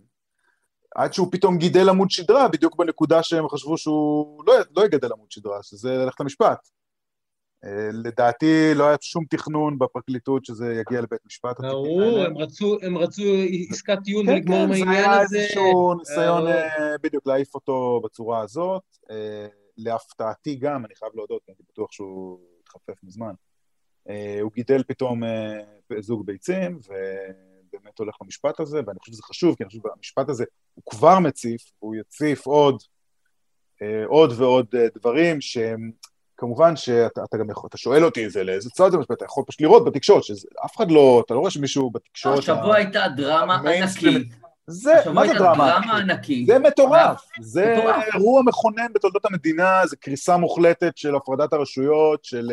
עד 0.96 1.14
שהוא 1.14 1.28
פתאום 1.32 1.58
גידל 1.58 1.90
עמוד 1.90 2.12
שדרה, 2.12 2.48
בדיוק 2.48 2.76
בנקודה 2.76 3.24
שהם 3.24 3.50
חשבו 3.50 3.78
שהוא 3.78 4.44
לא, 4.48 4.54
לא 4.78 4.86
יגדל 4.86 5.12
עמוד 5.12 5.32
שדרה, 5.32 5.64
שזה 5.64 5.90
ללכת 5.90 6.20
למשפט. 6.20 6.70
אה, 7.66 7.90
לדעתי 7.94 8.74
לא 8.76 8.88
היה 8.88 8.98
שום 9.02 9.26
תכנון 9.30 9.80
בפרקליטות 9.80 10.46
שזה 10.46 10.74
יגיע 10.74 11.02
לבית 11.02 11.20
משפט. 11.26 11.60
ברור, 11.60 12.20
הם 12.20 12.38
רצו, 12.38 12.78
הם 12.82 12.98
רצו 12.98 13.24
עסקת 13.70 13.98
טיעון 14.04 14.26
כן, 14.26 14.32
ולגמור 14.32 14.60
עם 14.60 14.74
כן, 14.74 14.88
העניין 14.88 15.12
הזה. 15.12 15.18
כן, 15.22 15.28
זה 15.28 15.38
היה 15.38 15.42
איזשהו 15.42 15.94
ניסיון 15.94 16.48
אה, 16.48 16.98
בדיוק 17.02 17.28
להעיף 17.28 17.56
אותו 17.56 18.02
בצורה 18.04 18.42
הזאת. 18.42 18.84
אה, 19.12 19.48
להפתעתי 19.78 20.56
גם, 20.56 20.86
אני 20.86 20.96
חייב 20.96 21.12
להודות, 21.16 21.42
אני 21.50 21.56
בטוח 21.70 21.92
שהוא 21.92 22.40
התחפף 22.64 23.04
מזמן. 23.04 23.34
הוא 24.42 24.52
גידל 24.54 24.84
פתאום 24.88 25.22
זוג 26.00 26.26
ביצים, 26.26 26.80
ובאמת 26.80 28.00
הולך 28.00 28.16
למשפט 28.22 28.60
הזה, 28.60 28.82
ואני 28.88 29.00
חושב 29.00 29.12
שזה 29.12 29.24
חשוב, 29.24 29.56
כי 29.56 29.64
אני 29.64 29.68
חושב 29.70 29.80
שהמשפט 29.84 30.30
הזה 30.30 30.46
הוא 30.74 30.84
כבר 30.86 31.20
מציף, 31.20 31.62
והוא 31.82 31.96
יציף 31.96 32.46
עוד, 32.46 32.78
עוד 34.08 34.32
ועוד 34.38 34.68
דברים 34.96 35.42
שהם... 35.42 35.92
כמובן 36.44 36.76
שאתה 36.76 37.38
גם 37.40 37.50
יכול, 37.50 37.68
אתה 37.68 37.78
שואל 37.78 38.06
אותי 38.06 38.30
זה 38.30 38.44
לאיזה 38.44 38.70
צד 38.70 38.92
זה 38.92 38.98
אתה 39.14 39.26
יכול 39.26 39.44
פשוט 39.48 39.62
לראות 39.62 39.86
בתקשורת, 39.86 40.24
שאף 40.24 40.76
אחד 40.76 40.92
לא, 40.92 41.24
אתה 41.26 41.34
לא 41.34 41.40
רואה 41.40 41.52
שמישהו 41.52 41.92
בתקשורת... 41.92 42.40
השבוע 42.40 42.76
הייתה 42.76 43.08
דרמה 43.16 43.56
ענקית. 43.56 44.28
זה, 44.68 44.94
מה 45.14 45.28
זה 45.28 45.34
דרמה 45.34 45.98
ענקית? 45.98 46.48
זה 46.48 46.60
מטורף, 46.60 47.26
זה 47.42 47.76
אירוע 48.14 48.42
מכונן 48.46 48.94
בתולדות 48.94 49.26
המדינה, 49.26 49.82
זה 49.86 49.96
קריסה 49.96 50.38
מוחלטת 50.38 50.98
של 50.98 51.16
הפרדת 51.16 51.54
הרשויות, 51.54 52.24
של 52.24 52.52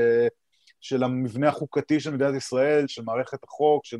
של 0.80 1.02
המבנה 1.02 1.48
החוקתי 1.48 2.00
של 2.00 2.10
מדינת 2.10 2.34
ישראל, 2.34 2.86
של 2.86 3.02
מערכת 3.02 3.44
החוק, 3.44 3.84
של... 3.84 3.98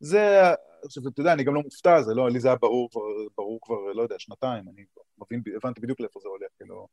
זה, 0.00 0.42
עכשיו, 0.84 1.02
אתה 1.08 1.20
יודע, 1.20 1.32
אני 1.32 1.44
גם 1.44 1.54
לא 1.54 1.60
מופתע, 1.60 2.02
זה 2.02 2.14
לא, 2.14 2.30
לי 2.30 2.40
זה 2.40 2.48
היה 2.48 2.56
ברור 2.56 2.90
כבר, 2.90 3.00
ברור 3.36 3.58
כבר, 3.62 3.76
לא 3.94 4.02
יודע, 4.02 4.14
שנתיים, 4.18 4.64
אני 4.68 4.84
מבין, 5.18 5.42
הבנתי 5.56 5.80
בדיוק 5.80 6.00
לאיפה 6.00 6.20
זה 6.20 6.28
הולך, 6.28 6.48
כאילו... 6.56 6.88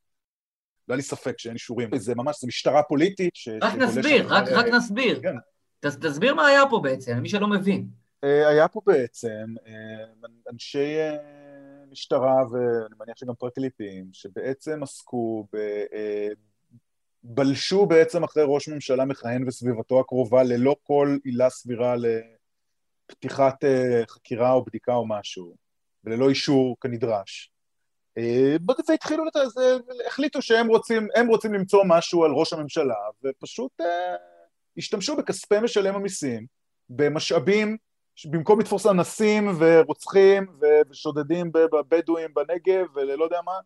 לא 0.90 0.94
היה 0.94 0.98
לי 0.98 1.04
ספק 1.04 1.40
שאין 1.40 1.54
אישורים. 1.54 1.90
זה 1.98 2.16
ממש, 2.16 2.42
זה 2.42 2.48
משטרה 2.48 2.84
פוליטית 2.84 3.36
ש... 3.36 3.50
רק 3.62 3.76
נסביר, 3.76 4.34
רק, 4.34 4.48
רק 4.48 4.66
נסביר. 4.66 5.22
כן. 5.22 5.36
ת, 5.80 5.86
תסביר 5.86 6.34
מה 6.34 6.48
היה 6.48 6.64
פה 6.70 6.80
בעצם, 6.84 7.18
למי 7.18 7.30
שלא 7.30 7.48
מבין. 7.48 7.88
אה, 8.24 8.48
היה 8.48 8.68
פה 8.68 8.82
בעצם 8.86 9.56
אה, 9.68 10.28
אנשי 10.52 10.98
אה, 10.98 11.16
משטרה, 11.92 12.36
ואני 12.52 12.96
מניח 13.00 13.18
שגם 13.18 13.34
פרקליטים, 13.36 14.10
שבעצם 14.14 14.84
עסקו 14.84 15.48
בלשו 17.24 17.86
בעצם 17.86 18.24
אחרי 18.24 18.44
ראש 18.48 18.68
ממשלה 18.68 19.06
מכהן 19.06 19.48
וסביבתו 19.48 19.99
הקרובה 19.99 20.44
ללא 20.44 20.76
כל 20.84 21.18
עילה 21.24 21.49
סבירה 21.49 21.95
לפתיחת 23.10 23.64
חקירה 24.10 24.52
או 24.52 24.66
בדיקה 24.66 24.94
או 24.94 25.07
משהו, 25.07 25.56
וללא 26.03 26.30
אישור 26.30 26.78
כנדרש. 26.82 27.52
והתחילו, 28.90 29.26
לת... 29.26 29.36
החליטו 30.08 30.41
שהם 30.41 30.68
רוצים, 30.68 31.08
רוצים 31.28 31.54
למצוא 31.54 31.84
משהו 31.88 32.26
על 32.26 32.32
ראש 32.32 32.54
הממשלה, 32.54 32.96
ופשוט 33.24 33.82
uh, 33.82 33.86
השתמשו 34.78 35.16
בכספי 35.16 35.60
משלם 35.60 35.96
המיסים, 35.96 36.46
במשאבים, 36.90 37.78
במקום 38.26 38.60
לתפוס 38.60 38.86
אנסים 38.86 39.50
ורוצחים 39.60 40.48
ושודדים 40.90 41.52
בבדואים 41.52 42.34
בנגב 42.34 42.86
וללא 42.96 43.24
יודע 43.24 43.40
מה, 43.46 43.60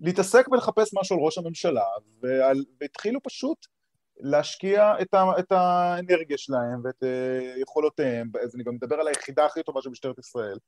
להתעסק 0.00 0.48
ולחפש 0.52 0.90
משהו 1.00 1.16
על 1.16 1.22
ראש 1.22 1.38
הממשלה, 1.38 1.84
ועל, 2.22 2.64
והתחילו 2.80 3.20
פשוט 3.22 3.66
להשקיע 4.20 4.94
את, 5.00 5.14
ה, 5.14 5.24
את 5.38 5.52
האנרגיה 5.52 6.38
שלהם 6.38 6.80
ואת 6.84 7.02
uh, 7.02 7.60
יכולותיהם, 7.60 8.30
אז 8.42 8.54
אני 8.54 8.64
גם 8.64 8.74
מדבר 8.74 8.96
על 8.96 9.08
היחידה 9.08 9.46
הכי 9.46 9.62
טובה 9.62 9.82
של 9.82 9.90
משטרת 9.90 10.18
ישראל, 10.18 10.58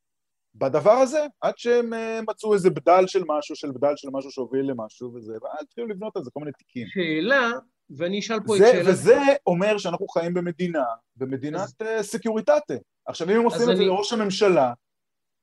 בדבר 0.59 0.91
הזה, 0.91 1.27
עד 1.41 1.59
שהם 1.59 1.93
uh, 1.93 1.97
מצאו 2.29 2.55
איזה 2.55 2.71
בדל 2.71 3.07
של 3.07 3.23
משהו, 3.27 3.57
של 3.57 3.71
בדל 3.73 3.93
של 3.97 4.09
משהו 4.13 4.31
שהוביל 4.31 4.71
למשהו 4.71 5.15
וזה, 5.15 5.33
ואז 5.43 5.63
התחילו 5.63 5.87
לבנות 5.87 6.17
על 6.17 6.25
זה 6.25 6.31
כל 6.31 6.41
מיני 6.41 6.53
תיקים. 6.53 6.87
שאלה, 6.89 7.51
ואני 7.91 8.19
אשאל 8.19 8.39
פה 8.47 8.57
זה, 8.59 8.69
את 8.69 8.73
שאלה... 8.73 8.91
וזה 8.91 9.19
אומר 9.47 9.79
שאנחנו 9.79 10.09
חיים 10.09 10.35
במדינה, 10.35 10.85
במדינת 11.17 11.61
אז... 11.61 11.75
אה, 11.83 12.03
סקוריטטה. 12.03 12.75
עכשיו, 13.07 13.31
אם 13.31 13.37
הם 13.37 13.45
עושים 13.45 13.71
את 13.71 13.77
זה 13.77 13.85
לראש 13.85 14.13
הממשלה, 14.13 14.73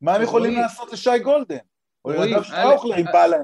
מה 0.01 0.15
הם 0.15 0.21
יכולים 0.21 0.51
רואי... 0.51 0.61
לעשות 0.61 0.93
לשי 0.93 1.19
גולדן? 1.23 1.57
או 2.05 2.11
לנדב 2.11 2.43
שטראוכלר 2.43 2.97
אם 2.97 3.05
בא 3.13 3.25
להם? 3.25 3.41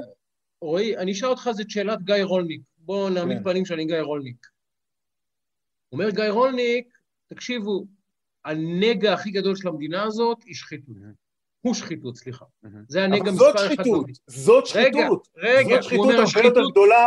רועי, 0.62 0.98
אני 0.98 1.12
אשאל 1.12 1.30
אותך, 1.30 1.50
זאת 1.52 1.70
שאלת 1.70 2.02
גיא 2.02 2.24
רולניק. 2.24 2.62
בואו 2.78 3.10
נעמיד 3.10 3.38
כן. 3.38 3.44
פנים 3.44 3.66
שאני 3.66 3.86
גיא 3.86 4.02
רולניק. 4.02 4.48
אומר 5.92 6.10
גיא 6.10 6.30
רולניק, 6.30 6.98
תקשיבו, 7.28 7.86
הנגע 8.46 9.14
הכי 9.14 9.32
גדול 9.32 9.56
של 9.56 9.68
המדינה 9.68 10.04
הזאת 10.04 10.44
היא 10.44 10.56
שחיתות. 10.56 10.96
הוא 11.62 11.74
שחיתות, 11.74 12.18
סליחה. 12.18 12.46
זה 12.88 13.04
הנגע 13.04 13.22
אבל 13.22 13.32
מספר 13.32 13.44
זאת 13.46 13.56
אחד. 13.56 13.66
שחיתות, 13.66 13.86
במדינה. 14.00 14.18
זאת 14.28 14.64
רגע, 14.76 15.00
שחיתות. 15.00 15.28
רגע, 15.38 15.82
זאת 15.82 15.92
הוא 15.92 16.26
שחיתות 16.26 16.46
הרבה 16.46 16.60
יותר. 16.60 16.72
גדולה, 16.72 17.06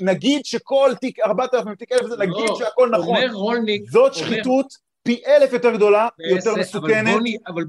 נגיד 0.00 0.44
שכל 0.44 0.90
תיק 1.00 1.18
4,000 1.20 1.74
תיק 1.74 1.92
1,000 1.92 2.08
זה 2.08 2.16
נגיד 2.16 2.34
לא, 2.48 2.56
שהכל 2.58 2.90
נכון. 2.90 3.06
אומר 3.16 3.32
רולניק... 3.32 3.90
זאת 3.90 4.12
אומר- 4.16 4.26
שחיתות 4.28 4.66
פי 5.02 5.22
אלף 5.26 5.52
יותר 5.52 5.74
גדולה, 5.74 6.08
יותר 6.18 6.36
בסדר, 6.36 6.52
אבל 6.52 6.60
מסוכנת 6.60 7.22
אבל 7.46 7.64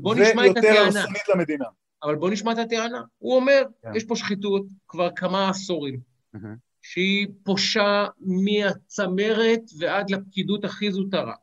ויותר. 0.64 0.82
הרסנית 0.82 1.30
למדינה. 1.36 1.66
אבל 2.04 2.16
בוא 2.16 2.30
נשמע 2.30 2.52
את 2.52 2.58
הטענה. 2.58 3.02
הוא 3.18 3.36
אומר, 3.36 3.64
כן. 3.82 3.96
יש 3.96 4.04
פה 4.04 4.16
שחיתות 4.16 4.66
כבר 4.88 5.10
כמה 5.16 5.50
עשורים. 5.50 6.00
שהיא 6.82 7.28
פושה 7.44 8.06
מהצמרת 8.22 9.62
ועד 9.80 10.10
לפקידות 10.10 10.66
הכי 10.66 10.92
זוטרה. 10.92 11.34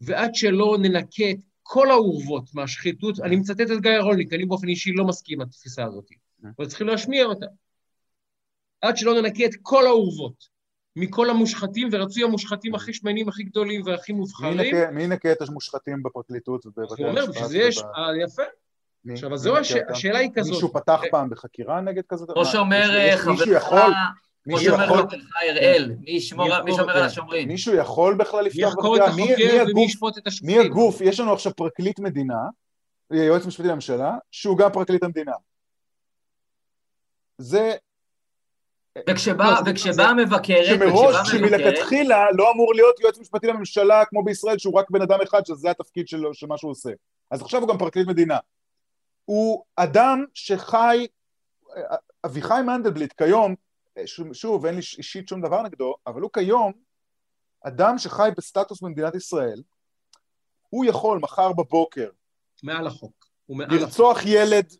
ועד 0.00 0.34
שלא 0.34 0.76
ננקה 0.80 1.30
את 1.30 1.36
כל 1.70 1.90
האורוות 1.90 2.54
מהשחיתות, 2.54 3.20
אני 3.20 3.36
מצטט 3.36 3.60
את 3.60 3.80
גיא 3.80 3.98
רולניק, 4.00 4.32
אני 4.32 4.46
באופן 4.46 4.68
אישי 4.68 4.92
לא 4.92 5.04
מסכים 5.04 5.40
עם 5.40 5.46
התפיסה 5.48 5.84
הזאת, 5.84 6.04
אבל 6.58 6.66
צריכים 6.66 6.86
להשמיע 6.86 7.24
אותה. 7.24 7.46
עד 8.80 8.96
שלא 8.96 9.20
ננקה 9.20 9.44
את 9.44 9.50
כל 9.62 9.86
האורוות 9.86 10.44
מכל 10.96 11.30
המושחתים, 11.30 11.88
ורצוי 11.92 12.24
המושחתים 12.24 12.74
הכי 12.74 12.94
שמנים, 12.94 13.28
הכי 13.28 13.42
גדולים 13.42 13.82
והכי 13.84 14.12
מובחרים, 14.12 14.74
מי 14.92 15.02
ינקה 15.02 15.32
את 15.32 15.42
המושחתים 15.48 16.02
בפרקליטות 16.02 16.66
ובבתי 16.66 17.02
הוא 17.02 17.10
אומר, 17.10 17.20
המשפט? 17.22 17.34
בשביל 17.34 17.48
זה 17.48 17.58
יש... 17.58 17.78
וב- 17.78 17.84
אה, 17.84 18.22
יפה. 18.24 18.42
עכשיו, 19.12 19.34
אז 19.34 19.40
זו? 19.40 19.56
השאלה 19.88 20.18
היא 20.18 20.30
כזאת. 20.34 20.52
מישהו 20.52 20.72
פתח 20.72 21.00
פעם 21.10 21.30
בחקירה 21.30 21.80
נגד 21.80 22.02
כזה? 22.08 22.24
כמו 22.26 22.42
מה, 22.42 22.44
שאומר 22.44 22.96
אה, 22.96 23.06
יש- 23.08 23.20
מישהו 23.26 23.46
חברך, 23.46 23.62
יכול- 23.62 23.92
כמו 24.48 24.56
מישהו 24.56 24.70
שאומר 24.72 24.84
יכול- 24.84 24.98
חברך 24.98 25.12
אראל, 25.42 25.92
מי 26.00 26.10
ישמור- 26.10 26.46
מי 26.48 26.54
מי 26.64 26.70
שומר 26.70 26.82
יחקור 26.82 26.96
על 26.96 27.06
את- 27.06 27.10
השומרים. 27.10 27.48
מישהו 27.48 27.74
יכול 27.74 28.14
בכלל 28.14 28.42
מי 28.42 28.48
לפתוח 28.48 28.62
יחקור 28.72 28.96
את 28.96 29.00
בחקירה? 29.00 29.16
מי- 29.16 29.22
מי 29.26 29.34
החוקר 29.60 29.70
ומי 29.70 29.86
את 30.18 30.42
מי? 30.42 30.58
הגוף? 30.58 31.00
יש 31.00 31.20
לנו 31.20 31.32
עכשיו 31.32 31.56
פרקליט 31.56 31.98
מדינה, 31.98 32.38
יועץ 33.10 33.46
משפטי 33.46 33.68
לממשלה, 33.68 34.12
שהוא 34.30 34.58
גם 34.58 34.72
פרקליט 34.72 35.02
המדינה. 35.02 35.32
זה 37.38 37.74
וכשבאה 39.10 39.50
לא, 39.50 39.70
וכשבאה 39.70 40.08
המבקרת, 40.08 40.64
שמראש, 40.66 41.30
שמלכתחילה 41.30 42.24
לא 42.32 42.50
אמור 42.52 42.74
להיות 42.74 43.00
יועץ 43.00 43.18
משפטי 43.18 43.46
לממשלה 43.46 44.04
כמו 44.04 44.24
בישראל, 44.24 44.58
שהוא 44.58 44.78
רק 44.78 44.90
בן 44.90 45.02
אדם 45.02 45.18
אחד, 45.22 45.46
שזה 45.46 45.70
התפקיד 45.70 46.08
שלו, 46.08 46.34
של 46.34 46.46
מה 46.46 46.58
שהוא 46.58 46.70
עושה. 46.70 46.90
אז 47.30 47.42
עכשיו 47.42 47.60
הוא 47.60 47.68
גם 47.68 47.78
פרקליט 47.78 48.08
מדינה. 48.08 48.38
הוא 49.24 49.64
אדם 49.76 50.24
שחי, 50.34 51.06
אביחי 52.26 52.60
מנדלבליט 52.66 53.12
כיום, 53.12 53.54
שוב, 54.06 54.32
שוב, 54.32 54.66
אין 54.66 54.74
לי 54.74 54.80
אישית 54.80 55.28
שום 55.28 55.40
דבר 55.40 55.62
נגדו, 55.62 55.94
אבל 56.06 56.20
הוא 56.20 56.30
כיום 56.32 56.72
אדם 57.64 57.98
שחי 57.98 58.28
בסטטוס 58.36 58.82
במדינת 58.82 59.14
ישראל, 59.14 59.62
הוא 60.70 60.84
יכול 60.84 61.18
מחר 61.18 61.52
בבוקר 61.52 62.10
מעל 62.62 62.86
החוק. 62.86 63.26
מעל 63.48 63.68
החוק. 63.68 63.82
לרצוח 63.82 64.18
ילד, 64.26 64.72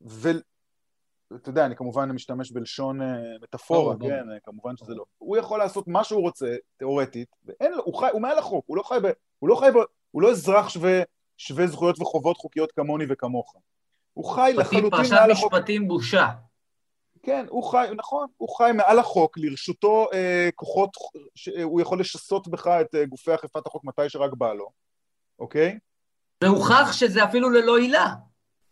ואתה 0.00 1.48
יודע, 1.48 1.66
אני 1.66 1.76
כמובן 1.76 2.10
משתמש 2.10 2.52
בלשון 2.52 3.02
אה, 3.02 3.06
מטאפורה, 3.42 3.96
כן, 4.00 4.30
אה, 4.30 4.40
כמובן 4.44 4.76
שזה 4.76 4.94
לא. 4.94 5.04
הוא 5.18 5.36
יכול 5.36 5.58
לעשות 5.58 5.88
מה 5.88 6.04
שהוא 6.04 6.20
רוצה, 6.20 6.56
תיאורטית, 6.76 7.28
ואין 7.44 7.72
לו, 7.72 7.82
הוא 7.84 8.00
חי, 8.00 8.08
הוא 8.12 8.22
מעל 8.22 8.38
החוק, 8.38 8.64
הוא 8.66 8.76
לא 8.76 8.82
חי 8.82 8.98
ב... 9.02 9.06
הוא 9.38 9.48
לא 9.48 9.54
חי 9.54 9.70
ב... 9.74 9.78
הוא 10.10 10.22
לא 10.22 10.30
אזרח 10.30 10.68
שווה, 10.68 11.02
שווה 11.36 11.66
זכויות 11.66 12.00
וחובות 12.00 12.36
חוקיות 12.36 12.72
כמוני 12.72 13.04
וכמוך. 13.08 13.56
הוא 14.14 14.34
חי 14.34 14.52
לחלוטין 14.56 14.90
פרשת 14.90 15.12
מעל 15.12 15.30
החוק. 15.30 15.54
משפטים 15.54 15.88
בושה. 15.88 16.28
כן, 17.22 17.46
הוא 17.48 17.70
חי, 17.70 17.86
נכון, 17.96 18.26
הוא 18.36 18.56
חי 18.56 18.70
מעל 18.74 18.98
החוק, 18.98 19.38
לרשותו 19.38 20.06
אה, 20.12 20.48
כוחות, 20.54 20.90
ש- 21.34 21.48
אה, 21.48 21.62
הוא 21.62 21.80
יכול 21.80 22.00
לשסות 22.00 22.48
בך 22.48 22.66
את 22.66 22.94
אה, 22.94 23.04
גופי 23.04 23.34
אכיפת 23.34 23.66
החוק 23.66 23.84
מתי 23.84 24.08
שרק 24.08 24.32
בא 24.32 24.52
לו, 24.52 24.70
אוקיי? 25.38 25.78
והוכח 26.44 26.92
שזה 26.92 27.24
אפילו 27.24 27.50
ללא 27.50 27.78
עילה. 27.78 28.14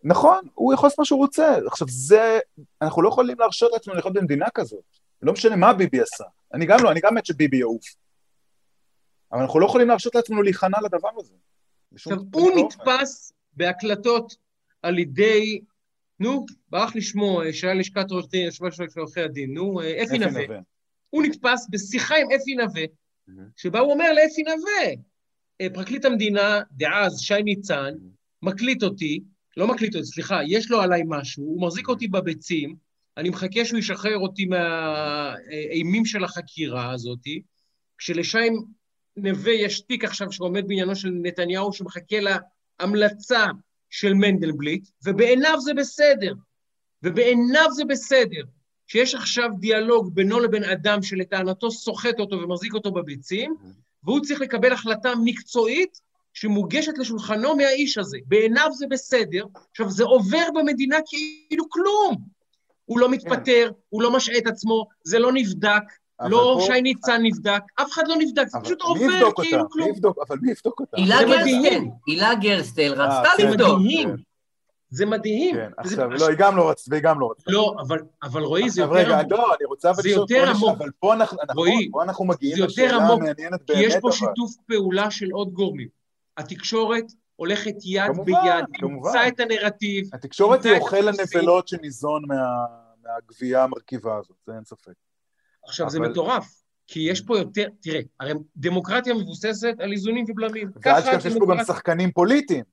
נכון, 0.04 0.44
הוא 0.54 0.74
יכול 0.74 0.86
לעשות 0.86 0.98
מה 0.98 1.04
שהוא 1.04 1.18
רוצה. 1.18 1.56
עכשיו 1.66 1.88
זה, 1.90 2.38
אנחנו 2.82 3.02
לא 3.02 3.08
יכולים 3.08 3.38
להרשות 3.38 3.72
לעצמנו 3.72 3.96
לחיות 3.96 4.14
במדינה 4.14 4.46
כזאת. 4.54 4.84
לא 5.22 5.32
משנה 5.32 5.56
מה 5.56 5.72
ביבי 5.72 6.00
עשה. 6.00 6.24
אני 6.54 6.66
גם 6.66 6.78
לא, 6.82 6.90
אני 6.90 7.00
גם 7.00 7.14
מת 7.14 7.26
שביבי 7.26 7.56
יעוף. 7.56 7.84
אבל 9.32 9.40
אנחנו 9.40 9.60
לא 9.60 9.66
יכולים 9.66 9.88
להרשות 9.88 10.14
לעצמנו 10.14 10.42
להיכנע 10.42 10.78
לדבר 10.84 11.08
הזה. 11.18 11.34
עכשיו, 11.94 12.16
הוא. 12.34 12.50
נתפס 12.56 13.32
בהקלטות 13.52 14.36
על 14.82 14.98
ידי, 14.98 15.60
נו, 16.20 16.46
ברח 16.70 16.94
לי 16.94 17.02
שמו, 17.02 17.42
אה, 17.42 17.52
שהיה 17.52 17.74
לשכת 17.74 18.10
עורך 18.10 18.26
דין, 18.30 18.44
יושב 18.44 18.70
של 18.70 19.00
עורכי 19.00 19.20
הדין, 19.20 19.54
נו, 19.54 19.80
אה, 19.80 20.02
אפי 20.02 20.18
נווה. 20.18 20.42
הוא 21.10 21.22
נתפס 21.22 21.66
בשיחה 21.70 22.16
עם 22.16 22.26
אפי 22.36 22.54
נווה. 22.54 22.84
שבה 23.56 23.78
הוא 23.78 23.92
אומר 23.92 24.12
לאפי 24.12 24.42
נווה, 24.42 25.02
אה, 25.60 25.66
פרקליט 25.74 26.04
המדינה 26.04 26.60
דאז, 26.72 27.20
שי 27.20 27.42
ניצן, 27.42 27.94
מקליט 28.42 28.82
אותי, 28.82 29.20
לא 29.56 29.66
מקליט 29.66 29.96
אותי, 29.96 30.06
סליחה, 30.06 30.40
יש 30.48 30.70
לו 30.70 30.80
עליי 30.80 31.02
משהו, 31.06 31.44
הוא 31.44 31.62
מחזיק 31.62 31.88
אותי 31.88 32.08
בביצים, 32.08 32.76
אני 33.16 33.28
מחכה 33.28 33.64
שהוא 33.64 33.78
ישחרר 33.78 34.18
אותי 34.18 34.44
מהאימים 34.44 36.04
של 36.04 36.24
החקירה 36.24 36.92
הזאת, 36.92 37.26
כשלשי 37.98 38.48
נווה 39.16 39.52
יש 39.52 39.80
תיק 39.80 40.04
עכשיו 40.04 40.32
שעומד 40.32 40.68
בעניינו 40.68 40.96
של 40.96 41.10
נתניהו, 41.22 41.72
שמחכה 41.72 42.16
להמלצה 42.80 43.44
של 43.90 44.14
מנדלבליט, 44.14 44.88
ובעיניו 45.04 45.60
זה 45.60 45.74
בסדר, 45.74 46.34
ובעיניו 47.02 47.68
זה 47.72 47.84
בסדר, 47.84 48.42
שיש 48.86 49.14
עכשיו 49.14 49.48
דיאלוג 49.58 50.14
בינו 50.14 50.40
לבין 50.40 50.64
אדם 50.64 51.02
שלטענתו 51.02 51.70
סוחט 51.70 52.20
אותו 52.20 52.36
ומחזיק 52.36 52.74
אותו 52.74 52.92
בביצים, 52.92 53.54
והוא 54.04 54.20
צריך 54.20 54.40
לקבל 54.40 54.72
החלטה 54.72 55.12
מקצועית 55.24 56.00
שמוגשת 56.34 56.98
לשולחנו 56.98 57.56
מהאיש 57.56 57.98
הזה. 57.98 58.18
בעיניו 58.26 58.68
זה 58.72 58.86
בסדר, 58.90 59.44
עכשיו 59.70 59.90
זה 59.90 60.04
עובר 60.04 60.48
במדינה 60.54 60.96
כאילו 61.06 61.68
כלום. 61.68 62.16
הוא 62.84 63.00
לא 63.00 63.10
מתפטר, 63.10 63.70
הוא 63.88 64.02
לא 64.02 64.16
משעה 64.16 64.38
את 64.38 64.46
עצמו, 64.46 64.86
זה 65.04 65.18
לא 65.18 65.32
נבדק, 65.32 65.82
לא 66.20 66.56
פה- 66.60 66.64
שי 66.66 66.80
ניצן 66.82 67.20
נבדק, 67.22 67.62
אף 67.82 67.92
אחד 67.92 68.02
לא 68.08 68.14
נבדק, 68.18 68.48
זה 68.48 68.58
פשוט 68.62 68.82
עובר 68.82 68.98
כאילו 69.00 69.26
אותה? 69.26 69.42
מי 69.42 69.62
כלום. 69.72 69.88
יבדוק? 69.88 70.18
אבל 70.28 70.38
מי 70.42 70.50
יבדוק 70.50 70.80
אותה? 70.80 70.96
הילה 70.96 71.16
זה 71.18 71.24
גרסטל. 71.24 71.80
הילה 72.06 72.34
גרסטל 72.34 72.92
רצתה 72.92 73.28
אה, 73.28 73.36
כן, 73.36 73.46
לבדוק. 73.50 73.78
מדהים. 73.80 74.08
כן. 74.08 74.22
זה 74.90 75.06
מדהים. 75.06 75.54
כן, 75.56 75.70
עכשיו, 75.76 76.10
לא, 76.10 76.28
היא 76.28 76.36
גם 76.38 76.56
לא 76.56 76.70
רצתה, 76.70 76.90
והיא 76.90 77.02
גם 77.02 77.20
לא 77.20 77.30
רצתה. 77.30 77.50
לא, 77.52 77.74
אבל, 77.80 77.98
אבל 78.22 78.42
רועי, 78.42 78.70
זה 78.70 78.84
עכשיו 78.84 78.96
יותר 78.98 79.08
רגע, 79.08 79.18
עמוק. 79.20 79.32
לא, 79.32 79.54
אני 79.54 79.64
רוצה 79.64 79.90
אבל 79.90 80.02
זה 80.02 80.08
לשאול. 80.08 80.70
אבל 80.78 80.90
פה 81.00 81.14
אנחנו, 81.14 81.38
רועי, 81.54 81.88
פה 81.92 82.02
אנחנו 82.02 82.24
מגיעים 82.24 82.64
לשאלה 82.64 82.96
המעניינת 82.96 83.60
כי 83.66 83.72
באמת, 83.72 83.84
יש 83.86 83.94
פה 84.00 84.08
אבל. 84.08 84.16
שיתוף 84.16 84.52
פעולה 84.68 85.10
של 85.10 85.30
עוד 85.32 85.52
גורמים. 85.52 85.88
התקשורת 86.36 87.04
הולכת 87.36 87.74
יד 87.84 88.06
כמובן, 88.06 88.24
ביד. 88.24 88.64
למצוא 88.82 89.20
את 89.28 89.40
הנרטיב, 89.40 90.04
התקשורת 90.12 90.58
נמצא 90.58 90.68
היא 90.68 90.80
אוכל. 90.80 90.96
הנבלות 91.08 91.68
שניזון 91.68 92.22
מה- 92.28 92.66
מהגבייה 93.04 93.64
המרכיבה 93.64 94.16
הזאת, 94.18 94.36
זה 94.46 94.52
אין 94.54 94.64
ספק. 94.64 94.92
עכשיו, 95.66 95.90
זה 95.90 95.98
אבל- 95.98 96.08
מטורף, 96.08 96.62
כי 96.86 97.00
יש 97.00 97.20
פה 97.20 97.38
יותר, 97.38 97.66
תראה, 97.80 98.00
הרי 98.20 98.32
דמוקרטיה 98.56 99.14
מבוססת 99.14 99.74
על 99.78 99.92
איזונים 99.92 100.24
ובלמים. 100.28 100.70
ואל 100.84 101.00
תשכח 101.00 101.20
שיש 101.22 101.34
פה 101.38 101.46
גם 101.50 101.64
שחקנים 101.64 102.10
פוליטיים, 102.12 102.64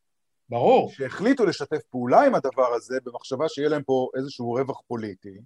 ברור. 0.49 0.91
שהחליטו 0.91 1.45
לשתף 1.45 1.82
פעולה 1.91 2.22
עם 2.26 2.36
הדבר 2.36 2.74
הזה, 2.76 2.98
במחשבה 3.06 3.49
שיהיה 3.49 3.70
להם 3.70 3.84
פה 3.84 4.07
איזשהו 4.18 4.52
רווח 4.52 4.82
פוליטי, 4.88 5.38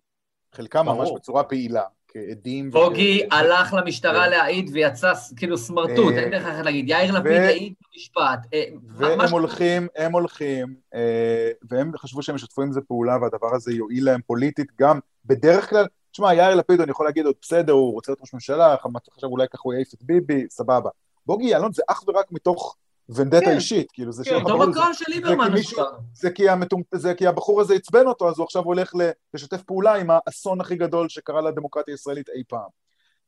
חלקם 0.53 0.85
ברור. 0.85 0.97
ממש 0.99 1.09
בצורה 1.15 1.43
פעילה, 1.43 1.83
כעדים. 2.07 2.71
בוגי 2.71 3.21
וכ- 3.27 3.33
הלך 3.35 3.73
למשטרה. 3.73 4.27
להעיד 4.27 4.69
ויצא 4.73 5.13
כאילו 5.35 5.57
סמרטוט, 5.57 6.13
אה, 6.13 6.19
אין 6.19 6.31
דרך 6.31 6.45
אחרת 6.45 6.65
להגיד. 6.65 6.89
יאיר 6.89 7.11
לפיד 7.19 7.31
העיד 7.31 7.73
במשפט. 7.93 8.39
אה, 8.53 8.63
והם 8.87 9.17
ממש- 9.19 9.31
הולכים, 9.31 9.87
הם 9.95 10.11
הולכים, 10.11 10.75
אה, 10.93 11.51
והם 11.69 11.91
חשבו 11.97 12.23
שהם 12.23 12.35
ישתפו 12.35 12.61
עם 12.61 12.71
זה 12.71 12.81
פעולה 12.81 13.17
והדבר 13.21 13.55
הזה 13.55 13.71
יועיל 13.73 14.05
להם 14.05 14.21
פוליטית 14.27 14.67
גם 14.79 14.99
בדרך 15.25 15.69
כלל, 15.69 15.85
תשמע, 16.17 16.33
יאיר 16.33 16.55
לפיד, 16.55 16.81
אני 16.81 16.91
יכול 16.91 17.05
להגיד 17.05 17.25
עוד 17.25 17.35
בסדר, 17.41 17.73
הוא 17.73 17.93
רוצה 17.93 18.11
להיות 18.11 18.21
ראש 18.21 18.33
ממשלה, 18.33 18.75
עכשיו 19.13 19.29
אולי 19.29 19.47
ככה 19.47 19.61
הוא 19.63 19.73
יעיף 19.73 19.93
את 19.93 20.03
ביבי, 20.03 20.45
סבבה. 20.49 20.89
בוגי 21.25 21.45
יעלון 21.45 21.73
זה 21.73 21.81
אך 21.87 22.03
ורק 22.07 22.31
מתוך 22.31 22.75
ונדטה 23.09 23.45
כן. 23.45 23.55
אישית, 23.55 23.91
כאילו 23.91 24.11
זה 24.11 24.23
כן, 24.23 24.29
זה. 24.47 24.53
מקום 24.53 24.93
של 24.93 25.05
ליברמן. 25.07 25.45
כי 25.45 25.51
מישהו-. 25.51 25.83
זה 26.13 26.31
כי, 26.31 26.49
המטומ... 26.49 26.81
זה 26.93 27.13
כי 27.13 27.27
הבחור 27.27 27.61
הזה 27.61 27.73
עצבן 27.73 28.07
אותו, 28.07 28.29
אז 28.29 28.37
הוא 28.37 28.43
עכשיו 28.45 28.63
הולך 28.63 28.93
לשתף 29.33 29.61
פעולה 29.63 29.95
עם 29.95 30.07
האסון 30.09 30.61
הכי 30.61 30.75
גדול 30.75 31.09
שקרה 31.09 31.41
לדמוקרטיה 31.41 31.93
הישראלית 31.93 32.29
אי 32.29 32.43
פעם. 32.47 32.69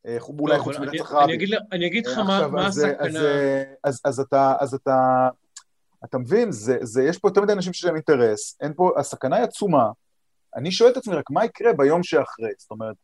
אה, 0.06 0.18
אולי 0.40 0.58
לא, 0.58 0.64
חוץ 0.64 0.76
אבל 0.76 0.86
מרצח 0.86 1.12
אני- 1.12 1.20
רבין. 1.24 1.36
אגיד 1.36 1.50
אני 1.72 1.88
אגיד 1.88 2.08
לך 2.08 2.18
אה, 2.18 2.24
מה 2.48 2.68
אז, 2.68 2.78
הסכנה. 2.78 3.20
אז, 3.84 4.02
אז 4.06 4.20
אתה, 4.20 4.54
אז 4.60 4.74
אתה, 4.74 5.30
אתה 6.06 6.18
מבין, 6.18 6.52
זה, 6.52 6.78
זה, 6.82 7.04
יש 7.04 7.18
פה 7.18 7.28
יותר 7.28 7.42
מדי 7.42 7.54
אנשים 7.54 7.74
שיש 7.74 7.86
להם 7.86 7.96
אינטרס, 7.96 8.58
אין 8.62 8.74
פה, 8.76 8.92
הסכנה 8.98 9.36
היא 9.36 9.44
עצומה. 9.44 9.90
אני 10.56 10.72
שואל 10.72 10.92
את 10.92 10.98
עצמי 10.98 11.16
רק 11.16 11.32
מה 11.32 11.46
יקרה 11.46 11.74
ביום 11.74 12.04
שאחרי, 12.04 12.50
זאת 12.58 12.72
אומרת, 12.72 12.96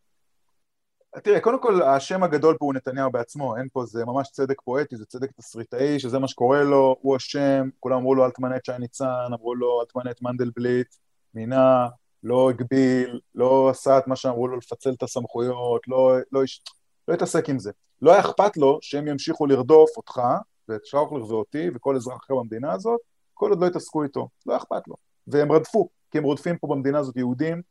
תראה, 1.24 1.40
קודם 1.40 1.62
כל 1.62 1.82
השם 1.82 2.24
הגדול 2.24 2.58
פה 2.60 2.66
הוא 2.66 2.74
נתניהו 2.74 3.12
בעצמו, 3.12 3.58
אין 3.58 3.68
פה, 3.74 3.86
זה 3.86 4.06
ממש 4.06 4.30
צדק 4.32 4.62
פואטי, 4.62 4.96
זה 4.96 5.06
צדק 5.06 5.32
תסריטאי, 5.32 6.00
שזה 6.00 6.20
מה 6.20 6.28
שקורה 6.28 6.64
לו, 6.64 6.96
הוא 7.02 7.18
אשם, 7.18 7.70
כולם 7.80 7.98
אמרו 7.98 8.16
לו 8.16 8.26
אל 8.26 8.32
תמנה 8.32 8.56
את 8.56 8.66
שי 8.66 8.72
ניצן, 8.80 9.34
אמרו 9.34 9.56
לו 9.56 9.82
אל 9.82 9.86
תמנה 9.86 10.12
את 10.12 10.22
מנדלבליט, 10.22 10.88
מינה, 11.34 11.88
לא 12.24 12.50
הגביל, 12.50 13.20
לא 13.36 13.70
עשה 13.70 13.98
את 13.98 14.08
מה 14.08 14.16
שאמרו 14.16 14.48
לו 14.48 14.58
לפצל 14.58 14.90
את 14.90 15.04
הסמכויות, 15.04 15.88
לא, 15.88 16.16
לא, 16.32 16.44
הש- 16.44 16.62
לא 17.08 17.14
התעסק 17.14 17.50
עם 17.50 17.60
זה. 17.60 17.72
לא 18.02 18.12
היה 18.12 18.20
אכפת 18.20 18.58
לו 18.58 18.80
שהם 18.82 19.08
ימשיכו 19.08 19.46
לרדוף 19.46 19.98
אותך, 19.98 20.22
ואת 20.70 20.86
שרחלר 20.86 21.26
ואותי, 21.26 21.70
וכל 21.76 21.96
אזרח 21.96 22.18
אחר 22.18 22.36
במדינה 22.36 22.74
הזאת, 22.74 23.00
כל 23.34 23.50
עוד 23.50 23.62
לא 23.62 23.66
יתעסקו 23.66 24.04
איתו, 24.04 24.28
לא 24.46 24.58
אכפת 24.58 24.88
לו. 24.88 24.96
והם 25.28 25.52
רדפו, 25.52 25.90
כי 26.16 26.20
הם 26.20 26.24
רודפים 26.24 26.58
פה 26.58 26.68
במדינה 26.68 27.00
הזאת 27.00 27.18
יהודים 27.18 27.62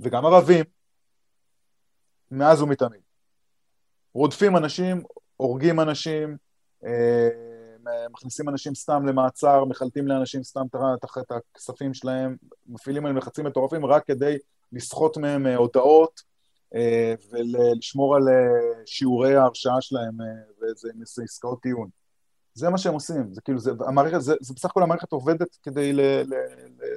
וגם 0.00 0.26
ערבים, 0.26 0.64
מאז 2.30 2.62
ומתמיד. 2.62 3.00
רודפים 4.14 4.56
אנשים, 4.56 5.02
הורגים 5.36 5.80
אנשים, 5.80 6.36
אה, 6.84 7.28
מכניסים 8.10 8.48
אנשים 8.48 8.74
סתם 8.74 9.06
למעצר, 9.06 9.64
מחלטים 9.64 10.08
לאנשים 10.08 10.42
סתם 10.42 10.66
את 11.22 11.32
הכספים 11.32 11.94
שלהם, 11.94 12.36
מפעילים 12.66 13.06
עליהם 13.06 13.16
לחצים 13.16 13.46
מטורפים 13.46 13.86
רק 13.86 14.06
כדי 14.06 14.38
לסחוט 14.72 15.16
מהם 15.16 15.46
אה, 15.46 15.56
הודעות 15.56 16.20
אה, 16.74 17.14
ולשמור 17.30 18.16
על 18.16 18.22
שיעורי 18.86 19.36
ההרשעה 19.36 19.80
שלהם 19.80 20.14
ואיזה 20.60 21.22
עסקאות 21.22 21.62
טיעון. 21.62 21.99
זה 22.54 22.70
מה 22.70 22.78
שהם 22.78 22.94
עושים, 22.94 23.34
זה 23.34 23.40
כאילו, 23.40 23.58
זה, 23.58 23.70
המערכת, 23.86 24.20
זה, 24.20 24.34
זה 24.40 24.54
בסך 24.54 24.70
הכל 24.70 24.82
המערכת 24.82 25.12
עובדת 25.12 25.58
כדי 25.62 25.92
ל... 25.92 26.00
ל 26.00 26.34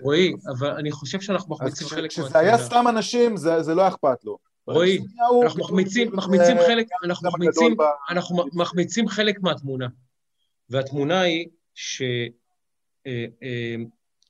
רועי, 0.02 0.34
אבל 0.58 0.72
אני 0.72 0.92
חושב 0.92 1.22
שאנחנו 1.22 1.56
מחמיצים 1.56 1.88
חלק 1.88 2.12
מהתמונה. 2.18 2.30
כשזה 2.30 2.40
היה 2.40 2.58
סתם 2.58 2.86
אנשים, 2.90 3.38
זה, 3.38 3.64
זה 3.64 3.76
לא 3.76 3.88
אכפת 3.88 4.24
לו. 4.24 4.38
רועי, 4.68 5.00
אנחנו 5.44 5.60
מחמיצים, 5.60 6.16
מחמיצים 6.16 6.58
חלק, 6.58 6.88
אנחנו 7.04 7.28
מחמיצים, 7.28 7.76
אנחנו 8.10 8.44
מחמיצים 8.54 9.08
חלק 9.08 9.42
מהתמונה. 9.42 9.88
והתמונה 10.70 11.22
היא 11.22 11.48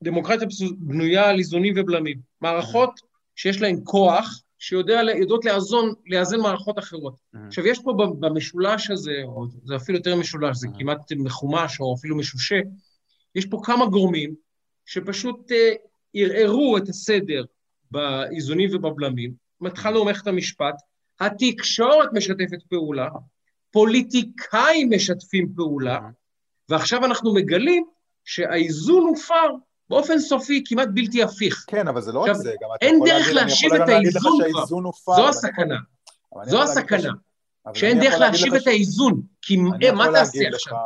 שדמוקרטיה 0.02 0.48
בנויה 0.78 1.30
על 1.30 1.40
איזונים 1.40 1.74
ובלמים. 1.78 2.18
מערכות 2.42 3.00
שיש 3.36 3.62
להן 3.62 3.80
כוח, 3.84 4.43
שיודעות 4.64 5.46
לאזון, 5.46 5.94
לאזן 6.06 6.40
מערכות 6.40 6.80
אחרות. 6.80 7.16
עכשיו, 7.48 7.68
יש 7.68 7.80
פה 7.80 7.94
במשולש 8.20 8.92
הזה, 8.92 9.22
או 9.24 9.46
זה 9.64 9.76
אפילו 9.76 9.98
יותר 9.98 10.16
משולש, 10.16 10.58
זה 10.58 10.68
כמעט 10.80 11.12
מחומש 11.16 11.80
או 11.80 11.96
אפילו 12.00 12.18
משושה, 12.18 12.60
יש 13.36 13.46
פה 13.46 13.62
כמה 13.64 13.86
גורמים 13.86 14.36
שפשוט 14.86 15.52
uh, 15.52 15.56
ערערו 16.14 16.78
את 16.78 16.90
הסדר 16.90 17.44
באיזונים 17.92 18.70
ובבלמים, 18.74 19.34
התחלנו 19.66 20.02
במערכת 20.02 20.28
המשפט, 20.28 20.76
התקשורת 21.20 22.10
משתפת 22.14 22.64
פעולה, 22.70 23.10
פוליטיקאים 23.72 24.90
משתפים 24.90 25.54
פעולה, 25.56 26.00
ועכשיו 26.70 27.06
אנחנו 27.06 27.34
מגלים 27.34 27.86
שהאיזון 28.24 29.04
הופר 29.04 29.50
באופן 29.90 30.20
סופי 30.20 30.64
כמעט 30.68 30.88
בלתי 30.94 31.24
הפיך. 31.24 31.66
כן, 31.68 31.88
אבל 31.88 32.02
זה 32.02 32.12
לא 32.12 32.20
רק 32.20 32.34
זה, 32.34 32.54
גם 32.62 32.70
אתה 32.76 32.86
אין 32.86 33.00
דרך 33.06 33.28
להשיב 33.34 33.74
את 33.74 33.90
האיזון 33.90 34.40
כבר. 35.04 35.16
זו 35.16 35.30
הסכנה. 35.30 35.76
זו 36.44 36.64
הסכנה. 36.64 37.14
שאין 37.74 38.00
דרך 38.00 38.14
להשיב 38.20 38.54
את 38.54 38.68
האיזון, 38.68 39.22
כי 39.42 39.58
מה 39.92 40.06
תעשה 40.14 40.48
עכשיו? 40.54 40.78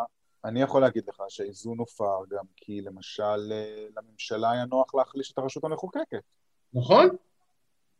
אני 0.45 0.61
יכול 0.61 0.81
להגיד 0.81 1.03
לך 1.07 1.23
שהאיזון 1.29 1.77
הופר 1.77 2.19
גם 2.29 2.45
כי 2.55 2.81
למשל 2.81 3.51
אה, 3.51 3.85
לממשלה 3.97 4.51
היה 4.51 4.65
נוח 4.65 4.95
להחליש 4.95 5.31
את 5.31 5.37
הרשות 5.37 5.63
המחוקקת. 5.63 6.21
נכון. 6.73 7.09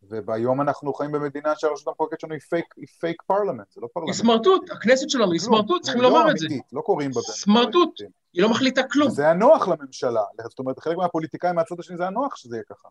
והיום 0.03 0.61
אנחנו 0.61 0.93
חיים 0.93 1.11
במדינה 1.11 1.53
שהרשות 1.57 1.87
המחוקקת 1.87 2.19
שלנו 2.19 2.33
היא 2.33 2.41
פייק, 2.41 2.65
היא 2.77 2.87
פייק 2.99 3.21
פרלמנט, 3.21 3.71
זה 3.71 3.81
לא 3.81 3.87
פרלמנט. 3.93 4.13
היא 4.13 4.21
סמרטוט, 4.21 4.71
הכנסת 4.71 5.09
שלנו 5.09 5.31
היא 5.31 5.39
סמרטוט, 5.39 5.81
צריכים 5.81 6.01
לומר 6.01 6.31
את 6.31 6.37
זה. 6.37 6.47
לא 6.73 6.81
קוראים 6.81 7.11
בה. 7.11 7.21
סמרטוט, 7.21 8.01
היא 8.33 8.43
לא 8.43 8.49
מחליטה 8.49 8.83
כלום. 8.83 9.09
זה 9.09 9.23
היה 9.23 9.33
נוח 9.33 9.67
לממשלה, 9.67 10.21
זאת 10.49 10.59
אומרת, 10.59 10.79
חלק 10.79 10.97
מהפוליטיקאים 10.97 11.55
מהצד 11.55 11.79
השני 11.79 11.97
זה 11.97 12.03
היה 12.03 12.11
נוח 12.11 12.35
שזה 12.35 12.55
יהיה 12.55 12.63
ככה. 12.69 12.87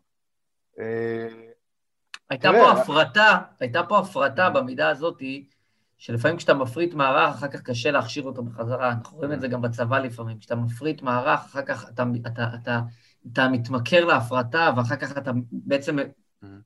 אה, 0.79 1.27
הייתה 2.29 2.49
פה 2.51 2.71
הפרטה, 2.71 3.37
הייתה 3.59 3.83
פה 3.83 3.99
הפרטה 3.99 4.49
במידה 4.49 4.89
הזאתי, 4.89 5.47
שלפעמים 5.97 6.37
כשאתה 6.37 6.53
מפריט 6.53 6.93
מערך, 6.93 7.35
אחר 7.35 7.47
כך 7.47 7.61
קשה 7.61 7.91
להכשיר 7.91 8.23
אותו 8.23 8.43
בחזרה. 8.43 8.89
אנחנו 8.91 9.17
רואים 9.17 9.33
את 9.33 9.41
זה 9.41 9.47
גם 9.47 9.61
בצבא 9.61 9.99
לפעמים. 9.99 10.39
כשאתה 10.39 10.55
מפריט 10.55 11.01
מערך, 11.01 11.39
אחר 11.39 11.61
כך 11.61 11.89
אתה, 11.89 12.03
אתה, 12.21 12.29
אתה, 12.29 12.49
אתה, 12.61 12.79
אתה 13.33 13.47
מתמכר 13.47 14.05
להפרטה, 14.05 14.71
ואחר 14.77 14.95
כך 14.95 15.17
אתה 15.17 15.31
בעצם. 15.51 15.97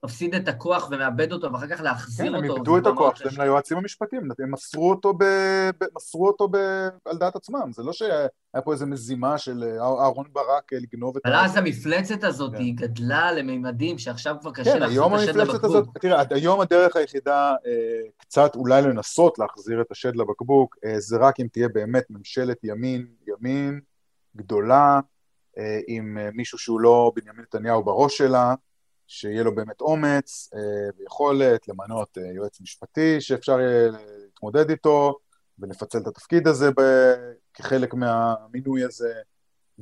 מפסיד 0.04 0.36
את 0.36 0.48
הכוח 0.48 0.88
ומאבד 0.92 1.32
אותו, 1.32 1.54
ואחר 1.54 1.68
כך 1.68 1.82
להחזיר 1.82 2.26
כן, 2.26 2.36
אותו. 2.36 2.44
כן, 2.44 2.50
הם 2.50 2.58
איבדו 2.58 2.78
את 2.78 2.88
הכוח 2.88 3.16
שלהם 3.16 3.42
ליועצים 3.42 3.78
המשפטיים, 3.78 4.22
הם 4.40 4.52
מסרו 4.52 4.90
אותו, 4.90 5.14
ב... 5.14 5.24
מסרו 5.96 6.28
אותו 6.28 6.48
ב... 6.48 6.58
על 7.06 7.18
דעת 7.18 7.36
עצמם, 7.36 7.72
זה 7.72 7.84
לא 7.84 7.94
שהיה 7.94 8.28
פה 8.64 8.74
איזו 8.74 8.88
מזימה 8.88 9.38
של 9.38 9.64
אה, 9.64 9.84
אהרון 9.84 10.26
ברק 10.32 10.74
אה, 10.74 10.80
לגנוב 10.80 11.18
את... 11.18 11.26
אבל 11.26 11.36
אז 11.36 11.58
המפלצת 11.58 12.24
הזאת 12.24 12.54
היא 12.56 12.78
כן. 12.78 12.86
גדלה 12.86 13.32
לממדים 13.32 13.98
שעכשיו 13.98 14.36
כבר 14.42 14.52
קשה 14.52 14.74
כן, 14.74 14.80
להחזיר 14.80 15.08
את 15.08 15.14
השד 15.14 15.36
לבקבוק. 15.36 15.64
הזאת, 15.64 15.88
תראה, 16.02 16.24
היום 16.30 16.62
הדרך 16.62 16.96
היחידה 16.96 17.52
אה, 17.66 18.10
קצת 18.18 18.56
אולי 18.56 18.82
לנסות 18.82 19.40
להחזיר 19.40 19.82
את 19.82 19.92
השד 19.92 20.16
לבקבוק, 20.16 20.76
זה 20.98 21.18
רק 21.18 21.40
אם 21.40 21.48
תהיה 21.52 21.70
באמת 21.70 22.04
ממשלת 22.10 22.58
ימין, 22.64 23.08
ימין, 23.28 23.80
גדולה, 24.36 25.00
עם 25.88 26.18
מישהו 26.34 26.58
שהוא 26.58 26.82
לא 26.82 27.12
בנימין 27.16 27.42
נתניהו 27.42 27.84
בראש 27.84 28.18
שלה, 28.18 28.54
שיהיה 29.14 29.44
לו 29.44 29.56
באמת 29.56 29.82
אומץ 29.82 30.50
אה, 30.54 30.90
ויכולת 30.98 31.68
למנות 31.68 32.18
אה, 32.18 32.28
יועץ 32.34 32.62
משפטי 32.62 33.22
שאפשר 33.22 33.60
יהיה 33.60 33.90
להתמודד 34.26 34.70
איתו 34.70 35.16
ולפצל 35.60 35.98
את 35.98 36.08
התפקיד 36.08 36.48
הזה 36.48 36.70
כחלק 37.54 37.94
מהמינוי 37.94 38.84
הזה 38.84 39.14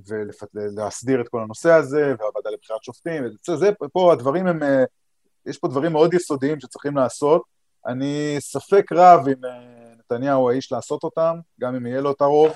ולהסדיר 0.07 1.22
את 1.22 1.27
כל 1.27 1.41
הנושא 1.41 1.72
הזה 1.72 2.14
והוועדה 2.19 2.49
לבחירת 2.49 2.84
שופטים, 2.84 3.26
וזה, 3.26 3.56
זה, 3.57 3.69
פה 3.93 4.14
הדברים 4.14 4.47
הם, 4.47 4.64
אה, 4.64 4.84
יש 5.45 5.57
פה 5.57 5.68
דברים 5.68 5.91
מאוד 5.91 6.14
יסודיים 6.14 6.60
שצריכים 6.60 6.95
לעשות, 6.97 7.41
אני 7.88 8.35
ספק 8.39 8.91
רב 8.91 9.27
אם 9.27 9.41
נתניהו 9.99 10.49
האיש 10.49 10.72
לעשות 10.72 11.03
אותם, 11.03 11.39
גם 11.60 11.76
אם 11.76 11.85
יהיה 11.85 12.01
לו 12.01 12.11
את 12.11 12.22
הרוב. 12.22 12.51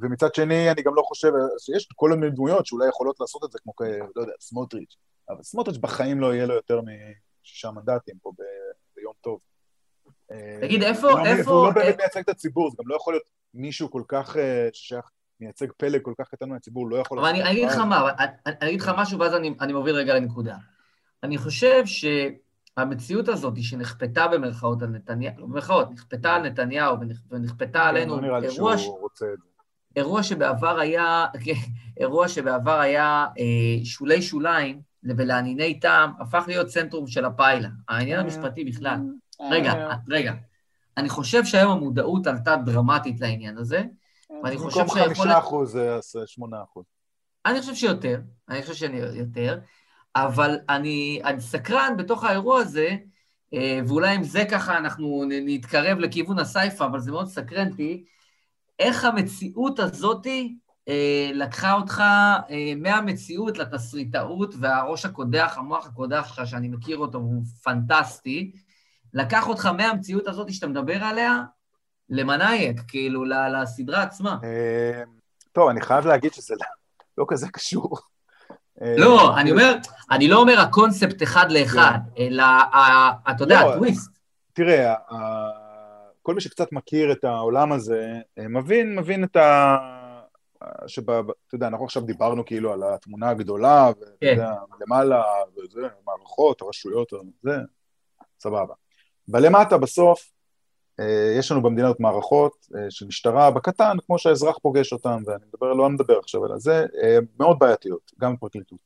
ומצד 0.00 0.34
שני, 0.34 0.70
אני 0.70 0.82
גם 0.82 0.94
לא 0.94 1.02
חושב, 1.02 1.32
שיש 1.58 1.88
כל 1.96 2.10
מיני 2.10 2.30
דמויות 2.30 2.66
שאולי 2.66 2.88
יכולות 2.88 3.20
לעשות 3.20 3.44
את 3.44 3.52
זה, 3.52 3.58
כמו, 3.62 3.72
לא 4.16 4.22
יודע, 4.22 4.32
סמוטריץ', 4.40 4.96
אבל 5.28 5.42
סמוטריץ' 5.42 5.78
בחיים 5.78 6.20
לא 6.20 6.34
יהיה 6.34 6.46
לו 6.46 6.54
יותר 6.54 6.80
משישה 7.42 7.70
מנדטים 7.70 8.14
פה. 8.22 8.32
ביום 8.96 9.12
טוב. 9.20 9.40
תגיד, 10.60 10.82
איפה... 10.82 11.10
לא, 11.10 11.26
איפה... 11.26 11.50
והוא 11.50 11.66
לא 11.66 11.72
באמת 11.72 11.96
מייצג 11.96 12.20
את 12.20 12.28
הציבור, 12.28 12.70
זה 12.70 12.76
גם 12.78 12.88
לא 12.88 12.96
יכול 12.96 13.14
להיות 13.14 13.22
מישהו 13.54 13.90
כל 13.90 14.02
כך, 14.08 14.36
אה, 14.36 14.68
ששייך, 14.72 15.10
מייצג 15.40 15.72
פלג 15.76 16.02
כל 16.02 16.12
כך 16.18 16.28
קטן 16.28 16.48
מהציבור, 16.48 16.90
לא 16.90 16.96
יכול... 16.96 17.18
אבל 17.18 17.28
אני 17.28 17.50
אגיד 17.50 17.68
לך 17.68 17.76
מה, 17.76 18.10
אני 18.46 18.68
אגיד 18.68 18.80
לך 18.80 18.92
משהו, 18.98 19.18
ואז 19.18 19.34
אני 19.34 19.72
מוביל 19.72 19.94
רגע 19.94 20.14
לנקודה. 20.14 20.56
אני 21.22 21.38
חושב 21.38 21.82
שהמציאות 21.86 23.28
הזאת 23.28 23.54
שנכפתה 23.62 24.28
במרכאות 24.28 24.82
על 24.82 24.88
נתניהו, 24.88 25.48
במרכאות, 25.48 25.90
נכפתה 25.90 26.34
על 26.34 26.42
נתניהו 26.42 26.96
ונכפתה 27.30 27.72
כן, 27.72 27.78
עלינו, 27.78 28.16
לא 28.16 28.22
נראה 28.22 28.38
לי 28.38 28.50
שהוא 28.50 29.00
רוצה 29.00 29.26
את 29.34 29.38
זה. 29.38 29.48
אירוע 29.98 30.22
שבעבר 30.22 30.78
היה, 30.78 31.26
אירוע 32.00 32.28
שבעבר 32.28 32.80
היה 32.80 33.26
אה, 33.38 33.84
שולי 33.84 34.22
שוליים 34.22 34.80
ולענייני 35.02 35.80
טעם, 35.80 36.12
הפך 36.20 36.44
להיות 36.46 36.66
צנטרום 36.66 37.06
של 37.06 37.24
הפיילה. 37.24 37.68
העניין 37.88 38.20
המשפטי 38.20 38.64
בכלל. 38.64 38.98
רגע, 39.50 39.88
רגע. 40.08 40.32
אני 40.96 41.08
חושב 41.08 41.44
שהיום 41.44 41.70
המודעות 41.72 42.26
עלתה 42.26 42.56
דרמטית 42.56 43.20
לעניין 43.20 43.58
הזה, 43.58 43.82
ואני 44.42 44.56
חושב 44.56 44.80
שיכול... 44.80 45.00
במקום 45.00 45.14
חמישה 45.14 45.38
אחוז 45.38 45.72
זה 45.72 46.22
שמונה 46.26 46.56
אחוז. 46.62 46.84
אני 47.46 47.60
חושב 47.60 47.74
שיותר, 47.74 48.20
אני 48.48 48.62
חושב 48.62 48.74
שאני 48.74 48.96
יותר, 48.96 49.58
אבל 50.16 50.58
אני, 50.68 51.20
אני 51.24 51.40
סקרן 51.40 51.94
בתוך 51.98 52.24
האירוע 52.24 52.60
הזה, 52.60 52.96
אה, 53.54 53.80
ואולי 53.88 54.14
עם 54.14 54.22
זה 54.22 54.44
ככה 54.50 54.76
אנחנו 54.76 55.24
נתקרב 55.28 55.98
לכיוון 55.98 56.38
הסייפה, 56.38 56.86
אבל 56.86 57.00
זה 57.00 57.10
מאוד 57.10 57.26
סקרנטי, 57.26 58.04
איך 58.78 59.04
המציאות 59.04 59.78
הזאתי 59.78 60.56
אה, 60.88 61.30
לקחה 61.34 61.72
אותך 61.72 62.00
אה, 62.50 62.72
מהמציאות 62.76 63.58
לתסריטאות, 63.58 64.54
והראש 64.60 65.04
הקודח, 65.04 65.54
המוח 65.56 65.86
הקודח 65.86 66.26
שלך, 66.28 66.46
שאני 66.46 66.68
מכיר 66.68 66.96
אותו, 66.98 67.18
הוא 67.18 67.42
פנטסטי, 67.62 68.52
לקח 69.14 69.48
אותך 69.48 69.66
מהמציאות 69.66 70.28
הזאת 70.28 70.52
שאתה 70.52 70.66
מדבר 70.66 71.04
עליה 71.04 71.42
למנאייק, 72.10 72.80
כאילו, 72.88 73.24
לסדרה 73.24 74.02
עצמה. 74.02 74.38
אה, 74.44 75.02
טוב, 75.52 75.68
אני 75.68 75.80
חייב 75.80 76.06
להגיד 76.06 76.32
שזה 76.32 76.54
לא, 76.60 76.66
לא 77.18 77.24
כזה 77.28 77.48
קשור. 77.48 77.98
אה, 78.82 78.94
לא, 78.98 79.38
אני 79.38 79.50
אומר, 79.50 79.76
אני 80.10 80.28
לא 80.28 80.36
אומר 80.36 80.60
הקונספט 80.60 81.22
אחד 81.22 81.52
לאחד, 81.52 81.98
כן. 82.16 82.22
אלא, 82.22 82.44
אתה 83.30 83.44
יודע, 83.44 83.62
לא, 83.62 83.72
הטוויסט. 83.72 84.18
תראה, 84.52 84.94
כל 86.28 86.34
מי 86.34 86.40
שקצת 86.40 86.72
מכיר 86.72 87.12
את 87.12 87.24
העולם 87.24 87.72
הזה, 87.72 88.14
אה, 88.38 88.48
מבין, 88.48 88.98
מבין 88.98 89.24
את 89.24 89.36
ה... 89.36 89.76
שאתה 90.86 91.20
יודע, 91.52 91.66
אנחנו 91.66 91.84
עכשיו 91.84 92.02
דיברנו 92.02 92.44
כאילו 92.44 92.72
על 92.72 92.82
התמונה 92.82 93.28
הגדולה, 93.28 93.90
ואתה 94.00 94.10
כן. 94.20 94.26
יודע, 94.26 94.54
למעלה, 94.80 95.22
וזה, 95.56 95.80
מערכות, 96.06 96.62
רשויות, 96.62 97.12
זה, 97.42 97.56
סבבה. 98.40 98.74
ולמטה 99.28 99.78
בסוף, 99.78 100.30
אה, 101.00 101.34
יש 101.38 101.52
לנו 101.52 101.62
במדינה 101.62 101.88
הזאת 101.88 102.00
מערכות 102.00 102.66
אה, 102.76 102.90
של 102.90 103.06
משטרה 103.06 103.50
בקטן, 103.50 103.96
כמו 104.06 104.18
שהאזרח 104.18 104.58
פוגש 104.58 104.92
אותן, 104.92 105.22
ואני 105.26 105.44
מדבר, 105.48 105.72
לא 105.72 105.90
מדבר 105.90 106.18
עכשיו 106.18 106.44
על 106.44 106.58
זה, 106.58 106.86
מאוד 107.40 107.58
בעייתיות, 107.58 108.12
גם 108.20 108.34
בפרקליטות. 108.34 108.78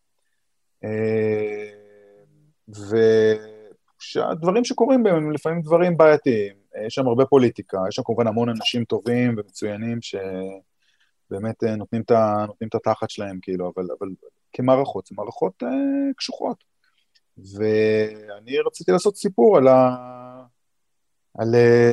והדברים 4.16 4.64
שקורים 4.64 5.02
בהם 5.02 5.14
הם 5.14 5.32
לפעמים 5.32 5.62
דברים 5.62 5.96
בעייתיים. 5.96 6.61
יש 6.86 6.94
שם 6.94 7.08
הרבה 7.08 7.24
פוליטיקה, 7.24 7.78
יש 7.88 7.94
שם 7.94 8.02
כמובן 8.02 8.26
המון 8.26 8.48
אנשים 8.48 8.84
טובים 8.84 9.34
ומצוינים 9.38 10.02
ש... 10.02 10.14
באמת 11.32 11.64
אה, 11.64 11.76
נותנים 11.76 12.02
את 12.68 12.74
התחת 12.74 13.10
שלהם, 13.10 13.38
כאילו, 13.42 13.72
אבל, 13.74 13.86
אבל 13.98 14.08
כמערכות, 14.52 15.06
זה 15.06 15.14
מערכות 15.18 15.62
אה, 15.62 15.68
קשוחות. 16.16 16.64
ואני 17.38 18.58
רציתי 18.66 18.92
לעשות 18.92 19.16
סיפור 19.16 19.56
על 19.56 19.68
ה... 19.68 19.96
על... 21.38 21.54
אה, 21.54 21.92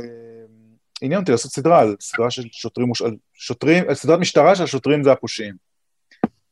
עניין 1.01 1.19
אותי 1.19 1.31
לעשות 1.31 1.51
סדרה 1.51 1.79
על 1.79 1.95
סדרה 1.99 2.31
של 2.31 2.43
שוטרים, 2.51 2.91
על 3.05 3.15
שוטרים, 3.33 3.83
על 3.89 3.95
סדרת 3.95 4.19
משטרה 4.19 4.55
שהשוטרים 4.55 5.03
זה 5.03 5.11
הפושעים. 5.11 5.55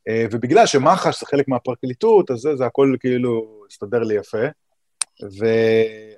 אה, 0.08 0.26
ובגלל 0.32 0.66
שמח"ש 0.66 1.20
זה 1.20 1.26
חלק 1.26 1.48
מהפרקליטות, 1.48 2.32
אז 2.32 2.38
זה, 2.40 2.56
זה 2.56 2.66
הכל 2.66 2.96
כאילו 3.00 3.64
הסתדר 3.70 4.00
לי 4.00 4.16
יפה. 4.16 4.46
ו... 5.24 5.46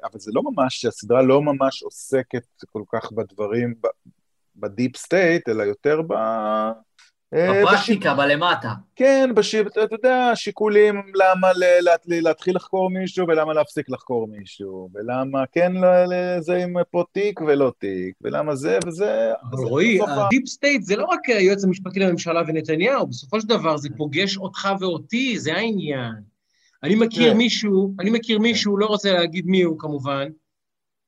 אבל 0.04 0.20
זה 0.20 0.32
לא 0.34 0.42
ממש, 0.44 0.86
הסדרה 0.86 1.22
לא 1.22 1.42
ממש 1.42 1.84
עוסקת 1.84 2.44
כל 2.70 2.84
כך 2.94 3.12
בדברים, 3.12 3.74
ב... 3.84 3.88
ב 4.56 4.64
deep 4.64 4.98
state, 4.98 5.50
אלא 5.50 5.64
יותר 5.64 6.02
ב... 6.02 6.14
אה, 7.34 7.64
בפרקטיקה, 7.64 8.14
בלמטה. 8.14 8.74
כן, 8.96 9.30
בשיב, 9.36 9.68
אתה 9.68 9.84
אתה 9.84 9.96
יודע, 9.96 10.32
שיקולים 10.36 10.96
למה 11.16 11.54
ל- 11.54 11.84
לה- 11.84 11.96
להתחיל 12.22 12.56
לחקור 12.56 12.90
מישהו 12.90 13.28
ולמה 13.28 13.54
להפסיק 13.54 13.90
לחקור 13.90 14.28
מישהו, 14.28 14.90
ולמה 14.94 15.44
כן 15.52 15.74
ל- 15.74 16.06
לזה 16.38 16.56
עם 16.64 16.74
פה 16.92 17.04
תיק 17.12 17.42
ולא 17.42 17.74
תיק, 17.80 18.16
ולמה 18.22 18.56
זה 18.56 18.80
וזה. 18.88 19.32
אבל 19.52 19.64
רועי, 19.64 20.00
ה 20.08 20.16
deep 20.16 20.48
state 20.48 20.84
זה 20.84 20.96
לא 20.96 21.06
רק 21.06 21.30
היועץ 21.30 21.64
המשפטי 21.64 22.00
לממשלה 22.00 22.42
ונתניהו, 22.48 23.08
בסופו 23.08 23.42
של 23.42 23.48
דבר 23.48 23.78
זה 23.78 23.90
פוגש 23.98 24.38
אותך 24.38 24.68
ואותי, 24.80 25.40
זה 25.40 25.54
העניין. 25.54 26.14
אני 26.84 26.96
מכיר 26.96 27.24
תראה. 27.24 27.34
מישהו, 27.34 27.94
אני 28.00 28.10
מכיר 28.10 28.40
מישהו, 28.40 28.78
לא 28.78 28.86
רוצה 28.86 29.14
להגיד 29.14 29.46
מי 29.46 29.62
הוא 29.62 29.80
כמובן, 29.80 30.28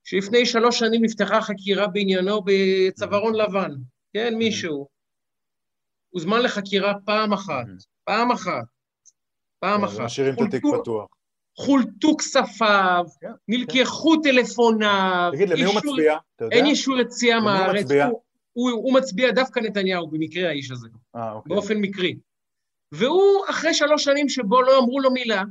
שלפני 0.04 0.46
שלוש 0.46 0.80
שנים 0.80 1.04
נפתחה 1.04 1.42
חקירה 1.42 1.88
בעניינו 1.88 2.42
בצווארון 2.46 3.36
לבן. 3.36 3.72
כן, 4.14 4.36
מישהו. 4.36 4.88
הוזמן 6.10 6.42
לחקירה 6.42 6.94
פעם 7.06 7.34
אחת, 7.34 7.66
פעם 8.04 8.32
אחת, 8.32 8.64
פעם 9.60 9.84
אחת. 9.84 10.00
משאירים 10.00 10.34
את 10.34 10.40
התיק 10.48 10.64
פתוח. 10.82 11.08
חולטו 11.58 12.18
כספיו, 12.18 13.06
כן, 13.22 13.32
נלקחו 13.48 14.18
טלפוניו, 14.24 15.30
תגיד, 15.34 15.50
למי 15.50 15.64
הוא 15.64 15.76
מצביע? 15.76 16.18
אין 16.52 16.66
אישור 16.66 17.00
יציאה 17.00 17.40
מהארץ. 17.40 17.88
הוא 18.54 18.94
מצביע 18.94 19.32
דווקא 19.32 19.60
נתניהו, 19.60 20.08
במקרה 20.08 20.50
האיש 20.50 20.72
הזה, 20.72 20.88
אה, 21.16 21.32
אוקיי. 21.32 21.56
באופן 21.56 21.78
מקרי. 21.78 22.16
והוא, 22.92 23.46
אחרי 23.50 23.74
שלוש 23.74 24.04
שנים 24.04 24.30
שבו 24.30 24.62
לא 24.62 24.80
אמרו 24.80 25.00
לו 25.00 25.12
מילה. 25.12 25.44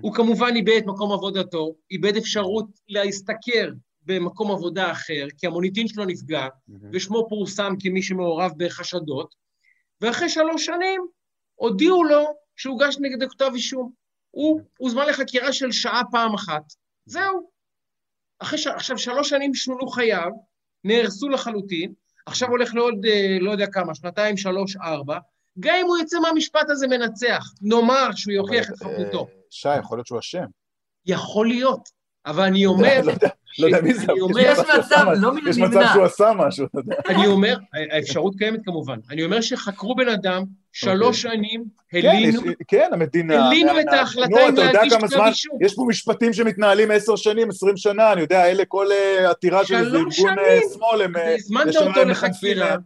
הוא 0.00 0.14
כמובן 0.14 0.56
איבד 0.56 0.76
את 0.78 0.86
מקום 0.86 1.12
עבודתו, 1.12 1.74
איבד 1.90 2.16
אפשרות 2.16 2.66
להשתכר 2.88 3.70
במקום 4.02 4.50
עבודה 4.50 4.92
אחר, 4.92 5.26
כי 5.38 5.46
המוניטין 5.46 5.88
שלו 5.88 6.04
נפגע. 6.04 6.46
ושמו 6.92 7.26
פורסם 7.28 7.74
כמי 7.80 8.02
שמעורב 8.02 8.52
בחשדות, 8.56 9.34
ואחרי 10.00 10.28
שלוש 10.28 10.66
שנים 10.66 11.06
הודיעו 11.54 12.04
לו 12.04 12.24
שהוגש 12.56 12.96
נגדו 13.00 13.28
כתב 13.28 13.50
אישום. 13.54 13.92
הוא 14.30 14.60
הוזמן 14.78 15.06
לחקירה 15.06 15.52
של 15.52 15.72
שעה 15.72 16.02
פעם 16.10 16.34
אחת. 16.34 16.62
זהו. 17.06 17.50
אחרי 18.38 18.58
ש... 18.58 18.66
עכשיו, 18.66 18.98
שלוש 18.98 19.28
שנים 19.28 19.54
שונו 19.54 19.88
חייו, 19.88 20.30
נהרסו 20.84 21.28
לחלוטין, 21.28 21.92
עכשיו 22.26 22.48
הולך 22.48 22.74
לעוד, 22.74 23.06
אה, 23.06 23.36
לא 23.40 23.50
יודע 23.50 23.66
כמה, 23.66 23.94
שנתיים, 23.94 24.36
שלוש, 24.36 24.76
ארבע, 24.76 25.18
גם 25.60 25.74
אם 25.80 25.86
הוא 25.86 25.98
יצא 25.98 26.20
מהמשפט 26.20 26.70
הזה 26.70 26.86
מנצח, 26.88 27.44
נאמר 27.62 28.10
שהוא 28.14 28.32
יוכיח 28.32 28.70
את 28.70 28.76
חפותו. 28.76 29.18
אה, 29.20 29.34
שי, 29.50 29.78
יכול 29.78 29.98
להיות 29.98 30.06
שהוא 30.06 30.18
אשם. 30.18 30.44
יכול 31.06 31.48
להיות, 31.48 31.88
אבל 32.26 32.44
אני 32.44 32.66
אומר, 32.66 33.00
לא 33.04 33.12
יודע, 33.12 33.28
לא 33.58 33.66
יודע 33.66 33.80
מי 33.80 33.94
זה, 33.94 34.04
אני 34.04 34.12
יש 34.14 34.20
אומר- 34.20 34.40
יש 34.40 34.58
מצב 34.58 34.64
שהוא 34.66 34.78
מצב, 34.78 34.94
עשה 34.94 35.04
משהו. 35.04 35.22
לא 35.22 35.34
מן 35.34 35.50
יש 35.50 35.58
מצב. 35.58 35.86
שהוא 35.92 36.04
עשה 36.04 36.32
משהו, 36.36 36.66
אתה 36.66 36.78
יודע. 36.78 36.96
אני 37.08 37.26
אומר, 37.26 37.56
האפשרות 37.92 38.34
קיימת 38.38 38.60
כמובן, 38.64 38.98
אני 39.10 39.24
אומר 39.24 39.40
שחקרו 39.40 39.94
בן 39.94 40.08
אדם, 40.08 40.44
שלוש 40.72 41.22
שנים, 41.22 41.64
כן, 41.90 42.08
הלינו, 42.08 42.40
כן, 42.68 42.90
המדינה... 42.92 43.46
הלינו 43.46 43.80
את 43.80 43.86
ההחלטה 43.92 44.48
אם 44.48 44.54
להגיש 44.54 44.94
כתב 44.94 45.20
אישום. 45.20 45.58
יש 45.60 45.74
פה 45.74 45.84
משפטים 45.88 46.32
שמתנהלים 46.32 46.90
עשר 46.90 47.16
שנים, 47.16 47.50
עשרים 47.50 47.76
שנה, 47.76 48.12
אני 48.12 48.20
יודע, 48.20 48.50
אלה 48.50 48.64
כל 48.64 48.86
אה, 48.92 49.30
עתירה 49.30 49.66
של 49.66 49.74
איזה 49.74 49.90
שלוש 49.90 50.18
ארגון 50.18 50.38
אה, 50.38 50.44
שנים. 50.44 50.62
שמאל, 50.74 51.02
הם... 51.02 51.16
אה, 51.16 51.22
והזמנת 51.22 51.66
ישר 51.68 51.80
אותו 51.86 52.04
לחקירה. 52.04 52.76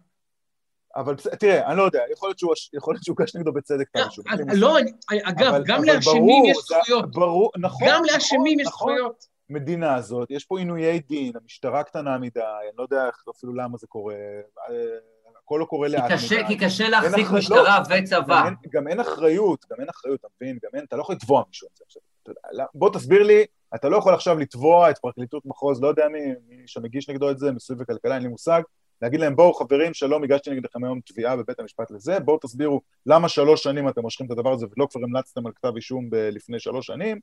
אבל 0.97 1.15
תראה, 1.17 1.67
אני 1.67 1.77
לא 1.77 1.83
יודע, 1.83 2.01
יכול 2.13 2.29
להיות 2.29 2.39
שהוא 2.39 2.53
יכול 2.73 2.95
להיות 2.95 3.05
שהוגש 3.05 3.37
נגדו 3.37 3.53
בצדק 3.53 3.89
כתב 3.89 3.99
לא, 4.01 4.05
אישום. 4.07 4.25
לא, 4.55 4.79
אני- 4.79 4.93
אגב, 5.25 5.47
אבל- 5.49 5.65
גם 5.67 5.85
לאשמים 5.85 6.45
יש 6.45 6.57
זכויות. 6.59 7.11
ברור, 7.11 7.51
נכון. 7.59 7.89
גם 7.89 7.95
נכון, 8.03 8.07
לאשמים 8.15 8.61
יש 8.61 8.67
נכון. 8.67 8.93
זכויות. 8.97 9.35
מדינה 9.51 9.95
הזאת, 9.95 10.31
יש 10.31 10.45
פה 10.45 10.59
עינויי 10.59 10.99
דין, 11.01 11.33
המשטרה 11.43 11.83
קטנה 11.83 12.19
מדי, 12.19 12.41
אני 12.41 12.77
לא 12.79 12.83
יודע 12.83 13.07
איך- 13.07 13.25
אפילו 13.37 13.55
למה 13.55 13.79
זה 13.79 13.87
קורה, 13.87 14.15
אה, 14.15 14.75
הכל 15.45 15.57
לא 15.61 15.65
קורה 15.65 15.89
לאט 15.89 16.03
מדי. 16.11 16.47
כי 16.49 16.59
קשה 16.59 16.89
להחזיק 16.89 17.27
משטרה 17.31 17.79
לא, 17.91 17.97
וצבא. 18.03 18.49
גם 18.73 18.89
אין, 18.89 19.01
אחריות, 19.01 19.65
גם 19.71 19.81
אין 19.81 19.89
אחריות, 19.89 20.21
אתה 20.21 20.29
מבין? 20.41 20.59
גם 20.65 20.71
אין, 20.75 20.85
אתה 20.85 20.97
לא 20.97 21.01
יכול 21.03 21.15
לתבוע 21.15 21.43
מישהו 21.49 21.67
על 21.69 21.73
זה 21.79 21.85
עכשיו. 21.87 22.03
לא- 22.53 22.65
בוא 22.75 22.91
תסביר 22.93 23.23
לי, 23.23 23.45
אתה 23.75 23.89
לא 23.89 23.97
יכול 23.97 24.15
עכשיו 24.15 24.39
לתבוע 24.39 24.91
את 24.91 24.99
פרקליטות 24.99 25.43
מחוז, 25.47 25.83
לא 25.83 25.89
יודע 25.89 26.09
מי, 26.09 26.19
מי 26.49 26.63
שמגיש 26.67 27.11
נגדו 27.11 27.31
את 27.31 27.39
זה, 27.39 27.53
מיסוי 27.53 27.77
וכלכלה, 27.79 28.15
אין 28.15 28.23
לי 28.23 28.29
מושג, 28.29 28.63
להגיד 29.05 29.21
להם, 29.21 29.37
בואו 29.37 29.55
חברים, 29.55 29.95
שלום, 29.95 30.25
הגשתי 30.25 30.51
נגדכם 30.51 30.85
היום 30.85 31.01
תביעה 31.01 31.37
בבית 31.37 31.61
המשפט 31.61 31.91
לזה, 31.91 32.21
בואו 32.21 32.39
תסבירו 32.39 32.81
למה 33.07 33.29
שלוש 33.29 33.63
שנים 33.63 33.89
אתם 33.89 34.01
מושכים 34.01 34.27
את 34.27 34.31
הדבר 34.31 34.53
הזה 34.53 34.67
ולא 34.77 34.87
כבר 34.91 35.01
המלצתם 35.05 35.47
על 35.47 35.53
כתב 35.57 35.73
אישום 35.77 36.11
ב- 36.11 36.15
לפני 36.15 36.61
שלוש 36.61 36.87
שנים, 36.87 37.21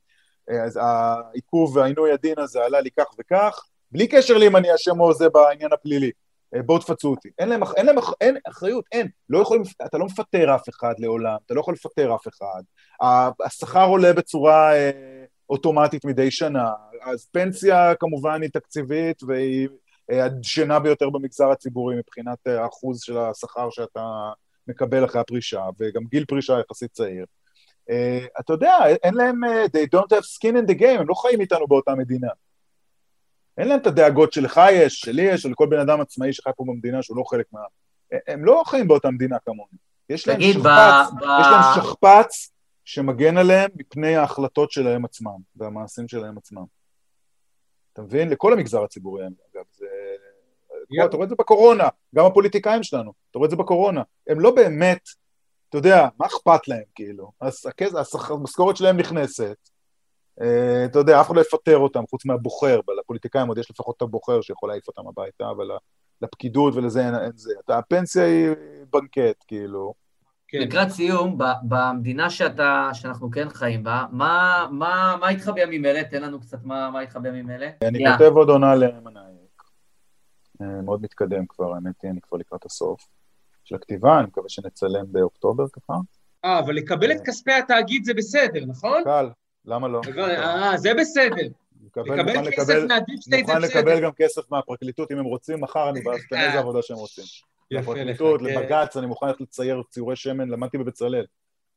אה, 0.50 0.64
אז 0.64 0.78
העיכוב 0.82 1.76
והעינוי 1.76 2.12
הדין 2.12 2.38
הזה 2.38 2.64
עלה 2.64 2.80
לי 2.80 2.90
כך 2.98 3.04
וכך, 3.18 3.64
בלי 3.92 4.06
קשר 4.06 4.38
לי 4.38 4.46
אם 4.46 4.56
אני 4.56 4.74
אשם 4.74 5.00
או 5.00 5.14
זה 5.14 5.28
בעניין 5.28 5.72
הפלילי. 5.72 6.10
אה, 6.54 6.62
בואו 6.62 6.78
תפצו 6.78 7.08
אותי. 7.08 7.28
אין 7.38 7.48
להם, 7.48 7.60
אין 7.76 7.86
להם 7.86 7.96
אין 8.20 8.36
אחריות, 8.48 8.84
אין. 8.92 9.08
לא 9.28 9.38
יכולים, 9.38 9.62
אתה 9.86 9.98
לא 9.98 10.04
מפטר 10.04 10.54
אף 10.54 10.68
אחד 10.68 10.94
לעולם, 10.98 11.36
אתה 11.46 11.54
לא 11.54 11.60
יכול 11.60 11.74
לפטר 11.74 12.14
אף 12.14 12.28
אחד. 12.28 12.62
השכר 13.44 13.86
עולה 13.86 14.12
בצורה 14.12 14.74
אה, 14.74 14.90
אוטומטית 15.50 16.04
מדי 16.04 16.30
שנה, 16.30 16.70
אז 17.02 17.26
פנסיה 17.32 17.94
כמובן 17.94 18.42
היא 18.42 18.50
תקציבית 18.50 19.22
והיא 19.22 19.68
הדשנה 20.08 20.80
ביותר 20.80 21.10
במגזר 21.10 21.50
הציבורי 21.50 21.96
מבחינת 21.96 22.38
אה, 22.46 22.62
האחוז 22.62 23.00
של 23.00 23.18
השכר 23.18 23.70
שאתה 23.70 24.30
מקבל 24.68 25.04
אחרי 25.04 25.20
הפרישה, 25.20 25.64
וגם 25.78 26.02
גיל 26.10 26.24
פרישה 26.24 26.60
יחסית 26.60 26.92
צעיר. 26.92 27.26
אה, 27.90 28.26
אתה 28.40 28.52
יודע, 28.52 28.76
אין 29.02 29.14
להם, 29.14 29.44
אה, 29.44 29.64
they 29.64 29.98
don't 29.98 30.16
have 30.16 30.24
skin 30.24 30.54
in 30.54 30.70
the 30.70 30.80
game, 30.80 31.00
הם 31.00 31.08
לא 31.08 31.14
חיים 31.14 31.40
איתנו 31.40 31.66
באותה 31.66 31.94
מדינה. 31.94 32.28
אין 33.58 33.68
להם 33.68 33.80
את 33.80 33.86
הדאגות 33.86 34.32
שלך 34.32 34.60
יש, 34.72 35.00
שלי 35.00 35.22
יש, 35.22 35.42
של 35.42 35.54
כל 35.54 35.66
בן 35.70 35.78
אדם 35.78 36.00
עצמאי 36.00 36.32
שחי 36.32 36.50
פה 36.56 36.64
במדינה 36.66 37.02
שהוא 37.02 37.16
לא 37.16 37.22
חלק 37.30 37.46
מה... 37.52 37.60
הם 38.26 38.44
לא 38.44 38.62
חיים 38.66 38.88
באותה 38.88 39.10
מדינה 39.10 39.36
כמונו. 39.44 39.92
יש 40.08 40.28
להם. 40.28 40.40
שכפ"ץ, 40.40 41.12
ב- 41.20 41.40
יש 41.40 41.46
להם 41.50 41.62
שכפ"ץ 41.74 42.52
שמגן 42.84 43.36
עליהם 43.36 43.70
מפני 43.76 44.16
ההחלטות 44.16 44.70
שלהם 44.70 45.04
עצמם 45.04 45.36
והמעשים 45.56 46.08
שלהם 46.08 46.38
עצמם. 46.38 46.64
אתה 47.92 48.02
מבין? 48.02 48.30
לכל 48.30 48.52
המגזר 48.52 48.82
הציבורי, 48.82 49.24
אגב, 49.24 49.64
יפ. 50.94 51.04
אתה 51.04 51.16
רואה 51.16 51.24
את 51.24 51.28
זה 51.28 51.36
בקורונה, 51.38 51.88
גם 52.14 52.26
הפוליטיקאים 52.26 52.82
שלנו, 52.82 53.12
אתה 53.30 53.38
רואה 53.38 53.46
את 53.46 53.50
זה 53.50 53.56
בקורונה. 53.56 54.02
הם 54.28 54.40
לא 54.40 54.50
באמת, 54.54 55.00
אתה 55.68 55.78
יודע, 55.78 56.08
מה 56.18 56.26
אכפת 56.26 56.68
להם, 56.68 56.82
כאילו? 56.94 57.30
המשכורת 58.30 58.76
שלהם 58.76 58.96
נכנסת, 58.96 59.56
אה, 60.40 60.84
אתה 60.84 60.98
יודע, 60.98 61.20
אף 61.20 61.26
אחד 61.26 61.36
לא 61.36 61.40
יפטר 61.40 61.78
אותם 61.78 62.02
חוץ 62.10 62.24
מהבוחר, 62.24 62.80
לפוליטיקאים 63.00 63.48
עוד 63.48 63.58
יש 63.58 63.70
לפחות 63.70 63.96
את 63.96 64.02
הבוחר 64.02 64.40
שיכול 64.40 64.68
להעיף 64.68 64.88
אותם 64.88 65.08
הביתה, 65.08 65.50
אבל 65.50 65.70
לפקידות 66.22 66.74
ולזה 66.74 67.06
אין, 67.06 67.14
אין 67.14 67.32
זה. 67.34 67.52
אתה, 67.64 67.78
הפנסיה 67.78 68.24
היא 68.24 68.48
בנקט, 68.92 69.44
כאילו. 69.46 69.94
כן. 70.48 70.58
לקראת 70.58 70.88
סיום, 70.90 71.38
במדינה 71.62 72.30
שאתה, 72.30 72.90
שאנחנו 72.92 73.30
כן 73.30 73.48
חיים 73.48 73.84
בה, 73.84 74.04
מה, 74.10 74.66
מה, 74.70 75.16
מה 75.20 75.28
איתך 75.28 75.50
בימים 75.54 75.84
אלה? 75.84 76.04
תן 76.04 76.22
לנו 76.22 76.40
קצת 76.40 76.64
מה, 76.64 76.90
מה 76.90 77.00
איתך 77.00 77.16
בימים 77.16 77.50
אלה. 77.50 77.70
אני. 77.82 78.04
כותב 78.12 78.32
עוד 78.36 78.48
עונה 78.48 78.74
למנאייכ. 78.74 79.41
אה, 80.62 80.82
מאוד 80.82 81.02
מתקדם 81.02 81.46
כבר, 81.46 81.74
האמת 81.74 82.02
היא, 82.02 82.10
אני 82.10 82.20
כבר 82.20 82.38
לקראת 82.38 82.64
הסוף 82.64 83.08
של 83.64 83.74
הכתיבה, 83.74 84.18
אני 84.18 84.26
מקווה 84.26 84.48
שנצלם 84.48 85.04
באוקטובר 85.12 85.64
ככה. 85.68 85.94
אה, 86.44 86.58
אבל 86.58 86.74
לקבל 86.74 87.12
את 87.12 87.20
כספי 87.24 87.52
התאגיד 87.52 88.04
זה 88.04 88.14
בסדר, 88.14 88.60
נכון? 88.66 89.04
קל, 89.04 89.30
למה 89.64 89.88
לא? 89.88 90.00
אה, 90.18 90.76
זה 90.76 90.94
בסדר. 90.94 91.48
לקבל 91.84 92.22
מוכן 92.22 92.50
כסף 92.50 92.68
לקבל, 92.68 92.86
מה 92.86 92.97
deep 92.97 93.20
state 93.20 93.46
זה 93.46 93.52
מוכן 93.52 93.66
בסדר. 93.66 93.80
לקבל 93.80 94.02
גם 94.02 94.12
כסף 94.16 94.50
מהפרקליטות, 94.50 95.12
אם 95.12 95.18
הם 95.18 95.24
רוצים, 95.24 95.60
מחר 95.60 95.90
אני 95.90 96.00
בא 96.00 96.12
לתת 96.12 96.32
איזה 96.32 96.58
עבודה 96.58 96.82
שהם 96.82 96.96
רוצים. 96.96 97.24
לפרקליטות, 97.70 98.40
כן. 98.40 98.46
לבג"ץ, 98.46 98.96
אני 98.96 99.06
מוכן 99.06 99.26
ללכת 99.26 99.40
לצייר 99.40 99.82
ציורי 99.90 100.16
שמן, 100.16 100.48
למדתי 100.48 100.78
בבצלאל. 100.78 101.24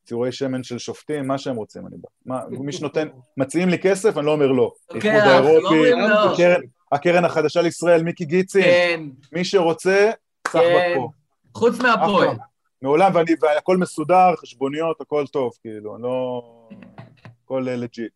ציורי 0.06 0.32
שמן 0.32 0.62
של 0.62 0.78
שופטים, 0.78 1.26
מה 1.26 1.38
שהם 1.38 1.56
רוצים, 1.56 1.86
אני 1.86 1.96
בא. 1.96 2.08
מה, 2.26 2.40
מי 2.66 2.72
שנותן, 2.72 3.08
מציעים 3.36 3.68
לי 3.68 3.78
כסף, 3.78 4.16
אני 4.18 4.26
לא 4.26 4.32
אומר 4.32 4.46
לא. 4.46 4.72
האיחוד 4.90 5.10
אנחנו 5.10 5.48
לא 5.60 5.68
אומרים 5.68 5.98
לא. 5.98 6.32
הקרן- 6.32 6.62
הקרן 6.92 7.24
החדשה 7.24 7.62
לישראל, 7.62 8.02
מיקי 8.02 8.24
גיצין, 8.24 8.62
כן, 8.62 9.00
מי 9.32 9.44
שרוצה, 9.44 10.10
סחבק 10.48 10.62
כן. 10.62 10.94
פה. 10.96 11.08
חוץ 11.54 11.80
מהפועל. 11.80 12.36
מעולם, 12.82 13.14
ואני, 13.14 13.32
והכל 13.40 13.76
מסודר, 13.76 14.36
חשבוניות, 14.36 15.00
הכל 15.00 15.26
טוב, 15.26 15.52
כאילו, 15.62 15.94
אני 15.96 16.02
לא... 16.02 16.42
הכל 17.44 17.66
legit. 17.68 18.12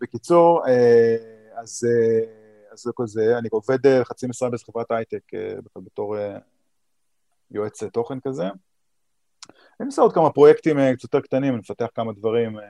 בקיצור, 0.00 0.66
אה, 0.68 1.16
אז 1.56 1.86
אה, 1.88 2.24
אז 2.72 2.80
זה 2.80 2.90
כל 2.94 3.06
זה, 3.06 3.38
אני 3.38 3.48
עובד 3.52 3.86
אה, 3.86 4.04
חצי 4.04 4.26
משרה 4.26 4.50
באיזה 4.50 4.64
חברת 4.64 4.90
הייטק, 4.90 5.34
אה, 5.34 5.54
בתור... 5.76 6.18
אה, 6.18 6.38
יועץ 7.50 7.82
תוכן 7.82 8.18
כזה. 8.20 8.44
אני 9.80 9.86
עושה 9.86 10.02
עוד 10.02 10.12
כמה 10.12 10.30
פרויקטים 10.30 10.78
אה, 10.78 10.94
קצת 10.94 11.02
יותר 11.02 11.20
קטנים, 11.20 11.52
אני 11.52 11.60
מפתח 11.60 11.86
כמה 11.94 12.12
דברים, 12.12 12.58
אה, 12.58 12.64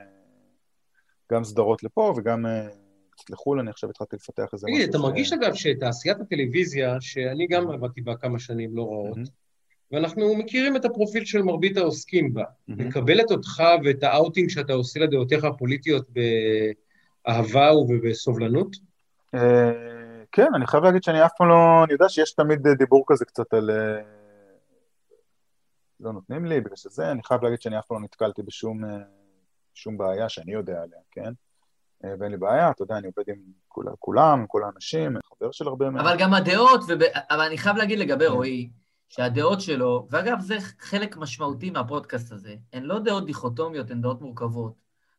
גם 1.31 1.43
סדרות 1.43 1.83
לפה 1.83 2.13
וגם 2.17 2.45
אה, 2.45 2.67
קצת 3.09 3.29
לחו"ל, 3.29 3.59
אני 3.59 3.69
עכשיו 3.69 3.89
התחלתי 3.89 4.15
לפתח 4.15 4.49
איזה 4.53 4.67
תגיד, 4.67 4.89
אתה 4.89 4.97
מרגיש 4.97 5.33
אגב 5.33 5.53
שתעשיית 5.53 6.19
הטלוויזיה, 6.19 6.97
שאני 7.01 7.47
גם 7.47 7.71
עבדתי 7.71 8.01
בה 8.01 8.15
כמה 8.15 8.39
שנים 8.39 8.75
לא 8.75 8.81
רעות, 8.81 9.17
מהמם. 9.17 9.45
ואנחנו 9.91 10.35
מכירים 10.35 10.75
את 10.75 10.85
הפרופיל 10.85 11.25
של 11.25 11.41
מרבית 11.41 11.77
העוסקים 11.77 12.33
בה. 12.33 12.43
מקבלת 12.67 13.31
אותך 13.31 13.63
ואת 13.83 14.03
האאוטינג 14.03 14.49
שאתה 14.49 14.73
עושה 14.73 14.99
לדעותיך 14.99 15.43
הפוליטיות 15.43 16.05
באהבה 17.25 17.73
ובסובלנות? 17.73 18.75
כן, 20.31 20.47
אני 20.55 20.67
חייב 20.67 20.83
להגיד 20.83 21.03
שאני 21.03 21.25
אף 21.25 21.31
פעם 21.37 21.49
לא... 21.49 21.83
אני 21.83 21.93
יודע 21.93 22.09
שיש 22.09 22.33
תמיד 22.33 22.67
דיבור 22.67 23.03
כזה 23.07 23.25
קצת 23.25 23.53
על... 23.53 23.69
לא 26.05 26.13
נותנים 26.13 26.45
לי 26.45 26.61
בגלל 26.61 26.75
שזה, 26.75 27.11
אני 27.11 27.23
חייב 27.23 27.43
להגיד 27.43 27.61
שאני 27.61 27.79
אף 27.79 27.85
פעם 27.85 27.97
לא 27.97 28.03
נתקלתי 28.03 28.43
בשום 28.43 28.85
אה, 28.85 28.97
שום 29.73 29.97
בעיה 29.97 30.29
שאני 30.29 30.53
יודע 30.53 30.81
עליה, 30.81 30.99
כן? 31.11 31.33
אה, 32.05 32.13
ואין 32.19 32.31
לי 32.31 32.37
בעיה, 32.37 32.71
אתה 32.71 32.83
יודע, 32.83 32.97
אני 32.97 33.07
עובד 33.07 33.29
עם 33.29 33.41
כול- 33.67 33.95
כולם, 33.99 34.45
כל 34.47 34.63
האנשים, 34.63 35.17
חבר 35.29 35.51
של 35.51 35.67
הרבה 35.67 35.89
מהם. 35.89 36.07
אבל 36.07 36.17
גם 36.19 36.33
הדעות, 36.33 36.81
וב... 36.87 37.01
אבל 37.29 37.41
אני 37.41 37.57
חייב 37.57 37.77
להגיד 37.77 37.99
לגבי 37.99 38.25
כן. 38.25 38.31
רועי, 38.31 38.69
שהדעות 39.09 39.61
שלו, 39.61 40.07
ואגב, 40.09 40.39
זה 40.39 40.57
חלק 40.79 41.17
משמעותי 41.17 41.69
מהפודקאסט 41.69 42.31
הזה, 42.31 42.55
הן 42.73 42.83
לא 42.83 42.99
דעות 42.99 43.25
דיכוטומיות, 43.25 43.91
הן 43.91 44.01
דעות 44.01 44.21
מורכבות. 44.21 44.73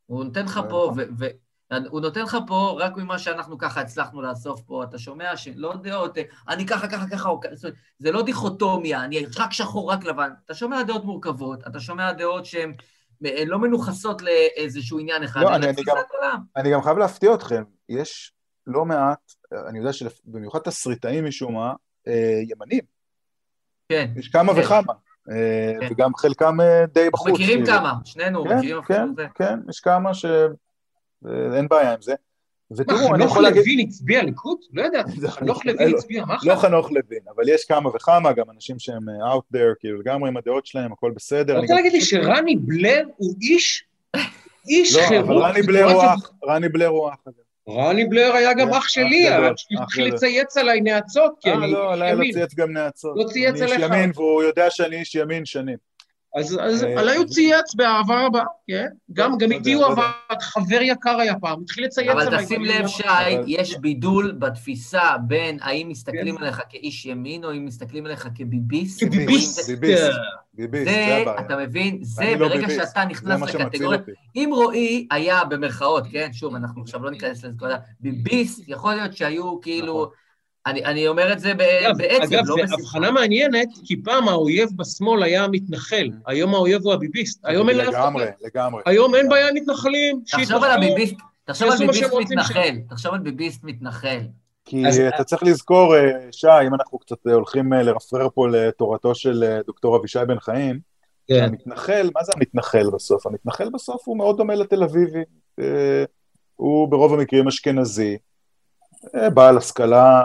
הוא 0.06 0.24
נותן 0.24 0.44
לך 0.44 0.60
זה 0.62 0.68
פה, 0.70 0.90
נכון. 0.92 1.04
ו... 1.08 1.24
ו... 1.24 1.26
הוא 1.88 2.01
נותן 2.01 2.22
לך 2.22 2.36
פה 2.47 2.76
רק 2.80 2.97
ממה 2.97 3.18
שאנחנו 3.18 3.59
ככה 3.59 3.80
הצלחנו 3.80 4.22
לאסוף 4.22 4.60
פה, 4.60 4.84
אתה 4.84 4.98
שומע 4.98 5.36
שלא 5.36 5.74
דעות, 5.82 6.18
אני 6.48 6.66
ככה, 6.66 6.88
ככה, 6.88 7.05
ככה, 7.10 7.28
זה 7.98 8.12
לא 8.12 8.22
דיכוטומיה, 8.22 9.05
אני 9.05 9.26
רק 9.38 9.52
שחור, 9.52 9.93
רק 9.93 10.05
לבן. 10.05 10.30
אתה 10.44 10.55
שומע 10.55 10.82
דעות 10.82 11.05
מורכבות, 11.05 11.66
אתה 11.66 11.80
שומע 11.80 12.12
דעות 12.12 12.47
שהן 12.47 12.72
אה, 13.26 13.43
לא 13.47 13.59
מנוכסות 13.59 14.22
לאיזשהו 14.22 14.98
עניין 14.98 15.22
אחד, 15.22 15.40
לא, 15.43 15.56
אני- 15.56 15.66
אני 15.66 15.82
גם- 15.86 15.97
עולם. 16.20 16.40
אני 16.56 16.70
גם 16.72 16.82
חייב 16.82 16.98
להפתיע 16.98 17.34
אתכם, 17.34 17.62
יש 17.88 18.32
לא 18.66 18.84
מעט, 18.84 19.32
אני 19.68 19.78
יודע 19.78 19.93
שבמיוחד 19.93 20.59
תסריטאים 20.59 21.24
משום 21.24 21.55
מה, 21.55 21.72
אה, 22.09 22.40
ימנים, 22.48 22.84
כן. 23.88 24.10
יש 24.16 24.28
כמה 24.28 24.55
כן. 24.55 24.60
וכמה, 24.60 24.93
אה, 25.30 25.72
כן. 25.80 25.88
וגם 25.90 26.14
חלקם 26.14 26.56
די 26.93 27.10
בחוץ. 27.12 27.32
מכירים 27.32 27.64
כאילו. 27.64 27.78
כמה, 27.78 27.93
שנינו 28.05 28.44
כן, 28.44 28.56
מכירים 28.59 28.82
כן, 28.82 28.94
אפילו 28.94 29.14
זה. 29.16 29.26
כן, 29.34 29.59
יש 29.68 29.80
כמה 29.80 30.14
ש... 30.14 30.24
אה, 31.26 31.56
אין 31.56 31.68
בעיה 31.68 31.93
עם 31.93 32.02
זה. 32.02 32.14
מה, 32.70 32.76
ותראו, 32.80 33.14
אני 33.14 33.24
חנוך. 33.24 33.36
לוין 33.36 33.80
הצביע 33.80 34.22
ליכוד? 34.22 34.59
לא 34.72 34.82
ידעתי. 34.82 35.12
זה- 35.20 35.30
חנוך 35.30 35.66
לא, 35.66 35.72
לוין 35.72 35.90
לא. 35.90 35.97
הצביע 35.98 36.24
מח"ל? 36.24 36.48
לא 36.48 36.55
חנוך 36.56 36.90
לוין, 36.90 37.20
אבל 37.36 37.48
יש 37.48 37.64
כמה 37.64 37.88
וכמה, 37.97 38.32
גם 38.32 38.44
אנשים 38.55 38.78
שהם 38.78 39.09
אה, 39.09 39.34
out 39.34 39.56
there, 39.56 39.74
כאילו 39.80 40.01
לגמרי 40.01 40.28
עם 40.28 40.36
הדעות 40.36 40.66
שלהם, 40.66 40.93
הכל 40.93 41.12
בסדר. 41.16 41.52
אתה 41.52 41.60
רוצה 41.60 41.74
להגיד 41.74 41.93
לי 41.93 42.01
שרני 42.01 42.56
בלר 42.56 43.05
הוא 43.16 43.34
איש, 43.43 43.84
איש 44.68 44.97
לא, 44.97 45.02
חירות? 45.09 45.26
אבל 45.26 45.36
רני 45.36 45.62
בלר 45.62 45.84
הוא 45.93 46.02
אח, 46.02 46.30
רני 46.47 46.68
בלר 46.68 46.86
הוא 46.86 47.09
אח. 47.09 47.14
רני 47.68 48.05
בלר 48.05 48.32
היה 48.34 48.55
גם 48.55 48.68
אח 48.74 48.88
שלי, 48.88 49.26
שהתחיל 49.56 50.05
גדול. 50.05 50.14
לצייץ 50.16 50.56
עליי 50.56 50.80
נאצות, 50.80 51.32
כי 51.40 51.51
אה, 51.51 51.55
אני 51.55 51.72
לא, 51.72 51.93
איש 51.93 51.93
עליי 51.93 52.12
לא 52.12 52.16
ימין. 52.22 52.32
צייץ 52.32 52.55
גם 52.55 52.72
נאצות. 52.72 53.16
לא 53.16 53.24
צייץ 53.24 53.55
אני 53.55 53.64
איש 53.64 53.72
עליך. 53.72 53.86
ימין, 53.90 54.10
והוא 54.14 54.43
יודע 54.43 54.70
שאני 54.70 54.97
איש 54.97 55.14
ימין 55.14 55.44
שנים. 55.44 55.76
אז 56.36 56.58
אז 56.62 56.84
אה, 56.84 57.00
עליי 57.00 57.16
הוא 57.16 57.26
צייץ 57.26 57.74
באהבה 57.74 58.26
רבה, 58.26 58.42
כן? 58.68 58.86
גם 59.12 59.38
גם 59.38 59.50
לא 59.50 59.56
איתי 59.56 59.70
יודע, 59.70 59.86
הוא. 59.86 59.92
עבד, 59.92 60.40
חבר 60.42 60.78
יקר 60.82 61.20
היה 61.20 61.34
פעם, 61.40 61.62
התחיל 61.62 61.84
לצייץ 61.84 62.08
עליי. 62.08 62.26
אבל 62.28 62.44
תשים 62.44 62.64
לב, 62.64 62.86
שי, 62.86 63.02
יש 63.46 63.76
בידול 63.78 64.32
בתפיסה 64.38 65.02
בין 65.26 65.58
האם 65.62 65.88
מסתכלים 65.88 66.36
כן. 66.36 66.42
עליך 66.42 66.60
כאיש 66.68 67.06
ימין 67.06 67.44
או 67.44 67.52
אם 67.52 67.64
מסתכלים 67.64 68.06
עליך 68.06 68.28
כביביסט. 68.34 69.04
כביביסט. 69.04 69.64
זה- 69.64 69.76
ביביסט, 69.76 70.84
זה 70.84 70.84
זה, 70.84 71.16
הבעיה. 71.22 71.40
אתה 71.40 71.56
מבין, 71.56 71.98
זה 72.02 72.34
לא 72.38 72.48
ברגע 72.48 72.68
שאתה 72.70 73.04
נכנס 73.04 73.54
לקטגוריה. 73.54 73.98
אם 74.36 74.50
רועי 74.54 75.06
היה 75.10 75.44
במרכאות, 75.44 76.04
כן, 76.10 76.28
שוב, 76.32 76.54
אנחנו 76.54 76.82
עכשיו 76.82 77.02
לא 77.04 77.10
ניכנס 77.10 77.44
לזה, 77.44 77.58
ביביסט, 78.00 78.62
יכול 78.68 78.94
להיות 78.94 79.16
שהיו 79.16 79.60
כאילו, 79.60 79.94
נכון. 79.94 80.26
אני 80.66 80.84
אני 80.84 81.09
אומר 81.09 81.32
את 81.32 81.40
זה 81.40 81.55
ב- 81.55 81.60
אגב, 81.60 81.98
בעצם, 81.98 82.22
אגב, 82.34 82.38
לא 82.38 82.44
זו 82.44 82.55
בשמחה. 82.56 82.74
הבחנה 82.74 83.10
מעניינת, 83.10 83.68
כי 83.84 84.02
פעם 84.02 84.28
האויב 84.28 84.68
בשמאל 84.76 85.22
היה 85.22 85.44
המתנחל, 85.44 86.10
היום 86.26 86.55
האויב 86.55 86.82
הוא 86.82 86.93
הביביסט. 86.93 87.40
היום 87.44 87.68
אין 87.68 87.78
לאף 87.78 87.88
אחד- 87.88 87.98
לגמרי, 87.98 88.26
לגמרי. 88.40 88.82
היום 88.86 89.14
אין 89.14 89.28
בעיה 89.28 89.48
עם 89.48 89.55
מתנחלים, 89.55 90.20
תחשוב 90.30 90.64
על 90.64 90.70
הביביסט, 90.70 91.14
תחשוב 91.44 91.68
על 91.72 91.78
ביביסט 91.78 92.12
מתנחל, 92.20 92.76
תחשוב 92.88 93.14
על 93.14 93.20
ביביסט 93.20 93.64
מתנחל. 93.64 94.18
כי 94.64 94.86
אז- 94.88 94.98
אתה 95.14 95.24
צריך 95.24 95.43
לזכור, 95.43 95.97
אה, 95.97 96.10
שי, 96.32 96.47
אם 96.66 96.74
אנחנו 96.74 96.98
קצת 96.98 97.26
אה, 97.28 97.32
הולכים 97.32 97.72
אה, 97.72 97.82
לרפרר 97.82 98.28
פה 98.34 98.48
לתורתו 98.48 99.14
של 99.14 99.59
דוקטור 99.66 99.97
אבישי 99.97 100.18
בן 100.28 100.40
חיים, 100.40 100.80
כן. 101.28 101.44
המתנחל, 101.44 102.10
מה 102.14 102.24
זה 102.24 102.32
המתנחל 102.36 102.90
בסוף? 102.94 103.26
המתנחל 103.26 103.68
בסוף 103.70 104.02
הוא 104.09 104.16
מאוד 104.16 104.36
דומה 104.36 104.55
לתל 104.55 104.82
אביבי. 104.82 105.22
הוא 106.56 106.88
ברוב 106.88 107.14
המקרים 107.14 107.48
אשכנזי, 107.48 108.16
בעל 109.34 109.56
השכלה 109.56 110.22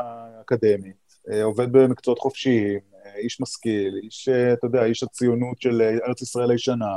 אקדמית, 0.53 0.95
אה, 1.31 1.43
עובד 1.43 1.71
במקצועות 1.71 2.19
חופשיים, 2.19 2.79
אה, 3.05 3.15
איש 3.15 3.41
משכיל, 3.41 3.99
איש, 4.03 4.29
אה, 4.29 4.53
אתה 4.53 4.65
יודע, 4.67 4.83
איש 4.85 5.03
הציונות 5.03 5.61
של 5.61 5.81
ארץ 6.07 6.21
ישראל 6.21 6.51
הישנה. 6.51 6.95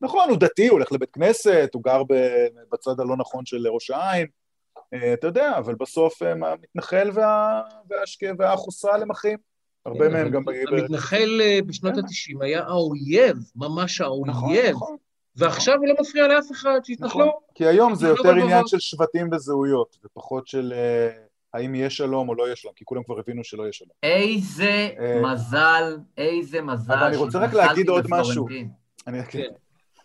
נכון, 0.00 0.28
הוא 0.28 0.36
דתי, 0.38 0.66
הוא 0.68 0.72
הולך 0.72 0.92
לבית 0.92 1.10
כנסת, 1.10 1.70
הוא 1.74 1.82
גר 1.82 2.02
בצד 2.72 3.00
הלא 3.00 3.16
נכון 3.16 3.46
של 3.46 3.68
ראש 3.68 3.90
העין, 3.90 4.26
אתה 5.12 5.26
יודע, 5.26 5.58
אבל 5.58 5.74
בסוף 5.74 6.22
הם 6.22 6.44
המתנחל 6.44 7.10
וה- 7.14 7.62
והאשכ- 7.90 8.34
והחוסה 8.38 8.96
למחים. 8.96 9.38
הרבה 9.86 10.06
כן, 10.06 10.12
מהם 10.12 10.30
גם... 10.30 10.42
המתנחל 10.72 11.40
בשנות 11.66 11.94
כן. 11.94 12.00
ה-90 12.00 12.44
היה 12.44 12.62
האויב, 12.62 13.36
ממש 13.56 14.00
נכון, 14.00 14.30
האויב, 14.30 14.70
נכון. 14.70 14.96
ועכשיו 15.36 15.76
הוא 15.78 15.86
לא 15.86 15.94
מפריע 16.00 16.28
לאף 16.28 16.44
אחד, 16.52 16.70
נכון, 16.70 16.84
שיתנחלו. 16.84 17.40
כי 17.54 17.66
היום 17.66 17.94
זה 17.94 18.08
יותר. 18.08 18.30
עניין 18.30 18.66
של 18.66 18.78
שבטים 18.78 19.28
וזהויות, 19.32 19.96
ופחות 20.04 20.46
של 20.46 20.72
האם 21.54 21.74
יהיה 21.74 21.90
שלום 21.90 22.28
או 22.28 22.34
לא 22.34 22.44
יהיה 22.44 22.56
שלום, 22.56 22.74
כי 22.76 22.84
כולם 22.84 23.02
כבר 23.02 23.18
הבינו 23.18 23.44
שלא 23.44 23.62
יהיה 23.62 23.72
שלום. 23.72 23.90
איזה 24.02 24.88
אה, 24.98 25.20
מזל, 25.22 25.96
איזה 26.18 26.62
מזל. 26.62 26.92
אבל 26.92 27.04
אני 27.04 27.16
רוצה 27.16 27.38
רק 27.38 27.52
להגיד 27.52 27.88
עוד 27.88 28.06
משהו. 28.08 28.48
אני, 29.06 29.24
כן. 29.24 29.48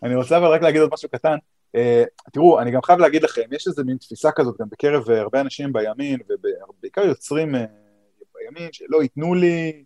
אני 0.03 0.15
רוצה 0.15 0.38
אבל 0.38 0.48
רק 0.48 0.61
להגיד 0.61 0.82
עוד 0.82 0.90
משהו 0.94 1.10
קטן. 1.10 1.36
אה, 1.76 2.03
תראו, 2.34 2.60
אני 2.60 2.72
גם 2.72 2.82
חייב 2.82 2.99
להגיד 2.99 3.24
לכם, 3.24 3.41
יש 3.52 3.68
איזה 3.68 3.84
מין 3.84 3.98
תפיסה 3.98 4.32
כזאת 4.32 4.56
גם 4.60 4.68
בקרב 4.72 5.10
אה, 5.10 5.22
הרבה 5.22 5.41
אנשים 5.41 5.74
בימין, 5.74 6.20
ובעיקר 6.30 7.02
יוצרים 7.02 7.56
בימין, 8.36 8.70
שלא 8.72 9.03
ייתנו 9.03 9.36
לי, 9.36 9.84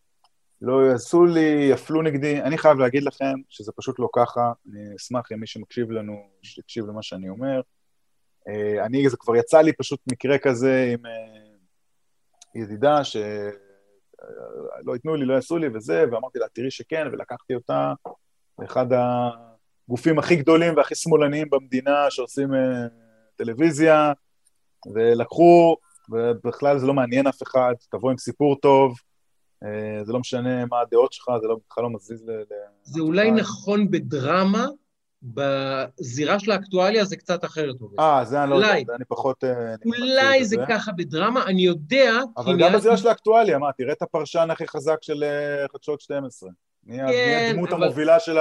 לא 0.62 0.88
יעשו 0.88 1.26
לי, 1.26 1.70
יפלו 1.72 2.02
נגדי. 2.02 2.42
אני 2.42 2.58
חייב 2.58 2.80
להגיד 2.80 3.04
לכם 3.04 3.34
שזה 3.50 3.72
פשוט 3.76 4.00
לא 4.00 4.10
ככה. 4.16 4.52
אני 4.72 4.96
אשמח 4.96 5.32
אם 5.34 5.40
מי 5.40 5.48
שמקשיב 5.48 5.92
לנו, 5.92 6.28
שיקשיב 6.42 6.86
למה 6.86 7.04
שאני 7.04 7.30
אומר. 7.30 7.62
אני, 8.86 9.10
זה 9.10 9.18
כבר 9.18 9.36
יצא 9.36 9.62
לי 9.62 9.74
פשוט 9.74 10.00
מקרה 10.12 10.38
כזה 10.38 10.94
עם 10.94 11.00
ידידה 12.58 13.04
ש... 13.04 13.16
אה, 14.24 14.82
לא 14.86 14.94
ייתנו 14.94 15.16
לי, 15.16 15.26
לא 15.26 15.34
יעשו 15.34 15.58
לי 15.58 15.68
וזה, 15.74 16.06
ואמרתי 16.12 16.40
לה, 16.40 16.46
תראי 16.54 16.72
שכן, 16.72 17.08
ולקחתי 17.12 17.56
אותה 17.56 17.94
לאחד 18.60 18.86
הגופים 18.94 20.20
הכי 20.20 20.36
גדולים 20.36 20.78
והכי 20.78 20.96
שמאלניים 20.96 21.50
במדינה 21.50 22.06
שעושים 22.10 22.54
אה, 22.54 22.88
טלוויזיה, 23.36 24.14
ולקחו, 24.94 25.76
ובכלל 26.10 26.80
זה 26.80 26.88
לא 26.88 26.94
מעניין 26.94 27.28
אף 27.28 27.44
אחד, 27.44 27.74
תבוא 27.92 28.12
עם 28.12 28.18
סיפור 28.18 28.56
טוב, 28.56 28.96
אה, 29.64 30.04
זה 30.04 30.14
לא 30.14 30.20
משנה 30.20 30.66
מה 30.66 30.80
הדעות 30.80 31.14
שלך, 31.14 31.26
זה 31.42 31.48
לא, 31.48 31.58
בכלל 31.70 31.84
לא 31.84 31.90
מזיז 31.90 32.24
ל... 32.30 32.32
זה 32.84 33.02
אולי. 33.02 33.32
נכון 33.32 33.92
בדרמה, 33.92 34.68
בזירה 35.24 36.40
של 36.40 36.52
האקטואליה 36.52 37.06
זה 37.06 37.18
קצת 37.18 37.46
אחרת. 37.46 37.76
אה, 38.00 38.26
זה 38.26 38.44
אני 38.44 38.50
לא 38.50 38.56
יודע, 38.56 38.68
אולי. 38.68 38.84
זה 38.88 38.96
אני 38.96 39.06
פחות... 39.06 39.44
אה, 39.44 39.76
אולי. 39.86 40.46
זה 40.46 40.56
ככה 40.70 40.92
בדרמה, 40.92 41.46
אני 41.46 41.62
יודע, 41.62 42.12
אבל 42.38 42.60
גם 42.60 42.74
בזירה 42.74 42.98
של 42.98 43.08
האקטואליה, 43.08 43.58
מה, 43.58 43.72
תראה 43.78 43.94
את 43.94 44.02
הפרשן 44.02 44.48
הכי 44.52 44.68
חזק 44.68 44.98
של 45.02 45.24
אה, 45.24 45.66
חדשות 45.74 46.02
12. 46.02 46.50
מי 46.84 46.98
כן, 46.98 47.50
הדמות 47.52 47.72
המובילה 47.72 48.20
של 48.20 48.38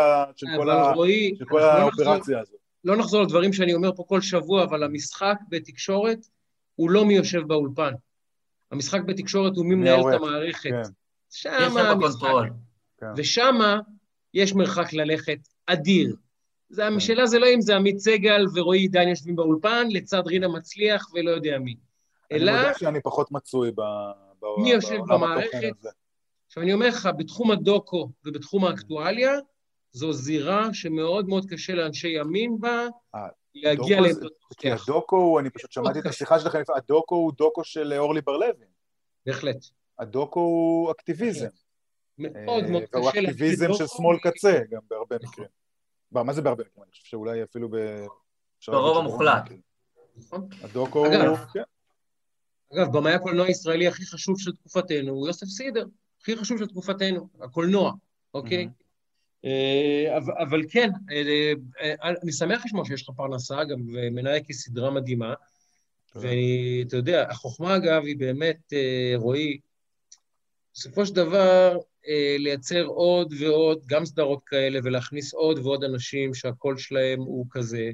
כל 0.59 0.65
לא 0.65 1.63
האופרציה 1.63 2.41
הזאת. 2.41 2.57
לא 2.85 2.97
נחזור 2.97 3.23
לדברים 3.23 3.53
שאני 3.53 3.75
אומר 3.75 3.91
פה 3.97 4.05
כל 4.09 4.21
שבוע, 4.21 4.65
אבל 4.65 4.83
המשחק 4.83 5.37
בתקשורת 5.49 6.19
הוא 6.75 6.91
לא 6.91 7.05
מי 7.05 7.15
יושב 7.15 7.43
באולפן. 7.47 7.93
המשחק 8.73 9.01
בתקשורת 9.07 9.57
הוא 9.57 9.67
מי 9.67 9.75
מנהל 9.75 10.01
את 10.01 10.15
המערכת. 10.15 10.71
כן. 10.71 10.83
שם 11.31 11.77
המשחק. 11.77 12.21
control. 12.21 12.51
ושמה 13.17 13.79
יש 14.35 14.55
מרחק 14.55 14.93
ללכת 14.93 15.39
אדיר. 15.67 16.17
זה, 16.69 16.83
כן. 16.83 16.97
השאלה 16.97 17.27
זה 17.27 17.39
לא 17.39 17.47
אם 17.55 17.61
זה 17.61 17.77
עמית 17.77 17.99
סגל 17.99 18.47
ורועי 18.55 18.81
עידן 18.81 19.09
יושבים 19.09 19.37
באולפן, 19.37 19.89
לצד 19.91 20.23
רינה 20.27 20.49
מצליח 20.49 21.07
ולא 21.15 21.31
יודע 21.31 21.59
מי. 21.59 21.77
אני 22.31 22.41
אלא, 22.41 22.53
מודה 22.53 22.75
שאני 22.79 23.01
פחות 23.01 23.33
מצוי 23.33 23.71
ב... 23.71 23.81
ב- 24.43 24.61
מי 24.63 24.71
יושב 24.71 24.99
במערכת? 25.09 25.73
עכשיו 26.47 26.63
אני 26.63 26.73
אומר 26.73 26.89
לך, 26.89 27.09
בתחום 27.19 27.51
הדוקו 27.51 28.09
ובתחום 28.25 28.65
האקטואליה, 28.65 29.33
זו 29.93 30.13
זירה 30.13 30.75
שמאוד 30.75 31.29
מאוד 31.29 31.47
קשה 31.49 31.75
לאנשי 31.75 32.09
ימין 32.09 32.61
בה 32.61 32.87
להגיע 33.55 34.01
לעמדות 34.01 34.33
כי. 34.57 34.71
הדוקו, 34.71 35.39
אני 35.41 35.51
פשוט 35.51 35.73
שמעתי 35.73 35.99
את. 35.99 36.07
השיחה 36.07 36.41
שלכם, 36.41 36.63
הדוקו 36.77 37.15
הוא 37.15 37.33
דוקו 37.39 37.65
של 37.65 37.93
אורלי 37.93 38.21
בר-לוי. 38.21 38.67
בהחלט. 39.27 39.57
הדוקו 39.99 40.41
הוא 40.41 40.91
אקטיביזם. 40.91 41.47
מאוד 42.19 42.65
מאוד 42.71 42.83
אה, 42.83 42.89
והוא 42.93 43.11
קשה 43.11 43.21
להגיד 43.21 43.31
אקטיביזם 43.31 43.73
של. 43.73 43.87
שמאל 43.87 44.19
קצה 44.19 44.61
גם 44.71 44.81
בהרבה 44.91 45.17
נכון. 45.23 45.29
מקרים. 45.33 45.66
מה 46.13 46.23
מה 46.23 46.33
זה 46.33 46.43
בהרבה? 46.43 46.63
אני 46.83 46.91
חושב 46.91 47.05
שאולי 47.05 47.43
אפילו 47.43 47.69
ב... 47.69 47.77
ברוב 48.69 48.99
המוחלט. 48.99 49.43
נכון. 50.17 50.49
הדוקו 50.63 51.07
אגב, 51.07 51.21
הוא... 51.29 51.37
כן. 51.37 51.63
אגב, 52.75 52.97
במאי 52.97 53.13
הקולנוע 53.13 53.47
הישראלי 53.47 53.87
הכי 53.89 54.07
חשוב 54.07 54.41
של 54.41 54.53
תקופתנו 54.53 55.13
הוא 55.13 55.27
יוסף 55.27 55.47
סידר, 55.47 55.85
הכי 56.21 56.37
חשוב 56.37 56.59
של 56.59 56.67
תקופתנו, 56.67 57.29
הקולנוע, 57.41 57.93
אוקיי? 58.35 58.69
אה, 59.45 60.17
אבל- 60.17 60.35
אבל 60.49 60.61
כן, 60.71 60.91
אה, 61.11 61.53
אה, 61.81 62.11
אני 62.23 62.33
שמח 62.33 62.63
לשמוע 62.65 62.85
שיש 62.85 63.03
לך 63.03 63.15
פרנסה, 63.17 63.65
גם 63.65 63.81
ומנאייק 63.95 64.47
היא 64.47 64.57
סדרה 64.57 64.91
מדהימה. 64.91 65.35
ואתה 66.15 66.97
יודע, 66.97 67.31
החוכמה 67.31 67.77
אגב 67.77 68.03
היא 68.05 68.17
באמת, 68.19 68.73
רועי, 69.17 69.59
בסופו 70.75 71.07
של 71.07 71.15
דבר, 71.15 71.79
לייצר 72.39 72.85
עוד 72.85 73.35
ועוד, 73.39 73.79
גם 73.87 74.05
סדרות 74.05 74.41
כאלה, 74.47 74.79
ולהכניס 74.85 75.35
עוד 75.35 75.59
ועוד 75.59 75.85
אנשים 75.85 76.35
שהקול 76.35 76.79
שלהם 76.79 77.21
הוא 77.21 77.47
כזה, 77.51 77.91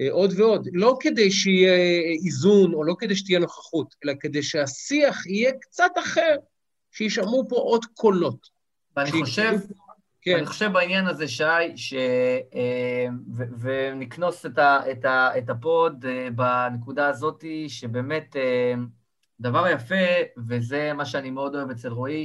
אה, 0.00 0.08
עוד 0.10 0.32
ועוד. 0.36 0.68
לא 0.72 0.96
כדי 1.00 1.30
שיהיה 1.30 2.00
איזון, 2.24 2.74
או 2.74 2.84
לא 2.84 2.94
כדי 2.98 3.16
שתהיה 3.16 3.38
נוכחות, 3.38 3.94
אלא 4.04 4.12
כדי 4.20 4.42
שהשיח 4.42 5.26
יהיה 5.26 5.52
קצת 5.60 5.90
אחר, 5.98 6.36
שישמעו 6.90 7.48
פה 7.48 7.56
עוד 7.56 7.84
קולות. 7.94 8.48
ואני 8.96 9.10
חושב, 9.10 9.52
כן, 10.22 10.36
אני 10.36 10.46
חושב 10.46 10.72
בעניין 10.72 11.06
הזה, 11.06 11.28
שי, 11.28 11.76
ש... 11.76 11.94
אה, 12.54 13.06
ו- 13.36 13.60
ונקנוס 13.60 14.46
את, 14.46 14.58
ה, 14.58 14.90
את, 14.90 15.04
ה, 15.04 15.38
את 15.38 15.50
ה 15.50 15.64
pod 15.64 16.04
אה, 16.08 16.28
בנקודה 16.30 17.08
הזאת, 17.08 17.44
שבאמת 17.68 18.36
אה, 18.36 18.74
דבר 19.40 19.68
יפה, 19.68 19.94
וזה 20.48 20.92
מה 20.92 21.04
שאני 21.04 21.30
מאוד 21.30 21.54
אוהב 21.54 21.70
אצל 21.70 21.88
רועי, 21.88 22.24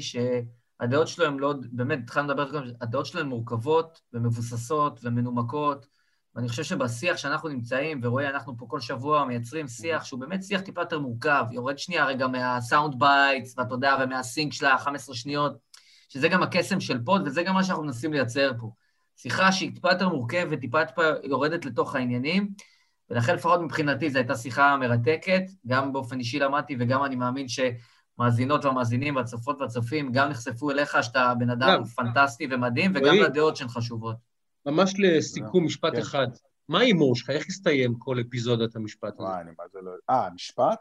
שהדעות 0.82 1.08
שלו 1.08 1.26
הן 1.26 1.38
לא, 1.38 1.54
באמת, 1.72 2.00
התחלנו 2.04 2.28
לדבר 2.28 2.58
על 2.58 2.68
זה, 2.68 2.74
הדעות 2.82 3.06
שלו 3.06 3.22
הן 3.22 3.28
מורכבות 3.28 4.02
ומבוססות 4.14 5.00
ומנומקות, 5.04 5.88
ואני 6.36 6.50
חושב 6.50 6.64
שבשיח 6.64 7.18
שאנחנו 7.18 7.50
נמצאים, 7.50 8.00
ורועי, 8.04 8.28
אנחנו 8.28 8.58
פה 8.58 8.66
כל 8.70 8.80
שבוע 8.80 9.26
מייצרים 9.26 9.68
שיח 9.68 10.04
שהוא 10.04 10.20
באמת 10.20 10.44
שיח 10.44 10.62
טיפה 10.62 10.82
יותר 10.82 11.00
מורכב, 11.00 11.46
יורד 11.52 11.78
שנייה 11.78 12.06
רגע 12.06 12.28
מה 12.28 12.48
sound 12.48 13.00
bites, 13.00 13.58
ואתה 13.58 13.74
יודע, 13.74 13.96
ומה 14.02 14.24
sync 14.24 14.54
של 14.54 14.66
ה-15 14.66 15.14
שניות, 15.14 15.58
שזה 16.10 16.30
גם 16.30 16.44
הקסם 16.44 16.80
של 16.80 17.04
pod, 17.06 17.22
וזה 17.26 17.44
גם 17.44 17.54
מה 17.54 17.64
שאנחנו 17.64 17.84
מנסים 17.84 18.14
לייצר 18.14 18.52
פה. 18.60 18.72
שיחה 19.16 19.52
שהיא 19.52 19.76
טיפה 19.76 19.92
יותר 19.92 20.10
מורכבת, 20.10 20.60
טיפה 20.60 20.86
טיפה 20.86 21.04
יורדת 21.24 21.66
לתוך 21.66 21.96
העניינים, 21.96 22.50
ולכן 23.10 23.36
לפחות 23.36 23.62
מבחינתי 23.62 24.10
זו 24.10 24.18
הייתה 24.18 24.36
שיחה 24.36 24.78
מרתקת, 24.78 25.44
גם 25.68 25.94
באופן 25.94 26.20
אישי 26.20 26.40
למדתי, 26.40 26.76
וגם 26.80 27.06
אני 27.06 27.16
מאמין 27.16 27.48
שמאזינות 28.18 28.66
והמאזינים 28.66 29.16
והצופות 29.16 29.62
והצופים 29.62 30.12
גם 30.12 30.30
נחשפו 30.30 30.72
אליך, 30.72 31.04
שאתה 31.04 31.34
בן 31.40 31.50
אדם 31.50 31.68
גם. 31.78 31.84
פנטסטי 31.86 32.48
ומדהים, 32.52 32.92
וגם. 32.96 33.16
לדעות 33.16 33.56
שהן 33.58 33.68
חשובות. 33.68 34.16
ממש 34.66 34.94
לסיכום, 35.00 35.66
משפט 35.66 35.94
כן. 35.94 36.00
אחד. 36.00 36.28
מה 36.70 36.80
ההימור 36.80 37.16
שלך? 37.16 37.30
איך 37.30 37.48
יסתיים 37.50 37.96
כל 38.00 38.18
אפיזודת 38.22 38.76
המשפט 38.76 39.14
הזה? 39.14 39.24
וואי, 39.24 39.42
אני 39.42 39.52
מה 39.58 39.64
זה 39.74 39.80
לא... 39.82 39.92
אה, 40.10 40.30
משפט? 40.36 40.80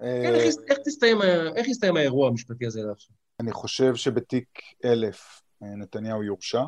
כן, 0.00 0.34
איך, 0.34 0.46
יס- 0.46 0.58
איך, 0.70 0.78
תסתיים, 0.84 1.22
ה- 1.22 1.56
איך 1.56 1.68
יסתיים 1.68 1.96
האירוע 1.96 2.28
המשפטי 2.28 2.66
הזה 2.66 2.80
עכשיו? 2.92 3.16
אני 3.40 3.52
חושב 3.52 3.94
שבתיק 3.94 4.48
אלף 4.84 5.42
אה, 5.62 5.76
נתניהו 5.76 6.22
יורשע. 6.22 6.62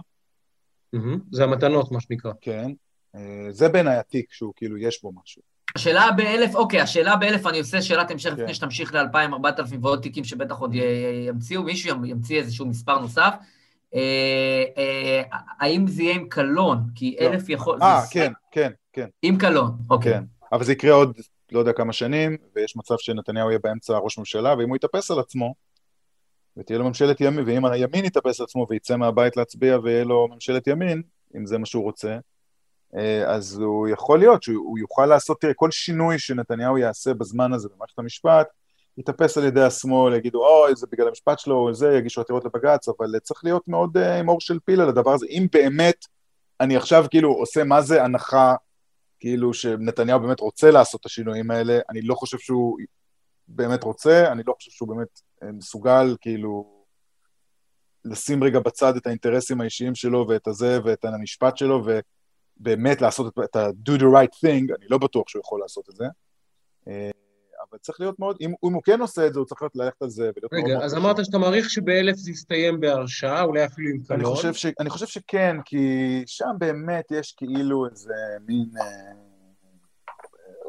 זה 1.33 1.45
המתנות, 1.45 1.93
מה 1.93 2.01
שנקרא. 2.01 2.33
כן. 2.41 2.71
אה, 3.15 3.47
זה 3.51 3.69
בעיניי 3.69 3.97
התיק 3.97 4.33
שהוא 4.33 4.53
כאילו, 4.57 4.79
יש 4.79 5.03
בו 5.03 5.13
משהו. 5.23 5.43
השאלה 5.77 6.09
באלף, 6.17 6.55
אוקיי, 6.55 6.81
השאלה 6.81 7.17
באלף, 7.17 7.47
אני 7.47 7.59
עושה 7.59 7.83
שאלת 7.83 8.11
המשך 8.11 8.31
כן. 8.31 8.37
לפני 8.43 8.55
שתמשיך 8.55 8.95
ל-2,000, 8.95 9.33
4,000 9.33 9.85
ועוד 9.85 10.01
תיקים 10.03 10.25
שבטח 10.25 10.59
עוד 10.59 10.75
ימציאו, 11.29 11.63
מישהו 11.63 12.05
ימציא 12.05 12.39
איזשהו 12.39 12.67
מספר 12.67 12.99
נוסף. 12.99 13.35
אה, 13.95 14.65
אה, 14.79 15.23
האם 15.61 15.87
זה 15.87 16.03
יהיה 16.03 16.15
עם 16.15 16.29
קלון? 16.29 16.79
כי 16.95 17.17
לא. 17.21 17.27
אלף 17.27 17.49
יכול... 17.49 17.79
אה, 17.83 18.01
זה- 18.01 18.07
כן, 18.11 18.33
כן, 18.51 18.71
כן, 18.93 19.07
עם 19.23 19.37
קלון, 19.37 19.73
אוקיי. 19.91 20.13
כן. 20.13 20.25
אבל 20.53 20.65
זה 20.65 20.73
יקרה 20.73 20.93
עוד 20.95 21.19
לא 21.53 21.59
יודע 21.59 21.73
כמה 21.73 21.93
שנים, 21.93 22.37
ויש 22.57 22.77
מצב 22.77 22.95
שנתניהו 22.99 23.51
יהיה 23.51 23.59
באמצע 23.63 23.99
ראש 23.99 24.19
ממשלה, 24.19 24.55
ואם 24.59 24.69
הוא 24.69 24.77
יתאפס 24.77 25.11
על 25.11 25.19
עצמו, 25.19 25.55
ותהיה 26.57 26.79
לו 26.79 26.85
ממשלת 26.85 27.21
ימין, 27.21 27.45
ואם 27.47 27.65
הימין 27.65 28.05
יתאפס 28.05 28.41
על 28.41 28.45
עצמו 28.45 28.67
ויצא 28.71 28.97
מהבית 28.97 29.37
להצביע 29.37 29.79
ויהיה 29.83 30.05
לו 30.05 30.29
ממשלת 30.35 30.67
ימין, 30.67 31.03
אם 31.37 31.47
זה 31.47 31.59
מה 31.59 31.67
שהוא 31.67 31.83
רוצה, 31.85 32.19
אז 33.27 33.59
הוא 33.59 33.89
יכול 33.89 34.19
להיות 34.19 34.43
שהוא 34.43 34.79
יוכל 34.79 35.07
לעשות, 35.07 35.41
תראה, 35.41 35.55
כל 35.55 35.71
שינוי 35.71 36.19
שנתניהו 36.19 36.79
יעשה 36.79 37.15
בזמן 37.15 37.53
הזה 37.53 37.69
במערכת 37.69 37.99
המשפט, 37.99 38.47
יתאפס 38.99 39.39
על 39.39 39.45
ידי 39.45 39.63
השמאל, 39.63 40.15
יגידו, 40.15 40.47
אוי, 40.47 40.77
זה 40.77 40.87
בגלל 40.93 41.09
המשפט 41.09 41.39
שלו, 41.39 41.57
או 41.57 41.75
זה, 41.75 41.95
יגישו 41.99 42.21
עתירות 42.21 42.45
לבג"ץ, 42.45 42.89
אבל 42.89 43.19
צריך 43.19 43.45
להיות 43.45 43.69
מאוד 43.69 43.97
אה, 43.97 44.19
עם 44.19 44.29
אור 44.29 44.41
של 44.41 44.59
פיל 44.65 44.81
על 44.81 44.89
הדבר 44.89 45.11
הזה. 45.11 45.27
אם 45.27 45.47
באמת 45.53 46.07
אני 46.61 46.77
עכשיו 46.77 47.05
כאילו 47.11 47.33
עושה 47.33 47.65
מה 47.65 47.83
זה 47.83 48.05
הנחה, 48.05 48.55
כאילו 49.21 49.55
שנתניהו 49.55 50.21
באמת 50.21 50.41
רוצה 50.41 50.71
לעשות 50.71 51.01
את 51.01 51.07
השינויים 51.07 51.51
האלה, 51.51 51.79
אני 51.91 52.03
לא 52.03 52.15
חושב 52.15 52.39
שהוא 52.39 52.79
באמת 53.49 53.85
רוצה, 53.85 54.33
אני 54.33 54.43
לא 54.47 54.53
חושב 54.53 54.71
שהוא 54.71 54.89
באמת 54.89 55.21
אה, 55.43 55.53
מסוגל 55.53 56.17
כאילו 56.21 56.85
לשים 58.05 58.45
רגע 58.45 58.61
בצד 58.61 58.97
את 58.97 59.07
האינטרסים 59.07 59.61
האישיים 59.61 59.95
שלו 59.95 60.27
ואת 60.29 60.47
הזה 60.47 60.79
ואת 60.85 61.05
המשפט 61.05 61.57
שלו, 61.57 61.85
ובאמת 62.61 63.01
לעשות 63.01 63.39
את, 63.45 63.57
ה-do 63.57 63.99
the 63.99 64.03
right 64.03 64.37
thing, 64.45 64.77
אני 64.79 64.87
לא 64.91 64.99
בטוח 64.99 65.29
שהוא 65.29 65.41
יכול 65.41 65.61
לעשות 65.61 65.89
את 65.91 65.97
זה. 65.97 66.05
אה, 66.89 67.11
אבל 67.71 67.79
צריך 67.79 68.01
להיות 68.01 68.19
מאוד, 68.19 68.37
אם, 68.41 68.53
אם 68.67 68.73
הוא 68.73 68.83
כן 68.83 69.01
עושה 69.01 69.27
את 69.27 69.33
זה, 69.33 69.39
הוא 69.39 69.47
צריך 69.47 69.63
להיות 69.63 69.77
ללכת 69.77 70.03
על 70.03 70.11
זה 70.11 70.23
ולהיות 70.23 70.53
מאוד 70.53 70.63
מאוד... 70.63 70.71
רגע, 70.71 70.85
אז 70.85 70.93
קשור. 70.93 71.05
אמרת 71.05 71.25
שאתה 71.25 71.39
מעריך 71.39 71.71
שבאלף 71.71 72.17
זה 72.17 72.31
יסתיים 72.31 72.81
בהרשעה, 72.81 73.43
אולי 73.43 73.65
אפילו 73.65 73.91
עם 73.91 73.97
אני 74.11 74.21
קלון. 74.21 74.35
חושב, 74.35 74.55
ש, 74.55 74.67
אני 74.81 74.91
חושב 74.91 75.07
שכן, 75.07 75.57
כי 75.65 76.23
שם 76.27 76.51
באמת 76.59 77.05
יש 77.11 77.35
כאילו 77.37 77.87
איזה 77.91 78.15
מין... 78.47 78.69
אה, 78.81 79.13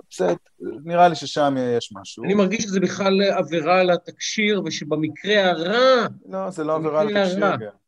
בסדר, 0.10 0.36
נראה 0.84 1.08
לי 1.08 1.16
ששם 1.16 1.56
יש 1.78 1.94
משהו. 2.02 2.24
אני 2.24 2.34
מרגיש 2.34 2.64
שזה 2.64 2.80
בכלל 2.80 3.22
עבירה 3.22 3.80
על 3.80 3.90
התקשיר, 3.90 4.62
ושבמקרה 4.66 5.50
הרע, 5.50 6.08
לא, 6.26 6.50
זה 6.50 6.64
לא 6.64 6.76
עבירה 6.76 7.02
על 7.02 7.08
תקשי"ר 7.08 7.46
הרע. 7.46 7.56
גם. 7.56 7.85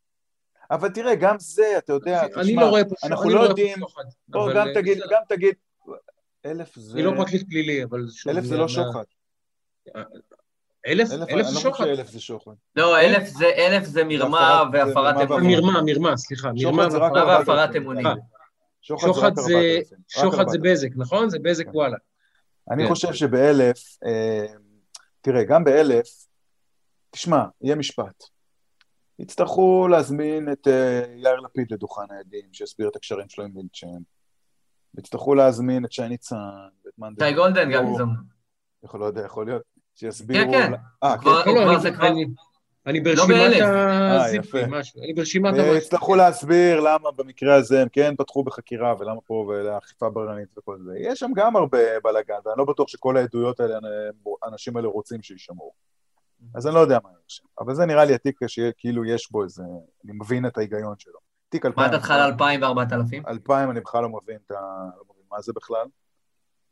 אבל 0.71 0.89
תראה, 0.89 1.15
גם 1.15 1.35
זה, 1.39 1.73
אתה 1.77 1.93
יודע, 1.93 2.21
אני 2.21 2.29
תשמע, 2.51 2.61
לא 2.61 2.69
רואה 2.69 2.85
פה 2.85 2.95
אנחנו 3.03 3.25
אני 3.25 3.33
לא 3.33 3.39
פה 3.39 3.45
יודעים, 3.45 3.77
בוא, 4.27 4.53
גם 4.55 4.67
אה, 4.67 4.73
תגיד. 4.73 4.97
גם 5.11 5.21
תגיד, 5.29 5.53
אלף 6.45 6.75
זה... 6.75 6.93
אני 6.93 7.03
לא 7.03 7.11
פרקליט 7.17 7.47
פלילי, 7.49 7.83
אבל. 7.83 7.99
אלף 8.27 8.43
זה 8.43 8.57
לא 8.57 8.67
שוחד. 8.67 9.03
אלף? 9.95 9.97
אלף, 10.87 11.11
אלף 11.11 11.29
אני 11.29 11.43
זה 11.43 11.53
לא 11.55 11.59
שוחד. 11.61 11.85
זה 12.05 12.19
שוחד. 12.19 12.51
לא, 12.75 12.99
אלף 13.01 13.27
זה, 13.27 13.45
אלף 13.57 13.83
זה 13.83 14.03
מרמה 14.03 14.63
והפרת 14.73 15.15
אמונים. 15.21 15.59
מרמה, 15.59 15.81
מרמה, 15.85 16.17
סליחה, 16.17 16.51
מרמה 16.55 16.83
והפרת- 16.83 17.11
והפרת 17.11 17.49
4,000. 17.49 17.81
אמונים. 17.83 18.07
אה, 18.07 18.13
שוחד 18.81 19.07
זה 19.13 19.21
רק 19.21 19.33
זה- 19.35 19.53
4,000. 19.53 19.97
רק 19.97 19.99
שוחד 20.07 20.47
זה 20.49 20.57
4,000. 20.57 20.61
בזק, 20.61 20.89
נכון? 20.95 21.29
זה 21.29 21.39
בזק 21.39 21.65
כן. 21.65 21.71
וואלה. 21.73 21.97
אני 22.71 22.83
כן. 22.83 22.89
חושב 22.89 23.13
שבאלף, 23.13 23.77
אה, 24.05 24.45
תראה, 25.21 25.43
גם 25.43 25.63
באלף, 25.63 26.07
תשמע, 27.11 27.43
יהיה 27.61 27.75
משפט. 27.75 28.23
יצטרכו 29.19 29.87
להזמין 29.87 30.51
את 30.51 30.67
אה, 30.67 31.01
יאיר 31.15 31.39
לפיד 31.39 31.71
לדוכן 31.73 32.01
העדים, 32.09 32.45
שיסביר 32.53 32.87
את 32.87 32.95
הקשרים 32.95 33.29
שלו 33.29 33.43
עם 33.43 33.51
מילצ'ן. 33.55 34.01
יצטרכו 34.97 35.35
להזמין 35.35 35.85
את 35.85 35.91
שי 35.91 36.07
ניצן 36.07 36.35
ואת 36.85 36.93
מנדל. 36.97 37.25
שי 37.29 37.33
גולדן 37.35 37.71
גם 37.71 37.87
הזדמנות. 37.87 38.15
יכול, 38.83 38.99
לא 38.99 39.05
יודע, 39.05 39.21
יכול 39.25 39.45
להיות. 39.45 39.61
שיסבירו... 39.95 40.51
כן, 40.51 40.67
כן. 40.71 40.73
אה, 41.03 41.17
כבר- 41.17 41.43
כן. 41.43 41.49
לא, 41.55 41.65
לא, 41.65 41.71
אני- 41.73 41.81
זה 41.81 41.91
כבר- 41.91 42.07
אני- 42.07 42.25
אני 42.85 42.99
ברשימת 42.99 43.27
באלף. 43.29 43.61
אה. 44.55 44.67
משהו. 44.67 45.01
אני 45.03 45.13
ברשימת... 45.13 45.53
ויצטרכו 45.53 46.15
להסביר 46.15 46.79
למה 46.79 47.11
במקרה 47.11 47.55
הזה 47.55 47.81
הם 47.81 47.87
כן 47.91 48.15
פתחו 48.17 48.43
בחקירה 48.43 48.93
ולמה 48.99 49.21
פה 49.21 49.33
ולאכיפה 49.33 50.09
בררנית 50.09 50.57
וכל 50.57 50.77
זה. 50.85 50.91
יש 50.99 51.19
שם 51.19 51.31
גם 51.35 51.55
הרבה 51.55 51.77
בלאגן, 52.03 52.35
ואני 52.45 52.55
לא 52.57 52.65
בטוח 52.65 52.87
שכל 52.87 53.17
העדויות 53.17 53.59
האלה, 53.59 53.79
האנשים 54.43 54.77
האלה 54.77 54.87
רוצים 54.87 55.21
שיישמעו. 55.21 55.71
אז 56.55 56.67
אני 56.67 56.75
לא 56.75 56.79
יודע 56.79 56.99
מה 57.03 57.09
יש 57.27 57.35
שם. 57.35 57.43
אבל 57.59 57.75
זה 57.75 57.85
נראה 57.85 58.05
לי 58.05 58.13
התיק 58.13 58.39
שכאילו 58.47 59.05
יש 59.05 59.31
בו 59.31 59.43
איזה... 59.43 59.63
אני 60.05 60.13
מבין 60.13 60.45
את 60.45 60.57
ההיגיון 60.57 60.95
שלו. 60.97 61.19
תיק 61.49 61.65
מה 61.65 61.69
אלפיים. 61.69 61.91
דעתך 61.91 62.11
על 62.11 62.21
2,000 62.21 62.61
ו-4,000? 62.61 63.29
אלפיים 63.29 63.71
אני 63.71 63.79
בכלל 63.79 64.03
לא 64.03 64.09
מבין 64.09 64.37
את 64.45 64.51
ה... 64.51 64.55
לא 64.97 65.03
מבין 65.09 65.25
מה 65.31 65.41
זה 65.41 65.53
בכלל. 65.55 65.85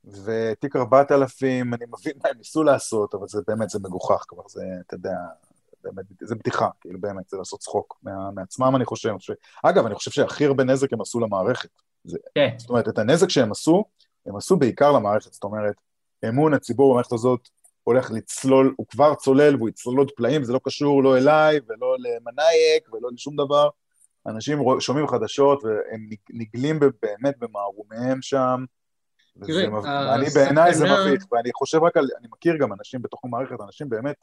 ותיק 0.06 0.76
ארבעת 0.76 1.12
אלפים, 1.12 1.74
אני 1.74 1.86
מבין 1.86 2.14
מה 2.24 2.30
הם 2.30 2.38
ניסו 2.38 2.64
לעשות, 2.64 3.14
אבל 3.14 3.28
זה 3.28 3.42
באמת, 3.48 3.70
זה 3.70 3.80
מגוחך 3.80 4.26
כבר, 4.28 4.44
זה, 4.48 4.62
אתה 4.88 4.96
יודע, 4.96 5.16
באמת, 5.84 6.06
זה 6.22 6.36
בדיחה, 6.36 6.70
כאילו 6.82 7.02
באמת, 7.02 7.30
זה 7.30 7.38
לעשות 7.38 7.60
צחוק 7.60 8.00
מה, 8.04 8.32
מעצמם, 8.32 8.76
אני 8.76 8.86
חושב. 8.86 9.14
חושב. 9.18 9.34
אגב, 9.64 9.86
אני 9.86 9.96
חושב 9.96 10.12
שהכי 10.12 10.46
הרבה 10.46 10.64
נזק 10.64 10.94
הם 10.94 11.02
עשו 11.02 11.20
למערכת. 11.20 11.70
כן. 12.36 12.56
זאת 12.58 12.70
אומרת, 12.70 12.88
את 12.88 12.98
הנזק 12.98 13.30
שהם 13.30 13.52
עשו, 13.52 13.84
הם 14.26 14.36
עשו 14.36 14.56
בעיקר 14.58 14.92
למערכת, 14.92 15.34
זאת 15.34 15.44
אומרת, 15.44 15.76
אמון 16.30 16.54
הציבור 16.54 16.92
במערכת 16.92 17.12
הזאת 17.12 17.50
הולך 17.86 18.12
לצלול, 18.12 18.74
הוא 18.78 18.88
כבר 18.88 19.16
צולל 19.16 19.56
והוא 19.56 19.70
יצלול 19.70 19.98
עוד 19.98 20.12
פלאים, 20.16 20.44
זה 20.44 20.54
לא 20.54 20.60
קשור 20.64 21.04
לא 21.04 21.18
אליי 21.18 21.60
ולא 21.70 21.96
למנאייק 22.00 22.94
ולא 22.94 23.10
לשום 23.14 23.36
דבר. 23.36 23.70
אנשים 24.28 24.60
שומעים 24.80 25.08
חדשות 25.08 25.64
והם 25.64 26.06
נג- 26.10 26.30
נגלים 26.34 26.80
באמת 26.80 27.36
במערומיהם 27.40 28.22
שם. 28.22 28.66
תראה, 29.46 29.70
מב... 29.70 29.86
אני 29.86 30.26
הסכנה- 30.26 30.44
בעיניי 30.44 30.74
זה 30.74 30.86
מביך, 30.86 31.26
ואני 31.32 31.50
חושב 31.54 31.84
רק 31.84 31.98
על, 31.98 32.08
אני 32.20 32.28
מכיר 32.32 32.58
גם 32.58 32.74
אנשים 32.74 33.02
בתוך 33.02 33.20
המערכת, 33.26 33.56
אנשים 33.66 33.90
באמת 33.90 34.16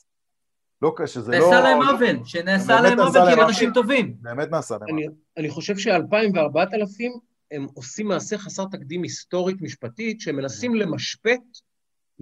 לא, 0.82 0.94
שזה 1.06 1.32
לא... 1.32 1.38
נעשה 1.38 1.60
להם 1.60 1.82
עוול, 1.82 2.24
שנעשה 2.24 2.80
להם 2.80 3.00
עוול 3.00 3.26
כי 3.26 3.32
הם 3.32 3.40
אנשים 3.48 3.68
עוול. 3.68 3.82
טובים. 3.82 4.14
באמת 4.20 4.50
נעשה 4.50 4.74
להם. 4.80 4.88
אני, 4.94 5.06
אני 5.36 5.50
חושב 5.50 5.78
ש-2,000 5.78 6.14
ו-4,000 6.34 7.04
הם 7.50 7.66
עושים 7.74 8.08
מעשה 8.08 8.38
חסר 8.38 8.64
תקדים 8.64 9.02
היסטורית 9.02 9.62
משפטית, 9.62 10.20
שהם 10.20 10.36
מנסים 10.36 10.74
למשפט, 10.74 11.40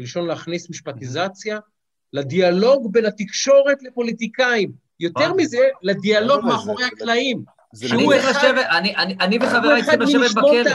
מלשון 0.01 0.27
להכניס 0.27 0.70
משפטיזציה, 0.70 1.59
לדיאלוג 2.12 2.93
בין 2.93 3.06
התקשורת 3.06 3.82
לפוליטיקאים. 3.82 4.72
יותר? 5.01 5.32
מזה, 5.36 5.59
לדיאלוג 5.82 6.44
מאחורי 6.44 6.85
הקלעים. 6.85 7.43
אני 7.82 7.89
שהוא 7.89 8.14
אחד- 8.14 8.55
וחבריי 9.43 9.81
אחד 9.81 9.98
צריכים 9.98 10.20
לשבת 10.20 10.36
בכלא. 10.36 10.70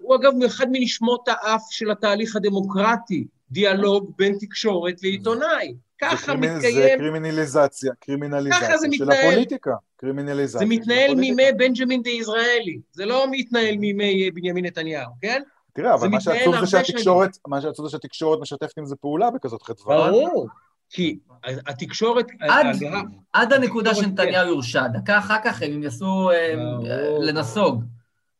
הוא 0.00 0.16
אגב 0.16 0.32
אחד 0.46 0.66
מנשמות 0.72 1.28
האף 1.28 1.62
של 1.70 1.90
התהליך 1.90 2.36
הדמוקרטי, 2.36 3.26
דיאלוג 3.50 4.12
בין 4.18 4.36
תקשורת 4.40 5.02
לעיתונאי. 5.02 5.74
ככה 6.00 6.16
זה 6.16 6.32
קרימינ- 6.32 6.36
זה 6.60 6.68
מתקיים, 6.68 6.98
קרימינליזציה, 6.98 7.92
קרימינליזציה 8.00 8.68
של 8.82 8.88
מתנהל. 8.90 9.28
הפוליטיקה. 9.28 9.74
קרימינליזציה. 9.96 10.58
זה 10.58 10.66
מתנהל. 10.66 11.14
מימי 11.14 11.52
בנג'מין 11.56 12.02
דה 12.02 12.10
יזרעאלי, 12.10 12.78
זה 12.92 13.06
לא 13.06 13.26
מתנהל 13.30 13.76
מימי 13.76 14.24
אה, 14.24 14.28
בנימין 14.34 14.64
נתניהו, 14.66 15.10
כן? 15.22 15.42
תראה, 15.74 15.94
אבל 15.94 16.08
מה 16.08 16.20
שעצוב 16.20 16.60
זה 16.60 16.66
שהתקשורת, 16.66 17.30
מה 17.48 17.60
שעצוב 17.60 17.86
זה 17.86 17.92
שהתקשורת 17.92 18.40
משתפת 18.40 18.78
עם 18.78 18.86
זה 18.86 18.96
פעולה 18.96 19.30
בכזאת 19.30 19.62
חדווה. 19.62 20.10
ברור, 20.10 20.48
כי 20.90 21.18
התקשורת... 21.66 22.26
עד- 22.40 22.66
הגרף- 22.76 23.04
עד 23.32 23.52
הנקודה 23.52 23.94
שנתניהו 23.94 24.48
יורשע. 24.48 24.86
דקה 24.86 25.18
אחר 25.18 25.36
כך 25.44 25.62
הם 25.62 25.72
ינסו 25.82 26.30
אה. 26.30 26.54
לנסוג. 27.20 27.84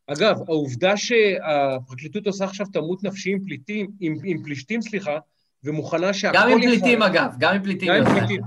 אגב, 0.07 0.37
העובדה 0.49 0.97
שהפרקליטות 0.97 2.27
עושה 2.27 2.45
עכשיו 2.45 2.67
תמות 2.67 3.05
נפשי 3.05 3.31
עם 3.33 3.39
פליטים, 3.45 3.91
עם, 4.01 4.15
עם 4.25 4.43
פלישתים, 4.45 4.83
סליחה, 4.83 5.19
ומוכנה 5.65 6.13
שהכל 6.13 6.37
גם 6.39 6.49
עם 6.49 6.59
יחרב- 6.59 6.71
פליטים 6.71 7.03
אגב, 7.03 7.35
גם 7.39 7.55
עם 7.55 7.63
פליטים. 7.63 7.89
גם 7.89 7.95
עם. 8.07 8.19
פליטים. 8.19 8.41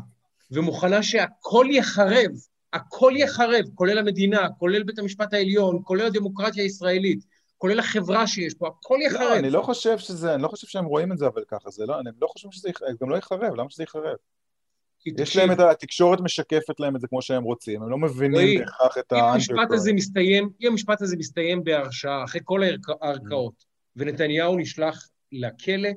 ומוכנה 0.51 1.03
שהכל 1.03 1.65
יחרב, 1.69 2.31
הכל 2.73 3.13
יחרב, 3.15 3.65
כולל 3.75 3.97
המדינה, 3.97 4.47
כולל 4.59 4.83
בית 4.83 4.99
המשפט 4.99 5.33
העליון, 5.33 5.79
כולל 5.83 6.05
הדמוקרטיה 6.05 6.63
הישראלית, 6.63 7.19
כולל 7.63 7.79
החברה 7.79 8.27
שיש 8.27 8.53
פה, 8.53 8.67
הכל 8.67 8.97
לא, 9.01 9.05
יחרב. 9.07 9.31
אני 9.39 9.49
לא 9.49 9.61
חושב 9.61 9.97
שזה, 9.97 10.33
אני 10.35 10.43
לא 10.43 10.47
חושב 10.47 10.67
שהם 10.67 10.85
רואים 10.85 11.11
את 11.11 11.17
זה 11.17 11.27
אבל 11.27 11.43
ככה, 11.47 11.69
זה 11.69 11.85
לא, 11.85 11.95
הם 11.95 12.03
לא 12.21 12.27
חושבים 12.27 12.51
שזה 12.51 12.69
יח- 12.69 12.81
גם 13.01 13.09
לא 13.09 13.15
יחרב, 13.17 13.43
למה 13.55 13.69
שזה 13.69 13.83
יחרב? 13.83 14.15
יש 15.05 15.35
להם 15.35 15.51
את 15.51 15.59
ה... 15.59 15.71
התקשורת 15.71 16.21
משקפת 16.21 16.79
להם 16.79 16.95
את 16.95 17.01
זה 17.01 17.07
כמו 17.07 17.21
שהם 17.21 17.43
רוצים, 17.43 17.83
הם 17.83 17.89
לא 17.89 17.97
מבינים 17.97 18.59
בהכרח 18.59 18.97
את 18.97 19.13
מסתיים, 19.93 20.49
אם 20.61 20.67
המשפט 20.67 21.01
הזה 21.01 21.17
מסתיים 21.17 21.63
בהרשעה, 21.63 22.23
אחרי 22.23 22.41
כל 22.43 22.61
הערכ- 22.63 22.97
הערכאות, 23.01 23.65
ונתניהו 23.95 24.57
נשלח 24.57 25.09
לכלא, 25.31 25.89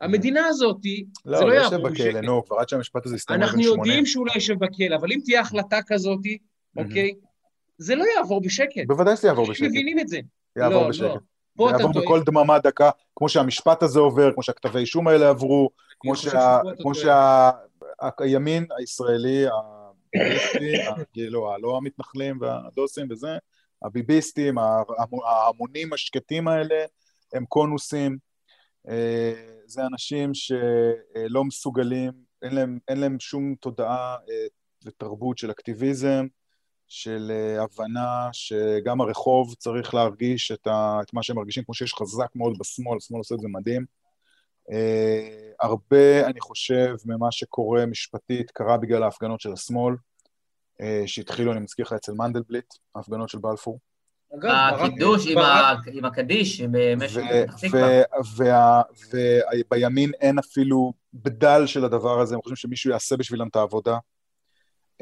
המדינה 0.00 0.46
הזאת, 0.46 0.76
לא, 1.24 1.38
זה 1.38 1.44
הוא 1.44 1.50
לא 1.50 1.56
לא 1.56 1.60
יעבור 1.62 1.78
יושב 1.78 1.94
בכלא, 1.94 2.10
בשקט. 2.12 2.24
נו, 2.24 2.44
כבר 2.44 2.56
עד 2.56 2.68
שהמשפט 2.68 3.06
הזה 3.06 3.16
יסתיים 3.16 3.42
אנחנו 3.42 3.58
בן 3.58 3.62
80. 3.64 3.84
יודעים 3.84 4.06
שהוא 4.06 4.26
לא 4.26 4.32
יושב 4.34 4.54
בכלא, 4.58 4.96
אבל 4.96 5.12
אם 5.12 5.18
תהיה 5.24 5.40
החלטה 5.40 5.78
כזאת, 5.86 6.20
אוקיי, 6.76 7.12
זה 7.78 7.94
לא 7.94 8.04
יעבור 8.16 8.40
בשקט. 8.40 8.86
בוודאי 8.86 9.16
שזה 9.16 9.28
יעבור 9.28 9.48
אנשים 9.48 9.66
בשקט, 9.66 9.70
מבינים 9.76 9.98
את 9.98 10.08
זה. 10.08 10.20
יעבור 10.56 10.82
לא, 10.82 10.88
בשקט. 10.88 11.04
לא. 11.04 11.18
פה 11.56 11.70
אתה 11.70 11.82
יעבור. 11.82 12.02
בכל 12.02 12.22
דממה 12.26 12.58
דקה, 12.58 12.90
כמו 13.16 13.28
שהמשפט 13.28 13.82
הזה 13.82 14.00
עובר, 14.00 14.32
כמו 14.34 14.42
שהכתבי 14.42 14.78
אישום 14.78 15.08
האלה 15.08 15.28
עברו, 15.28 15.70
כמו 16.00 16.16
שה- 16.16 16.60
כמו. 16.82 16.92
שהימין 16.94 18.66
הישראלי, 18.78 19.44
הביביסטי, 19.46 20.82
ה- 20.82 21.04
כאילו, 21.12 21.54
לא 21.60 21.76
המתנחלים 21.76 22.38
והדוסים 22.40 23.06
וזה, 23.10 23.36
הביביסטים, 23.82 24.54
ההמונים 25.24 25.92
השקטים 25.92 26.48
האלה, 26.48 26.84
הם 27.32 27.44
קונוסים, 27.44 28.18
אה, 28.88 29.32
זה 29.66 29.86
אנשים 29.86 30.30
שלא 30.34 31.44
מסוגלים, 31.44 32.12
אין 32.42 32.54
להם, 32.54 32.78
אין 32.88 33.00
להם 33.00 33.20
שום 33.20 33.54
תודעה 33.60 34.16
אה, 34.30 34.46
ותרבות 34.84 35.38
של 35.38 35.50
אקטיביזם, 35.50 36.26
של 36.92 37.30
אה, 37.34 37.62
הבנה 37.62 38.28
שגם 38.32 39.00
הרחוב 39.00 39.54
צריך 39.54 39.94
להרגיש 39.94 40.52
את, 40.52 40.66
ה, 40.66 40.98
את 41.02 41.14
מה 41.14 41.22
שהם 41.22 41.36
מרגישים, 41.36 41.64
כמו 41.64 41.74
שיש 41.74 41.94
חזק 41.94 42.26
מאוד 42.34 42.58
בשמאל, 42.58 42.96
השמאל 42.96 43.18
עושה 43.18 43.34
את 43.34 43.40
זה 43.40 43.48
מדהים. 43.48 43.84
אה, 44.72 45.28
הרבה, 45.60 46.26
אני 46.26 46.40
חושב, 46.40 46.94
ממה 47.04 47.32
שקורה 47.32 47.86
משפטית 47.86 48.50
קרה 48.50 48.76
בגלל 48.76 49.02
ההפגנות 49.02 49.40
של 49.40 49.52
השמאל, 49.52 49.94
אה, 50.80 51.02
שהתחילו, 51.06 51.52
אני 51.52 51.60
מזכיר 51.60 51.84
לך, 51.84 51.92
אצל 51.92 52.12
מנדלבליט, 52.12 52.74
ההפגנות 52.94 53.28
של 53.28 53.38
בלפור. 53.38 53.78
הקידוש 54.84 55.26
עם 55.26 55.34
ברק- 55.34 55.44
ה- 55.88 55.90
עם 55.92 56.04
הקדיש, 56.04 56.60
במשך 56.60 57.20
פתח 57.56 57.56
תקווה. 57.60 58.82
ובימין 59.12 60.10
אין 60.20 60.38
אפילו 60.38 60.92
בדל 61.14 61.66
של 61.66 61.84
הדבר 61.84 62.20
הזה, 62.20 62.34
הם 62.34 62.40
חושבים 62.42 62.56
שמישהו 62.56 62.90
יעשה 62.90 63.16
בשבילם 63.16 63.48
את 63.48 63.56
העבודה. 63.56 63.98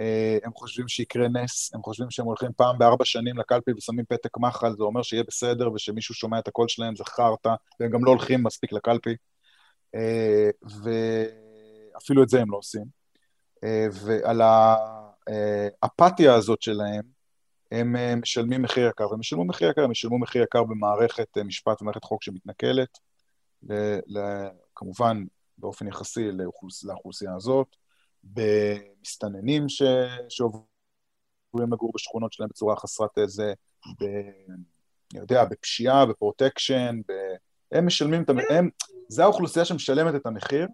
אה, 0.01 0.39
הם 0.45 0.53
חושבים 0.55 0.89
שיקרה 0.89 1.29
נס, 1.29 1.75
הם 1.75 1.83
חושבים 1.83 2.11
שהם 2.11 2.27
הולכים 2.27 2.51
פעם 2.57 2.79
בארבע 2.79 3.05
שנים 3.05 3.39
לקלפי 3.39 3.73
ושמים 3.73 4.05
פתק 4.05 4.39
מחל, 4.39 4.73
זה 4.77 4.83
אומר 4.83 5.03
שיהיה 5.03 5.23
בסדר 5.23 5.73
ושמישהו 5.73 6.15
שומע 6.15 6.39
את 6.39 6.49
הקול 6.49 6.69
שלהם, 6.69 6.97
זה 6.97 7.05
חרטא, 7.05 7.55
והם 7.81 7.91
גם 7.91 8.05
לא 8.05 8.11
הולכים 8.11 8.43
מספיק 8.43 8.73
לקלפי. 8.73 9.15
אה, 9.95 10.51
ואפילו 11.95 12.23
את 12.23 12.29
זה 12.29 12.41
הם 12.41 12.51
לא 12.51 12.57
עושים. 12.57 12.85
אה, 13.65 13.87
ועל 13.93 14.41
האפתיה 15.83 16.35
הזאת 16.35 16.63
שלהם, 16.63 17.03
הם 17.73 18.21
משלמים 18.21 18.63
מחיר 18.63 18.89
יקר, 18.89 19.11
והם 19.11 19.21
ישלמו 19.21 19.45
מחיר 19.45 19.71
יקר, 19.71 19.85
הם 19.85 19.93
ישלמו 19.93 20.19
מחיר 20.19 20.43
יקר 20.43 20.65
במערכת 20.65 21.39
משפט 21.39 21.83
ומערכת 21.83 22.05
חוק 22.05 22.23
שמתנכלת, 22.23 22.99
כמובן 24.75 25.25
באופן 25.59 25.87
יחסי 25.87 26.33
לאוכלוס, 26.33 26.85
לאוכלוסייה 26.85 27.35
הזאת, 27.35 27.77
במסתננים 28.25 29.69
ש, 29.69 29.83
שעוברים 30.29 31.73
לגור 31.73 31.93
בשכונות 31.95 32.33
שלהם 32.33 32.49
בצורה 32.49 32.77
חסרת 32.77 33.19
איזה, 33.19 33.53
ב, 34.01 34.05
אני 35.13 35.21
יודע, 35.21 35.45
בפשיעה, 35.45 36.07
בפרוטקשן, 36.07 37.01
ב, 37.09 37.13
הם 37.73 37.87
משלמים 37.87 38.23
את 38.23 38.29
המחיר, 38.31 38.61
זה 39.09 39.25
האוכלוסייה 39.25 39.65
שמשלמת 39.65 40.15
את 40.15 40.27
המחיר, 40.27 40.67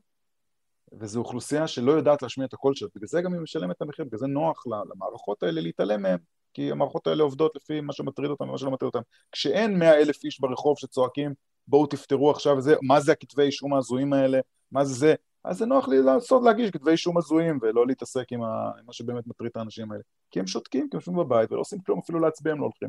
וזו 0.92 1.20
אוכלוסייה 1.20 1.68
שלא 1.68 1.92
יודעת 1.92 2.22
להשמיע 2.22 2.46
את 2.46 2.54
הקול 2.54 2.74
שלה, 2.74 2.88
בגלל 2.94 3.08
זה 3.08 3.22
גם 3.22 3.32
היא 3.32 3.40
משלמת 3.40 3.76
את 3.76 3.82
המחיר, 3.82 4.04
בגלל 4.04 4.18
זה 4.18 4.26
נוח 4.26 4.64
למערכות 4.66 5.42
האלה 5.42 5.60
להתעלם 5.60 6.02
מהם, 6.02 6.18
כי 6.54 6.70
המערכות 6.70 7.06
האלה 7.06 7.22
עובדות 7.22 7.56
לפי 7.56 7.80
מה 7.80 7.92
שמטריד 7.92 8.30
אותם 8.30 8.48
ומה 8.48 8.58
שלא 8.58 8.70
מטריד 8.70 8.86
אותם. 8.86 9.00
כשאין 9.32 9.78
מאה 9.78 9.94
אלף 9.94 10.24
איש 10.24 10.40
ברחוב 10.40 10.78
שצועקים, 10.78 11.34
בואו 11.68 11.86
תפתרו 11.86 12.30
עכשיו 12.30 12.60
זה, 12.60 12.74
מה 12.82 13.00
זה 13.00 13.12
הכתבי 13.12 13.42
אישום 13.42 13.74
ההזויים 13.74 14.12
האלה, 14.12 14.40
מה 14.72 14.84
זה 14.84 14.94
זה, 14.94 15.14
אז 15.46 15.58
זה 15.58 15.66
נוח 15.66 15.88
לי 15.88 16.02
לעשות, 16.02 16.42
להגיש 16.44 16.70
כתבי 16.70 16.90
אישום 16.90 17.18
הזויים, 17.18 17.58
ולא 17.62 17.86
להתעסק 17.86 18.32
עם, 18.32 18.42
ה, 18.42 18.46
עם 18.78 18.86
מה 18.86 18.92
שבאמת 18.92 19.26
מטריד 19.26 19.50
את 19.50 19.56
האנשים 19.56 19.92
האלה. 19.92 20.02
כי 20.30 20.40
הם 20.40 20.46
שותקים, 20.46 20.80
כי 20.90 20.96
הם 20.96 20.98
יושבים 21.00 21.16
בבית 21.16 21.52
ולא 21.52 21.60
עושים 21.60 21.78
כלום, 21.86 22.00
אפילו 22.04 22.20
להצביע 22.20 22.52
הם 22.52 22.58
לא 22.60 22.64
הולכים. 22.64 22.88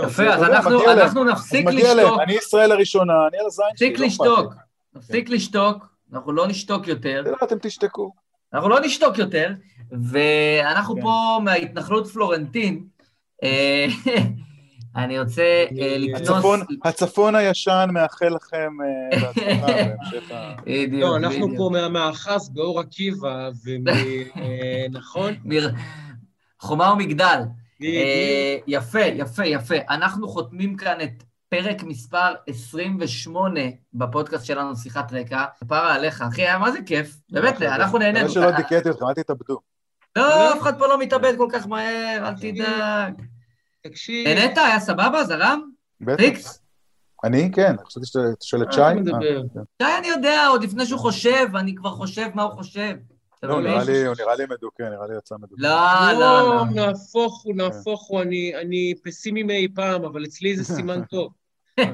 יפה, 0.00 0.22
אז 0.22 0.42
יודע, 0.42 0.56
אנחנו- 0.56 0.70
להם. 0.70 0.98
אנחנו 0.98 1.22
אז 1.22 1.28
נפסיק 1.30 1.66
לשתוק. 1.66 2.20
אני 2.20 2.32
ישראל 2.32 2.72
הראשונה, 2.72 3.26
אני 3.28 3.38
על 3.38 3.46
הזין 3.46 3.66
שלי, 3.76 3.88
נפסיק 3.88 4.00
לא 4.00 4.06
לשתוק. 4.06 4.52
אכפת 4.52 4.64
נפסיק 4.94 5.28
לשתוק, 5.28 5.86
אנחנו 6.12 6.32
לא 6.32 6.46
נשתוק 6.46 6.88
יותר. 6.88 7.22
לא, 7.26 7.36
אתם 7.44 7.58
תשתקו. 7.62 8.12
אנחנו 8.52 8.68
לא 8.68 8.80
נשתוק 8.80 9.18
יותר, 9.18 9.52
ואנחנו 10.10 10.94
כן. 10.94 11.00
פה 11.02 11.38
מההתנחלות 11.44 12.06
פלורנטין. 12.06 12.84
אה, 14.96 15.04
אני 15.04 15.20
רוצה 15.20 15.42
אה, 15.80 15.96
לקנוס... 15.98 16.30
הצפון, 16.30 16.60
הצפון 16.84 17.34
הישן 17.34 17.88
מאחל 17.92 18.28
לכם 18.28 18.72
אה, 18.82 19.20
בהצלחה 19.20 19.66
בהמשך 19.66 20.30
ה... 20.30 20.54
בדיוק, 20.66 21.02
לא, 21.02 21.16
אנחנו. 21.16 21.56
פה 21.56 21.68
מהמאחז 21.72 22.48
באור 22.48 22.80
עקיבא. 22.80 23.48
אה, 24.36 24.86
נכון? 24.98 25.34
חומה 26.60 26.92
ומגדל. 26.92 27.40
אה, 27.82 28.56
יפה, 28.66 29.00
יפה, 29.00 29.44
יפה. 29.44 29.74
אנחנו 29.90 30.28
חותמים 30.28 30.76
כאן 30.76 31.00
את 31.00 31.22
פרק 31.48 31.82
מספר 31.82 32.34
28 32.46 33.60
בפודקאסט 33.94 34.44
שלנו, 34.44 34.76
שיחת 34.76 35.12
רקע. 35.12 35.44
כפרה 35.60 35.94
עליך, 35.94 36.22
אחי, 36.22 36.42
היה 36.42 36.58
מה 36.58 36.72
זה 36.72 36.78
כיף. 36.86 37.16
באמת, 37.30 37.62
אנחנו 37.62 37.98
נהנינו. 37.98 38.28
מקווה 38.28 38.48
שלא 38.48 38.56
דיכאתי 38.56 38.90
אתכם, 38.90 39.06
אל 39.06 39.14
תתאבדו. 39.14 39.58
לא, 40.16 40.52
אף 40.52 40.62
אחד 40.62 40.78
פה 40.78 40.86
לא 40.86 40.98
מתאבד 40.98 41.34
כל 41.36 41.48
כך 41.52 41.66
מהר, 41.66 42.28
אל 42.28 42.34
תדאג. 42.34 43.33
תקשיב, 43.86 44.28
נהנית? 44.28 44.58
היה 44.58 44.80
סבבה? 44.80 45.24
זרם? 45.24 45.60
בטח. 46.00 46.20
ריקס? 46.20 46.62
אני? 47.24 47.50
כן, 47.54 47.74
חשבתי 47.86 48.06
שאתה 48.06 48.18
שואל 48.42 48.62
את 48.62 48.66
מה 48.66 48.72
שי. 48.72 48.80
אה, 48.80 48.94
מדבר? 48.94 49.42
כן. 49.54 49.60
שי, 49.82 49.88
אני 49.98 50.06
יודע, 50.08 50.46
עוד 50.46 50.62
לפני 50.64 50.86
שהוא 50.86 50.98
חושב, 51.00 51.46
אני 51.56 51.74
כבר 51.74 51.90
חושב 51.90 52.26
מה 52.34 52.42
הוא 52.42 52.52
חושב. 52.52 52.94
לא? 53.42 53.60
נראה 53.60 53.84
לי, 53.84 54.06
הוא 54.06 54.14
נראה 54.20 54.36
לי 54.36 54.44
מדוכא, 54.44 54.82
נראה 54.82 55.06
לי 55.08 55.16
יצא 55.18 55.34
מדוכא. 55.40 55.54
לא, 55.62 56.12
לא, 56.12 56.20
לא. 56.20 56.64
נהפוך 56.74 57.42
הוא, 57.42 57.54
נהפוך 57.56 58.06
הוא, 58.08 58.22
אני- 58.22 58.52
אני 58.62 58.94
פסימי 59.04 59.42
מאי 59.42 59.68
פעם, 59.74 60.04
אבל 60.04 60.24
אצלי 60.24 60.56
זה 60.56 60.64
סימן 60.74 61.04
טוב. 61.10 61.32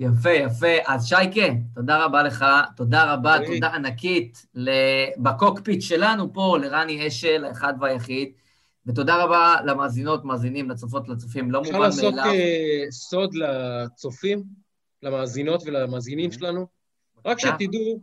יפה, 0.00 0.30
יפה. 0.30 0.66
אז 0.86 1.06
שייקה, 1.06 1.40
תודה 1.74 2.04
רבה 2.04 2.22
לך, 2.22 2.44
תודה 2.76 3.12
רבה. 3.12 3.36
תודה 3.46 3.68
ענקית 3.74 4.46
בקוקפיט 5.18 5.82
שלנו 5.82 6.32
פה, 6.32 6.58
לרני 6.60 7.06
אשל, 7.08 7.44
האחד 7.44 7.74
והיחיד, 7.80 8.28
ותודה 8.86 9.24
רבה 9.24 9.56
למאזינות, 9.64 10.24
מאזינים, 10.24 10.70
לצופות, 10.70 11.08
לצופים, 11.08 11.50
לא 11.50 11.60
אפשר 11.60 11.72
מובן 11.72 11.84
לעשות 11.84 12.14
מאליו. 12.14 12.32
אה, 12.32 12.84
סוד 12.90 13.34
לצופים, 13.34 14.42
למאזינות 15.02 15.62
ולמאזינים 15.66 16.32
שלנו? 16.32 16.66
רק. 17.26 17.38
שתדעו 17.38 18.00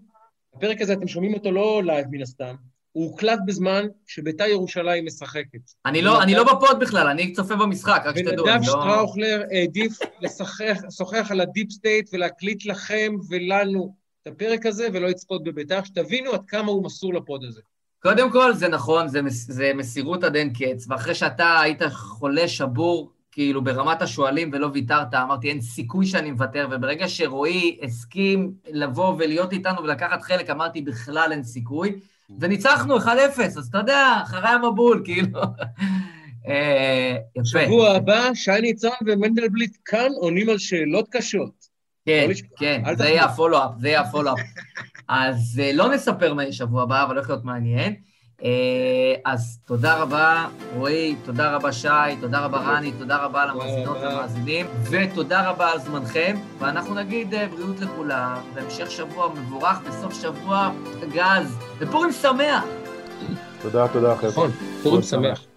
הפרק 0.54 0.82
הזה, 0.82 0.94
אתם 0.94 1.08
שומעים 1.08 1.34
אותו 1.34 1.52
לא 1.52 1.82
live 1.86 2.08
מן 2.12 2.22
הסתם, 2.22 2.56
הוא 2.92 3.06
הוקלט 3.06 3.40
בזמן 3.46 3.88
שביתר 4.08 4.46
ירושלים 4.46 5.06
משחקת. 5.06 5.60
אני 5.86 6.02
לא, 6.02 6.24
אני 6.24 6.34
לא 6.34 6.44
ב 6.44 6.53
pod 6.53 6.80
בכלל, 6.80 7.08
אני 7.08 7.34
צופה 7.34 7.56
במשחק, 7.56 8.02
רק 8.06 8.18
שתדעו. 8.18 8.46
ונדב 8.46 8.58
לא... 8.58 8.64
שטראוכלר 8.64 9.44
העדיף 9.52 10.00
לשוחח 10.88 11.28
על 11.32 11.42
ה 11.42 11.48
deep 11.48 11.72
state 11.72 12.10
ולהקליט 12.14 12.66
לכם 12.66 13.16
ולנו 13.30 13.96
את 14.22 14.28
הפרק 14.28 14.66
הזה 14.66 14.88
ולא 14.94 15.08
לצפות 15.08 15.44
בביתר, 15.44 15.84
שתבינו 15.84 16.32
עד 16.32 16.46
כמה 16.48 16.72
הוא 16.72 16.84
מסור 16.84 17.14
ל 17.14 17.21
pod 17.21 17.44
הזה. 17.44 17.62
קודם 18.00 18.32
כל, 18.32 18.54
זה 18.54 18.68
נכון, 18.68 19.08
זה, 19.08 19.22
מס, 19.22 19.52
זה 19.52 19.72
מסירות 19.76 20.24
עד 20.24 20.36
אין 20.36 20.54
קץ, 20.54 20.86
ואחרי 20.90 21.16
שאתה 21.16 21.60
היית 21.60 21.82
חולה 21.92 22.48
שבור, 22.48 23.12
כאילו 23.32 23.64
ברמת 23.64 24.02
השיעולים 24.02 24.50
ולא 24.54 24.70
ויתרת, 24.74 25.14
אמרתי, 25.14 25.50
אין 25.50 25.62
סיכוי 25.62 26.06
שאני 26.06 26.32
מוותר, 26.32 26.68
וברגע 26.72 27.08
שרועי 27.08 27.78
הסכים 27.84 28.52
לבוא 28.72 29.16
ולהיות 29.18 29.54
איתנו 29.54 29.84
ולקחת 29.84 30.22
חלק, 30.22 30.50
אמרתי, 30.50 30.82
בכלל 30.82 31.30
אין 31.32 31.44
סיכוי, 31.44 32.00
וניצחנו 32.40 32.98
1-0, 32.98 33.08
אז 33.42 33.68
אתה 33.68 33.78
יודע, 33.78 34.20
אחרי 34.24 34.50
המבול, 34.50 35.02
כאילו. 35.06 35.40
אה, 36.48 37.16
יפה. 37.36 37.66
שבוע 37.66 37.90
הבא, 37.90 38.30
שי 38.34 38.62
ניצן 38.62 38.90
ומנדלבליט 39.06 39.78
כאן 39.86 40.12
עונים 40.16 40.50
על 40.50 40.58
שאלות 40.58 41.08
קשות. 41.12 41.70
כן, 42.06 42.30
לא 42.30 42.34
כן, 42.58 42.84
זה. 42.98 43.06
יהיה 43.06 43.26
הפולו-אפ, 43.26 43.72
זה 43.80 43.88
יהיה 43.88 44.02
הפולו-אפ. 44.02 44.40
אז 45.10 45.62
אה, 45.64 45.72
לא 45.74 45.90
נספר 45.90 46.34
מה 46.34 46.44
יהיה 46.44 46.54
שבוע 46.54 46.84
הבא, 46.84 47.04
אבל 47.04 47.16
הולך 47.16 47.30
להיות 47.30 47.46
מעניין. 47.46 47.96
אה, 48.44 49.14
אז 49.26 49.60
תודה 49.66 50.02
רבה, 50.02 50.48
רועי, 50.76 51.16
תודה 51.26 51.56
רבה, 51.56 51.72
שי, 51.72 51.88
תודה 52.22 52.40
רבה, 52.40 52.58
רני, 52.58 52.92
תודה 52.92 53.18
רבה 53.18 53.46
למאזינות. 53.46 53.98
ולמאזינים, 53.98 54.66
ותודה 54.92 55.50
רבה 55.50 55.72
על 55.72 55.80
זמנכם, 55.80 56.38
ואנחנו 56.60 56.96
נגיד 56.96 57.34
אה, 57.34 57.48
בריאות 57.48 57.80
לכולם, 57.80 58.38
והמשך 58.54 58.92
שבוע 58.92 59.34
מבורך, 59.34 59.80
בסוף 59.88 60.14
שבוע 60.14 60.72
גז, 61.14 61.58
ופורים 61.80 62.12
שמח! 62.12 62.64
תודה, 63.62 63.88
תודה, 63.88 64.16
חבר'ה. 64.16 64.30
נכון, 64.30 64.52
פורים 64.84 65.02
שמח. 65.02 65.49